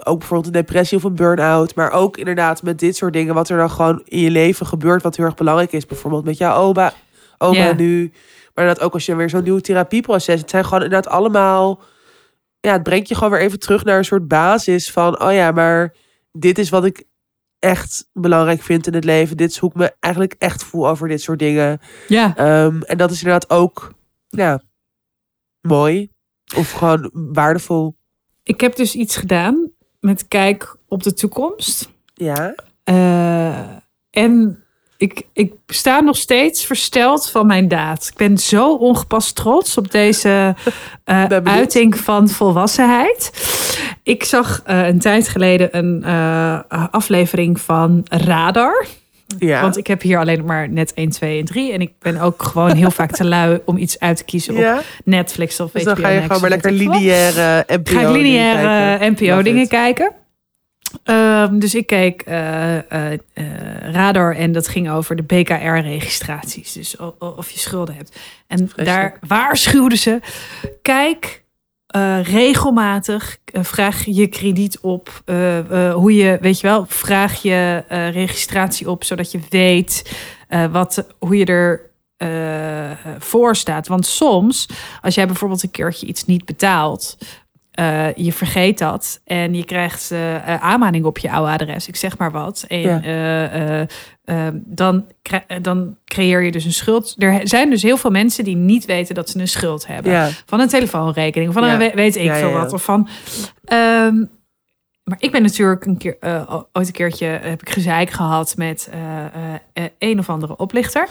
ook 0.04 0.18
bijvoorbeeld 0.18 0.46
een 0.46 0.60
depressie 0.62 0.96
of 0.96 1.04
een 1.04 1.14
burn-out. 1.14 1.74
Maar 1.74 1.90
ook 1.90 2.16
inderdaad 2.16 2.62
met 2.62 2.78
dit 2.78 2.96
soort 2.96 3.12
dingen. 3.12 3.34
Wat 3.34 3.48
er 3.48 3.56
dan 3.56 3.70
gewoon 3.70 4.02
in 4.04 4.20
je 4.20 4.30
leven 4.30 4.66
gebeurt. 4.66 5.02
Wat 5.02 5.16
heel 5.16 5.24
erg 5.24 5.34
belangrijk 5.34 5.72
is. 5.72 5.86
Bijvoorbeeld 5.86 6.24
met 6.24 6.38
jouw 6.38 6.56
oma, 6.56 6.92
oma 7.38 7.64
Ja. 7.64 7.72
nu. 7.72 8.12
Maar 8.54 8.64
inderdaad 8.64 8.80
ook 8.86 8.94
als 8.94 9.06
je 9.06 9.14
weer 9.14 9.30
zo'n 9.30 9.42
nieuw 9.42 9.58
therapieproces. 9.58 10.40
Het 10.40 10.50
zijn 10.50 10.64
gewoon 10.64 10.82
inderdaad 10.82 11.12
allemaal... 11.12 11.82
Ja, 12.60 12.72
het 12.72 12.82
brengt 12.82 13.08
je 13.08 13.14
gewoon 13.14 13.30
weer 13.30 13.40
even 13.40 13.58
terug 13.58 13.84
naar 13.84 13.98
een 13.98 14.04
soort 14.04 14.28
basis 14.28 14.90
van... 14.90 15.22
Oh 15.22 15.32
ja, 15.32 15.52
maar 15.52 15.94
dit 16.32 16.58
is 16.58 16.70
wat 16.70 16.84
ik 16.84 17.04
echt 17.58 18.08
belangrijk 18.12 18.62
vind 18.62 18.86
in 18.86 18.94
het 18.94 19.04
leven. 19.04 19.36
Dit 19.36 19.50
is 19.50 19.58
hoe 19.58 19.70
ik 19.70 19.76
me 19.76 19.94
eigenlijk 20.00 20.34
echt 20.38 20.64
voel 20.64 20.88
over 20.88 21.08
dit 21.08 21.20
soort 21.20 21.38
dingen. 21.38 21.80
Ja, 22.08 22.36
Ehm, 22.36 22.82
en 22.82 22.96
dat 22.96 23.10
is 23.10 23.22
inderdaad 23.22 23.50
ook 23.50 23.92
ja, 24.28 24.62
mooi. 25.60 26.10
Of 26.56 26.70
gewoon 26.70 27.10
waardevol. 27.12 27.96
ik 28.42 28.60
heb 28.60 28.76
dus 28.76 28.94
iets 28.94 29.16
gedaan 29.16 29.70
met 30.00 30.28
kijk 30.28 30.76
op 30.88 31.02
de 31.02 31.12
toekomst. 31.12 31.90
Ja. 32.14 32.54
Eh, 32.84 33.76
en 34.10 34.64
ik, 35.00 35.22
ik 35.32 35.52
sta 35.66 36.00
nog 36.00 36.16
steeds 36.16 36.64
versteld 36.64 37.30
van 37.30 37.46
mijn 37.46 37.68
daad. 37.68 38.08
Ik 38.12 38.16
ben 38.16 38.38
zo 38.38 38.74
ongepast 38.74 39.34
trots 39.34 39.76
op 39.76 39.90
deze 39.90 40.54
eh, 41.04 41.24
uiting 41.44 41.98
van 41.98 42.28
volwassenheid. 42.28 43.30
Ik 44.02 44.24
zag 44.24 44.62
eh, 44.64 44.86
een 44.86 44.98
tijd 44.98 45.28
geleden 45.28 45.76
een 45.76 46.02
eh, 46.04 46.60
aflevering 46.90 47.60
van 47.60 48.00
Radar. 48.04 48.86
Ja. 49.38 49.60
Want 49.60 49.76
ik 49.76 49.86
heb 49.86 50.02
hier 50.02 50.18
alleen 50.18 50.44
maar 50.44 50.68
net 50.68 50.94
1, 50.94 51.10
2 51.10 51.38
en 51.38 51.44
3. 51.44 51.72
En 51.72 51.80
ik 51.80 51.92
ben 51.98 52.20
ook 52.20 52.42
gewoon 52.42 52.76
heel 52.76 52.90
vaak 52.90 53.10
te 53.10 53.24
lui 53.24 53.60
om 53.64 53.76
iets 53.76 53.98
uit 53.98 54.16
te 54.16 54.24
kiezen 54.24 54.56
op. 54.56 54.84
Netflix 55.04 55.60
of 55.60 55.70
Dus 55.70 55.82
HBO 55.82 55.94
dan 55.94 56.04
ga 56.04 56.10
je 56.10 56.20
gewoon 56.20 56.40
maar 56.40 56.50
lekker 56.50 56.72
lineaire 56.72 57.64
NPO 57.66 57.92
Ga 57.92 58.00
ik 58.00 58.16
lineaire 58.16 59.42
dingen 59.42 59.68
kijken. 59.68 60.12
Ehm, 61.02 61.58
dus 61.58 61.74
ik 61.74 61.86
keek 61.86 62.22
eh, 62.22 62.76
eh, 62.78 63.12
eh, 63.12 63.46
Radar 63.92 64.36
en 64.36 64.52
dat 64.52 64.68
ging 64.68 64.90
over 64.90 65.16
de 65.16 65.22
BKR-registraties. 65.22 66.72
Dus 66.72 66.96
of 67.18 67.50
je 67.50 67.58
schulden 67.58 67.94
hebt. 67.94 68.18
En 68.46 68.70
daar 68.76 69.18
waarschuwden 69.26 69.98
ze, 69.98 70.20
kijk 70.82 71.44
regelmatig, 72.22 73.38
vraag 73.52 74.04
je 74.04 74.26
krediet 74.26 74.80
op. 74.80 75.22
hoe 75.94 76.14
je, 76.14 76.38
weet 76.40 76.60
je 76.60 76.66
wel, 76.66 76.84
vraag 76.88 77.42
je 77.42 77.84
registratie 78.12 78.90
op, 78.90 79.04
zodat 79.04 79.30
je 79.30 79.40
weet 79.48 80.16
wat, 80.70 81.06
hoe 81.18 81.36
je 81.36 81.44
er 81.44 81.90
voor 83.18 83.56
staat. 83.56 83.86
Want 83.86 84.06
soms, 84.06 84.68
als 85.00 85.14
jij 85.14 85.26
bijvoorbeeld 85.26 85.62
een 85.62 85.70
keertje 85.70 86.06
iets 86.06 86.24
niet 86.24 86.44
betaalt, 86.44 87.16
eh, 87.70 88.14
je 88.14 88.32
vergeet 88.32 88.78
dat 88.78 89.20
en 89.24 89.54
je 89.54 89.64
krijgt 89.64 90.10
eh 90.10 90.36
eh, 90.54 90.62
aanmaning 90.62 91.04
op 91.04 91.18
je 91.18 91.30
oude 91.30 91.52
adres, 91.52 91.88
ik 91.88 91.96
zeg 91.96 92.18
maar 92.18 92.30
wat. 92.30 92.64
En 92.68 92.80
Ja. 92.80 93.86
dan, 94.54 95.04
dan 95.62 95.96
creëer 96.04 96.42
je 96.42 96.50
dus 96.52 96.64
een 96.64 96.72
schuld. 96.72 97.14
Er 97.18 97.40
zijn 97.48 97.70
dus 97.70 97.82
heel 97.82 97.96
veel 97.96 98.10
mensen 98.10 98.44
die 98.44 98.56
niet 98.56 98.84
weten 98.84 99.14
dat 99.14 99.30
ze 99.30 99.38
een 99.40 99.48
schuld 99.48 99.86
hebben. 99.86 100.12
Ja. 100.12 100.28
Van 100.46 100.60
een 100.60 100.68
telefoonrekening, 100.68 101.52
van 101.52 101.64
Ja. 101.66 101.72
een 101.72 101.78
we- 101.78 101.92
weet 101.94 102.16
ik 102.16 102.32
veel 102.32 102.50
wat. 102.52 102.72
Of 102.72 102.82
van. 102.84 103.08
ehm, 103.64 104.14
maar 105.04 105.18
ik 105.18 105.30
ben 105.30 105.42
natuurlijk 105.42 105.84
een 105.86 105.96
keer, 105.98 106.16
ooit 106.72 106.86
een 106.86 106.92
keertje 106.92 107.26
heb 107.26 107.60
ik 107.62 107.70
gezeik 107.70 108.10
gehad 108.10 108.56
met 108.56 108.90
een 109.98 110.18
of 110.18 110.28
andere 110.30 110.56
oplichter. 110.56 111.08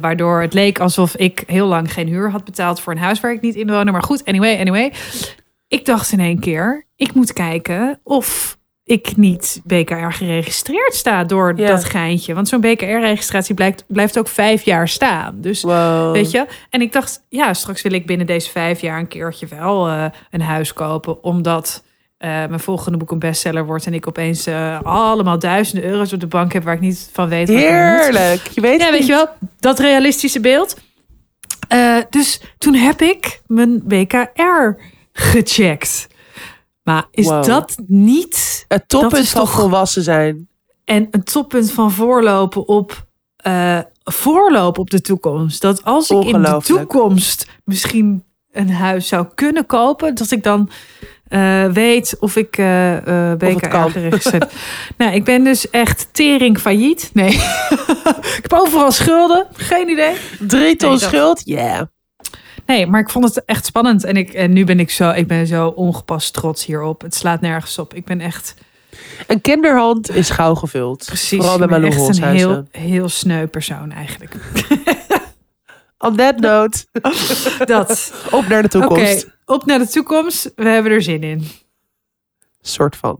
Waardoor 0.00 0.40
het 0.40 0.54
leek 0.54 0.78
alsof 0.80 1.16
ik 1.16 1.42
heel 1.46 1.66
lang 1.66 1.92
geen 1.92 2.08
huur 2.08 2.30
had 2.30 2.44
betaald 2.44 2.80
voor 2.80 2.92
een 2.92 2.98
huis 2.98 3.20
waar 3.20 3.32
ik 3.32 3.40
niet 3.40 3.54
in 3.54 3.70
woonde. 3.70 3.92
Maar 3.92 4.02
goed, 4.02 4.24
anyway, 4.24 4.58
anyway. 4.58 4.92
Ik 5.68 5.84
dacht 5.84 6.12
in 6.12 6.20
één 6.20 6.38
keer, 6.38 6.86
ik 6.96 7.14
moet 7.14 7.32
kijken 7.32 8.00
of 8.02 8.58
ik 8.84 9.16
niet 9.16 9.60
BKR 9.64 10.10
geregistreerd 10.10 10.94
sta 10.94 11.24
door 11.24 11.52
Ja. 11.56 11.66
dat 11.68 11.84
geintje. 11.84 12.34
Want 12.34 12.48
zo'n 12.48 12.60
BKR-registratie 12.60 13.54
blijft, 13.54 13.84
blijft 13.88 14.18
ook 14.18 14.28
vijf 14.28 14.62
jaar 14.62 14.88
staan. 14.88 15.40
Dus 15.40 15.62
Wow. 15.62 16.12
Weet 16.12 16.30
je? 16.30 16.46
En 16.70 16.80
ik 16.80 16.92
dacht, 16.92 17.24
ja, 17.28 17.54
straks 17.54 17.82
wil 17.82 17.92
ik 17.92 18.06
binnen 18.06 18.26
deze 18.26 18.50
vijf 18.50 18.80
jaar 18.80 18.98
een 18.98 19.08
keertje 19.08 19.46
wel 19.46 19.88
eh, 19.88 20.04
een 20.30 20.40
huis 20.40 20.72
kopen. 20.72 21.22
Omdat 21.24 21.84
eh, 22.18 22.28
mijn 22.30 22.60
volgende 22.60 22.98
boek 22.98 23.10
een 23.10 23.18
bestseller 23.18 23.66
wordt. 23.66 23.86
En 23.86 23.94
ik 23.94 24.06
opeens 24.08 24.46
eh, 24.46 24.80
allemaal 24.82 25.38
duizenden 25.38 25.90
euro's 25.90 26.12
op 26.12 26.20
de 26.20 26.26
bank 26.26 26.52
heb 26.52 26.62
waar 26.64 26.74
ik 26.74 26.80
niet 26.80 27.10
van 27.12 27.28
weet. 27.28 27.48
Heerlijk. 27.48 28.46
Je 28.54 28.60
weet 28.60 28.80
Ja, 28.80 28.90
weet 28.90 29.06
je 29.06 29.12
wel, 29.12 29.28
dat 29.60 29.78
realistische 29.78 30.40
beeld. 30.40 30.76
Dus 32.10 32.40
toen 32.58 32.74
heb 32.74 33.00
ik 33.02 33.40
mijn 33.46 33.82
BKR 33.84 34.80
gecheckt. 35.20 36.06
Maar 36.82 37.04
is 37.10 37.26
Wow. 37.26 37.44
dat 37.44 37.76
niet 37.86 38.64
Het 38.68 38.88
toppunt 38.88 39.22
is 39.22 39.30
van 39.30 39.40
toch- 39.40 39.50
volwassen 39.50 40.02
zijn. 40.02 40.48
en 40.84 41.08
een 41.10 41.22
toppunt 41.24 41.72
van 41.72 41.90
voorlopen 41.92 42.68
op 42.68 43.04
eh, 43.36 43.78
voorlopen 44.04 44.80
op 44.80 44.90
de 44.90 45.00
toekomst. 45.00 45.60
Dat 45.62 45.84
als 45.84 46.10
ik 46.10 46.24
in 46.24 46.42
de 46.42 46.60
toekomst 46.64 47.46
misschien 47.64 48.24
een 48.52 48.70
huis 48.70 49.08
zou 49.08 49.26
kunnen 49.34 49.66
kopen, 49.66 50.14
dat 50.14 50.30
ik 50.30 50.42
dan 50.42 50.70
eh, 51.28 51.64
weet 51.66 52.16
of 52.20 52.36
ik 52.36 52.58
eh 52.58 52.96
het 53.04 53.38
BKR 53.38 53.68
kan. 53.68 53.90
geregistreerd. 53.90 54.52
nou, 54.98 55.12
ik 55.14 55.24
ben 55.24 55.44
dus 55.44 55.70
echt 55.70 56.08
tering 56.12 56.58
failliet. 56.58 57.10
Nee, 57.12 57.30
ik 58.38 58.42
heb 58.42 58.52
overal 58.52 58.92
schulden. 58.92 59.46
Geen 59.52 59.88
idee. 59.88 60.14
Drie 60.40 60.76
ton 60.76 60.90
Nee, 60.90 60.98
dat- 60.98 61.08
schuld? 61.08 61.40
Yeah. 61.44 61.82
Nee, 62.66 62.86
maar 62.86 63.00
ik 63.00 63.08
vond 63.10 63.24
het 63.24 63.44
echt 63.44 63.66
spannend. 63.66 64.04
En, 64.04 64.16
ik, 64.16 64.32
en 64.32 64.52
nu 64.52 64.64
ben 64.64 64.80
ik 64.80 64.90
zo, 64.90 65.10
ik 65.10 65.26
ben 65.26 65.46
zo 65.46 65.66
ongepast 65.68 66.32
trots 66.34 66.64
hierop. 66.66 67.02
Het 67.02 67.14
slaat 67.14 67.40
nergens 67.40 67.78
op. 67.78 67.94
Ik 67.94 68.04
ben 68.04 68.20
echt 68.20 68.54
Een 69.26 69.40
kinderhand 69.40 70.10
is 70.10 70.30
gauw 70.30 70.54
gevuld. 70.54 71.04
precies 71.06 71.38
Vooral 71.38 71.58
bij 71.58 71.66
Malou 71.66 71.92
echt 71.92 72.18
een 72.18 72.24
heel, 72.36 72.64
heel 72.70 73.08
sneu 73.08 73.46
persoon 73.46 73.92
eigenlijk. 73.92 74.34
On 75.98 76.16
that 76.16 76.38
note, 76.40 76.84
Dat. 77.64 78.12
op 78.30 78.46
naar 78.48 78.68
de 78.68 78.78
Oké, 78.78 78.86
toekomst. 78.86 79.26
op 79.44 79.64
naar 79.66 79.78
de 79.78 79.88
toekomst. 79.88 80.52
We 80.56 80.68
hebben 80.68 80.92
er 80.92 81.02
zin 81.02 81.22
in. 81.22 81.48
Soort 82.60 82.96
van. 82.96 83.18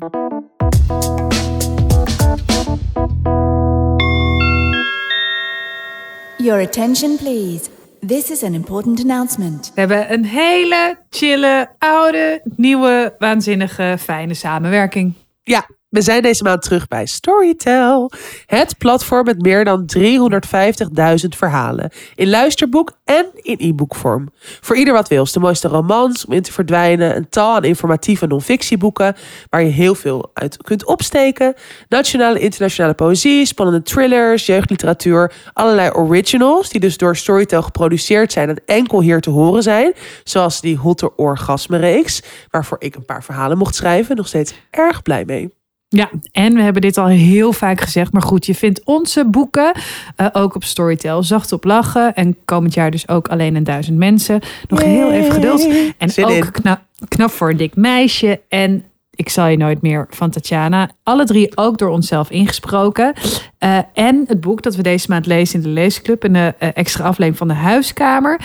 Your 6.38 6.60
attention, 6.60 7.16
please. 7.16 7.68
This 8.00 8.30
is 8.30 8.42
an 8.42 8.54
important 8.54 9.00
announcement. 9.00 9.72
We 9.74 9.80
hebben 9.80 10.12
een 10.12 10.24
hele 10.24 10.98
chille, 11.10 11.68
oude, 11.78 12.40
nieuwe, 12.56 13.14
waanzinnige, 13.18 13.96
fijne 13.98 14.34
samenwerking. 14.34 15.14
Ja, 15.42 15.66
We 15.96 16.02
zijn 16.02 16.22
deze 16.22 16.42
maand 16.42 16.62
terug 16.62 16.88
bij 16.88 17.06
Storytel. 17.06 18.10
Het 18.46 18.78
platform 18.78 19.24
met 19.24 19.42
meer 19.42 19.64
dan 19.64 19.90
350.000 19.98 21.28
verhalen. 21.28 21.90
In 22.14 22.28
luisterboek 22.28 22.92
en 23.04 23.26
in 23.34 23.56
e-boekvorm. 23.58 24.28
Voor 24.60 24.76
ieder 24.76 24.94
wat 24.94 25.08
wils. 25.08 25.32
De 25.32 25.40
mooiste 25.40 25.68
romans 25.68 26.26
om 26.26 26.32
in 26.32 26.42
te 26.42 26.52
verdwijnen. 26.52 27.16
Een 27.16 27.28
tal 27.28 27.54
aan 27.54 27.64
informatieve 27.64 28.26
non-fictieboeken. 28.26 29.16
Waar 29.50 29.62
je 29.62 29.70
heel 29.70 29.94
veel 29.94 30.30
uit 30.34 30.56
kunt 30.56 30.84
opsteken. 30.84 31.54
Nationale 31.88 32.36
en 32.36 32.42
internationale 32.42 32.94
poëzie. 32.94 33.46
Spannende 33.46 33.82
thrillers. 33.82 34.46
Jeugdliteratuur. 34.46 35.32
Allerlei 35.52 35.90
originals. 35.90 36.68
Die 36.68 36.80
dus 36.80 36.96
door 36.96 37.16
Storytel 37.16 37.62
geproduceerd 37.62 38.32
zijn. 38.32 38.48
En 38.48 38.62
enkel 38.64 39.00
hier 39.00 39.20
te 39.20 39.30
horen 39.30 39.62
zijn. 39.62 39.92
Zoals 40.24 40.60
die 40.60 40.76
Hotter 40.76 41.14
Orgasme 41.16 41.76
reeks. 41.76 42.22
Waarvoor 42.50 42.76
ik 42.80 42.94
een 42.94 43.04
paar 43.04 43.24
verhalen 43.24 43.58
mocht 43.58 43.74
schrijven. 43.74 44.16
Nog 44.16 44.28
steeds 44.28 44.54
erg 44.70 45.02
blij 45.02 45.24
mee. 45.24 45.64
Ja, 45.96 46.10
en 46.32 46.54
we 46.54 46.62
hebben 46.62 46.82
dit 46.82 46.98
al 46.98 47.06
heel 47.06 47.52
vaak 47.52 47.80
gezegd. 47.80 48.12
Maar 48.12 48.22
goed, 48.22 48.46
je 48.46 48.54
vindt 48.54 48.84
onze 48.84 49.26
boeken 49.26 49.72
eh, 50.16 50.26
ook 50.32 50.54
op 50.54 50.64
Storytel. 50.64 51.22
Zacht 51.22 51.52
op 51.52 51.64
lachen. 51.64 52.14
En 52.14 52.36
komend 52.44 52.74
jaar 52.74 52.90
dus 52.90 53.08
ook 53.08 53.28
alleen 53.28 53.54
een 53.54 53.64
duizend 53.64 53.98
mensen. 53.98 54.40
Nog 54.68 54.82
heel 54.82 55.12
even 55.12 55.32
geduld. 55.32 55.68
En 55.98 56.24
ook 56.24 56.52
knap, 56.52 56.80
knap 57.08 57.30
voor 57.30 57.50
een 57.50 57.56
dik 57.56 57.76
meisje. 57.76 58.40
En 58.48 58.84
ik 59.16 59.28
zal 59.28 59.46
je 59.46 59.56
nooit 59.56 59.82
meer 59.82 60.06
van 60.10 60.30
Tatjana. 60.30 60.90
Alle 61.02 61.24
drie 61.24 61.56
ook 61.56 61.78
door 61.78 61.90
onszelf 61.90 62.30
ingesproken. 62.30 63.12
Eh, 63.58 63.78
en 63.92 64.24
het 64.26 64.40
boek 64.40 64.62
dat 64.62 64.76
we 64.76 64.82
deze 64.82 65.06
maand 65.10 65.26
lezen 65.26 65.58
in 65.58 65.62
de 65.62 65.68
Leesclub. 65.68 66.24
En 66.24 66.32
de 66.32 66.54
eh, 66.58 66.68
extra 66.74 67.04
aflevering 67.04 67.36
van 67.36 67.48
de 67.48 67.54
Huiskamer. 67.54 68.40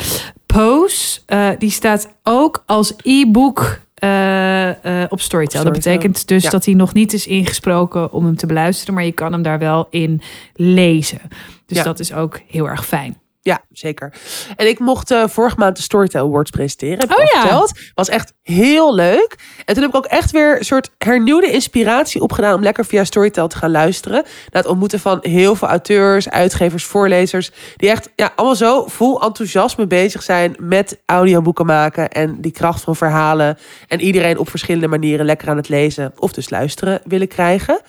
Pose, 0.45 1.19
eh, 1.25 1.49
die 1.57 1.71
staat 1.71 2.13
ook 2.23 2.63
als 2.65 2.93
e-book 3.03 3.79
eh, 4.01 5.03
eh, 5.03 5.11
op 5.11 5.21
Storytel. 5.21 5.63
Dat 5.63 5.73
betekent 5.73 6.27
dus 6.27 6.43
Ja. 6.43 6.49
dat 6.49 6.65
hij 6.65 6.73
nog 6.73 6.93
niet 6.93 7.13
is 7.13 7.27
ingesproken 7.27 8.11
om 8.11 8.25
hem 8.25 8.35
te 8.35 8.45
beluisteren. 8.45 8.93
Maar 8.93 9.05
je 9.05 9.11
kan 9.11 9.31
hem 9.31 9.41
daar 9.41 9.59
wel 9.59 9.87
in 9.89 10.21
lezen. 10.55 11.21
Dus 11.65 11.77
Ja. 11.77 11.83
dat 11.83 11.99
is 11.99 12.13
ook 12.13 12.39
heel 12.47 12.69
erg 12.69 12.85
fijn. 12.85 13.17
Ja, 13.43 13.61
zeker. 13.71 14.13
En 14.55 14.67
ik 14.67 14.79
mocht 14.79 15.11
eh, 15.11 15.27
vorige 15.27 15.55
maand 15.57 15.75
de 15.75 15.81
Storytel 15.81 16.25
Awards 16.27 16.49
presenteren. 16.49 16.99
Heb 16.99 17.11
ik 17.11 17.17
Oh 17.17 17.23
ja. 17.33 17.39
verteld. 17.39 17.71
Was 17.93 18.09
echt 18.09 18.33
heel 18.41 18.95
leuk. 18.95 19.35
En 19.65 19.73
toen 19.73 19.83
heb 19.83 19.91
ik 19.91 19.97
ook 19.97 20.05
echt 20.05 20.31
weer 20.31 20.57
een 20.57 20.65
soort 20.65 20.91
hernieuwde 20.97 21.51
inspiratie 21.51 22.21
opgedaan 22.21 22.53
om 22.53 22.61
lekker 22.61 22.85
via 22.85 23.03
Storytel 23.03 23.47
te 23.47 23.57
gaan 23.57 23.71
luisteren. 23.71 24.23
Naar 24.23 24.61
het 24.61 24.65
ontmoeten 24.65 24.99
van 24.99 25.19
heel 25.21 25.55
veel 25.55 25.67
auteurs, 25.67 26.29
uitgevers, 26.29 26.83
voorlezers. 26.83 27.51
Die 27.75 27.89
echt 27.89 28.09
ja, 28.15 28.31
allemaal 28.35 28.55
zo 28.55 28.85
vol 28.87 29.21
enthousiasme 29.21 29.87
bezig 29.87 30.23
zijn 30.23 30.55
met 30.59 31.01
audioboeken 31.05 31.65
maken. 31.65 32.09
En 32.09 32.41
die 32.41 32.51
kracht 32.51 32.81
van 32.81 32.95
verhalen. 32.95 33.57
En 33.87 34.01
iedereen 34.01 34.37
op 34.37 34.49
verschillende 34.49 34.87
manieren 34.87 35.25
lekker 35.25 35.49
aan 35.49 35.57
het 35.57 35.69
lezen 35.69 36.13
of 36.17 36.31
dus 36.31 36.49
luisteren 36.49 37.01
willen 37.03 37.27
krijgen. 37.27 37.81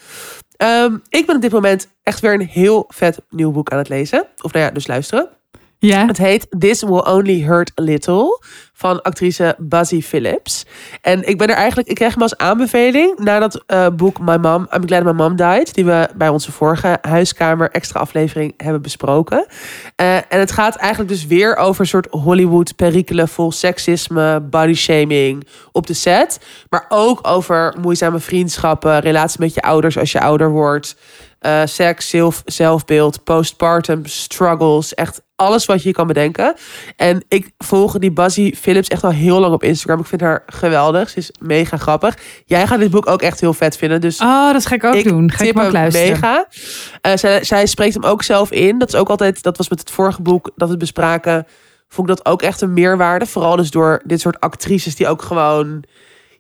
Ehm, 0.57 0.97
ik 1.09 1.27
ben 1.27 1.37
op 1.37 1.43
dit 1.43 1.53
moment 1.53 1.89
echt 2.03 2.21
weer 2.21 2.35
een 2.35 2.49
heel 2.49 2.85
vet 2.89 3.21
nieuw 3.31 3.51
boek 3.51 3.71
aan 3.71 3.79
het 3.79 3.89
lezen. 3.89 4.27
Of 4.43 4.53
nou 4.53 4.65
ja, 4.65 4.71
dus 4.71 4.87
luisteren. 4.87 5.29
Ja, 5.85 6.07
Het 6.07 6.19
heet 6.19 6.47
This 6.59 6.83
Will 6.83 6.99
Only 6.99 7.41
Hurt 7.43 7.73
a 7.81 7.83
Little 7.83 8.41
van 8.73 9.03
actrice 9.03 9.55
Buzzy 9.59 10.03
Phillips. 10.03 10.67
En 11.01 11.29
ik 11.29 11.39
ben 11.39 11.49
er 11.49 11.55
eigenlijk, 11.55 11.89
ik 11.89 11.95
kreeg 11.95 12.13
hem 12.13 12.23
als 12.23 12.37
aanbeveling 12.37 13.19
na 13.19 13.39
dat 13.39 13.63
eh, 13.67 13.87
boek 13.97 14.19
My 14.19 14.37
Mom, 14.37 14.67
I'm 14.71 14.87
Glad 14.87 15.03
My 15.03 15.11
Mom 15.13 15.37
Died, 15.37 15.75
die 15.75 15.85
we 15.85 16.09
bij 16.17 16.29
onze 16.29 16.53
vorige 16.53 16.99
huiskamer 17.01 17.71
extra 17.71 18.01
aflevering 18.01 18.55
hebben 18.57 18.83
besproken. 18.83 19.47
Eh, 19.97 20.17
en 20.17 20.39
het 20.39 20.53
gaat 20.53 20.77
eigenlijk 20.77 21.11
dus 21.11 21.27
weer 21.27 21.57
over 21.57 21.81
een 21.81 21.87
soort 21.87 22.09
Hollywood 22.11 22.77
perikelen 22.77 23.29
vol 23.29 23.53
seksisme, 23.53 24.41
body 24.41 24.75
shaming 24.75 25.47
op 25.73 25.87
de 25.87 25.95
set. 25.95 26.41
Maar 26.69 26.85
ook 26.89 27.19
over 27.23 27.75
moeizame 27.81 28.19
vriendschappen, 28.19 29.01
relatie 29.01 29.41
met 29.41 29.55
je 29.55 29.63
ouders 29.63 29.99
als 29.99 30.13
je 30.13 30.21
ouder 30.21 30.51
wordt. 30.51 30.97
eh, 31.39 31.63
seks, 31.65 32.09
zelf, 32.09 32.43
zelfbeeld, 32.45 33.25
postpartum 33.25 34.07
struggles. 34.07 34.95
Echt 34.95 35.23
alles 35.43 35.67
wat 35.67 35.83
je 35.83 35.93
kan 35.93 36.07
bedenken. 36.07 36.55
En 36.97 37.25
ik 37.29 37.51
volg 37.59 37.99
die 37.99 38.13
Buzzy 38.13 38.55
Phillips 38.55 38.89
echt 38.89 39.05
al 39.05 39.11
heel 39.11 39.41
lang 39.41 39.55
op 39.55 39.63
Instagram. 39.63 40.01
Ik 40.01 40.07
vind 40.07 40.21
haar 40.21 40.43
geweldig. 40.47 41.11
Ze 41.11 41.19
is 41.19 41.31
mega 41.41 41.77
grappig. 41.77 42.19
Jij 42.45 42.67
gaat 42.67 42.79
dit 42.79 42.91
boek 42.91 43.07
ook 43.07 43.23
echt 43.23 43.41
heel 43.41 43.55
vet 43.55 43.77
vinden. 43.77 44.01
Dus 44.01 44.21
oh, 44.21 44.53
dat 44.53 44.67
ga 44.67 44.75
ik 44.75 44.85
ook 44.85 45.05
doen. 45.05 45.31
Ga 45.31 45.45
ik 45.45 45.59
ook 45.59 45.73
luisteren. 45.73 46.11
Mega. 46.13 46.47
Eh, 47.01 47.17
zij, 47.17 47.45
zij 47.45 47.67
spreekt 47.67 47.95
hem 47.95 48.05
ook 48.05 48.23
zelf 48.23 48.51
in. 48.51 48.79
Dat 48.79 48.89
is 48.89 48.95
ook 48.95 49.09
altijd, 49.09 49.43
dat 49.43 49.57
was 49.57 49.69
met 49.69 49.79
het 49.79 49.91
vorige 49.91 50.23
boek 50.23 50.51
dat 50.57 50.69
we 50.69 50.77
bespraken. 50.77 51.47
Vond 51.89 52.11
ik 52.11 52.17
dat 52.17 52.27
ook 52.27 52.43
echt 52.43 52.61
een 52.61 52.73
meerwaarde. 52.73 53.27
Vooral 53.27 53.57
dus 53.57 53.71
door 53.71 54.03
dit 54.05 54.21
soort 54.21 54.41
actrices 54.41 54.97
die 54.97 55.09
ook 55.09 55.23
gewoon, 55.23 55.85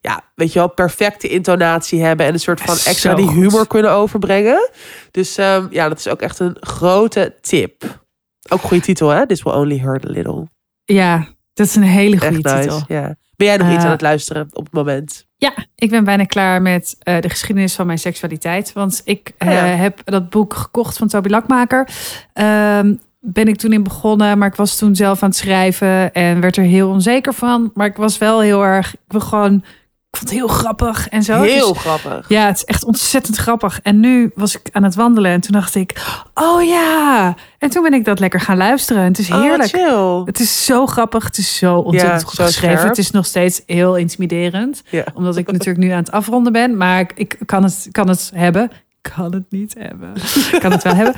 ja, 0.00 0.24
weet 0.34 0.52
je 0.52 0.58
wel, 0.58 0.70
perfecte 0.70 1.28
intonatie 1.28 2.02
hebben. 2.02 2.26
En 2.26 2.32
een 2.32 2.40
soort 2.40 2.60
van 2.60 2.76
extra 2.84 3.14
die 3.14 3.30
humor 3.30 3.66
kunnen 3.66 3.90
overbrengen. 3.90 4.70
Dus 5.10 5.36
ehm, 5.36 5.66
ja, 5.70 5.88
dat 5.88 5.98
is 5.98 6.08
ook 6.08 6.20
echt 6.20 6.38
een 6.38 6.56
grote 6.60 7.34
tip. 7.40 8.00
Ook 8.48 8.60
goede 8.60 8.82
titel, 8.82 9.08
hè? 9.08 9.26
This 9.26 9.42
will 9.42 9.52
only 9.54 9.78
hurt 9.78 10.06
a 10.06 10.10
little. 10.10 10.48
Ja, 10.84 11.26
dat 11.54 11.66
is 11.66 11.74
een 11.76 11.82
hele 11.82 12.18
goede 12.18 12.38
nice. 12.50 12.60
titel. 12.60 12.82
Ja. 12.88 13.14
Ben 13.36 13.46
jij 13.46 13.56
nog 13.56 13.66
iets 13.68 13.76
Eh, 13.78 13.84
aan 13.84 13.90
het 13.90 14.00
luisteren 14.00 14.48
op 14.52 14.64
het 14.64 14.72
moment? 14.72 15.26
Ja, 15.36 15.52
ik 15.74 15.90
ben 15.90 16.04
bijna 16.04 16.24
klaar 16.24 16.62
met 16.62 16.96
eh, 16.98 17.20
de 17.20 17.28
geschiedenis 17.28 17.74
van 17.74 17.86
mijn 17.86 17.98
seksualiteit. 17.98 18.72
Want 18.72 19.00
ik 19.04 19.32
Oh 19.38 19.48
ja. 19.48 19.72
eh, 19.72 19.78
heb 19.78 20.00
dat 20.04 20.30
boek 20.30 20.54
gekocht 20.54 20.96
van 20.98 21.08
Toby 21.08 21.28
Lakmaker. 21.28 21.88
Ehm, 22.32 22.94
ben 23.20 23.48
ik 23.48 23.56
toen 23.56 23.72
in 23.72 23.82
begonnen, 23.82 24.38
maar 24.38 24.48
ik 24.48 24.54
was 24.54 24.76
toen 24.78 24.96
zelf 24.96 25.22
aan 25.22 25.28
het 25.28 25.38
schrijven 25.38 26.12
en 26.12 26.40
werd 26.40 26.56
er 26.56 26.64
heel 26.64 26.88
onzeker 26.88 27.34
van. 27.34 27.70
Maar 27.74 27.86
ik 27.86 27.96
was 27.96 28.18
wel 28.18 28.40
heel 28.40 28.62
erg, 28.64 28.94
ik 28.94 29.00
wil 29.08 29.20
gewoon, 29.20 29.64
ik 30.12 30.18
vond 30.18 30.30
het 30.30 30.38
heel 30.38 30.48
grappig 30.48 31.08
en 31.08 31.22
zo. 31.22 31.42
Heel 31.42 31.72
Dus- 31.72 31.82
grappig. 31.82 32.28
ja, 32.28 32.46
het 32.46 32.56
is 32.56 32.64
echt 32.64 32.84
ontzettend 32.84 33.36
grappig. 33.36 33.80
En 33.82 34.00
nu 34.00 34.30
was 34.34 34.54
ik 34.58 34.68
aan 34.72 34.82
het 34.82 34.94
wandelen 34.94 35.30
en 35.32 35.40
toen 35.40 35.52
dacht 35.52 35.74
ik, 35.74 36.02
oh 36.34 36.62
ja. 36.62 37.34
En 37.58 37.70
toen 37.70 37.82
ben 37.82 37.92
ik 37.92 38.04
dat 38.04 38.18
lekker 38.20 38.40
gaan 38.40 38.56
luisteren. 38.56 39.02
En 39.02 39.08
het 39.08 39.18
is 39.18 39.30
Oh, 39.30 39.40
heerlijk. 39.40 40.26
Het 40.26 40.40
is 40.40 40.64
zo 40.64 40.86
grappig. 40.86 41.24
Het 41.24 41.38
is 41.38 41.56
zo 41.56 41.74
ontzettend 41.76 42.20
Ja, 42.20 42.26
goed 42.26 42.36
zo 42.36 42.44
geschreven. 42.44 42.76
scherp. 42.78 42.88
Het 42.88 42.98
is 42.98 43.10
nog 43.10 43.26
steeds 43.26 43.62
heel 43.66 43.96
intimiderend. 43.96 44.82
Ja. 44.90 45.04
Omdat 45.14 45.36
ik 45.36 45.52
natuurlijk 45.52 45.84
nu 45.84 45.90
aan 45.90 45.98
het 45.98 46.10
afronden 46.10 46.52
ben. 46.52 46.76
Maar 46.76 47.00
ik, 47.00 47.12
ik 47.14 47.38
kan, 47.46 47.62
het, 47.62 47.88
kan 47.92 48.08
het 48.08 48.30
hebben. 48.34 48.70
Ik 49.02 49.12
kan 49.16 49.32
het 49.34 49.44
niet 49.50 49.74
hebben. 49.78 50.12
Ik 50.52 50.60
kan 50.60 50.72
het 50.72 50.82
wel 50.82 50.94
hebben. 50.94 51.14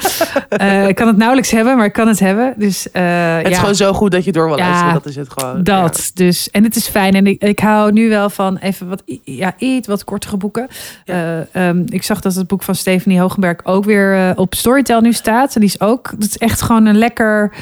Eh, 0.49 0.89
ik 0.89 0.95
kan 0.95 1.07
het 1.07 1.16
nauwelijks 1.16 1.51
hebben, 1.51 1.76
maar 1.76 1.85
ik 1.87 1.93
kan 1.93 2.09
het 2.09 2.18
hebben. 2.18 2.55
Dus 2.57 2.91
eh, 2.91 3.37
Het 3.37 3.47
is 3.47 3.53
ja, 3.53 3.59
gewoon 3.59 3.74
zo 3.74 3.93
goed 3.93 4.11
dat 4.11 4.24
je 4.24 4.32
door 4.32 4.47
wil 4.47 4.57
Ja, 4.59 4.64
luisteren. 4.64 4.93
Dat 4.95 5.07
is 5.07 5.16
het 5.16 5.28
gewoon. 5.30 5.64
dat. 5.64 6.11
Dus, 6.14 6.51
en 6.51 6.64
het 6.64 6.76
is 6.76 6.89
fijn. 6.89 7.14
En 7.14 7.26
ik, 7.26 7.43
ik 7.43 7.59
hou 7.59 7.93
nu 7.93 8.09
wel 8.09 8.30
van 8.30 8.57
even 8.57 8.89
wat, 8.89 9.03
ja, 9.24 9.55
iets 9.59 9.89
wat 9.89 10.05
kortere 10.05 10.37
boeken. 10.37 10.68
Eh, 11.05 11.55
ehm, 11.68 11.82
ik 11.87 12.03
zag 12.03 12.20
dat 12.20 12.35
het 12.35 12.47
boek 12.47 12.62
van 12.62 12.74
Stephanie 12.74 13.20
Hogenberg 13.20 13.59
ook 13.64 13.85
weer 13.85 14.32
op 14.37 14.55
Storytel 14.55 15.01
nu 15.01 15.12
staat. 15.12 15.55
En 15.55 15.61
die 15.61 15.70
is 15.70 15.80
ook, 15.80 16.11
dat 16.18 16.28
is 16.28 16.39
echt 16.39 16.62
gewoon 16.62 16.87
een 16.87 16.99
lekker 16.99 17.53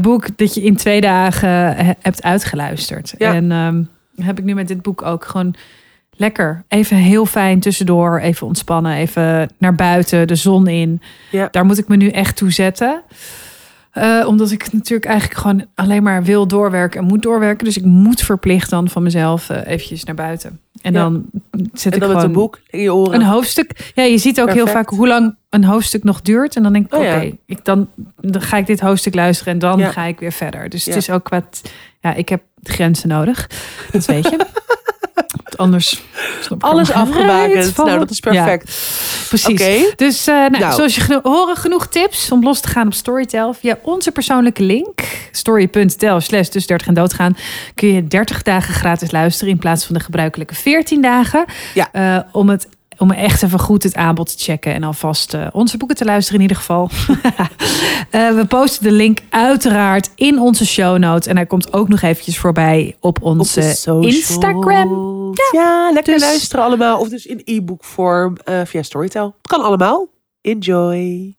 boek 0.00 0.36
dat 0.36 0.54
je 0.54 0.62
in 0.62 0.76
twee 0.76 1.00
dagen 1.00 1.48
he- 1.76 1.92
hebt 2.00 2.22
uitgeluisterd. 2.22 3.14
En 3.16 3.52
ehm, 3.52 3.82
heb 4.26 4.38
ik 4.38 4.44
nu 4.44 4.54
met 4.54 4.68
dit 4.68 4.82
boek 4.82 5.02
ook 5.02 5.24
gewoon 5.24 5.54
lekker. 6.16 6.64
Even 6.68 6.96
heel 6.96 7.26
fijn 7.26 7.60
tussendoor, 7.60 8.18
even 8.18 8.46
ontspannen, 8.46 8.94
even 8.94 9.50
naar 9.58 9.74
buiten, 9.74 10.26
de 10.26 10.34
zon 10.34 10.66
in. 10.66 11.00
Ja. 11.30 11.48
Daar 11.50 11.64
moet 11.64 11.78
ik 11.78 11.88
me 11.88 11.96
nu 11.96 12.08
echt 12.08 12.36
toe 12.36 12.52
zetten. 12.52 13.02
Eh, 13.90 14.24
omdat 14.26 14.50
ik 14.50 14.72
natuurlijk 14.72 15.04
eigenlijk 15.10 15.40
gewoon 15.40 15.66
alleen 15.74 16.02
maar 16.02 16.22
wil 16.24 16.46
doorwerken 16.46 17.00
en 17.00 17.06
moet 17.06 17.22
doorwerken. 17.22 17.64
Dus 17.64 17.76
ik 17.76 17.84
moet 17.84 18.20
verplicht 18.22 18.70
dan 18.70 18.88
van 18.88 19.02
mezelf 19.02 19.50
eh, 19.50 19.66
eventjes 19.72 20.04
naar 20.04 20.14
buiten. 20.14 20.60
En 20.82 20.92
Ja. 20.92 20.98
dan 21.00 21.24
zet 21.72 21.92
En 21.92 21.98
ik 21.98 22.04
gewoon 22.04 22.22
een 22.22 22.32
boek 22.32 22.60
in 22.70 22.80
je 22.80 22.94
oren. 22.94 23.14
een 23.14 23.26
hoofdstuk. 23.26 23.92
Ja, 23.94 24.02
je 24.02 24.18
ziet 24.18 24.40
ook 24.40 24.52
heel 24.52 24.66
vaak 24.66 24.88
hoe 24.88 25.06
lang 25.08 25.36
een 25.50 25.64
hoofdstuk 25.64 26.04
nog 26.04 26.20
duurt. 26.20 26.56
En 26.56 26.62
dan 26.62 26.72
denk 26.72 26.86
ik, 26.86 26.94
Oh 26.94 27.00
oké, 27.00 27.10
ja. 27.10 27.30
ik 27.46 27.64
dan, 27.64 27.88
dan 28.20 28.42
ga 28.42 28.56
ik 28.56 28.66
dit 28.66 28.80
hoofdstuk 28.80 29.14
luisteren 29.14 29.52
en 29.52 29.58
dan 29.58 29.78
Ja. 29.78 29.90
ga 29.90 30.04
ik 30.04 30.18
weer 30.18 30.32
verder. 30.32 30.68
Dus 30.68 30.84
het 30.84 30.96
is 30.96 31.10
ook 31.10 31.28
wat, 31.28 31.62
ja, 32.00 32.14
ik 32.14 32.28
heb 32.28 32.42
grenzen 32.62 33.08
nodig. 33.08 33.50
Dat 33.92 34.04
weet 34.04 34.24
je. 34.28 34.46
Anders 35.56 36.02
Alles 36.58 36.92
afgebakend. 36.92 37.76
Nou, 37.76 37.98
dat 37.98 38.10
is 38.10 38.18
Ja, 38.20 38.30
perfect. 38.30 38.64
precies. 39.28 39.92
Dus 39.96 40.26
eh, 40.26 40.34
nou, 40.34 40.58
Nou. 40.58 40.74
zoals 40.74 40.94
je 40.94 41.00
geno- 41.00 41.20
horen, 41.22 41.56
genoeg 41.56 41.86
tips 41.86 42.30
om 42.30 42.42
los 42.42 42.60
te 42.60 42.68
gaan 42.68 42.86
op 42.86 42.94
Storytel. 42.94 43.52
Via 43.54 43.78
onze 43.82 44.10
persoonlijke 44.10 44.62
link, 44.62 45.00
story.tel 45.30 46.20
slash 46.20 46.48
dus 46.48 46.66
30 46.66 46.86
en 46.86 46.94
doodgaan, 46.94 47.36
kun 47.74 47.88
je 47.88 48.06
30 48.06 48.42
dagen 48.42 48.74
gratis 48.74 49.10
luisteren 49.10 49.52
in 49.52 49.58
plaats 49.58 49.84
van 49.84 49.94
de 49.94 50.00
gebruikelijke 50.00 50.54
14 50.54 51.02
dagen. 51.02 51.44
Ja. 51.74 51.88
Eh, 51.92 52.18
om 52.32 52.48
het 52.48 52.68
om 52.98 53.10
echt 53.10 53.42
even 53.42 53.58
goed 53.58 53.82
het 53.82 53.94
aanbod 53.94 54.38
te 54.38 54.44
checken 54.44 54.74
en 54.74 54.82
alvast 54.82 55.34
eh, 55.34 55.46
onze 55.52 55.76
boeken 55.76 55.96
te 55.96 56.04
luisteren 56.04 56.40
in 56.40 56.46
ieder 56.46 56.56
geval. 56.56 56.90
Eh, 58.10 58.34
we 58.34 58.46
posten 58.46 58.82
de 58.82 58.92
link 58.92 59.18
uiteraard 59.30 60.10
in 60.14 60.38
onze 60.38 60.66
show 60.66 60.98
notes. 60.98 61.26
En 61.26 61.36
hij 61.36 61.46
komt 61.46 61.72
ook 61.72 61.88
nog 61.88 62.02
eventjes 62.02 62.38
voorbij 62.38 62.96
op 63.00 63.22
onze. 63.22 63.60
Instagram. 64.00 65.32
Ja, 65.52 65.90
lekker 65.92 66.12
dus- 66.12 66.22
luisteren 66.22 66.64
allemaal. 66.64 67.00
Of 67.00 67.08
dus 67.08 67.26
in 67.26 67.40
e-book 67.44 67.84
vorm 67.84 68.36
eh, 68.44 68.60
via 68.64 68.82
Storytel. 68.82 69.34
Kan 69.42 69.62
allemaal. 69.62 70.08
Enjoy. 70.40 71.34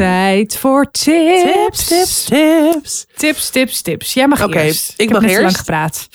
Tijd 0.00 0.56
voor 0.56 0.90
tips. 0.90 1.52
Tips, 1.52 1.86
tips, 1.86 2.24
tips. 2.24 3.06
Tips, 3.16 3.50
tips, 3.50 3.82
tips. 3.82 4.14
Jij 4.14 4.28
mag 4.28 4.44
Oké, 4.44 4.60
eerst. 4.60 4.94
ik 4.96 5.08
heb 5.10 5.20
mag 5.20 5.30
te 5.30 5.40
lang 5.40 5.56
gepraat. 5.56 6.08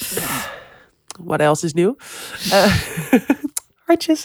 What 1.23 1.39
else 1.39 1.65
is 1.65 1.73
nieuw? 1.73 1.95
Eh, 2.51 2.75
hartjes. 3.85 4.23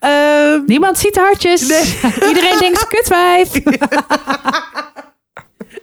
Ehm, 0.00 0.62
Niemand 0.66 0.98
ziet 0.98 1.16
hartjes. 1.16 1.60
Nee. 1.68 1.84
Iedereen 2.28 2.58
denkt 2.58 2.86
kutwijf. 2.88 3.52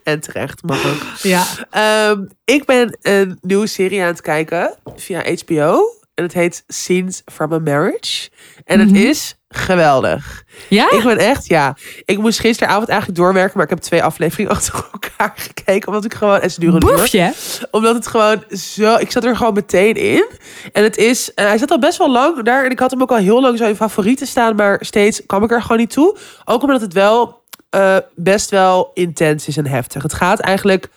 en 0.03 0.19
terecht, 0.19 0.63
mag 0.63 0.85
ook. 0.85 1.01
Ja. 1.21 1.45
Ehm, 1.69 2.23
ik 2.45 2.65
ben 2.65 2.97
een 3.01 3.37
nieuwe 3.41 3.67
serie 3.67 4.01
aan 4.01 4.07
het 4.07 4.21
kijken 4.21 4.75
via 4.95 5.23
HBO. 5.45 5.81
En 6.13 6.23
het 6.23 6.33
heet 6.33 6.63
Scenes 6.67 7.21
from 7.31 7.53
a 7.53 7.59
Marriage. 7.59 8.29
En 8.65 8.79
het 8.79 8.89
Mhm. 8.91 8.97
is 9.07 9.35
geweldig. 9.51 10.43
Ja? 10.69 10.91
Ik 10.91 11.03
ben 11.03 11.17
echt, 11.17 11.47
ja. 11.47 11.75
Ik 12.05 12.17
moest 12.17 12.39
gisteravond 12.39 12.89
eigenlijk 12.89 13.19
doorwerken, 13.19 13.53
maar 13.55 13.63
ik 13.63 13.69
heb 13.69 13.79
twee 13.79 14.03
afleveringen 14.03 14.51
achter 14.55 14.85
elkaar 14.91 15.33
gekeken. 15.35 15.87
Omdat 15.87 16.05
ik 16.05 16.13
gewoon, 16.13 16.39
en 16.39 16.51
ze 16.51 16.59
duren. 16.59 16.81
Omdat 17.71 17.95
het 17.95 18.07
gewoon 18.07 18.43
zo, 18.57 18.95
ik 18.95 19.11
zat 19.11 19.23
er 19.23 19.35
gewoon 19.35 19.53
meteen 19.53 19.95
in. 19.95 20.25
En 20.71 20.83
het 20.83 20.97
is, 20.97 21.33
en 21.33 21.47
hij 21.47 21.57
zat 21.57 21.71
al 21.71 21.79
best 21.79 21.97
wel 21.97 22.11
lang 22.11 22.43
daar. 22.43 22.65
En 22.65 22.71
ik 22.71 22.79
had 22.79 22.91
hem 22.91 23.01
ook 23.01 23.11
al 23.11 23.17
heel 23.17 23.41
lang 23.41 23.57
zo 23.57 23.65
in 23.65 23.75
favorieten 23.75 24.27
staan, 24.27 24.55
maar 24.55 24.77
steeds 24.81 25.21
kwam 25.25 25.43
ik 25.43 25.51
er 25.51 25.61
gewoon 25.61 25.77
niet 25.77 25.91
toe. 25.91 26.17
Ook 26.45 26.61
omdat 26.61 26.81
het 26.81 26.93
wel 26.93 27.43
eh, 27.69 27.97
best 28.15 28.49
wel 28.49 28.91
intens 28.93 29.47
is 29.47 29.57
en 29.57 29.67
heftig. 29.67 30.03
Het 30.03 30.13
gaat 30.13 30.39
eigenlijk, 30.39 30.87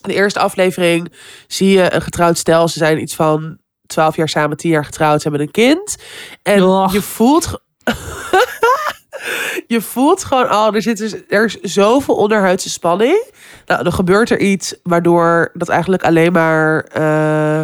de 0.00 0.14
eerste 0.14 0.38
aflevering 0.38 1.12
zie 1.46 1.70
je 1.70 1.94
een 1.94 2.02
getrouwd 2.02 2.38
stel. 2.38 2.68
Ze 2.68 2.78
zijn 2.78 3.02
iets 3.02 3.14
van 3.14 3.58
12 3.86 4.16
jaar 4.16 4.28
samen, 4.28 4.56
10 4.56 4.70
jaar 4.70 4.84
getrouwd, 4.84 5.22
ze 5.22 5.28
hebben 5.28 5.46
een 5.46 5.52
kind. 5.52 5.96
En 6.42 6.62
Och. 6.62 6.92
je 6.92 7.02
voelt. 7.02 7.60
je 9.66 9.80
voelt 9.80 10.24
gewoon 10.24 10.48
al, 10.48 10.74
er, 10.74 10.82
zit 10.82 10.98
dus, 10.98 11.14
er 11.28 11.44
is 11.44 11.60
zoveel 11.60 12.14
onderhuidse 12.14 12.70
spanning. 12.70 13.24
Nou, 13.66 13.82
dan 13.82 13.92
gebeurt 13.92 14.30
er 14.30 14.38
iets 14.40 14.74
waardoor 14.82 15.50
dat 15.54 15.68
eigenlijk 15.68 16.04
alleen 16.04 16.32
maar 16.32 16.84
eh, 16.84 17.62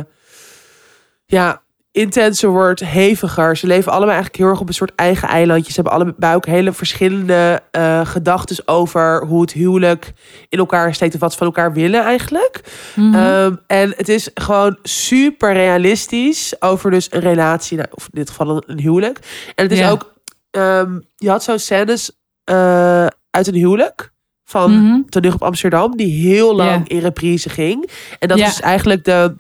ja, 1.27 1.62
intenser 1.93 2.49
wordt, 2.51 2.81
heviger. 2.81 3.57
Ze 3.57 3.66
leven 3.66 3.91
allemaal 3.93 4.14
eigenlijk 4.14 4.37
heel 4.39 4.49
erg 4.49 4.61
op 4.61 4.68
een 4.68 4.75
soort 4.75 4.95
eigen 4.95 5.29
eilandje. 5.29 5.72
Ze 5.72 5.81
hebben 5.81 5.93
allebei 5.93 6.35
ook 6.35 6.47
hele 6.47 6.72
verschillende 6.72 7.61
eh 7.70 8.07
gedachten 8.07 8.68
over 8.68 9.25
hoe 9.27 9.41
het 9.41 9.53
huwelijk 9.53 10.12
in 10.49 10.59
elkaar 10.59 10.95
steekt 10.95 11.14
of 11.14 11.20
wat 11.20 11.33
ze 11.33 11.39
van 11.39 11.47
elkaar 11.47 11.72
willen 11.72 12.03
eigenlijk. 12.05 12.61
Mhm. 12.95 13.14
Ehm, 13.14 13.55
en 13.66 13.95
het 13.97 14.09
is 14.09 14.31
gewoon 14.35 14.79
super 14.83 15.53
realistisch 15.53 16.55
over 16.59 16.91
dus 16.91 17.07
een 17.11 17.20
relatie, 17.20 17.77
nou, 17.77 17.89
of 17.93 18.05
in 18.05 18.11
dit 18.12 18.29
geval 18.31 18.49
een, 18.51 18.62
een 18.66 18.81
huwelijk. 18.81 19.18
En 19.55 19.62
het 19.64 19.72
is 19.72 19.79
Ja. 19.79 19.91
ook, 19.91 20.12
ehm, 20.55 20.99
je 21.17 21.31
had 21.31 21.43
zo 21.43 21.57
scènes 21.57 22.11
eh, 22.45 23.07
uit 23.31 23.47
een 23.47 23.55
huwelijk 23.55 24.13
van 24.45 24.71
Mhm. 24.85 25.03
Toneel 25.09 25.33
op 25.33 25.43
Amsterdam, 25.43 25.97
die 25.97 26.29
heel 26.29 26.55
lang 26.55 26.89
in 26.89 26.99
reprise 26.99 27.49
ging. 27.49 27.91
En 28.19 28.29
dat 28.29 28.39
is 28.49 28.61
eigenlijk 28.61 29.05
de 29.05 29.35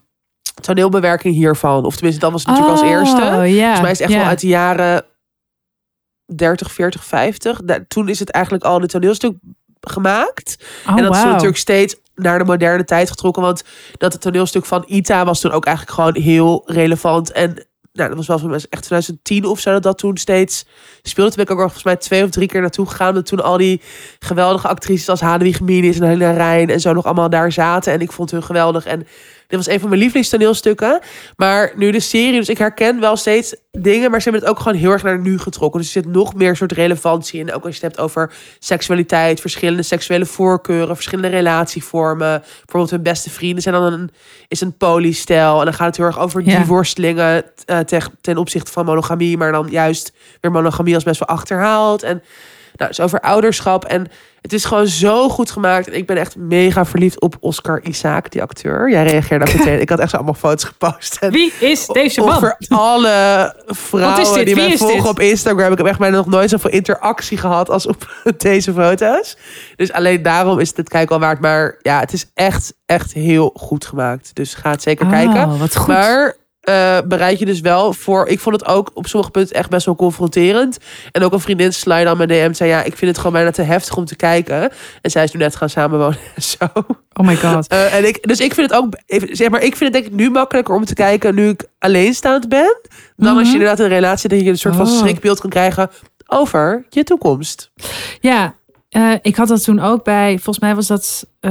toneelbewerking 0.60 1.34
hiervan. 1.34 1.84
Of 1.84 1.94
tenminste, 1.94 2.20
dat 2.20 2.32
was 2.32 2.44
natuurlijk 2.44 2.72
als 2.80 2.88
eerste. 2.90 3.16
Oh, 3.22 3.48
ja. 3.48 3.60
Volgens 3.60 3.80
mij 3.80 3.90
is 3.90 3.98
het 3.98 4.00
echt 4.00 4.10
wel 4.18 4.28
uit 4.28 4.40
de 4.40 4.46
jaren 4.46 5.04
30, 6.34 6.72
40, 6.72 7.04
50. 7.04 7.60
Da- 7.64 7.84
toen 7.88 8.08
is 8.08 8.18
het 8.18 8.30
eigenlijk 8.30 8.64
al 8.64 8.80
een 8.82 8.86
toneelstuk 8.86 9.36
gemaakt. 9.80 10.56
Oh, 10.88 10.96
en 10.96 11.02
dat 11.02 11.14
is 11.16 11.22
natuurlijk 11.22 11.56
steeds 11.56 11.96
naar 12.14 12.38
de 12.38 12.44
moderne 12.44 12.84
tijd 12.84 13.10
getrokken. 13.10 13.42
Want 13.42 13.64
dat 13.96 14.12
het 14.12 14.22
toneelstuk 14.22 14.64
van 14.64 14.84
Ita 14.86 15.24
was 15.24 15.40
toen 15.40 15.50
ook 15.52 15.64
eigenlijk 15.66 15.96
gewoon 15.96 16.22
heel 16.22 16.62
relevant. 16.66 17.32
En 17.32 17.66
nou, 17.94 18.08
dat 18.08 18.26
was 18.26 18.40
wel 18.40 18.48
mij 18.48 18.60
echt 18.70 18.82
2010 18.82 19.44
of 19.44 19.60
zo 19.60 19.72
dat 19.72 19.82
dat 19.82 19.98
toen 19.98 20.16
steeds 20.16 20.64
speelde. 21.02 21.30
Toen 21.30 21.44
ben 21.44 21.54
ik 21.54 21.60
ook 21.60 21.60
volgens 21.60 21.84
mij 21.84 21.96
twee 21.96 22.24
of 22.24 22.30
drie 22.30 22.48
keer 22.48 22.60
naartoe 22.60 22.86
gegaan. 22.86 23.08
Omdat 23.08 23.26
toen 23.26 23.42
al 23.42 23.56
die 23.56 23.80
geweldige 24.18 24.68
actrices 24.68 25.08
als 25.08 25.20
Hadewig 25.20 25.60
Minis 25.60 25.98
en 25.98 26.08
Helena 26.08 26.30
Rijn 26.30 26.70
en 26.70 26.80
zo 26.80 26.92
nog 26.92 27.04
allemaal 27.04 27.30
daar 27.30 27.52
zaten. 27.52 27.92
En 27.92 28.00
ik 28.00 28.12
vond 28.12 28.30
hun 28.30 28.42
geweldig. 28.42 28.86
En 28.86 29.06
was 29.56 29.68
een 29.68 29.80
van 29.80 29.88
mijn 29.88 30.00
lievelingstoneelstukken. 30.00 31.00
Maar 31.36 31.72
nu 31.76 31.90
de 31.90 32.00
serie, 32.00 32.38
dus 32.38 32.48
ik 32.48 32.58
herken 32.58 33.00
wel 33.00 33.16
steeds 33.16 33.54
dingen, 33.70 34.10
maar 34.10 34.22
ze 34.22 34.28
hebben 34.30 34.48
het 34.48 34.56
ook 34.58 34.62
gewoon 34.62 34.78
heel 34.78 34.90
erg 34.90 35.02
naar 35.02 35.18
nu 35.18 35.38
getrokken. 35.38 35.80
Dus 35.80 35.94
er 35.94 36.02
zit 36.02 36.12
nog 36.12 36.34
meer 36.34 36.56
soort 36.56 36.72
relevantie 36.72 37.40
in. 37.40 37.52
Ook 37.52 37.64
als 37.64 37.76
je 37.76 37.86
het 37.86 37.94
hebt 37.94 37.98
over 38.06 38.32
seksualiteit, 38.58 39.40
verschillende 39.40 39.82
seksuele 39.82 40.26
voorkeuren, 40.26 40.94
verschillende 40.94 41.36
relatievormen. 41.36 42.40
Bijvoorbeeld 42.40 42.90
hun 42.90 43.02
beste 43.02 43.30
vrienden 43.30 43.62
zijn 43.62 43.74
dan 43.74 43.92
een, 43.92 44.10
is 44.48 44.60
een 44.60 44.76
polystijl. 44.76 45.58
En 45.58 45.64
dan 45.64 45.74
gaat 45.74 45.86
het 45.86 45.96
heel 45.96 46.06
erg 46.06 46.18
over 46.18 46.42
Ja. 46.44 46.56
die 46.56 46.66
worstelingen 46.66 47.44
eh, 47.64 47.78
ten, 47.78 48.02
ten 48.20 48.36
opzichte 48.36 48.72
van 48.72 48.84
monogamie, 48.84 49.36
maar 49.36 49.52
dan 49.52 49.66
juist 49.70 50.12
weer 50.40 50.50
monogamie 50.50 50.94
als 50.94 51.04
best 51.04 51.18
wel 51.26 51.36
achterhaald. 51.36 52.02
En 52.02 52.22
nou, 52.76 52.90
dus 52.90 53.00
over 53.00 53.20
ouderschap. 53.20 53.84
En 53.84 54.06
het 54.40 54.52
is 54.52 54.64
gewoon 54.64 54.86
zo 54.86 55.28
goed 55.28 55.50
gemaakt. 55.50 55.88
En 55.88 55.94
ik 55.96 56.06
ben 56.06 56.16
echt 56.16 56.36
mega 56.36 56.84
verliefd 56.84 57.20
op 57.20 57.36
Oscar 57.40 57.82
Isaac, 57.82 58.30
die 58.30 58.42
acteur. 58.42 58.90
Jij 58.90 59.04
reageerde 59.06 59.46
ook 59.46 59.54
meteen. 59.58 59.80
Ik 59.80 59.88
had 59.88 59.98
echt 59.98 60.10
zo 60.10 60.16
allemaal 60.16 60.34
foto's 60.34 60.64
gepost. 60.64 61.16
En 61.20 61.30
Wie 61.32 61.52
is 61.60 61.86
deze 61.86 62.20
man? 62.20 62.36
over 62.36 62.56
alle 62.68 63.54
vrouwen 63.66 64.16
Wat 64.16 64.26
is 64.26 64.32
dit? 64.32 64.46
die 64.46 64.54
mij 64.56 64.68
is 64.72 64.78
volgen 64.78 64.96
dit? 64.96 65.06
op 65.08 65.20
Instagram. 65.20 65.72
Ik 65.72 65.78
heb 65.78 65.86
echt 65.86 65.98
bijna 65.98 66.16
nog 66.16 66.26
nooit 66.26 66.50
zoveel 66.50 66.70
interactie 66.70 67.38
gehad 67.38 67.70
als 67.70 67.86
op 67.86 68.12
deze 68.36 68.72
foto's. 68.72 69.36
Dus 69.76 69.92
alleen 69.92 70.22
daarom 70.22 70.58
is 70.58 70.68
het 70.68 70.76
het 70.76 70.88
kijken 70.88 71.14
al 71.14 71.20
waard. 71.20 71.40
Maar 71.40 71.78
ja, 71.82 72.00
het 72.00 72.12
is 72.12 72.26
echt, 72.34 72.74
echt 72.86 73.12
heel 73.12 73.50
goed 73.56 73.86
gemaakt. 73.86 74.30
Dus 74.34 74.54
ga 74.54 74.70
het 74.70 74.82
zeker 74.82 75.04
Oh, 75.06 75.12
kijken. 75.12 75.58
wat 75.58 75.76
goed. 75.76 75.86
Maar 75.86 76.36
eh, 76.64 76.98
bereid 77.06 77.38
je 77.38 77.44
dus 77.44 77.60
wel 77.60 77.92
voor. 77.92 78.26
Ik 78.28 78.40
vond 78.40 78.60
het 78.60 78.68
ook 78.68 78.90
op 78.94 79.06
sommige 79.06 79.32
punten 79.32 79.56
echt 79.56 79.70
best 79.70 79.86
wel 79.86 79.96
confronterend. 79.96 80.78
En 81.12 81.22
ook 81.22 81.32
een 81.32 81.40
vriendin 81.40 81.72
slide 81.72 82.08
aan 82.08 82.16
mijn 82.16 82.28
DM 82.28 82.52
zei: 82.52 82.70
Ja, 82.70 82.82
ik 82.82 82.96
vind 82.96 83.10
het 83.10 83.16
gewoon 83.16 83.32
bijna 83.32 83.50
te 83.50 83.62
heftig 83.62 83.96
om 83.96 84.04
te 84.04 84.16
kijken. 84.16 84.70
En 85.00 85.10
zij 85.10 85.24
is 85.24 85.32
nu 85.32 85.38
net 85.40 85.56
gaan 85.56 85.68
samenwonen 85.70 86.18
en 86.36 86.42
zo. 86.42 86.56
Oh 87.12 87.26
my 87.26 87.36
god. 87.36 87.66
Eh, 87.66 87.94
en 87.94 88.06
ik, 88.08 88.28
dus 88.28 88.40
ik 88.40 88.54
vind 88.54 88.70
het 88.70 88.78
ook, 88.80 88.86
even- 89.06 89.36
zeg 89.36 89.48
maar, 89.50 89.62
ik 89.62 89.76
vind 89.76 89.92
het 89.94 90.02
denk 90.02 90.12
ik 90.14 90.20
nu 90.20 90.30
makkelijker 90.30 90.74
om 90.74 90.84
te 90.84 90.94
kijken 90.94 91.34
nu 91.34 91.48
ik 91.48 91.64
alleenstaand 91.78 92.48
ben. 92.48 92.80
Dan 93.16 93.36
als 93.38 93.46
je 93.46 93.52
inderdaad 93.52 93.78
in 93.78 93.84
een 93.84 93.90
relatie 93.90 94.28
dat 94.28 94.40
je 94.40 94.48
een 94.50 94.58
soort 94.58 94.74
van 94.76 94.84
Mhm. 94.84 94.92
Oh. 94.94 94.98
schrikbeeld 95.00 95.40
kan 95.40 95.50
krijgen 95.50 95.90
over 96.26 96.86
je 96.88 97.02
toekomst. 97.04 97.70
Ja, 98.20 98.54
eh, 98.94 99.12
ik 99.22 99.36
had 99.36 99.48
dat 99.48 99.64
toen 99.64 99.80
ook 99.80 100.04
bij, 100.04 100.32
volgens 100.34 100.58
mij 100.58 100.74
was 100.74 100.86
dat 100.86 101.26
eh 101.40 101.50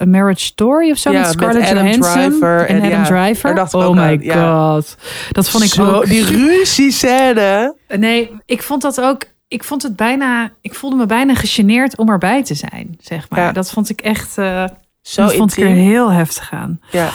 A 0.00 0.04
Marriage 0.06 0.44
Story 0.44 0.90
of 0.90 0.98
zo. 0.98 1.10
Ja, 1.10 1.18
met 1.18 1.26
met 1.26 1.36
Scarlett 1.36 1.70
Adam 1.70 1.86
Johansson 1.86 2.12
Driver 2.12 2.66
en, 2.66 2.76
en 2.76 2.82
Adam 2.82 2.90
ja, 2.98 3.04
Driver. 3.04 3.54
dacht 3.54 3.74
ik 3.74 3.80
oh 3.80 3.90
my 3.90 4.18
ja. 4.20 4.70
god. 4.72 4.96
Dat 5.30 5.48
vond 5.50 5.64
ik 5.64 5.70
Zo, 5.72 5.92
ook. 5.92 6.06
Die 6.06 6.24
ruziescène. 6.24 7.74
Nee, 7.96 8.30
ik 8.44 8.62
vond 8.62 8.82
dat 8.82 9.00
ook. 9.00 9.22
Ik 9.48 9.64
vond 9.64 9.82
het 9.82 9.96
bijna. 9.96 10.50
Ik 10.60 10.74
voelde 10.74 10.96
me 10.96 11.06
bijna 11.06 11.34
gegeneerd 11.34 11.96
om 11.96 12.08
erbij 12.10 12.44
te 12.44 12.54
zijn, 12.54 12.96
zeg 13.00 13.30
maar. 13.30 13.52
Dat 13.52 13.70
vond 13.70 13.90
ik 13.90 14.00
echt. 14.00 14.38
eh 14.38 14.64
Zo 15.02 15.22
dat 15.22 15.34
vond 15.34 15.56
ik 15.56 15.64
er 15.64 15.70
heel 15.70 16.12
heftig 16.12 16.52
aan. 16.52 16.80
Ja. 16.90 17.10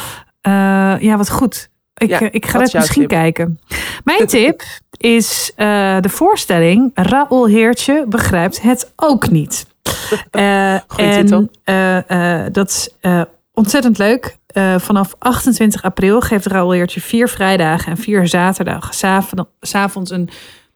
Ja, 0.99 1.17
wat 1.17 1.29
goed. 1.29 1.69
Ik, 2.01 2.09
Ja, 2.09 2.19
eh, 2.21 2.27
ik 2.31 2.45
ga 2.45 2.59
het 2.59 2.73
misschien 2.73 3.01
tip? 3.01 3.09
kijken. 3.09 3.59
Mijn 4.03 4.27
tip 4.27 4.61
is 4.97 5.51
eh, 5.55 5.97
de 5.99 6.09
voorstelling 6.09 6.91
Raoul 6.93 7.47
Heertje 7.47 8.05
begrijpt 8.07 8.61
het 8.61 8.91
ook 8.95 9.29
niet. 9.29 9.65
Goeie 10.87 11.09
en 11.11 11.49
eh, 11.63 12.45
dat 12.51 12.69
is 12.69 12.89
ontzettend 13.53 13.97
leuk. 13.97 14.39
Vanaf 14.77 15.15
28 15.19 15.83
april 15.83 16.21
geeft 16.21 16.45
Raoul 16.45 16.71
Heertje 16.71 17.01
vier 17.01 17.27
vrijdagen 17.29 17.91
en 17.91 17.97
vier 17.97 18.27
zaterdagen 18.27 18.93
s'avond- 18.93 19.47
s'avonds 19.61 20.11
een 20.11 20.29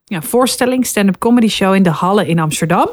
ja, 0.06 0.22
voorstelling, 0.22 0.86
stand-up 0.86 1.18
comedy 1.18 1.48
show 1.48 1.74
in 1.76 1.84
de 1.84 1.90
Halle 1.90 2.28
in 2.28 2.40
Amsterdam. 2.40 2.90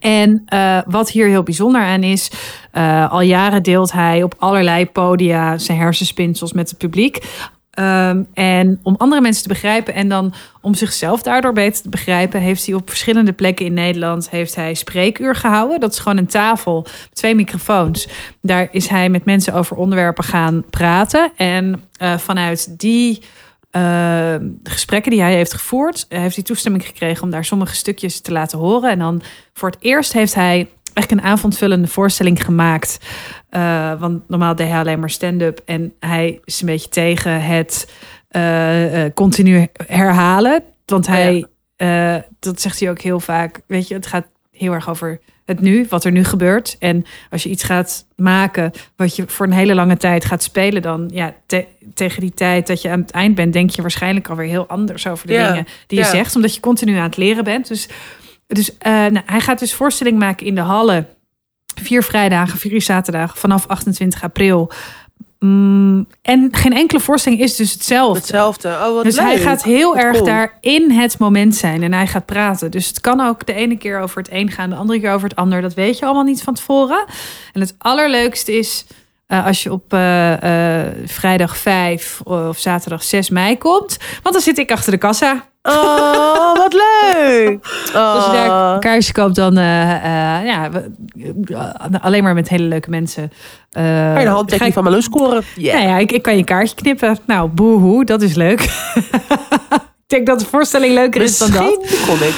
En 0.00 0.42
eh, 0.46 0.78
wat 0.86 1.10
hier 1.10 1.26
heel 1.26 1.42
bijzonder 1.42 1.82
aan 1.82 2.02
is, 2.02 2.30
eh, 2.72 3.12
al 3.12 3.20
jaren 3.20 3.62
deelt 3.62 3.92
hij 3.92 4.22
op 4.22 4.34
allerlei 4.38 4.86
podia 4.86 5.58
zijn 5.58 5.78
hersenspinsels 5.78 6.52
met 6.52 6.68
het 6.68 6.78
publiek. 6.78 7.24
Ehm, 7.70 8.22
en 8.34 8.80
om 8.82 8.94
andere 8.98 9.20
mensen 9.20 9.42
te 9.42 9.48
begrijpen 9.48 9.94
en 9.94 10.08
dan 10.08 10.34
om 10.60 10.74
zichzelf 10.74 11.22
daardoor 11.22 11.52
beter 11.52 11.82
te 11.82 11.88
begrijpen, 11.88 12.40
heeft 12.40 12.66
hij 12.66 12.74
op 12.74 12.88
verschillende 12.88 13.32
plekken 13.32 13.66
in 13.66 13.72
Nederland 13.72 14.30
heeft 14.30 14.54
hij 14.54 14.74
spreekuur 14.74 15.34
gehouden. 15.34 15.80
Dat 15.80 15.92
is 15.92 15.98
gewoon 15.98 16.18
een 16.18 16.26
tafel, 16.26 16.86
twee 17.12 17.34
microfoons. 17.34 18.08
Daar 18.42 18.68
is 18.70 18.88
hij 18.88 19.08
met 19.08 19.24
mensen 19.24 19.54
over 19.54 19.76
onderwerpen 19.76 20.24
gaan 20.24 20.64
praten. 20.70 21.32
En 21.36 21.82
eh, 21.96 22.18
vanuit 22.18 22.78
die 22.78 23.22
eh, 23.76 24.34
gesprekken 24.62 25.10
die 25.10 25.20
hij 25.20 25.34
heeft 25.34 25.52
gevoerd, 25.52 26.06
eh, 26.08 26.20
heeft 26.20 26.34
hij 26.34 26.44
toestemming 26.44 26.86
gekregen 26.86 27.22
om 27.22 27.30
daar 27.30 27.44
sommige 27.44 27.74
stukjes 27.74 28.20
te 28.20 28.32
laten 28.32 28.58
horen. 28.58 28.90
En 28.90 28.98
dan 28.98 29.22
voor 29.52 29.70
het 29.70 29.78
eerst 29.80 30.12
heeft 30.12 30.34
hij 30.34 30.68
echt 30.92 31.12
een 31.12 31.22
avondvullende 31.22 31.88
voorstelling 31.88 32.44
gemaakt. 32.44 32.98
Eh, 33.48 34.00
want 34.00 34.28
normaal 34.28 34.54
deed 34.54 34.68
hij 34.68 34.78
alleen 34.78 35.00
maar 35.00 35.10
stand-up. 35.10 35.60
En 35.64 35.94
hij 36.00 36.40
is 36.44 36.60
een 36.60 36.66
beetje 36.66 36.88
tegen 36.88 37.42
het 37.42 37.92
continu 39.14 39.68
herhalen. 39.86 40.62
Want 40.86 41.06
hij, 41.06 41.46
eh, 41.76 42.16
dat 42.38 42.60
zegt 42.60 42.80
hij 42.80 42.90
ook 42.90 43.00
heel 43.00 43.20
vaak. 43.20 43.60
Weet 43.66 43.88
je, 43.88 43.94
het 43.94 44.06
gaat 44.06 44.26
heel 44.50 44.72
erg 44.72 44.88
over 44.88 45.20
het 45.46 45.60
nu, 45.60 45.86
wat 45.88 46.04
er 46.04 46.12
nu 46.12 46.24
gebeurt. 46.24 46.76
En 46.78 47.04
als 47.30 47.42
je 47.42 47.48
iets 47.48 47.62
gaat 47.62 48.06
maken 48.16 48.72
wat 48.96 49.16
je 49.16 49.24
voor 49.26 49.46
een 49.46 49.52
hele 49.52 49.74
lange 49.74 49.96
tijd 49.96 50.24
gaat 50.24 50.42
spelen, 50.42 50.82
dan 50.82 51.10
ja, 51.12 51.34
te- 51.46 51.66
tegen 51.94 52.20
die 52.20 52.34
tijd 52.34 52.66
dat 52.66 52.82
je 52.82 52.90
aan 52.90 53.00
het 53.00 53.10
eind 53.10 53.34
bent, 53.34 53.52
denk 53.52 53.70
je 53.70 53.82
waarschijnlijk 53.82 54.28
alweer 54.28 54.48
heel 54.48 54.66
anders 54.66 55.06
over 55.06 55.26
de 55.26 55.32
Ja, 55.32 55.48
dingen 55.48 55.66
die 55.86 55.98
je 55.98 56.04
ja. 56.04 56.10
zegt, 56.10 56.36
omdat 56.36 56.54
je 56.54 56.60
continu 56.60 56.96
aan 56.96 57.02
het 57.02 57.16
leren 57.16 57.44
bent. 57.44 57.68
Dus 57.68 57.88
dus 58.46 58.78
eh, 58.78 58.92
nou, 58.92 59.20
hij 59.26 59.40
gaat 59.40 59.58
dus 59.58 59.74
voorstelling 59.74 60.18
maken 60.18 60.46
in 60.46 60.54
de 60.54 60.60
Hallen. 60.60 61.08
Vier 61.80 62.02
vrijdagen, 62.02 62.58
vier 62.58 62.82
zaterdagen 62.82 63.38
vanaf 63.38 63.66
28 63.66 64.22
april. 64.22 64.70
Mm, 65.46 66.06
en 66.22 66.48
geen 66.50 66.72
enkele 66.72 67.00
voorstelling 67.00 67.40
is 67.40 67.56
dus 67.56 67.72
hetzelfde. 67.72 68.18
Hetzelfde. 68.18 68.68
Oh, 68.68 68.94
wat 68.94 69.04
Dus 69.04 69.18
hij 69.18 69.38
gaat 69.38 69.62
heel 69.62 69.94
Wat 69.94 70.02
erg 70.02 70.12
cool. 70.12 70.24
daar 70.24 70.58
in 70.60 70.90
het 70.90 71.18
moment 71.18 71.54
zijn 71.54 71.82
en 71.82 71.92
hij 71.92 72.06
gaat 72.06 72.26
praten. 72.26 72.70
Dus 72.70 72.86
het 72.86 73.00
kan 73.00 73.20
ook 73.20 73.46
de 73.46 73.52
ene 73.52 73.76
keer 73.76 74.00
over 74.00 74.18
het 74.18 74.32
een 74.32 74.50
gaan, 74.50 74.70
de 74.70 74.76
andere 74.76 75.00
keer 75.00 75.12
over 75.12 75.28
het 75.28 75.38
ander. 75.38 75.62
Dat 75.62 75.74
weet 75.74 75.98
je 75.98 76.04
allemaal 76.04 76.24
niet 76.24 76.42
van 76.42 76.54
tevoren. 76.54 77.04
En 77.52 77.60
het 77.60 77.74
allerleukste 77.78 78.58
is 78.58 78.86
eh, 79.26 79.46
als 79.46 79.62
je 79.62 79.72
op 79.72 79.92
eh, 79.92 80.82
eh, 80.82 80.92
vrijdag 81.04 81.56
5 81.56 82.20
of 82.24 82.58
zaterdag 82.58 83.02
6 83.02 83.30
mei 83.30 83.58
komt. 83.58 83.98
Want 84.22 84.34
dan 84.34 84.44
zit 84.44 84.58
ik 84.58 84.70
achter 84.70 84.92
de 84.92 84.98
kassa. 84.98 85.48
Oh, 85.66 86.56
wat 86.56 86.72
leuk. 86.72 87.58
Oh. 87.94 88.14
Als 88.14 88.26
je 88.26 88.32
daar 88.32 88.74
een 88.74 88.80
kaarsje 88.80 89.12
koopt, 89.12 89.34
dan 89.34 89.56
eh, 89.56 89.92
eh, 89.94 90.46
ja, 90.46 90.70
eh, 90.72 92.00
alleen 92.00 92.22
maar 92.22 92.34
met 92.34 92.48
hele 92.48 92.64
leuke 92.64 92.90
mensen. 92.90 93.32
Kan 93.70 93.82
je 93.84 94.18
de 94.22 94.26
handtekening 94.28 94.68
ik- 94.68 94.74
van 94.74 94.84
Malou 94.84 95.02
scoren? 95.02 95.42
Ja. 95.56 95.74
nou 95.74 95.86
ja, 95.88 95.98
ik, 95.98 96.12
ik 96.12 96.22
kan 96.22 96.36
je 96.36 96.44
kaartje 96.44 96.74
knippen. 96.74 97.18
Nou, 97.26 97.48
boehoe, 97.48 98.04
dat 98.04 98.22
is 98.22 98.34
leuk. 98.34 98.60
ik 100.06 100.06
denk 100.06 100.26
dat 100.26 100.38
de 100.40 100.46
voorstelling 100.46 100.94
leuker 100.94 101.22
is 101.22 101.38
dan 101.38 101.50
dat. 101.50 101.78
Misschien 101.80 102.06
kom 102.06 102.18
ik. 102.28 102.34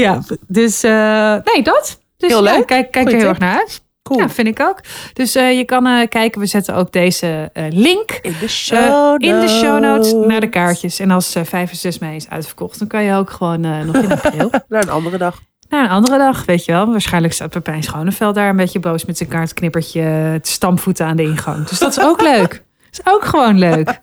Ja, 0.00 0.20
dus 0.46 0.80
nee, 0.82 1.62
dat. 1.62 2.00
Dus 2.16 2.30
Heel 2.30 2.44
ja, 2.44 2.52
leuk. 2.56 2.66
kijk, 2.66 2.90
kijk 2.90 3.06
er 3.06 3.10
heel 3.12 3.20
tip. 3.20 3.28
erg 3.28 3.38
naar 3.38 3.58
uit. 3.58 3.82
Cool. 4.08 4.20
Ja, 4.20 4.28
vind 4.28 4.48
ik 4.48 4.60
ook. 4.60 4.80
Dus 5.12 5.34
eh, 5.34 5.56
je 5.56 5.64
kan 5.64 5.86
eh, 5.86 6.08
kijken, 6.08 6.40
we 6.40 6.46
zetten 6.46 6.74
ook 6.74 6.92
deze 6.92 7.50
eh, 7.52 7.64
link 7.70 8.10
In 8.22 8.34
de 8.40 8.48
show 8.48 9.22
in 9.22 9.40
de 9.40 9.48
show 9.48 9.80
notes 9.80 10.12
naar 10.12 10.40
de 10.40 10.48
kaartjes. 10.48 10.98
En 10.98 11.10
als 11.10 11.34
eh 11.34 11.44
5 11.44 11.70
en 11.70 11.76
6 11.76 11.98
mei 11.98 12.16
is 12.16 12.28
uitverkocht, 12.28 12.78
dan 12.78 12.88
kan 12.88 13.02
je 13.02 13.14
ook 13.14 13.30
gewoon 13.30 13.60
nog 13.60 13.96
in 13.96 14.12
april. 14.12 14.50
Naar 14.68 14.82
een 14.82 14.90
andere 14.90 15.18
dag. 15.18 15.40
Naar 15.68 15.84
een 15.84 15.90
andere 15.90 16.18
dag, 16.18 16.44
weet 16.44 16.64
je 16.64 16.72
wel. 16.72 16.86
Waarschijnlijk 16.86 17.34
staat 17.34 17.50
Pepijn 17.50 17.82
Schoneveld 17.82 18.34
daar 18.34 18.48
een 18.48 18.56
beetje 18.56 18.80
boos 18.80 19.04
met 19.04 19.16
zijn 19.16 19.28
kaartknippertje 19.28 20.38
te 20.42 20.50
stampvoeten 20.50 21.06
aan 21.06 21.16
de 21.16 21.22
ingang. 21.22 21.66
Dus 21.66 21.78
dat 21.78 21.96
is 21.96 22.00
ook 22.00 22.22
leuk. 22.32 22.64
is 22.90 23.00
ook 23.04 23.24
gewoon 23.24 23.58
leuk. 23.58 24.00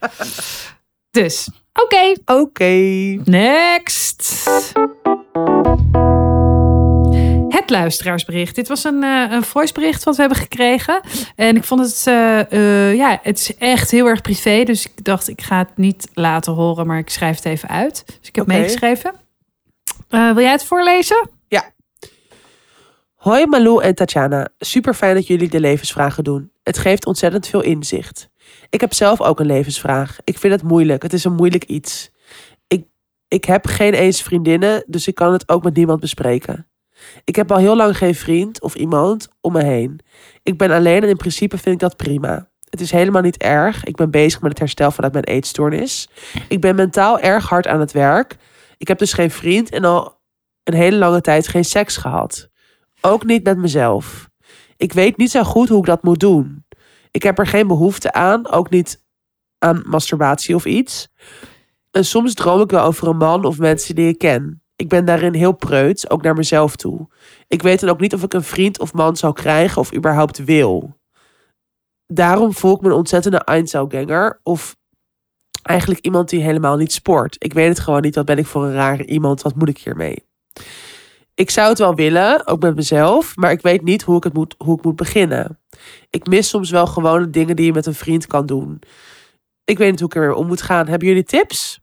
Dus, 1.11 1.49
oké. 1.73 2.14
Oké. 2.26 2.73
Next. 3.23 4.44
Het 7.66 7.74
luisteraarsbericht. 7.74 8.56
Dit 8.56 8.68
was 8.68 8.84
een, 8.84 9.04
eh 9.04 9.32
een 9.32 9.44
voicebericht 9.44 10.04
wat 10.04 10.16
we 10.16 10.22
hebben 10.22 10.40
gekregen. 10.40 11.02
En 11.36 11.56
ik 11.56 11.64
vond 11.64 11.82
het, 11.82 12.04
eh, 12.08 12.52
eh, 12.52 12.96
ja, 12.96 13.20
het 13.22 13.40
is 13.40 13.56
echt 13.58 13.92
heel 13.92 14.08
erg 14.08 14.22
privé. 14.22 14.64
Dus 14.64 14.86
ik 14.86 15.04
dacht, 15.04 15.28
ik 15.28 15.42
ga 15.42 15.58
het 15.58 15.78
niet 15.78 16.08
laten 16.14 16.54
horen, 16.54 16.88
maar 16.88 16.98
ik 16.98 17.10
schrijf 17.10 17.36
het 17.36 17.46
even 17.46 17.70
uit. 17.70 18.04
Dus 18.06 18.28
ik 18.28 18.36
heb 18.36 18.46
Oké. 18.46 18.54
meegeschreven. 18.54 19.14
Wil 20.10 20.40
jij 20.40 20.52
het 20.52 20.64
voorlezen? 20.64 21.30
Hoi 23.26 23.46
Malou 23.46 23.84
en 23.84 23.96
Tatjana. 23.96 24.48
Super 24.60 24.94
fijn 24.94 25.16
dat 25.16 25.28
jullie 25.28 25.50
de 25.50 25.60
levensvragen 25.60 26.24
doen. 26.24 26.52
Het 26.64 26.78
geeft 26.78 27.06
ontzettend 27.06 27.48
veel 27.48 27.62
inzicht. 27.62 28.30
Ik 28.70 28.82
heb 28.82 28.94
zelf 28.94 29.22
ook 29.22 29.40
een 29.40 29.46
levensvraag. 29.46 30.18
Ik 30.24 30.38
vind 30.38 30.54
het 30.54 30.64
moeilijk. 30.64 31.04
Het 31.04 31.14
is 31.14 31.24
een 31.24 31.36
moeilijk 31.36 31.64
iets. 31.64 32.12
Ik, 32.68 32.86
ik 33.28 33.46
heb 33.46 33.66
geen 33.66 33.94
eens 33.94 34.22
vriendinnen, 34.22 34.84
dus 34.88 35.08
ik 35.08 35.16
kan 35.16 35.32
het 35.34 35.50
ook 35.50 35.64
met 35.64 35.76
niemand 35.76 36.00
bespreken. 36.00 36.68
Ik 37.23 37.36
heb 37.36 37.52
al 37.52 37.57
heel 37.57 37.76
lang 37.76 37.98
geen 37.98 38.15
vriend 38.15 38.61
of 38.61 38.76
iemand 38.76 39.27
om 39.41 39.53
me 39.53 39.64
heen. 39.64 39.99
Ik 40.44 40.57
ben 40.57 40.72
alleen 40.72 41.03
en 41.03 41.10
in 41.10 41.18
principe 41.18 41.57
vind 41.57 41.76
ik 41.76 41.82
dat 41.82 41.98
prima. 41.98 42.49
Het 42.69 42.82
is 42.82 42.91
helemaal 42.91 43.22
niet 43.22 43.38
erg. 43.38 43.84
Ik 43.84 43.95
ben 43.95 44.11
bezig 44.11 44.41
met 44.41 44.49
het 44.49 44.60
herstel 44.60 44.91
vanuit 44.91 45.14
mijn 45.14 45.26
eetstoornis. 45.26 46.10
Ik 46.48 46.61
ben 46.61 46.76
mentaal 46.76 47.19
erg 47.19 47.49
hard 47.49 47.68
aan 47.68 47.80
het 47.80 47.91
werk. 47.91 48.36
Ik 48.77 48.88
heb 48.88 48.98
dus 48.98 49.14
geen 49.14 49.32
vriend 49.32 49.69
en 49.69 49.84
al 49.84 50.22
een 50.64 50.73
hele 50.73 50.98
lange 50.98 51.22
tijd 51.22 51.48
geen 51.48 51.65
seks 51.65 51.98
gehad. 51.98 52.49
Ook 53.02 53.26
niet 53.26 53.44
met 53.44 53.57
mezelf. 53.57 54.30
Ik 54.77 54.94
weet 54.94 55.18
niet 55.18 55.32
zo 55.32 55.44
goed 55.44 55.69
hoe 55.69 55.80
ik 55.80 55.86
dat 55.86 56.03
moet 56.03 56.19
doen. 56.19 56.65
Ik 57.11 57.23
heb 57.23 57.40
er 57.40 57.48
geen 57.48 57.68
behoefte 57.68 58.14
aan, 58.14 58.52
ook 58.52 58.69
niet 58.69 59.03
aan 59.60 59.84
masturbatie 59.86 60.56
of 60.56 60.65
iets. 60.65 61.07
En 61.91 62.06
soms 62.06 62.34
droom 62.34 62.61
ik 62.61 62.72
wel 62.72 62.84
over 62.84 63.07
een 63.07 63.18
man 63.18 63.45
of 63.45 63.57
mensen 63.57 63.95
die 63.95 64.07
ik 64.07 64.18
ken. 64.18 64.65
Ik 64.76 64.90
ben 64.90 65.06
daarin 65.06 65.34
heel 65.34 65.56
preuts, 65.56 66.10
ook 66.10 66.22
naar 66.22 66.36
mezelf 66.36 66.76
toe. 66.76 67.08
Ik 67.48 67.62
weet 67.62 67.80
dan 67.80 67.90
ook 67.90 68.00
niet 68.00 68.14
of 68.14 68.24
ik 68.24 68.34
een 68.34 68.44
vriend 68.44 68.80
of 68.80 68.94
man 68.94 69.18
zou 69.18 69.34
krijgen 69.34 69.82
of 69.82 69.94
überhaupt 69.94 70.44
wil. 70.44 71.00
Daarom 72.08 72.54
voel 72.54 72.76
ik 72.76 72.82
me 72.82 72.88
een 72.88 72.96
ontzettende 72.96 73.44
Einzelganger 73.44 74.40
of 74.44 74.76
eigenlijk 75.62 76.06
iemand 76.06 76.30
die 76.30 76.42
helemaal 76.42 76.78
niet 76.78 76.94
sport. 76.94 77.36
Ik 77.44 77.54
weet 77.54 77.68
het 77.68 77.80
gewoon 77.80 78.02
niet, 78.02 78.16
wat 78.16 78.26
ben 78.26 78.38
ik 78.38 78.46
voor 78.46 78.66
een 78.66 78.74
rare 78.74 79.06
iemand, 79.06 79.42
wat 79.42 79.56
moet 79.56 79.70
ik 79.70 79.78
hiermee? 79.78 80.26
Ik 81.34 81.50
zou 81.50 81.70
het 81.70 81.80
wel 81.80 81.96
willen, 81.96 82.48
ook 82.48 82.62
met 82.62 82.76
mezelf, 82.76 83.36
maar 83.36 83.52
ik 83.52 83.62
weet 83.62 83.82
niet 83.82 84.02
hoe 84.02 84.18
ik, 84.18 84.24
het 84.24 84.34
moet, 84.34 84.56
hoe 84.58 84.78
ik 84.78 84.84
moet 84.84 84.96
beginnen. 84.96 85.60
Ik 86.10 86.28
mis 86.28 86.50
soms 86.50 86.70
wel 86.70 86.88
gewone 86.88 87.30
dingen 87.30 87.56
die 87.56 87.66
je 87.66 87.74
met 87.74 87.86
een 87.86 87.96
vriend 87.96 88.28
kan 88.28 88.46
doen. 88.46 88.82
Ik 89.64 89.78
weet 89.78 89.92
niet 89.92 90.00
hoe 90.00 90.10
ik 90.10 90.16
er 90.16 90.22
weer 90.22 90.34
om 90.34 90.48
moet 90.48 90.62
gaan. 90.62 90.88
Hebben 90.88 91.08
jullie 91.08 91.24
tips? 91.24 91.80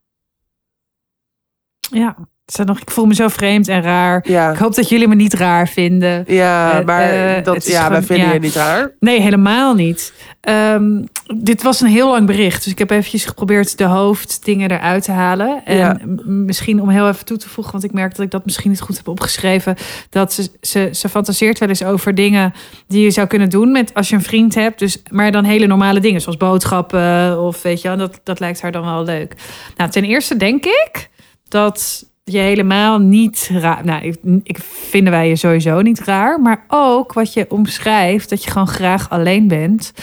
Ja. 1.79 2.17
Staat 2.45 2.67
nog, 2.67 2.79
ik 2.79 2.91
voel 2.91 3.05
me 3.05 3.15
zo 3.15 3.27
vreemd 3.27 3.67
en 3.67 3.81
raar. 3.81 4.25
Ja, 4.27 4.51
Ik 4.51 4.57
hoop 4.57 4.75
dat 4.75 4.89
jullie 4.89 5.07
me 5.07 5.15
niet 5.15 5.33
raar 5.33 5.67
vinden. 5.67 6.23
ja 6.27 6.79
Eh, 6.79 6.85
maar 6.85 7.09
eh, 7.09 7.43
dat, 7.43 7.67
ja, 7.67 7.89
wij 7.89 8.01
vinden 8.01 8.27
ja. 8.27 8.33
je 8.33 8.39
niet 8.39 8.55
raar. 8.55 8.91
Nee, 8.99 9.21
helemaal 9.21 9.73
niet. 9.73 10.13
Ehm, 10.41 11.03
dit 11.37 11.63
was 11.63 11.81
een 11.81 11.87
heel 11.87 12.09
lang 12.09 12.25
bericht. 12.25 12.63
Dus 12.63 12.71
ik 12.71 12.79
heb 12.79 12.89
eventjes 12.89 13.25
geprobeerd 13.25 13.77
de 13.77 13.83
hoofddingen 13.83 14.71
eruit 14.71 15.03
te 15.03 15.11
halen. 15.11 15.61
En 15.65 15.77
Ja. 15.77 15.97
misschien 16.25 16.81
om 16.81 16.89
heel 16.89 17.07
even 17.07 17.25
toe 17.25 17.37
te 17.37 17.49
voegen... 17.49 17.71
want 17.73 17.83
ik 17.83 17.93
merk 17.93 18.15
dat 18.15 18.25
ik 18.25 18.31
dat 18.31 18.45
misschien 18.45 18.69
niet 18.69 18.81
goed 18.81 18.97
heb 18.97 19.07
opgeschreven... 19.07 19.75
dat 20.09 20.33
ze, 20.33 20.49
ze, 20.61 20.89
ze 20.91 21.09
fantaseert 21.09 21.59
wel 21.59 21.69
eens 21.69 21.83
over 21.83 22.15
dingen 22.15 22.53
die 22.87 23.03
je 23.03 23.11
zou 23.11 23.27
kunnen 23.27 23.49
doen... 23.49 23.71
Met, 23.71 23.93
als 23.93 24.09
je 24.09 24.15
een 24.15 24.21
vriend 24.21 24.55
hebt. 24.55 24.79
Dus, 24.79 25.01
maar 25.11 25.31
dan 25.31 25.43
hele 25.43 25.67
normale 25.67 25.99
dingen, 25.99 26.21
zoals 26.21 26.37
boodschappen... 26.37 27.39
of 27.41 27.61
weet 27.61 27.81
je 27.81 27.87
wel, 27.87 27.97
dat, 27.97 28.19
dat 28.23 28.39
lijkt 28.39 28.61
haar 28.61 28.71
dan 28.71 28.85
wel 28.85 29.03
leuk. 29.03 29.35
Nou, 29.77 29.89
ten 29.89 30.03
eerste 30.03 30.37
denk 30.37 30.65
ik 30.65 31.09
dat 31.47 32.11
je 32.23 32.37
helemaal 32.37 32.99
niet 32.99 33.49
raar... 33.51 33.85
Nou, 33.85 34.03
ik, 34.03 34.17
ik 34.43 34.57
vinden 34.63 35.11
wij 35.11 35.29
je 35.29 35.35
sowieso 35.35 35.81
niet 35.81 35.99
raar. 35.99 36.41
Maar 36.41 36.63
ook 36.67 37.13
wat 37.13 37.33
je 37.33 37.45
omschrijft, 37.49 38.29
dat 38.29 38.43
je 38.43 38.51
gewoon 38.51 38.67
graag 38.67 39.09
alleen 39.09 39.47
bent. 39.47 39.93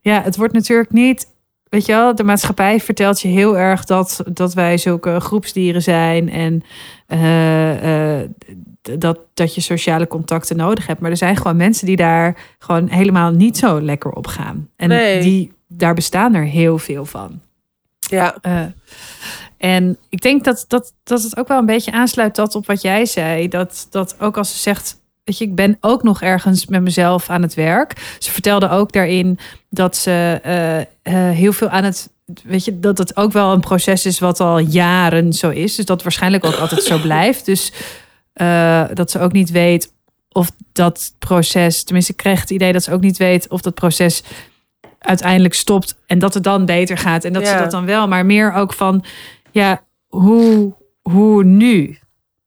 Ja, 0.00 0.22
het 0.22 0.36
wordt 0.36 0.52
natuurlijk 0.54 0.92
niet... 0.92 1.32
Weet 1.68 1.86
je 1.86 1.92
wel, 1.92 2.14
de 2.14 2.24
maatschappij 2.24 2.80
vertelt 2.80 3.20
je 3.20 3.28
heel 3.28 3.58
erg 3.58 3.84
dat, 3.84 4.22
dat 4.32 4.54
wij 4.54 4.78
zulke 4.78 5.20
groepsdieren 5.20 5.82
zijn... 5.82 6.30
en 6.30 6.62
eh, 7.06 8.20
eh, 8.20 8.28
dat, 8.98 9.18
dat 9.34 9.54
je 9.54 9.60
sociale 9.60 10.06
contacten 10.06 10.56
nodig 10.56 10.86
hebt. 10.86 11.00
Maar 11.00 11.10
er 11.10 11.16
zijn 11.16 11.36
gewoon 11.36 11.56
mensen 11.56 11.86
die 11.86 11.96
daar 11.96 12.36
gewoon 12.58 12.88
helemaal 12.88 13.30
niet 13.30 13.56
zo 13.56 13.80
lekker 13.80 14.10
op 14.10 14.26
gaan. 14.26 14.68
En 14.76 14.88
Nee. 14.88 15.22
die, 15.22 15.52
daar 15.68 15.94
bestaan 15.94 16.34
er 16.34 16.44
heel 16.44 16.78
veel 16.78 17.04
van. 17.04 17.40
Ja, 17.98 18.36
Eh, 18.40 18.60
en 19.64 19.98
ik 20.08 20.20
denk 20.20 20.44
dat, 20.44 20.64
dat, 20.68 20.92
dat 21.02 21.22
het 21.22 21.36
ook 21.36 21.48
wel 21.48 21.58
een 21.58 21.66
beetje 21.66 21.92
aansluit 21.92 22.34
dat 22.34 22.54
op 22.54 22.66
wat 22.66 22.82
jij 22.82 23.06
zei. 23.06 23.48
Dat, 23.48 23.86
dat 23.90 24.20
ook 24.20 24.36
als 24.36 24.52
ze 24.52 24.58
zegt, 24.58 25.00
weet 25.24 25.38
je, 25.38 25.44
ik 25.44 25.54
ben 25.54 25.76
ook 25.80 26.02
nog 26.02 26.22
ergens 26.22 26.66
met 26.66 26.82
mezelf 26.82 27.30
aan 27.30 27.42
het 27.42 27.54
werk. 27.54 28.16
Ze 28.18 28.30
vertelde 28.30 28.68
ook 28.68 28.92
daarin 28.92 29.38
dat 29.70 29.96
ze 29.96 30.40
eh, 30.42 30.80
eh, 30.80 30.86
heel 31.36 31.52
veel 31.52 31.68
aan 31.68 31.84
het, 31.84 32.10
weet 32.42 32.64
je, 32.64 32.80
dat 32.80 32.98
het 32.98 33.16
ook 33.16 33.32
wel 33.32 33.52
een 33.52 33.60
proces 33.60 34.06
is 34.06 34.18
wat 34.18 34.40
al 34.40 34.58
jaren 34.58 35.32
zo 35.32 35.50
is. 35.50 35.74
Dus 35.74 35.84
dat 35.84 36.02
waarschijnlijk 36.02 36.44
ook 36.44 36.56
altijd 36.56 36.82
zo 36.82 36.98
blijft. 37.08 37.44
Dus 37.44 37.72
eh, 38.32 38.84
dat 38.92 39.10
ze 39.10 39.18
ook 39.18 39.32
niet 39.32 39.50
weet 39.50 39.92
of 40.28 40.50
dat 40.72 41.14
proces, 41.18 41.84
tenminste, 41.84 42.12
ik 42.12 42.18
kreeg 42.18 42.40
het 42.40 42.50
idee 42.50 42.72
dat 42.72 42.82
ze 42.82 42.92
ook 42.92 43.00
niet 43.00 43.16
weet 43.16 43.48
of 43.48 43.60
dat 43.60 43.74
proces 43.74 44.22
uiteindelijk 44.98 45.54
stopt 45.54 45.96
en 46.06 46.18
dat 46.18 46.34
het 46.34 46.44
dan 46.44 46.64
beter 46.64 46.98
gaat 46.98 47.24
en 47.24 47.32
dat 47.32 47.46
ze 47.46 47.56
dat 47.56 47.70
dan 47.70 47.84
wel, 47.84 48.08
maar 48.08 48.26
meer 48.26 48.52
ook 48.52 48.72
van, 48.72 49.04
ja, 49.54 49.84
hoe, 50.06 50.74
hoe 51.02 51.44
nu? 51.44 51.98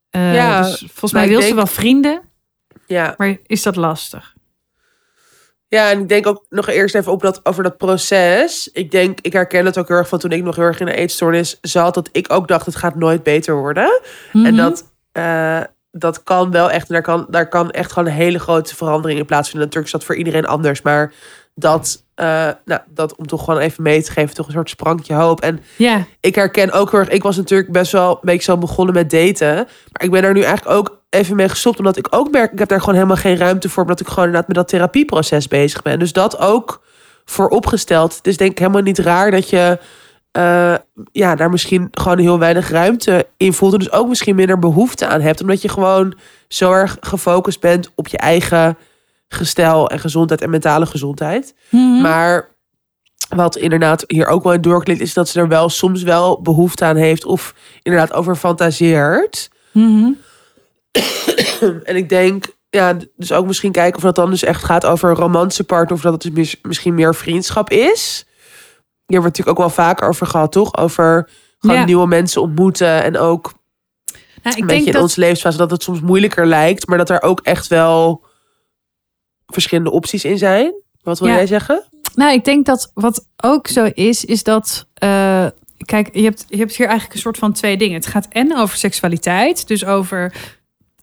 Eh, 0.10 0.34
Ja, 0.34 0.62
dus 0.62 0.80
volgens 0.80 1.12
mij 1.12 1.28
wil 1.28 1.38
ze 1.40 1.44
denk- 1.46 1.56
wel 1.56 1.68
vrienden, 1.68 2.22
ja. 2.88 3.14
maar 3.18 3.38
is 3.46 3.64
dat 3.64 3.76
lastig? 3.76 4.36
Ja, 5.68 5.90
en 5.92 6.00
ik 6.00 6.10
denk 6.10 6.28
ook 6.28 6.46
nog 6.50 6.68
eerst 6.68 6.96
even 6.96 7.12
op 7.12 7.22
dat, 7.22 7.46
over 7.46 7.64
dat 7.64 7.78
proces. 7.78 8.70
Ik 8.74 8.92
denk, 8.92 9.20
ik 9.22 9.34
herken 9.34 9.66
het 9.66 9.78
ook 9.78 9.88
heel 9.88 9.98
erg 9.98 10.08
van 10.08 10.20
toen 10.20 10.32
ik 10.32 10.44
nog 10.44 10.56
heel 10.56 10.66
erg 10.66 10.80
in 10.80 10.88
een 10.88 10.94
eetstoornis 10.94 11.58
zat. 11.62 11.94
Dat 11.94 12.10
ik 12.12 12.32
ook 12.34 12.48
dacht, 12.48 12.66
het 12.66 12.76
gaat 12.76 12.96
nooit 12.96 13.24
beter 13.24 13.56
worden. 13.56 14.02
En 14.34 14.40
Mhm. 14.42 14.56
dat, 14.56 14.94
eh, 15.12 15.62
dat 15.92 16.24
kan 16.24 16.52
wel 16.52 16.72
echt, 16.72 16.88
en 16.88 16.94
daar 16.94 17.04
kan, 17.04 17.28
daar 17.30 17.50
kan 17.50 17.72
echt 17.72 17.92
gewoon 17.92 18.08
een 18.08 18.16
hele 18.16 18.40
grote 18.40 18.76
verandering 18.76 19.20
in 19.20 19.26
plaatsvinden. 19.26 19.68
Natuurlijk 19.68 19.94
is 19.94 20.00
dat 20.00 20.04
voor 20.08 20.16
iedereen 20.16 20.46
anders, 20.48 20.82
maar 20.82 21.14
dat, 21.56 22.06
eh, 22.18 22.50
nou, 22.66 22.82
dat 22.88 23.16
om 23.16 23.28
toch 23.28 23.44
gewoon 23.44 23.60
even 23.60 23.84
mee 23.84 24.04
te 24.04 24.12
geven, 24.12 24.36
toch 24.36 24.46
een 24.46 24.54
soort 24.54 24.70
sprankje 24.70 25.14
hoop. 25.14 25.42
En 25.42 25.60
Ja, 25.76 26.06
ik 26.20 26.36
herken 26.36 26.72
ook 26.72 26.92
heel 26.92 27.00
erg, 27.00 27.10
ik 27.10 27.24
was 27.24 27.36
natuurlijk 27.36 27.72
best 27.72 27.92
wel 27.92 28.12
een 28.12 28.18
beetje 28.22 28.42
zo 28.42 28.58
begonnen 28.58 28.94
met 28.94 29.10
daten. 29.10 29.56
Maar 29.56 30.04
ik 30.04 30.12
ben 30.12 30.24
er 30.24 30.34
nu 30.34 30.42
eigenlijk 30.42 30.78
ook 30.78 31.02
even 31.10 31.36
mee 31.36 31.50
gestopt, 31.50 31.78
omdat 31.78 31.98
ik 31.98 32.08
ook 32.10 32.32
merk, 32.32 32.52
ik 32.52 32.60
heb 32.60 32.68
daar 32.68 32.80
gewoon 32.80 32.96
helemaal 32.96 33.16
geen 33.16 33.38
ruimte 33.38 33.70
voor, 33.70 33.84
omdat 33.84 34.00
ik 34.00 34.08
gewoon 34.08 34.26
inderdaad 34.26 34.48
met 34.48 34.58
dat 34.58 34.68
therapieproces 34.68 35.48
bezig 35.48 35.82
ben. 35.82 36.00
Dus 36.00 36.14
dat 36.14 36.40
ook 36.40 36.84
voor 37.26 37.48
opgesteld. 37.48 38.16
Het 38.16 38.28
is 38.28 38.38
denk 38.38 38.52
ik 38.52 38.60
helemaal 38.60 38.82
niet 38.82 39.00
raar 39.00 39.32
dat 39.32 39.50
je 39.50 39.80
eh, 40.32 40.76
ja, 41.12 41.36
daar 41.36 41.50
misschien 41.50 41.88
gewoon 41.92 42.20
heel 42.20 42.40
weinig 42.40 42.70
ruimte 42.70 43.28
in 43.38 43.54
voelt. 43.54 43.74
En 43.74 43.80
dus 43.80 43.92
ook 43.92 44.08
misschien 44.08 44.36
minder 44.36 44.60
behoefte 44.60 45.08
aan 45.08 45.22
hebt. 45.22 45.42
Omdat 45.42 45.62
je 45.62 45.70
gewoon 45.70 46.18
zo 46.48 46.72
erg 46.72 46.98
gefocust 47.00 47.60
bent 47.60 47.92
op 47.96 48.08
je 48.08 48.18
eigen 48.18 48.78
gestel 49.30 49.90
en 49.90 50.00
gezondheid 50.00 50.42
en 50.42 50.50
mentale 50.50 50.86
gezondheid. 50.86 51.56
Mhm. 51.70 52.02
Maar 52.02 52.56
wat 53.36 53.56
inderdaad 53.58 54.04
hier 54.08 54.28
ook 54.28 54.44
wel 54.44 54.54
in 54.54 54.62
doorklinkt, 54.62 55.02
is 55.02 55.14
dat 55.14 55.30
ze 55.30 55.40
er 55.40 55.48
wel 55.48 55.70
soms 55.70 56.04
wel 56.04 56.42
behoefte 56.42 56.86
aan 56.86 56.96
heeft. 56.96 57.26
Of 57.26 57.54
inderdaad 57.82 58.14
over 58.14 58.36
fantaseert. 58.36 59.50
Mhm. 59.72 60.10
En 61.84 61.96
ik 61.96 62.10
denk, 62.10 62.46
ja, 62.70 62.98
dus 63.16 63.32
ook 63.32 63.46
misschien 63.46 63.72
kijken 63.72 63.96
of 63.98 64.04
dat 64.04 64.16
dan 64.16 64.30
dus 64.30 64.44
echt 64.44 64.64
gaat 64.64 64.86
over 64.86 65.10
een 65.10 65.16
romantische 65.16 65.64
partner. 65.64 65.96
Of 65.98 66.02
dat 66.02 66.14
het 66.14 66.22
dus 66.22 66.32
mis- 66.32 66.60
misschien 66.62 66.94
meer 66.94 67.16
vriendschap 67.16 67.70
is. 67.70 68.26
Hier 69.06 69.22
wordt 69.22 69.38
natuurlijk 69.38 69.60
ook 69.60 69.66
wel 69.66 69.86
vaker 69.86 70.08
over 70.08 70.28
gehad, 70.28 70.52
toch? 70.52 70.78
Over 70.78 71.30
gewoon 71.60 71.76
Ja. 71.76 71.86
nieuwe 71.86 72.08
mensen 72.08 72.42
ontmoeten. 72.42 73.04
En 73.04 73.18
ook 73.18 73.54
Nou, 74.44 74.56
ik 74.56 74.62
een 74.62 74.68
denk 74.68 74.68
beetje 74.68 74.86
in 74.86 74.92
dat 74.92 75.02
onze 75.02 75.20
levensfase 75.20 75.58
dat 75.58 75.72
het 75.72 75.84
soms 75.84 76.02
moeilijker 76.02 76.46
lijkt. 76.48 76.88
Maar 76.88 76.98
dat 76.98 77.10
er 77.10 77.22
ook 77.22 77.40
echt 77.44 77.68
wel 77.68 78.26
verschillende 79.54 79.92
opties 79.92 80.26
in 80.26 80.38
zijn. 80.38 80.74
Wat 81.02 81.20
wil 81.20 81.28
Ja. 81.28 81.34
jij 81.36 81.48
zeggen? 81.48 81.84
Nou, 82.16 82.34
ik 82.34 82.46
denk 82.46 82.66
dat 82.66 82.92
wat 82.94 83.28
ook 83.44 83.68
zo 83.68 83.90
is, 83.94 84.26
is 84.26 84.44
dat. 84.44 84.88
eh, 84.94 85.46
kijk, 85.86 86.10
je 86.16 86.24
hebt, 86.24 86.46
je 86.48 86.58
hebt 86.58 86.76
hier 86.76 86.86
eigenlijk 86.86 87.16
een 87.16 87.22
soort 87.22 87.38
van 87.38 87.54
twee 87.54 87.78
dingen. 87.78 87.96
Het 87.96 88.06
gaat 88.06 88.28
en 88.30 88.58
over 88.58 88.78
seksualiteit, 88.78 89.68
dus 89.68 89.86
over 89.86 90.34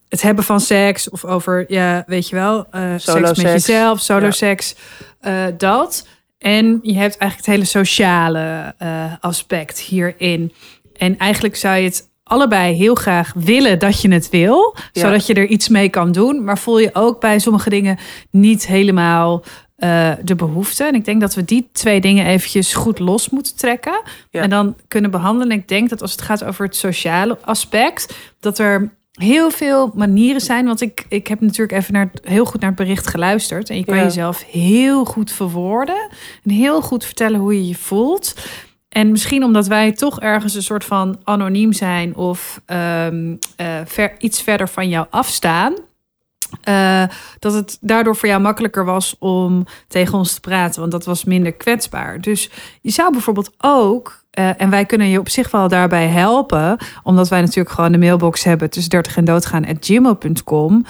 het 0.08 0.22
hebben 0.22 0.44
van 0.44 0.60
seks, 0.60 1.10
of 1.10 1.24
over, 1.24 1.64
ja, 1.68 2.04
weet 2.06 2.28
je 2.28 2.34
wel, 2.36 2.66
eh 2.70 2.94
seks 2.96 3.20
met 3.20 3.38
jezelf, 3.40 4.00
solo 4.00 4.24
Ja. 4.24 4.30
seks, 4.30 4.74
eh, 5.20 5.44
dat. 5.58 6.06
En 6.38 6.66
je 6.82 6.94
hebt 6.94 7.16
eigenlijk 7.16 7.36
het 7.36 7.46
hele 7.46 7.64
sociale 7.64 8.74
aspect 9.20 9.78
hierin. 9.80 10.52
En 10.96 11.18
eigenlijk 11.18 11.56
zou 11.56 11.76
je 11.76 11.84
het 11.84 12.08
allebei 12.24 12.74
heel 12.74 12.94
graag 12.94 13.32
willen 13.34 13.78
dat 13.78 14.00
je 14.00 14.12
het 14.12 14.30
wil, 14.30 14.76
Ja. 14.92 15.00
zodat 15.00 15.26
je 15.26 15.34
er 15.34 15.46
iets 15.46 15.68
mee 15.68 15.88
kan 15.88 16.12
doen. 16.12 16.44
Maar 16.44 16.58
voel 16.58 16.78
je 16.78 16.90
ook 16.92 17.20
bij 17.20 17.38
sommige 17.38 17.70
dingen 17.70 17.98
niet 18.30 18.66
helemaal 18.66 19.42
eh, 19.76 20.10
de 20.22 20.34
behoefte. 20.34 20.84
En 20.84 20.94
ik 20.94 21.04
denk 21.04 21.20
dat 21.20 21.34
we 21.34 21.44
die 21.44 21.68
twee 21.72 22.00
dingen 22.00 22.26
eventjes 22.26 22.74
goed 22.74 22.98
los 22.98 23.30
moeten 23.30 23.56
trekken. 23.56 24.02
Ja. 24.30 24.42
En 24.42 24.50
dan 24.50 24.76
kunnen 24.88 25.10
behandelen. 25.10 25.50
En 25.52 25.58
ik 25.58 25.68
denk 25.68 25.88
dat 25.90 26.02
als 26.02 26.12
het 26.12 26.22
gaat 26.22 26.44
over 26.44 26.64
het 26.64 26.76
sociale 26.76 27.38
aspect, 27.40 28.14
dat 28.40 28.58
er 28.58 28.92
heel 29.12 29.50
veel 29.50 29.92
manieren 29.94 30.40
zijn. 30.40 30.66
Want 30.66 30.80
ik, 30.80 31.04
ik 31.08 31.26
heb 31.26 31.40
natuurlijk 31.40 31.78
even 31.78 31.92
naar, 31.92 32.10
heel 32.22 32.44
goed 32.44 32.60
naar 32.60 32.70
het 32.70 32.78
bericht 32.78 33.06
geluisterd. 33.06 33.70
En 33.70 33.76
je 33.76 33.84
kan 33.84 33.96
Ja. 33.96 34.02
jezelf 34.02 34.44
heel 34.50 35.04
goed 35.04 35.32
verwoorden. 35.32 36.08
En 36.44 36.50
heel 36.50 36.80
goed 36.82 37.04
vertellen 37.04 37.40
hoe 37.40 37.54
je 37.54 37.68
je 37.68 37.74
voelt. 37.74 38.34
En 38.94 39.10
misschien 39.10 39.44
omdat 39.44 39.66
wij 39.66 39.92
toch 39.92 40.20
ergens 40.20 40.54
een 40.54 40.62
soort 40.62 40.84
van 40.84 41.18
anoniem 41.24 41.72
zijn 41.72 42.16
of 42.16 42.60
ehm, 42.66 43.34
eh, 43.56 43.66
ver, 43.84 44.12
iets 44.18 44.42
verder 44.42 44.68
van 44.68 44.88
jou 44.88 45.06
afstaan. 45.10 45.74
eh, 46.62 47.02
dat 47.38 47.52
het 47.52 47.78
daardoor 47.80 48.16
voor 48.16 48.28
jou 48.28 48.40
makkelijker 48.40 48.84
was 48.84 49.16
om 49.18 49.64
tegen 49.88 50.18
ons 50.18 50.34
te 50.34 50.40
praten, 50.40 50.80
want 50.80 50.92
dat 50.92 51.04
was 51.04 51.24
minder 51.24 51.52
kwetsbaar. 51.52 52.20
Dus 52.20 52.50
je 52.80 52.90
zou 52.90 53.12
bijvoorbeeld 53.12 53.50
ook, 53.58 54.24
eh, 54.30 54.60
en 54.60 54.70
wij 54.70 54.84
kunnen 54.84 55.08
je 55.08 55.18
op 55.18 55.28
zich 55.28 55.50
wel 55.50 55.68
daarbij 55.68 56.06
helpen, 56.06 56.76
omdat 57.02 57.28
wij 57.28 57.40
natuurlijk 57.40 57.74
gewoon 57.74 57.92
de 57.92 57.98
mailbox 57.98 58.44
hebben 58.44 58.70
tussen 58.70 58.90
30 58.90 59.16
en 59.16 59.24
doodgaan 59.24 59.66
at 59.66 59.76
gmail.com. 59.80 60.84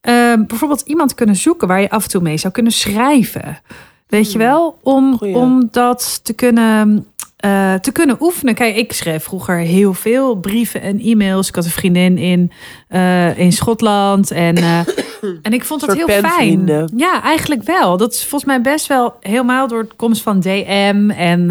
eh, 0.00 0.32
bijvoorbeeld 0.46 0.80
iemand 0.80 1.14
kunnen 1.14 1.36
zoeken 1.36 1.68
waar 1.68 1.80
je 1.80 1.90
af 1.90 2.02
en 2.04 2.10
toe 2.10 2.22
mee 2.22 2.36
zou 2.38 2.52
kunnen 2.52 2.72
schrijven. 2.72 3.60
Weet 4.06 4.32
je 4.32 4.38
wel? 4.38 4.78
Om, 4.82 5.16
Goeie. 5.18 5.34
om 5.36 5.68
dat 5.70 6.20
te 6.24 6.32
kunnen, 6.32 7.06
eh, 7.46 7.74
te 7.74 7.92
kunnen 7.92 8.16
oefenen. 8.20 8.54
Kijk, 8.54 8.76
ik 8.76 8.92
schreef 8.92 9.24
vroeger 9.24 9.56
heel 9.56 9.94
veel 9.94 10.34
brieven 10.34 10.80
en 10.80 11.00
e-mails. 11.00 11.48
Ik 11.48 11.54
had 11.54 11.64
een 11.64 11.70
vriendin 11.70 12.18
in, 12.18 12.52
eh, 12.88 13.38
in 13.38 13.52
Schotland. 13.52 14.30
En, 14.30 14.56
eh, 14.56 14.78
en 15.42 15.52
ik 15.52 15.64
vond 15.64 15.80
dat 15.80 15.96
heel 15.96 16.08
fijn. 16.08 16.90
Ja, 16.96 17.22
eigenlijk 17.22 17.62
wel. 17.62 17.96
Dat 17.96 18.12
is 18.12 18.20
volgens 18.20 18.44
mij 18.44 18.60
best 18.60 18.86
wel 18.86 19.16
helemaal 19.20 19.68
door 19.68 19.82
de 19.88 19.94
komst 19.96 20.22
van 20.22 20.40
DM 20.40 21.10
en 21.16 21.50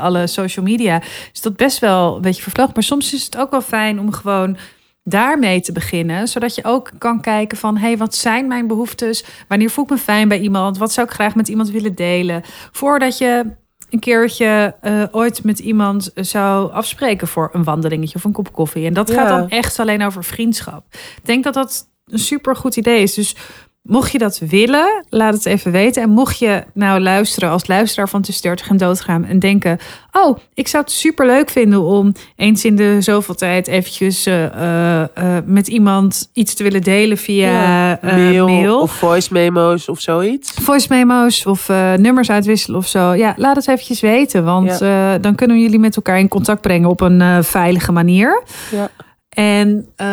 alle 0.00 0.26
social 0.26 0.64
media. 0.64 1.02
Is 1.32 1.40
dat 1.40 1.56
best 1.56 1.78
wel 1.78 2.16
een 2.16 2.22
beetje 2.22 2.42
vervlogen. 2.42 2.72
Maar 2.74 2.82
soms 2.82 3.14
is 3.14 3.24
het 3.24 3.36
ook 3.36 3.50
wel 3.50 3.62
fijn 3.62 4.00
om 4.00 4.12
gewoon 4.12 4.56
daarmee 5.04 5.60
te 5.60 5.72
beginnen. 5.72 6.28
Zodat 6.28 6.54
je 6.54 6.64
ook 6.64 6.90
kan 6.98 7.20
kijken 7.20 7.58
van... 7.58 7.76
hé, 7.76 7.86
hey, 7.86 7.96
wat 7.96 8.14
zijn 8.14 8.46
mijn 8.46 8.66
behoeftes? 8.66 9.24
Wanneer 9.48 9.70
voel 9.70 9.84
ik 9.84 9.90
me 9.90 9.98
fijn 9.98 10.28
bij 10.28 10.40
iemand? 10.40 10.78
Wat 10.78 10.92
zou 10.92 11.06
ik 11.06 11.12
graag 11.12 11.34
met 11.34 11.48
iemand 11.48 11.70
willen 11.70 11.94
delen? 11.94 12.42
Voordat 12.72 13.18
je 13.18 13.44
een 13.94 14.00
keertje 14.00 14.74
eh, 14.80 15.02
ooit 15.10 15.44
met 15.44 15.58
iemand 15.58 16.10
zou 16.14 16.72
afspreken... 16.72 17.28
voor 17.28 17.50
een 17.52 17.64
wandelingetje 17.64 18.14
of 18.16 18.24
een 18.24 18.32
kop 18.32 18.52
koffie. 18.52 18.86
En 18.86 18.94
dat 18.94 19.08
Ja. 19.08 19.14
gaat 19.14 19.28
dan 19.28 19.48
echt 19.48 19.78
alleen 19.78 20.02
over 20.04 20.24
vriendschap. 20.24 20.84
Ik 20.92 21.24
denk 21.24 21.44
dat 21.44 21.54
dat 21.54 21.88
een 22.06 22.18
super 22.18 22.56
goed 22.56 22.76
idee 22.76 23.02
is. 23.02 23.14
Dus 23.14 23.36
mocht 23.84 24.12
je 24.12 24.18
dat 24.18 24.38
willen, 24.48 25.04
laat 25.08 25.34
het 25.34 25.46
even 25.46 25.72
weten. 25.72 26.02
En 26.02 26.10
mocht 26.10 26.38
je 26.38 26.64
nou 26.74 27.00
luisteren 27.00 27.50
als 27.50 27.66
luisteraar 27.66 28.08
van 28.08 28.22
Tussen 28.22 28.42
30 28.42 28.68
en 28.68 28.76
Doodgaan... 28.76 29.24
en 29.24 29.38
denken, 29.38 29.78
oh, 30.12 30.38
ik 30.54 30.68
zou 30.68 30.82
het 30.82 30.92
super 30.92 31.26
leuk 31.26 31.50
vinden... 31.50 31.82
om 31.82 32.12
eens 32.36 32.64
in 32.64 32.76
de 32.76 32.96
zoveel 33.00 33.34
tijd 33.34 33.66
eventjes 33.66 34.26
eh, 34.26 34.44
eh, 34.44 35.02
eh, 35.02 35.44
met 35.44 35.68
iemand 35.68 36.30
iets 36.32 36.54
te 36.54 36.62
willen 36.62 36.82
delen 36.82 37.18
via 37.18 37.50
Ja, 37.50 37.98
mail, 38.02 38.46
mail. 38.46 38.80
of 38.80 38.92
voice 38.92 39.32
memo's 39.32 39.88
of 39.88 40.00
zoiets. 40.00 40.50
voice 40.50 40.86
memo's 40.90 41.46
of 41.46 41.68
nummers 41.96 42.30
uitwisselen 42.30 42.78
of 42.78 42.86
zo. 42.86 43.12
Ja, 43.12 43.34
laat 43.36 43.56
het 43.56 43.68
eventjes 43.68 44.00
weten. 44.00 44.44
Want 44.44 44.78
dan 45.20 45.34
kunnen 45.34 45.56
we 45.56 45.62
jullie 45.62 45.78
met 45.78 45.96
elkaar 45.96 46.18
in 46.18 46.28
contact 46.28 46.60
brengen 46.60 46.88
op 46.88 47.00
een 47.00 47.44
veilige 47.44 47.92
manier. 47.92 48.42
Ja. 48.70 48.90
En 49.34 49.86
eh, 49.96 50.06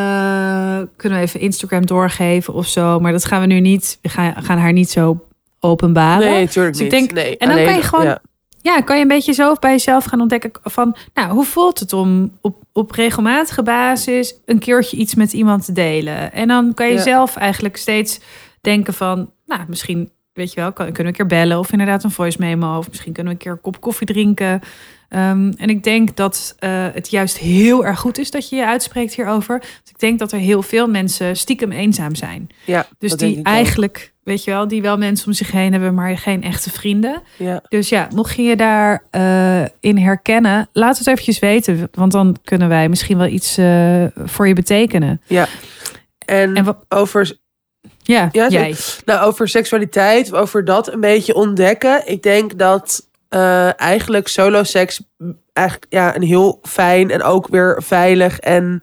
kunnen 0.96 1.18
we 1.20 1.24
even 1.26 1.40
Instagram 1.40 1.86
doorgeven 1.86 2.54
of 2.54 2.68
zo. 2.68 3.00
Maar 3.00 3.12
dat 3.12 3.26
gaan 3.26 3.42
we 3.42 3.48
nu 3.48 3.60
niet. 3.60 4.00
We 4.02 4.10
gaan, 4.10 4.44
gaan 4.44 4.58
haar 4.58 4.74
niet 4.74 4.90
zo 4.90 5.26
openbaren. 5.60 6.30
Nee, 6.32 6.44
natuurlijk 6.46 6.78
Dus 6.78 6.86
ik 6.86 6.92
niet. 6.92 7.00
denk- 7.10 7.12
nee, 7.26 7.38
en 7.38 7.48
dan 7.48 7.64
kan 7.66 7.76
je 7.76 7.82
gewoon- 7.82 8.06
ja. 8.06 8.22
Ja, 8.64 8.82
kan 8.82 8.96
je 8.96 9.02
een 9.02 9.08
beetje 9.08 9.34
zo 9.34 9.54
bij 9.60 9.72
jezelf 9.72 10.04
gaan 10.04 10.22
ontdekken 10.22 10.52
van... 10.64 10.96
Nou, 11.14 11.32
hoe 11.32 11.46
voelt 11.46 11.80
het 11.80 11.94
om 11.94 12.38
op, 12.42 12.56
op 12.74 12.92
regelmatige 12.92 13.64
basis 13.64 14.36
een 14.46 14.60
keertje 14.60 14.98
iets 14.98 15.16
met 15.16 15.34
iemand 15.34 15.66
te 15.66 15.72
delen? 15.72 16.34
En 16.34 16.48
dan 16.48 16.74
kan 16.74 16.88
je 16.88 16.94
Ja. 16.94 17.02
zelf 17.02 17.36
eigenlijk 17.36 17.78
steeds 17.78 18.20
denken 18.62 18.94
van... 18.94 19.32
Nou, 19.46 19.62
misschien, 19.68 20.10
weet 20.34 20.54
je 20.54 20.60
wel, 20.62 20.74
kunnen 20.74 20.96
we 20.96 21.04
een 21.06 21.14
keer 21.14 21.26
bellen 21.26 21.60
of 21.60 21.72
inderdaad 21.72 22.04
een 22.04 22.12
voice 22.12 22.38
memo. 22.40 22.78
Of 22.78 22.88
misschien 22.90 23.14
kunnen 23.14 23.32
we 23.34 23.38
een 23.40 23.44
keer 23.46 23.52
een 23.52 23.62
kop 23.62 23.82
koffie 23.82 24.08
drinken. 24.08 24.62
Ehm, 25.12 25.52
en 25.58 25.70
ik 25.70 25.84
denk 25.84 26.16
dat 26.16 26.56
eh, 26.60 26.86
het 26.94 27.10
juist 27.10 27.38
heel 27.38 27.86
erg 27.86 28.00
goed 28.00 28.18
is 28.18 28.32
dat 28.32 28.50
je 28.50 28.56
je 28.56 28.66
uitspreekt 28.66 29.14
hierover. 29.16 29.56
Ik 29.90 30.00
denk 30.00 30.20
dat 30.20 30.32
er 30.32 30.40
heel 30.40 30.62
veel 30.62 30.88
mensen 30.88 31.36
stiekem 31.38 31.72
eenzaam 31.72 32.16
zijn. 32.16 32.50
Ja, 32.66 32.88
Dus 32.98 33.14
die 33.16 33.38
ook. 33.40 33.46
eigenlijk, 33.46 34.14
weet 34.24 34.44
je 34.44 34.52
wel, 34.52 34.68
die 34.68 34.82
wel 34.82 34.98
mensen 34.98 35.28
om 35.28 35.34
zich 35.34 35.52
heen 35.52 35.72
hebben, 35.72 35.94
maar 35.94 36.18
geen 36.18 36.44
echte 36.44 36.70
vrienden. 36.70 37.22
Ja. 37.38 37.64
Dus 37.70 37.90
ja, 37.90 38.08
mocht 38.16 38.36
je 38.36 38.42
je 38.44 38.56
daarin 38.56 39.72
in 39.80 39.98
herkennen, 39.98 40.70
laat 40.74 40.98
het 40.98 41.08
eventjes 41.08 41.40
weten. 41.40 41.88
Want 41.92 42.12
dan 42.12 42.38
kunnen 42.44 42.70
wij 42.70 42.90
misschien 42.90 43.18
wel 43.18 43.28
iets 43.28 43.58
eh, 43.58 44.04
voor 44.16 44.48
je 44.48 44.54
betekenen. 44.54 45.22
En, 46.26 46.56
En 46.56 46.78
over, 46.90 47.38
ja, 48.02 48.30
Ja, 48.32 48.48
jij. 48.50 48.76
nou, 49.06 49.26
over 49.26 49.48
seksualiteit, 49.48 50.34
over 50.34 50.66
dat 50.66 50.94
een 50.94 51.00
beetje 51.00 51.36
ontdekken. 51.36 52.08
Ik 52.08 52.24
denk 52.24 52.58
dat 52.58 53.10
eh, 53.32 53.80
eigenlijk 53.80 54.28
solo 54.28 54.64
seks 54.64 55.02
eigenlijk 55.54 55.92
ja, 55.92 56.16
een 56.16 56.22
heel 56.22 56.60
fijn 56.62 57.10
en 57.12 57.24
ook 57.24 57.48
weer 57.48 57.84
veilig 57.84 58.40
en 58.40 58.80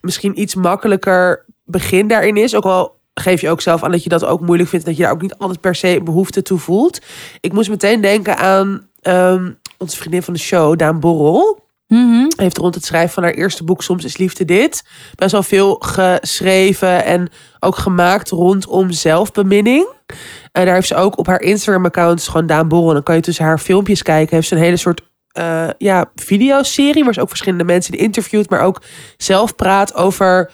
misschien 0.00 0.40
iets 0.40 0.54
makkelijker 0.54 1.44
begin 1.64 2.08
daarin 2.08 2.36
is. 2.36 2.54
Ook 2.54 2.64
al 2.64 3.00
geef 3.14 3.40
je 3.40 3.50
ook 3.50 3.60
zelf 3.60 3.82
aan 3.82 3.90
dat 3.90 4.02
je 4.02 4.08
dat 4.08 4.24
ook 4.24 4.40
moeilijk 4.40 4.68
vindt, 4.68 4.86
dat 4.86 4.96
je 4.96 5.02
daar 5.02 5.12
ook 5.12 5.22
niet 5.22 5.34
altijd 5.38 5.60
per 5.60 5.74
se 5.74 6.00
behoefte 6.04 6.42
toe 6.42 6.58
voelt. 6.58 7.00
Ik 7.40 7.52
moest 7.52 7.68
meteen 7.68 8.00
denken 8.00 8.36
aan 8.36 8.88
ehm, 9.00 9.52
onze 9.78 9.96
vriendin 9.96 10.22
van 10.22 10.34
de 10.34 10.40
show, 10.40 10.78
Daan 10.78 11.00
Borrel 11.00 11.68
Mhm. 11.90 12.26
heeft 12.36 12.58
rond 12.58 12.74
het 12.74 12.84
schrijven 12.84 13.12
van 13.12 13.22
haar 13.22 13.32
eerste 13.32 13.64
boek 13.64 13.82
Soms 13.82 14.04
is 14.04 14.16
liefde 14.16 14.44
dit 14.44 14.84
best 15.14 15.32
wel 15.32 15.42
veel 15.42 15.74
geschreven 15.80 17.04
en 17.04 17.28
ook 17.60 17.76
gemaakt 17.76 18.30
rondom 18.30 18.90
zelfbeminning. 18.90 19.88
En 20.52 20.64
daar 20.64 20.74
heeft 20.74 20.86
ze 20.86 20.94
ook 20.94 21.18
op 21.18 21.26
haar 21.26 21.40
Instagram-account, 21.40 22.28
gewoon 22.28 22.46
Daan 22.46 22.68
Borrel, 22.68 22.92
dan 22.92 23.02
kan 23.02 23.14
je 23.14 23.20
tussen 23.20 23.44
haar 23.44 23.58
filmpjes 23.58 24.02
kijken, 24.02 24.34
heeft 24.36 24.48
ze 24.48 24.54
een 24.54 24.62
hele 24.62 24.76
soort 24.76 25.08
eh 25.30 25.68
ja, 25.78 26.10
videoserie 26.14 27.04
waar 27.04 27.14
ze 27.14 27.20
ook 27.20 27.28
verschillende 27.28 27.64
mensen 27.64 27.94
in 27.94 28.04
interviewt, 28.04 28.50
maar 28.50 28.60
ook 28.60 28.82
zelf 29.16 29.56
praat 29.56 29.94
over 29.94 30.50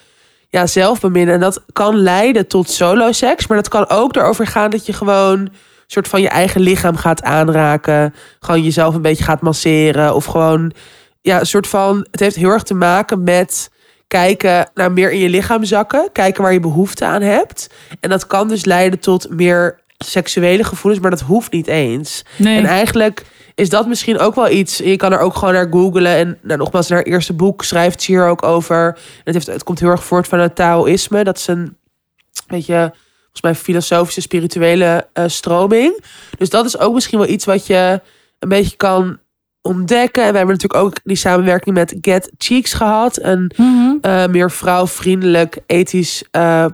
ja, 0.49 0.67
zelfbeminnen. 0.67 1.35
En 1.35 1.41
dat 1.41 1.65
kan 1.73 1.97
leiden 1.97 2.47
tot 2.47 2.71
solo 2.71 3.13
seks, 3.13 3.47
maar 3.47 3.57
dat 3.57 3.69
kan 3.69 3.89
ook 3.89 4.17
erover 4.17 4.47
gaan 4.47 4.71
dat 4.71 4.87
je 4.87 4.93
gewoon 4.93 5.51
soort 5.87 6.09
van 6.09 6.21
je 6.21 6.29
eigen 6.29 6.61
lichaam 6.61 6.97
gaat 6.97 7.23
aanraken, 7.23 8.15
gewoon 8.41 8.63
jezelf 8.63 8.95
een 8.95 9.03
beetje 9.03 9.25
gaat 9.25 9.41
masseren 9.41 10.15
of 10.15 10.25
gewoon 10.25 10.73
ja, 11.27 11.41
een 11.41 11.47
soort 11.47 11.67
van. 11.67 12.07
Het 12.11 12.21
heeft 12.21 12.37
heel 12.37 12.51
erg 12.51 12.63
te 12.63 12.75
maken 12.75 13.23
met 13.23 13.71
kijken 14.07 14.71
naar 14.75 14.93
meer 14.93 15.13
in 15.13 15.19
je 15.19 15.29
lichaam 15.29 15.65
zakken. 15.65 16.09
Kijken 16.13 16.43
waar 16.43 16.53
je 16.53 16.61
behoefte 16.61 17.05
aan 17.05 17.23
hebt. 17.23 17.71
En 18.01 18.11
dat 18.11 18.27
kan 18.27 18.49
dus 18.49 18.65
leiden 18.65 18.99
tot 18.99 19.31
meer 19.31 19.81
seksuele 19.99 20.65
gevoelens, 20.65 21.03
maar 21.03 21.11
dat 21.11 21.21
hoeft 21.21 21.53
niet 21.53 21.67
eens. 21.67 22.25
Nee. 22.37 22.59
En 22.59 22.65
eigenlijk 22.65 23.25
is 23.55 23.69
dat 23.69 23.87
misschien 23.87 24.19
ook 24.19 24.35
wel 24.35 24.51
iets. 24.51 24.77
Je 24.77 24.97
kan 24.97 25.13
er 25.13 25.19
ook 25.19 25.37
gewoon 25.37 25.55
naar 25.55 25.69
googlen. 25.71 26.17
En 26.17 26.39
nou, 26.43 26.59
nogmaals, 26.59 26.91
in 26.91 26.95
haar 26.95 27.05
eerste 27.05 27.33
boek 27.33 27.65
schrijft 27.65 28.03
ze 28.03 28.13
hier 28.13 28.27
ook 28.27 28.43
over. 28.43 28.87
En 28.87 29.23
het, 29.25 29.35
heeft, 29.35 29.47
het 29.47 29.63
komt 29.63 29.81
heel 29.81 29.91
erg 29.91 30.05
voort 30.05 30.29
van 30.29 30.39
het 30.39 30.55
Taoïsme. 30.55 31.25
Dat 31.25 31.37
is 31.37 31.47
een 31.47 31.77
beetje, 32.47 32.93
volgens 33.21 33.43
mij, 33.43 33.55
filosofische, 33.55 34.21
spirituele 34.21 35.09
eh, 35.13 35.25
stroming. 35.27 36.05
Dus 36.39 36.51
dat 36.51 36.65
is 36.65 36.79
ook 36.79 36.95
misschien 36.95 37.19
wel 37.19 37.29
iets 37.29 37.45
wat 37.45 37.67
je 37.67 38.01
een 38.39 38.49
beetje 38.49 38.77
kan 38.77 39.19
ontdekken. 39.67 40.23
En 40.25 40.31
we 40.31 40.37
hebben 40.37 40.55
natuurlijk 40.55 40.85
ook 40.85 40.95
die 41.05 41.17
samenwerking 41.17 41.75
met 41.75 41.95
Get 42.01 42.31
Cheeks 42.39 42.73
gehad. 42.73 43.19
Een 43.23 43.51
eh, 44.01 44.27
meer 44.27 44.51
vrouwvriendelijk, 44.51 45.59
ethisch 45.67 46.25
eh 46.31 46.65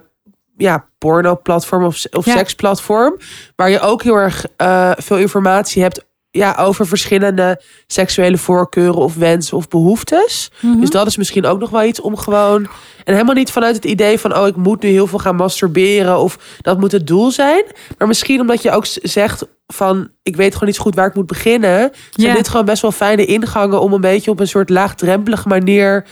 ja, 0.57 0.85
porno-platform 0.99 1.85
of, 1.85 2.05
of 2.11 2.27
Ja. 2.27 2.37
seksplatform. 2.37 3.17
Waar 3.57 3.71
je 3.71 3.81
ook 3.81 4.03
heel 4.03 4.15
erg 4.15 4.47
eh, 4.57 4.91
veel 4.97 5.17
informatie 5.19 5.83
hebt 5.83 6.05
ja, 6.31 6.57
over 6.59 6.87
verschillende 6.87 7.63
seksuele 7.87 8.39
voorkeuren 8.39 8.95
of 9.01 9.15
wensen 9.15 9.57
of 9.57 9.69
behoeftes. 9.69 10.51
Dus 10.81 10.91
dat 10.91 11.07
is 11.07 11.17
misschien 11.17 11.47
ook 11.47 11.59
nog 11.59 11.71
wel 11.71 11.85
iets 11.85 12.01
om 12.01 12.17
gewoon. 12.17 12.67
En 13.05 13.13
helemaal 13.13 13.35
niet 13.35 13.51
vanuit 13.51 13.75
het 13.75 13.85
idee 13.85 14.19
van 14.19 14.37
oh, 14.37 14.47
ik 14.47 14.57
moet 14.57 14.83
nu 14.83 14.89
heel 14.89 15.07
veel 15.07 15.19
gaan 15.19 15.37
masturberen 15.37 16.19
of 16.19 16.39
dat 16.61 16.79
moet 16.79 16.93
het 16.93 17.07
doel 17.07 17.31
zijn. 17.31 17.65
Maar 17.99 18.09
misschien 18.09 18.41
omdat 18.41 18.63
je 18.63 18.71
ook 18.71 18.87
zegt 19.03 19.47
van 19.73 20.09
ik 20.23 20.37
weet 20.37 20.53
gewoon 20.53 20.69
niet 20.69 20.77
zo 20.77 20.83
goed 20.83 20.95
waar 20.95 21.07
ik 21.07 21.15
moet 21.15 21.27
beginnen. 21.27 21.91
Zijn 22.11 22.29
Ja. 22.29 22.35
dit 22.35 22.49
gewoon 22.49 22.65
best 22.67 22.83
wel 22.83 22.93
fijne 22.93 23.25
ingangen 23.25 23.81
om 23.81 23.93
een 23.93 24.01
beetje 24.01 24.31
op 24.31 24.41
een 24.41 24.49
soort 24.49 24.69
laagdrempelige 24.71 25.49
manier 25.49 26.05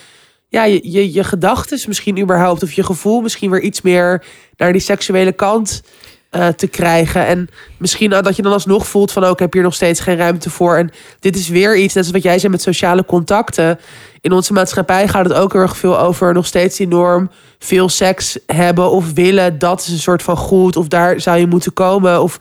ja, 0.49 0.65
je, 0.65 0.81
je, 0.83 1.13
je 1.13 1.25
gedachten 1.25 1.81
misschien 1.87 2.19
überhaupt 2.19 2.63
of 2.63 2.73
je 2.73 2.83
gevoel 2.83 3.21
misschien 3.21 3.51
weer 3.51 3.61
iets 3.61 3.81
meer 3.81 4.25
naar 4.57 4.73
die 4.73 4.81
seksuele 4.81 5.33
kant 5.33 5.83
eh, 6.31 6.49
te 6.49 6.67
krijgen. 6.67 7.27
En 7.27 7.49
misschien 7.79 8.11
dat 8.11 8.37
je 8.37 8.43
dan 8.43 8.53
alsnog 8.53 8.87
voelt 8.87 9.13
van 9.13 9.25
ook 9.25 9.33
ik 9.33 9.39
heb 9.39 9.53
hier 9.53 9.63
nog 9.63 9.75
steeds 9.75 10.01
geen 10.01 10.17
ruimte 10.17 10.51
voor. 10.51 10.77
En 10.77 10.91
dit 11.21 11.37
is 11.37 11.49
weer 11.49 11.77
iets, 11.77 11.95
net 11.95 12.05
als 12.05 12.13
wat 12.13 12.23
jij 12.23 12.39
zei 12.39 12.53
met 12.53 12.63
sociale 12.63 13.05
contacten. 13.05 13.79
In 14.21 14.33
onze 14.33 14.53
maatschappij 14.53 15.09
gaat 15.09 15.25
het 15.25 15.35
ook 15.35 15.53
heel 15.53 15.61
erg 15.63 15.77
veel 15.77 15.99
over 15.99 16.33
nog 16.33 16.47
steeds 16.47 16.77
die 16.77 16.89
norm 16.89 17.31
veel 17.59 17.89
seks 17.89 18.39
hebben 18.47 18.91
of 18.91 19.13
willen. 19.13 19.59
Dat 19.59 19.81
is 19.81 19.89
een 19.89 19.99
soort 19.99 20.23
van 20.23 20.37
goed 20.37 20.77
of 20.77 20.89
daar 20.89 21.21
zou 21.21 21.39
je 21.39 21.47
moeten 21.47 21.73
komen 21.73 22.23
of 22.23 22.41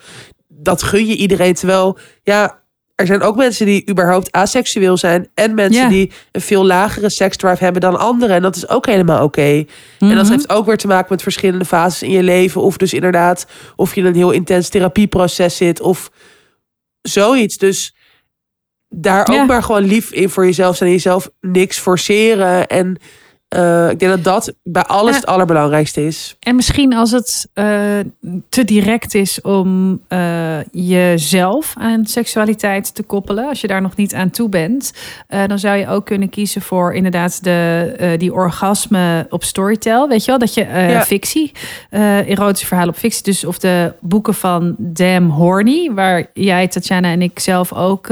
dat 0.61 0.84
gun 0.84 1.06
je 1.06 1.15
iedereen. 1.15 1.53
Terwijl 1.53 1.98
ja, 2.23 2.57
er 2.95 3.06
zijn 3.06 3.22
ook 3.22 3.36
mensen 3.36 3.65
die 3.65 3.90
überhaupt 3.90 4.31
aseksueel 4.31 4.98
zijn. 4.98 5.27
En 5.34 5.53
mensen 5.53 5.90
die 5.90 6.11
een 6.31 6.41
veel 6.41 6.65
lagere 6.65 7.10
seksdrive 7.10 7.64
hebben 7.64 7.81
dan 7.81 7.99
anderen. 7.99 8.36
En 8.36 8.41
dat 8.41 8.56
is 8.56 8.69
ook 8.69 8.86
helemaal 8.86 9.23
oké. 9.23 9.41
En 9.41 9.68
Mhm. 9.99 10.15
dat 10.15 10.30
heeft 10.30 10.49
ook 10.49 10.65
weer 10.65 10.77
te 10.77 10.88
maken 10.88 11.07
met 11.10 11.22
verschillende 11.22 11.65
fases 11.65 12.02
in 12.03 12.11
je 12.11 12.23
leven. 12.23 12.61
Of 12.61 12.77
dus 12.77 12.94
inderdaad, 12.94 13.48
of 13.76 13.95
je 13.95 14.02
in 14.02 14.07
een 14.07 14.15
heel 14.15 14.31
intens 14.31 14.69
therapieproces 14.69 15.57
zit. 15.57 15.81
Of 15.81 16.11
zoiets. 17.02 17.57
Dus 17.57 17.95
daar 18.90 19.27
ook 19.27 19.48
maar 19.48 19.64
gewoon 19.64 19.84
lief 19.84 20.11
in 20.11 20.30
voor 20.30 20.45
jezelf 20.45 20.76
zijn. 20.76 20.90
En 20.90 20.95
jezelf 20.95 21.30
niks 21.41 21.77
forceren. 21.77 22.68
En 22.68 22.98
eh, 23.49 23.89
ik 23.89 23.99
denk 23.99 24.11
dat 24.11 24.23
dat 24.23 24.53
bij 24.63 24.84
alles 24.84 25.15
het 25.15 25.26
allerbelangrijkste 25.26 26.05
is. 26.05 26.35
En 26.39 26.55
misschien 26.55 26.93
als 26.93 27.11
het 27.11 27.49
eh, 27.53 27.99
te 28.49 28.63
direct 28.63 29.13
is 29.13 29.41
om 29.41 29.99
eh, 30.07 30.57
jezelf 30.71 31.73
aan 31.77 32.05
seksualiteit 32.05 32.95
te 32.95 33.03
koppelen, 33.03 33.47
als 33.47 33.61
je 33.61 33.67
daar 33.67 33.81
nog 33.81 33.95
niet 33.95 34.13
aan 34.13 34.30
toe 34.30 34.49
bent, 34.49 34.93
dan 35.47 35.59
zou 35.59 35.77
je 35.77 35.88
ook 35.88 36.05
kunnen 36.05 36.30
kiezen 36.30 36.61
voor 36.61 36.93
inderdaad 36.93 37.43
de, 37.43 38.15
die 38.17 38.34
orgasme 38.34 39.26
op 39.30 39.43
Storytel. 39.43 40.07
Weet 40.07 40.26
je 40.26 40.30
wel, 40.30 40.39
dat 40.39 40.53
je 40.53 40.65
Ja. 40.65 41.01
fictie, 41.03 41.51
erotische 41.89 42.67
verhalen 42.67 42.93
op 42.93 42.99
fictie, 42.99 43.23
dus 43.23 43.45
of 43.45 43.59
de 43.59 43.93
boeken 43.99 44.34
van 44.34 44.76
Damn 44.77 45.30
Horny, 45.30 45.91
waar 45.93 46.30
jij, 46.34 46.67
Tatjana 46.67 47.11
en 47.11 47.21
ik 47.21 47.39
zelf 47.39 47.73
ook 47.73 48.05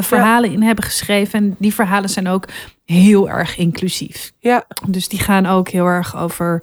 verhalen 0.00 0.52
in 0.52 0.62
hebben 0.62 0.84
geschreven. 0.84 1.38
En 1.38 1.54
die 1.58 1.74
verhalen 1.74 2.10
zijn 2.10 2.28
ook 2.28 2.44
heel 2.92 3.28
erg 3.28 3.56
inclusief. 3.56 4.32
Ja, 4.38 4.64
Dus 4.86 5.08
die 5.08 5.18
gaan 5.18 5.46
ook 5.46 5.68
heel 5.68 5.86
erg 5.86 6.16
over 6.16 6.62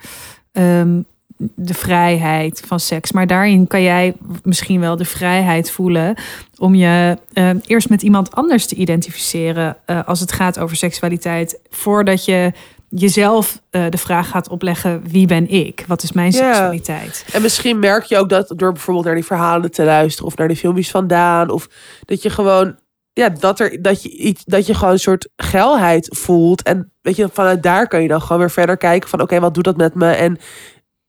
ehm, 0.52 1.02
de 1.38 1.74
vrijheid 1.74 2.64
van 2.66 2.80
seks. 2.80 3.12
Maar 3.12 3.28
daarin 3.28 3.68
kan 3.68 3.82
jij 3.82 4.16
misschien 4.44 4.80
wel 4.80 4.96
de 4.96 5.06
vrijheid 5.06 5.72
voelen 5.72 6.16
om 6.58 6.76
je 6.76 7.18
ehm, 7.34 7.60
eerst 7.66 7.90
met 7.90 8.02
iemand 8.02 8.36
anders 8.36 8.66
te 8.66 8.76
identificeren 8.76 9.78
eh, 9.86 10.08
als 10.08 10.20
het 10.20 10.32
gaat 10.32 10.60
over 10.60 10.76
seksualiteit, 10.76 11.60
voordat 11.70 12.26
je 12.26 12.52
jezelf 12.90 13.62
eh, 13.70 13.86
de 13.90 13.98
vraag 13.98 14.30
gaat 14.30 14.50
opleggen: 14.50 15.04
wie 15.08 15.28
ben 15.28 15.50
ik? 15.50 15.84
Wat 15.88 16.04
is 16.04 16.12
mijn 16.12 16.32
seksualiteit? 16.34 17.26
En 17.34 17.42
misschien 17.42 17.80
merk 17.80 18.04
je 18.04 18.18
ook 18.18 18.30
dat 18.30 18.54
door 18.56 18.72
bijvoorbeeld 18.72 19.06
naar 19.06 19.16
die 19.16 19.26
verhalen 19.26 19.72
te 19.72 19.84
luisteren 19.84 20.28
of 20.28 20.38
naar 20.38 20.48
die 20.48 20.58
filmpjes 20.58 20.92
vandaan. 20.92 21.50
Of 21.50 21.70
dat 22.06 22.22
je 22.22 22.30
gewoon, 22.30 22.76
ja, 23.16 23.30
dat, 23.30 23.60
er, 23.60 23.82
dat, 23.82 24.04
je 24.04 24.10
iets, 24.10 24.44
dat 24.46 24.66
je 24.66 24.74
gewoon 24.74 24.94
een 24.94 25.00
soort 25.00 25.30
geilheid 25.36 26.18
voelt. 26.18 26.64
En 26.64 26.92
weet 27.02 27.16
je, 27.16 27.30
vanuit 27.34 27.64
daar 27.64 27.88
kan 27.88 28.02
je 28.02 28.08
dan 28.08 28.22
gewoon 28.22 28.38
weer 28.38 28.52
verder 28.52 28.78
kijken 28.78 29.10
van 29.10 29.22
oké, 29.22 29.40
wat 29.40 29.54
doet 29.54 29.64
dat 29.64 29.78
met 29.78 29.96
me? 29.96 30.12
En 30.12 30.38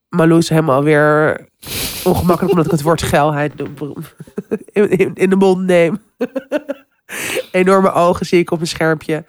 Malou 0.09 0.39
is 0.39 0.49
helemaal 0.49 0.83
weer 0.83 1.49
ongemakkelijk 2.05 2.51
omdat 2.51 2.65
ik 2.65 2.71
het 2.71 2.83
woord 2.83 3.03
geilheid 3.03 3.53
in, 4.73 4.91
in, 4.91 5.15
in 5.15 5.31
de 5.31 5.37
mond 5.37 5.67
neem. 5.67 6.03
Enorme 7.51 7.93
ogen 7.93 8.27
zie 8.27 8.41
ik 8.41 8.51
op 8.51 8.61
een 8.61 8.67
schermpje. 8.67 9.25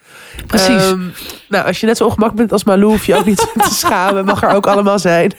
Precies. 0.47 0.89
Ehm, 0.89 1.09
nou, 1.49 1.65
als 1.65 1.79
je 1.79 1.85
net 1.85 1.97
zo 1.97 2.03
ongemakkelijk 2.03 2.37
bent 2.37 2.51
als 2.51 2.63
Malou, 2.63 2.91
hoef 2.91 3.05
je 3.05 3.15
ook 3.15 3.25
niet 3.25 3.37
te 3.37 3.73
schamen. 3.73 4.25
Mag 4.25 4.43
er 4.43 4.55
ook 4.55 4.67
allemaal 4.67 4.99
zijn. 4.99 5.33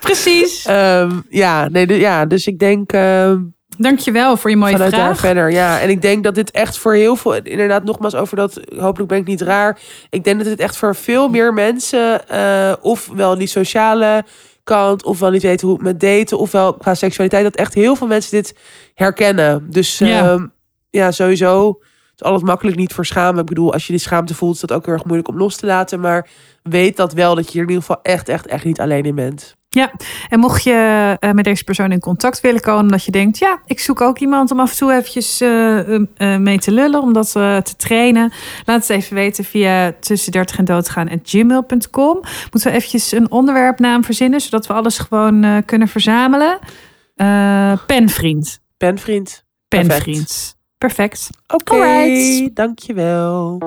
Precies. 0.00 0.64
Ehm, 0.64 1.20
ja, 1.28 1.68
nee, 1.68 1.98
ja, 1.98 2.26
dus 2.26 2.46
ik 2.46 2.58
denk 2.58 2.92
ehm, 2.92 3.38
Dankjewel 3.82 4.36
voor 4.36 4.50
je 4.50 4.56
mooie 4.56 4.72
vanuit 4.72 4.90
daar 4.90 5.00
vraag. 5.00 5.18
verder. 5.18 5.50
Ja, 5.52 5.80
en 5.80 5.88
ik 5.90 6.02
denk 6.02 6.24
dat 6.24 6.34
dit 6.34 6.50
echt 6.50 6.78
voor 6.78 6.94
heel 6.94 7.16
veel, 7.16 7.34
inderdaad, 7.34 7.84
nogmaals 7.84 8.14
over 8.14 8.36
dat, 8.36 8.60
hopelijk 8.78 9.08
ben 9.08 9.18
ik 9.18 9.26
niet 9.26 9.40
raar. 9.40 9.78
Ik 10.10 10.24
denk 10.24 10.38
dat 10.38 10.46
dit 10.46 10.58
echt 10.58 10.76
voor 10.76 10.96
veel 10.96 11.28
meer 11.28 11.54
mensen, 11.54 12.28
eh 12.28 12.72
ofwel 12.80 13.38
die 13.38 13.46
sociale 13.46 14.24
kant, 14.64 15.04
ofwel 15.04 15.30
niet 15.30 15.42
weten 15.42 15.66
hoe 15.68 15.76
het 15.76 15.86
met 15.86 16.00
daten, 16.00 16.38
ofwel 16.38 16.74
qua 16.74 16.94
seksualiteit, 16.94 17.44
dat 17.44 17.54
echt 17.54 17.74
heel 17.74 17.96
veel 17.96 18.06
mensen 18.06 18.30
dit 18.30 18.56
herkennen. 18.94 19.66
Dus 19.70 19.98
Ja. 19.98 20.06
ja, 20.08 20.50
ja 20.90 21.10
sowieso. 21.10 21.68
Het 21.68 22.20
is 22.20 22.22
altijd 22.26 22.44
makkelijk 22.46 22.76
niet 22.76 22.92
voor 22.92 23.06
schamen. 23.06 23.40
Ik 23.40 23.46
bedoel, 23.46 23.72
als 23.72 23.86
je 23.86 23.92
die 23.92 24.02
schaamte 24.02 24.34
voelt, 24.34 24.54
is 24.54 24.60
dat 24.60 24.72
ook 24.72 24.84
heel 24.84 24.94
erg 24.94 25.04
moeilijk 25.04 25.28
om 25.28 25.36
los 25.36 25.56
te 25.56 25.66
laten. 25.66 26.00
Maar 26.00 26.28
weet 26.62 26.96
dat 26.96 27.12
wel, 27.12 27.34
dat 27.34 27.44
je 27.44 27.52
hier 27.52 27.62
in 27.62 27.68
ieder 27.68 27.82
geval 27.82 28.02
echt, 28.02 28.28
echt, 28.28 28.46
echt 28.46 28.64
niet 28.64 28.80
alleen 28.80 29.04
in 29.04 29.14
bent. 29.14 29.56
Ja, 29.72 29.92
en 30.28 30.38
mocht 30.38 30.62
je 30.62 31.16
eh, 31.20 31.30
met 31.30 31.44
deze 31.44 31.64
persoon 31.64 31.92
in 31.92 32.00
contact 32.00 32.40
willen 32.40 32.60
komen, 32.60 32.80
omdat 32.80 33.04
je 33.04 33.10
denkt, 33.10 33.38
ja, 33.38 33.60
ik 33.66 33.80
zoek 33.80 34.00
ook 34.00 34.18
iemand 34.18 34.50
om 34.50 34.60
af 34.60 34.70
en 34.70 34.76
toe 34.76 34.92
eventjes 34.92 35.40
eh, 35.40 35.94
eh, 35.94 36.04
mee 36.38 36.58
te 36.58 36.72
lullen, 36.72 37.02
om 37.02 37.12
dat 37.12 37.32
te 37.32 37.76
trainen, 37.76 38.32
laat 38.64 38.80
het 38.80 38.90
even 38.90 39.14
weten 39.14 39.44
via 39.44 39.92
tussen 40.00 40.32
30 40.32 40.58
en 40.58 40.64
doodgaan 40.64 41.08
gmail.com. 41.22 42.20
Moeten 42.50 42.70
we 42.70 42.76
eventjes 42.76 43.12
een 43.12 43.30
onderwerpnaam 43.30 44.04
verzinnen, 44.04 44.40
zodat 44.40 44.66
we 44.66 44.72
alles 44.72 44.98
gewoon 44.98 45.62
kunnen 45.64 45.88
verzamelen? 45.88 46.58
Penvriend. 47.86 48.60
Penvriend. 48.76 49.44
Penvriend. 49.68 50.56
Perfect. 50.78 51.30
Oké, 51.46 52.50
dankjewel. 52.54 53.58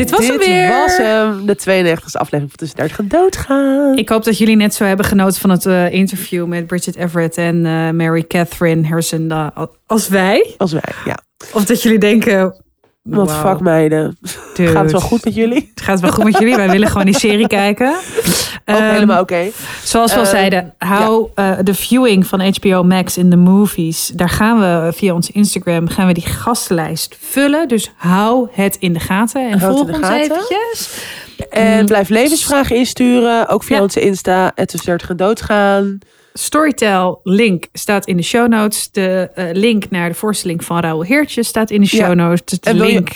Dit 0.00 0.10
was 0.10 0.20
Dit 0.20 0.28
hem 0.28 0.38
weer. 0.38 0.68
was 0.68 0.96
hem, 0.96 1.46
de 1.46 1.56
92e 1.58 2.12
aflevering 2.12 2.48
van 2.48 2.56
Tussen 2.56 2.76
30 2.76 2.98
en 2.98 3.08
Doodgaan. 3.08 3.96
Ik 3.98 4.08
hoop 4.08 4.24
dat 4.24 4.38
jullie 4.38 4.56
net 4.56 4.74
zo 4.74 4.84
hebben 4.84 5.06
genoten 5.06 5.40
van 5.40 5.50
het 5.50 5.66
eh, 5.66 5.92
interview 5.92 6.46
met 6.46 6.66
Bridget 6.66 6.96
Everett 6.96 7.36
en 7.36 7.66
eh, 7.66 7.90
Mary 7.90 8.24
Catherine 8.26 8.86
Hersen 8.86 9.52
als 9.86 10.08
wij. 10.08 10.54
Als 10.56 10.72
wij, 10.72 10.92
ja. 11.04 11.18
Of 11.52 11.64
dat 11.64 11.82
jullie 11.82 11.98
denken, 11.98 12.64
Wat 13.02 13.30
wauw, 13.30 13.50
fuck 13.50 13.60
meiden. 13.60 14.18
dude, 14.54 14.70
Gaat 14.70 14.82
het 14.82 14.92
wel 14.92 15.00
goed 15.00 15.24
met 15.24 15.34
jullie? 15.34 15.70
Het 15.74 15.84
gaat 15.84 16.00
wel 16.00 16.10
goed 16.12 16.24
met 16.24 16.38
jullie. 16.38 16.56
Wij 16.56 16.70
willen 16.70 16.88
gewoon 16.88 17.04
die 17.04 17.18
serie 17.18 17.46
kijken. 17.60 17.88
Ook 17.90 18.76
Ehm, 18.76 18.90
helemaal 18.90 19.20
oké. 19.20 19.50
Zoals 19.84 20.10
we 20.12 20.18
al 20.18 20.24
Ehm, 20.24 20.30
zeiden, 20.34 20.74
hou 20.78 21.28
eh, 21.34 21.52
de 21.62 21.74
viewing 21.74 22.26
van 22.26 22.40
HBO 22.60 22.82
Max 22.82 23.16
in 23.16 23.30
de 23.30 23.36
movies. 23.36 24.10
Daar 24.14 24.28
gaan 24.28 24.60
we 24.60 24.92
via 24.92 25.14
ons 25.14 25.30
Instagram 25.30 25.88
gaan 25.88 26.06
we 26.06 26.12
die 26.12 26.26
gastenlijst 26.26 27.16
vullen. 27.20 27.68
Dus 27.68 27.92
hou 27.96 28.48
het 28.52 28.76
in 28.76 28.92
de 28.92 29.00
gaten 29.00 29.50
en 29.50 29.60
volg 29.60 29.88
ons 29.88 30.08
eventjes. 30.08 31.04
En 31.50 31.86
blijf 31.86 32.08
levensvragen 32.08 32.76
insturen. 32.76 33.48
Ook 33.48 33.62
via 33.64 33.76
Ja. 33.76 33.82
onze 33.82 34.00
Insta. 34.00 34.52
Het 34.54 34.68
Tussen 34.68 34.88
30 34.88 35.08
en 35.10 35.16
Doodgaan. 35.16 35.98
Storytel 36.32 37.20
link 37.22 37.64
staat 37.72 38.06
in 38.06 38.16
de 38.16 38.22
show 38.22 38.48
notes. 38.48 38.90
De 38.90 39.30
eh, 39.34 39.44
link 39.52 39.90
naar 39.90 40.08
de 40.08 40.14
voorstelling 40.14 40.64
van 40.64 40.80
Raoul 40.80 41.02
Heertje 41.02 41.42
staat 41.42 41.70
in 41.70 41.80
de 41.80 41.86
show 41.86 42.14
notes. 42.14 42.60
De 42.60 42.70
je- 42.74 42.84
link 42.84 43.08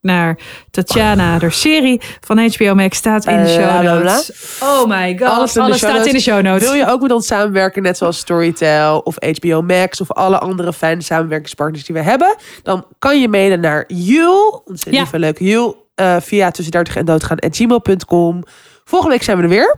naar 0.00 0.38
Tatjana, 0.70 1.38
de 1.38 1.50
serie 1.50 2.00
van 2.20 2.38
HBO 2.38 2.74
Max, 2.74 2.96
staat 2.96 3.24
in 3.26 3.36
de 3.36 3.42
Eh, 3.42 3.54
show 3.54 3.82
notes. 4.04 4.58
Oh 4.62 4.86
my 4.88 5.16
god, 5.18 5.28
alles, 5.28 5.78
staat 5.78 6.06
in 6.06 6.12
de 6.12 6.20
show 6.20 6.42
notes. 6.42 6.62
Wil 6.62 6.74
je 6.74 6.86
ook 6.86 7.00
met 7.00 7.12
ons 7.12 7.26
samenwerken, 7.26 7.82
net 7.82 7.96
zoals 7.96 8.18
Storytel 8.18 8.98
of 8.98 9.16
HBO 9.40 9.62
Max 9.62 10.00
of 10.00 10.12
alle 10.12 10.38
andere 10.38 10.72
fijne 10.72 11.02
samenwerkingspartners 11.02 11.84
die 11.84 11.94
we 11.94 12.02
hebben? 12.02 12.36
Dan 12.62 12.86
kan 12.98 13.20
je 13.20 13.28
mailen 13.28 13.60
naar 13.60 13.84
Jul, 13.88 14.62
onze 14.64 14.90
Ja. 14.92 14.98
lieve 14.98 15.18
leuke 15.18 15.44
Jul, 15.44 15.86
eh, 15.94 16.16
via 16.20 16.50
tussen 16.50 16.72
30 16.72 16.96
en 16.96 17.04
doodgaan 17.04 17.38
at 17.38 17.56
gmail.com 17.56 18.42
Volgende 18.84 19.14
week 19.14 19.24
zijn 19.24 19.36
we 19.36 19.42
er 19.42 19.48
weer. 19.48 19.76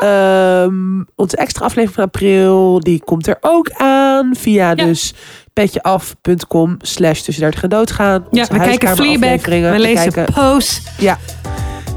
Ehm, 0.00 1.02
onze 1.14 1.36
extra 1.36 1.64
aflevering 1.64 1.94
van 1.94 2.04
april, 2.04 2.80
die 2.80 3.02
komt 3.04 3.26
er 3.26 3.36
ook 3.40 3.70
aan. 3.70 4.34
Via 4.36 4.74
dus 4.74 5.14
petjeaf.com 5.52 6.76
slash 6.80 7.20
tussen 7.20 7.42
30 7.42 7.62
en 7.62 7.68
doodgaan. 7.68 8.24
Ja, 8.30 8.46
we 8.50 8.58
kijken 8.58 8.96
Fleabag, 8.96 9.46
we 9.46 9.78
lezen 9.78 10.24
Pose. 10.34 10.80
Ja. 10.98 11.18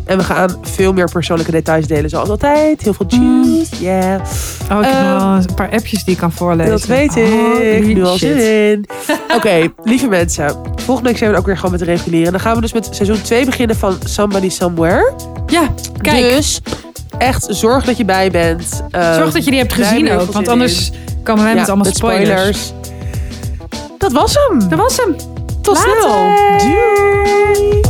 En 0.05 0.17
we 0.17 0.23
gaan 0.23 0.57
veel 0.61 0.93
meer 0.93 1.09
persoonlijke 1.11 1.51
details 1.51 1.87
delen, 1.87 2.09
zoals 2.09 2.29
altijd. 2.29 2.81
Heel 2.81 2.93
veel 2.93 3.05
juice, 3.07 3.83
yeah. 3.83 4.21
Oh, 4.71 4.77
ik 4.79 4.85
heb 4.85 4.93
Ehm, 4.93 5.13
nog 5.13 5.23
wel 5.23 5.35
een 5.35 5.53
paar 5.55 5.71
appjes 5.71 6.03
die 6.03 6.13
ik 6.13 6.19
kan 6.19 6.31
voorlezen. 6.31 6.71
Dat 6.71 6.85
weet 6.85 7.15
ik. 7.15 7.25
Holy 7.29 7.93
nu 7.93 8.03
al 8.03 8.17
zin 8.17 8.37
in. 8.71 8.85
Oké, 9.35 9.71
lieve 9.83 10.07
mensen. 10.07 10.55
Volgende 10.75 11.09
week 11.09 11.17
zijn 11.17 11.31
we 11.31 11.37
ook 11.37 11.45
weer 11.45 11.55
gewoon 11.55 11.71
met 11.71 11.79
de 11.79 11.85
reguliere. 11.85 12.25
En 12.25 12.31
dan 12.31 12.39
gaan 12.41 12.55
we 12.55 12.61
dus 12.61 12.73
met 12.73 12.87
seizoen 12.91 13.21
2 13.21 13.45
beginnen 13.45 13.75
van 13.75 13.97
Somebody 14.05 14.49
Somewhere. 14.49 15.13
Ja, 15.47 15.67
kijk. 16.01 16.35
Dus 16.35 16.61
echt 17.19 17.47
zorg 17.49 17.85
dat 17.85 17.97
je 17.97 18.05
bij 18.05 18.31
bent. 18.31 18.83
Ehm, 18.91 19.15
zorg 19.15 19.31
dat 19.33 19.43
je 19.43 19.51
die 19.51 19.59
hebt 19.59 19.73
gezien 19.73 20.11
ook, 20.11 20.31
want 20.31 20.47
anders 20.47 20.91
komen 21.23 21.43
wij 21.43 21.55
met 21.55 21.67
allemaal 21.67 21.91
spoilers. 21.93 22.73
Dat 23.97 24.11
was 24.11 24.33
hem. 24.33 24.69
Dat 24.69 24.79
was 24.79 24.97
hem. 24.97 25.15
Tot 25.61 25.75
Later. 25.75 26.01
snel. 26.01 26.35
Doei. 26.57 27.81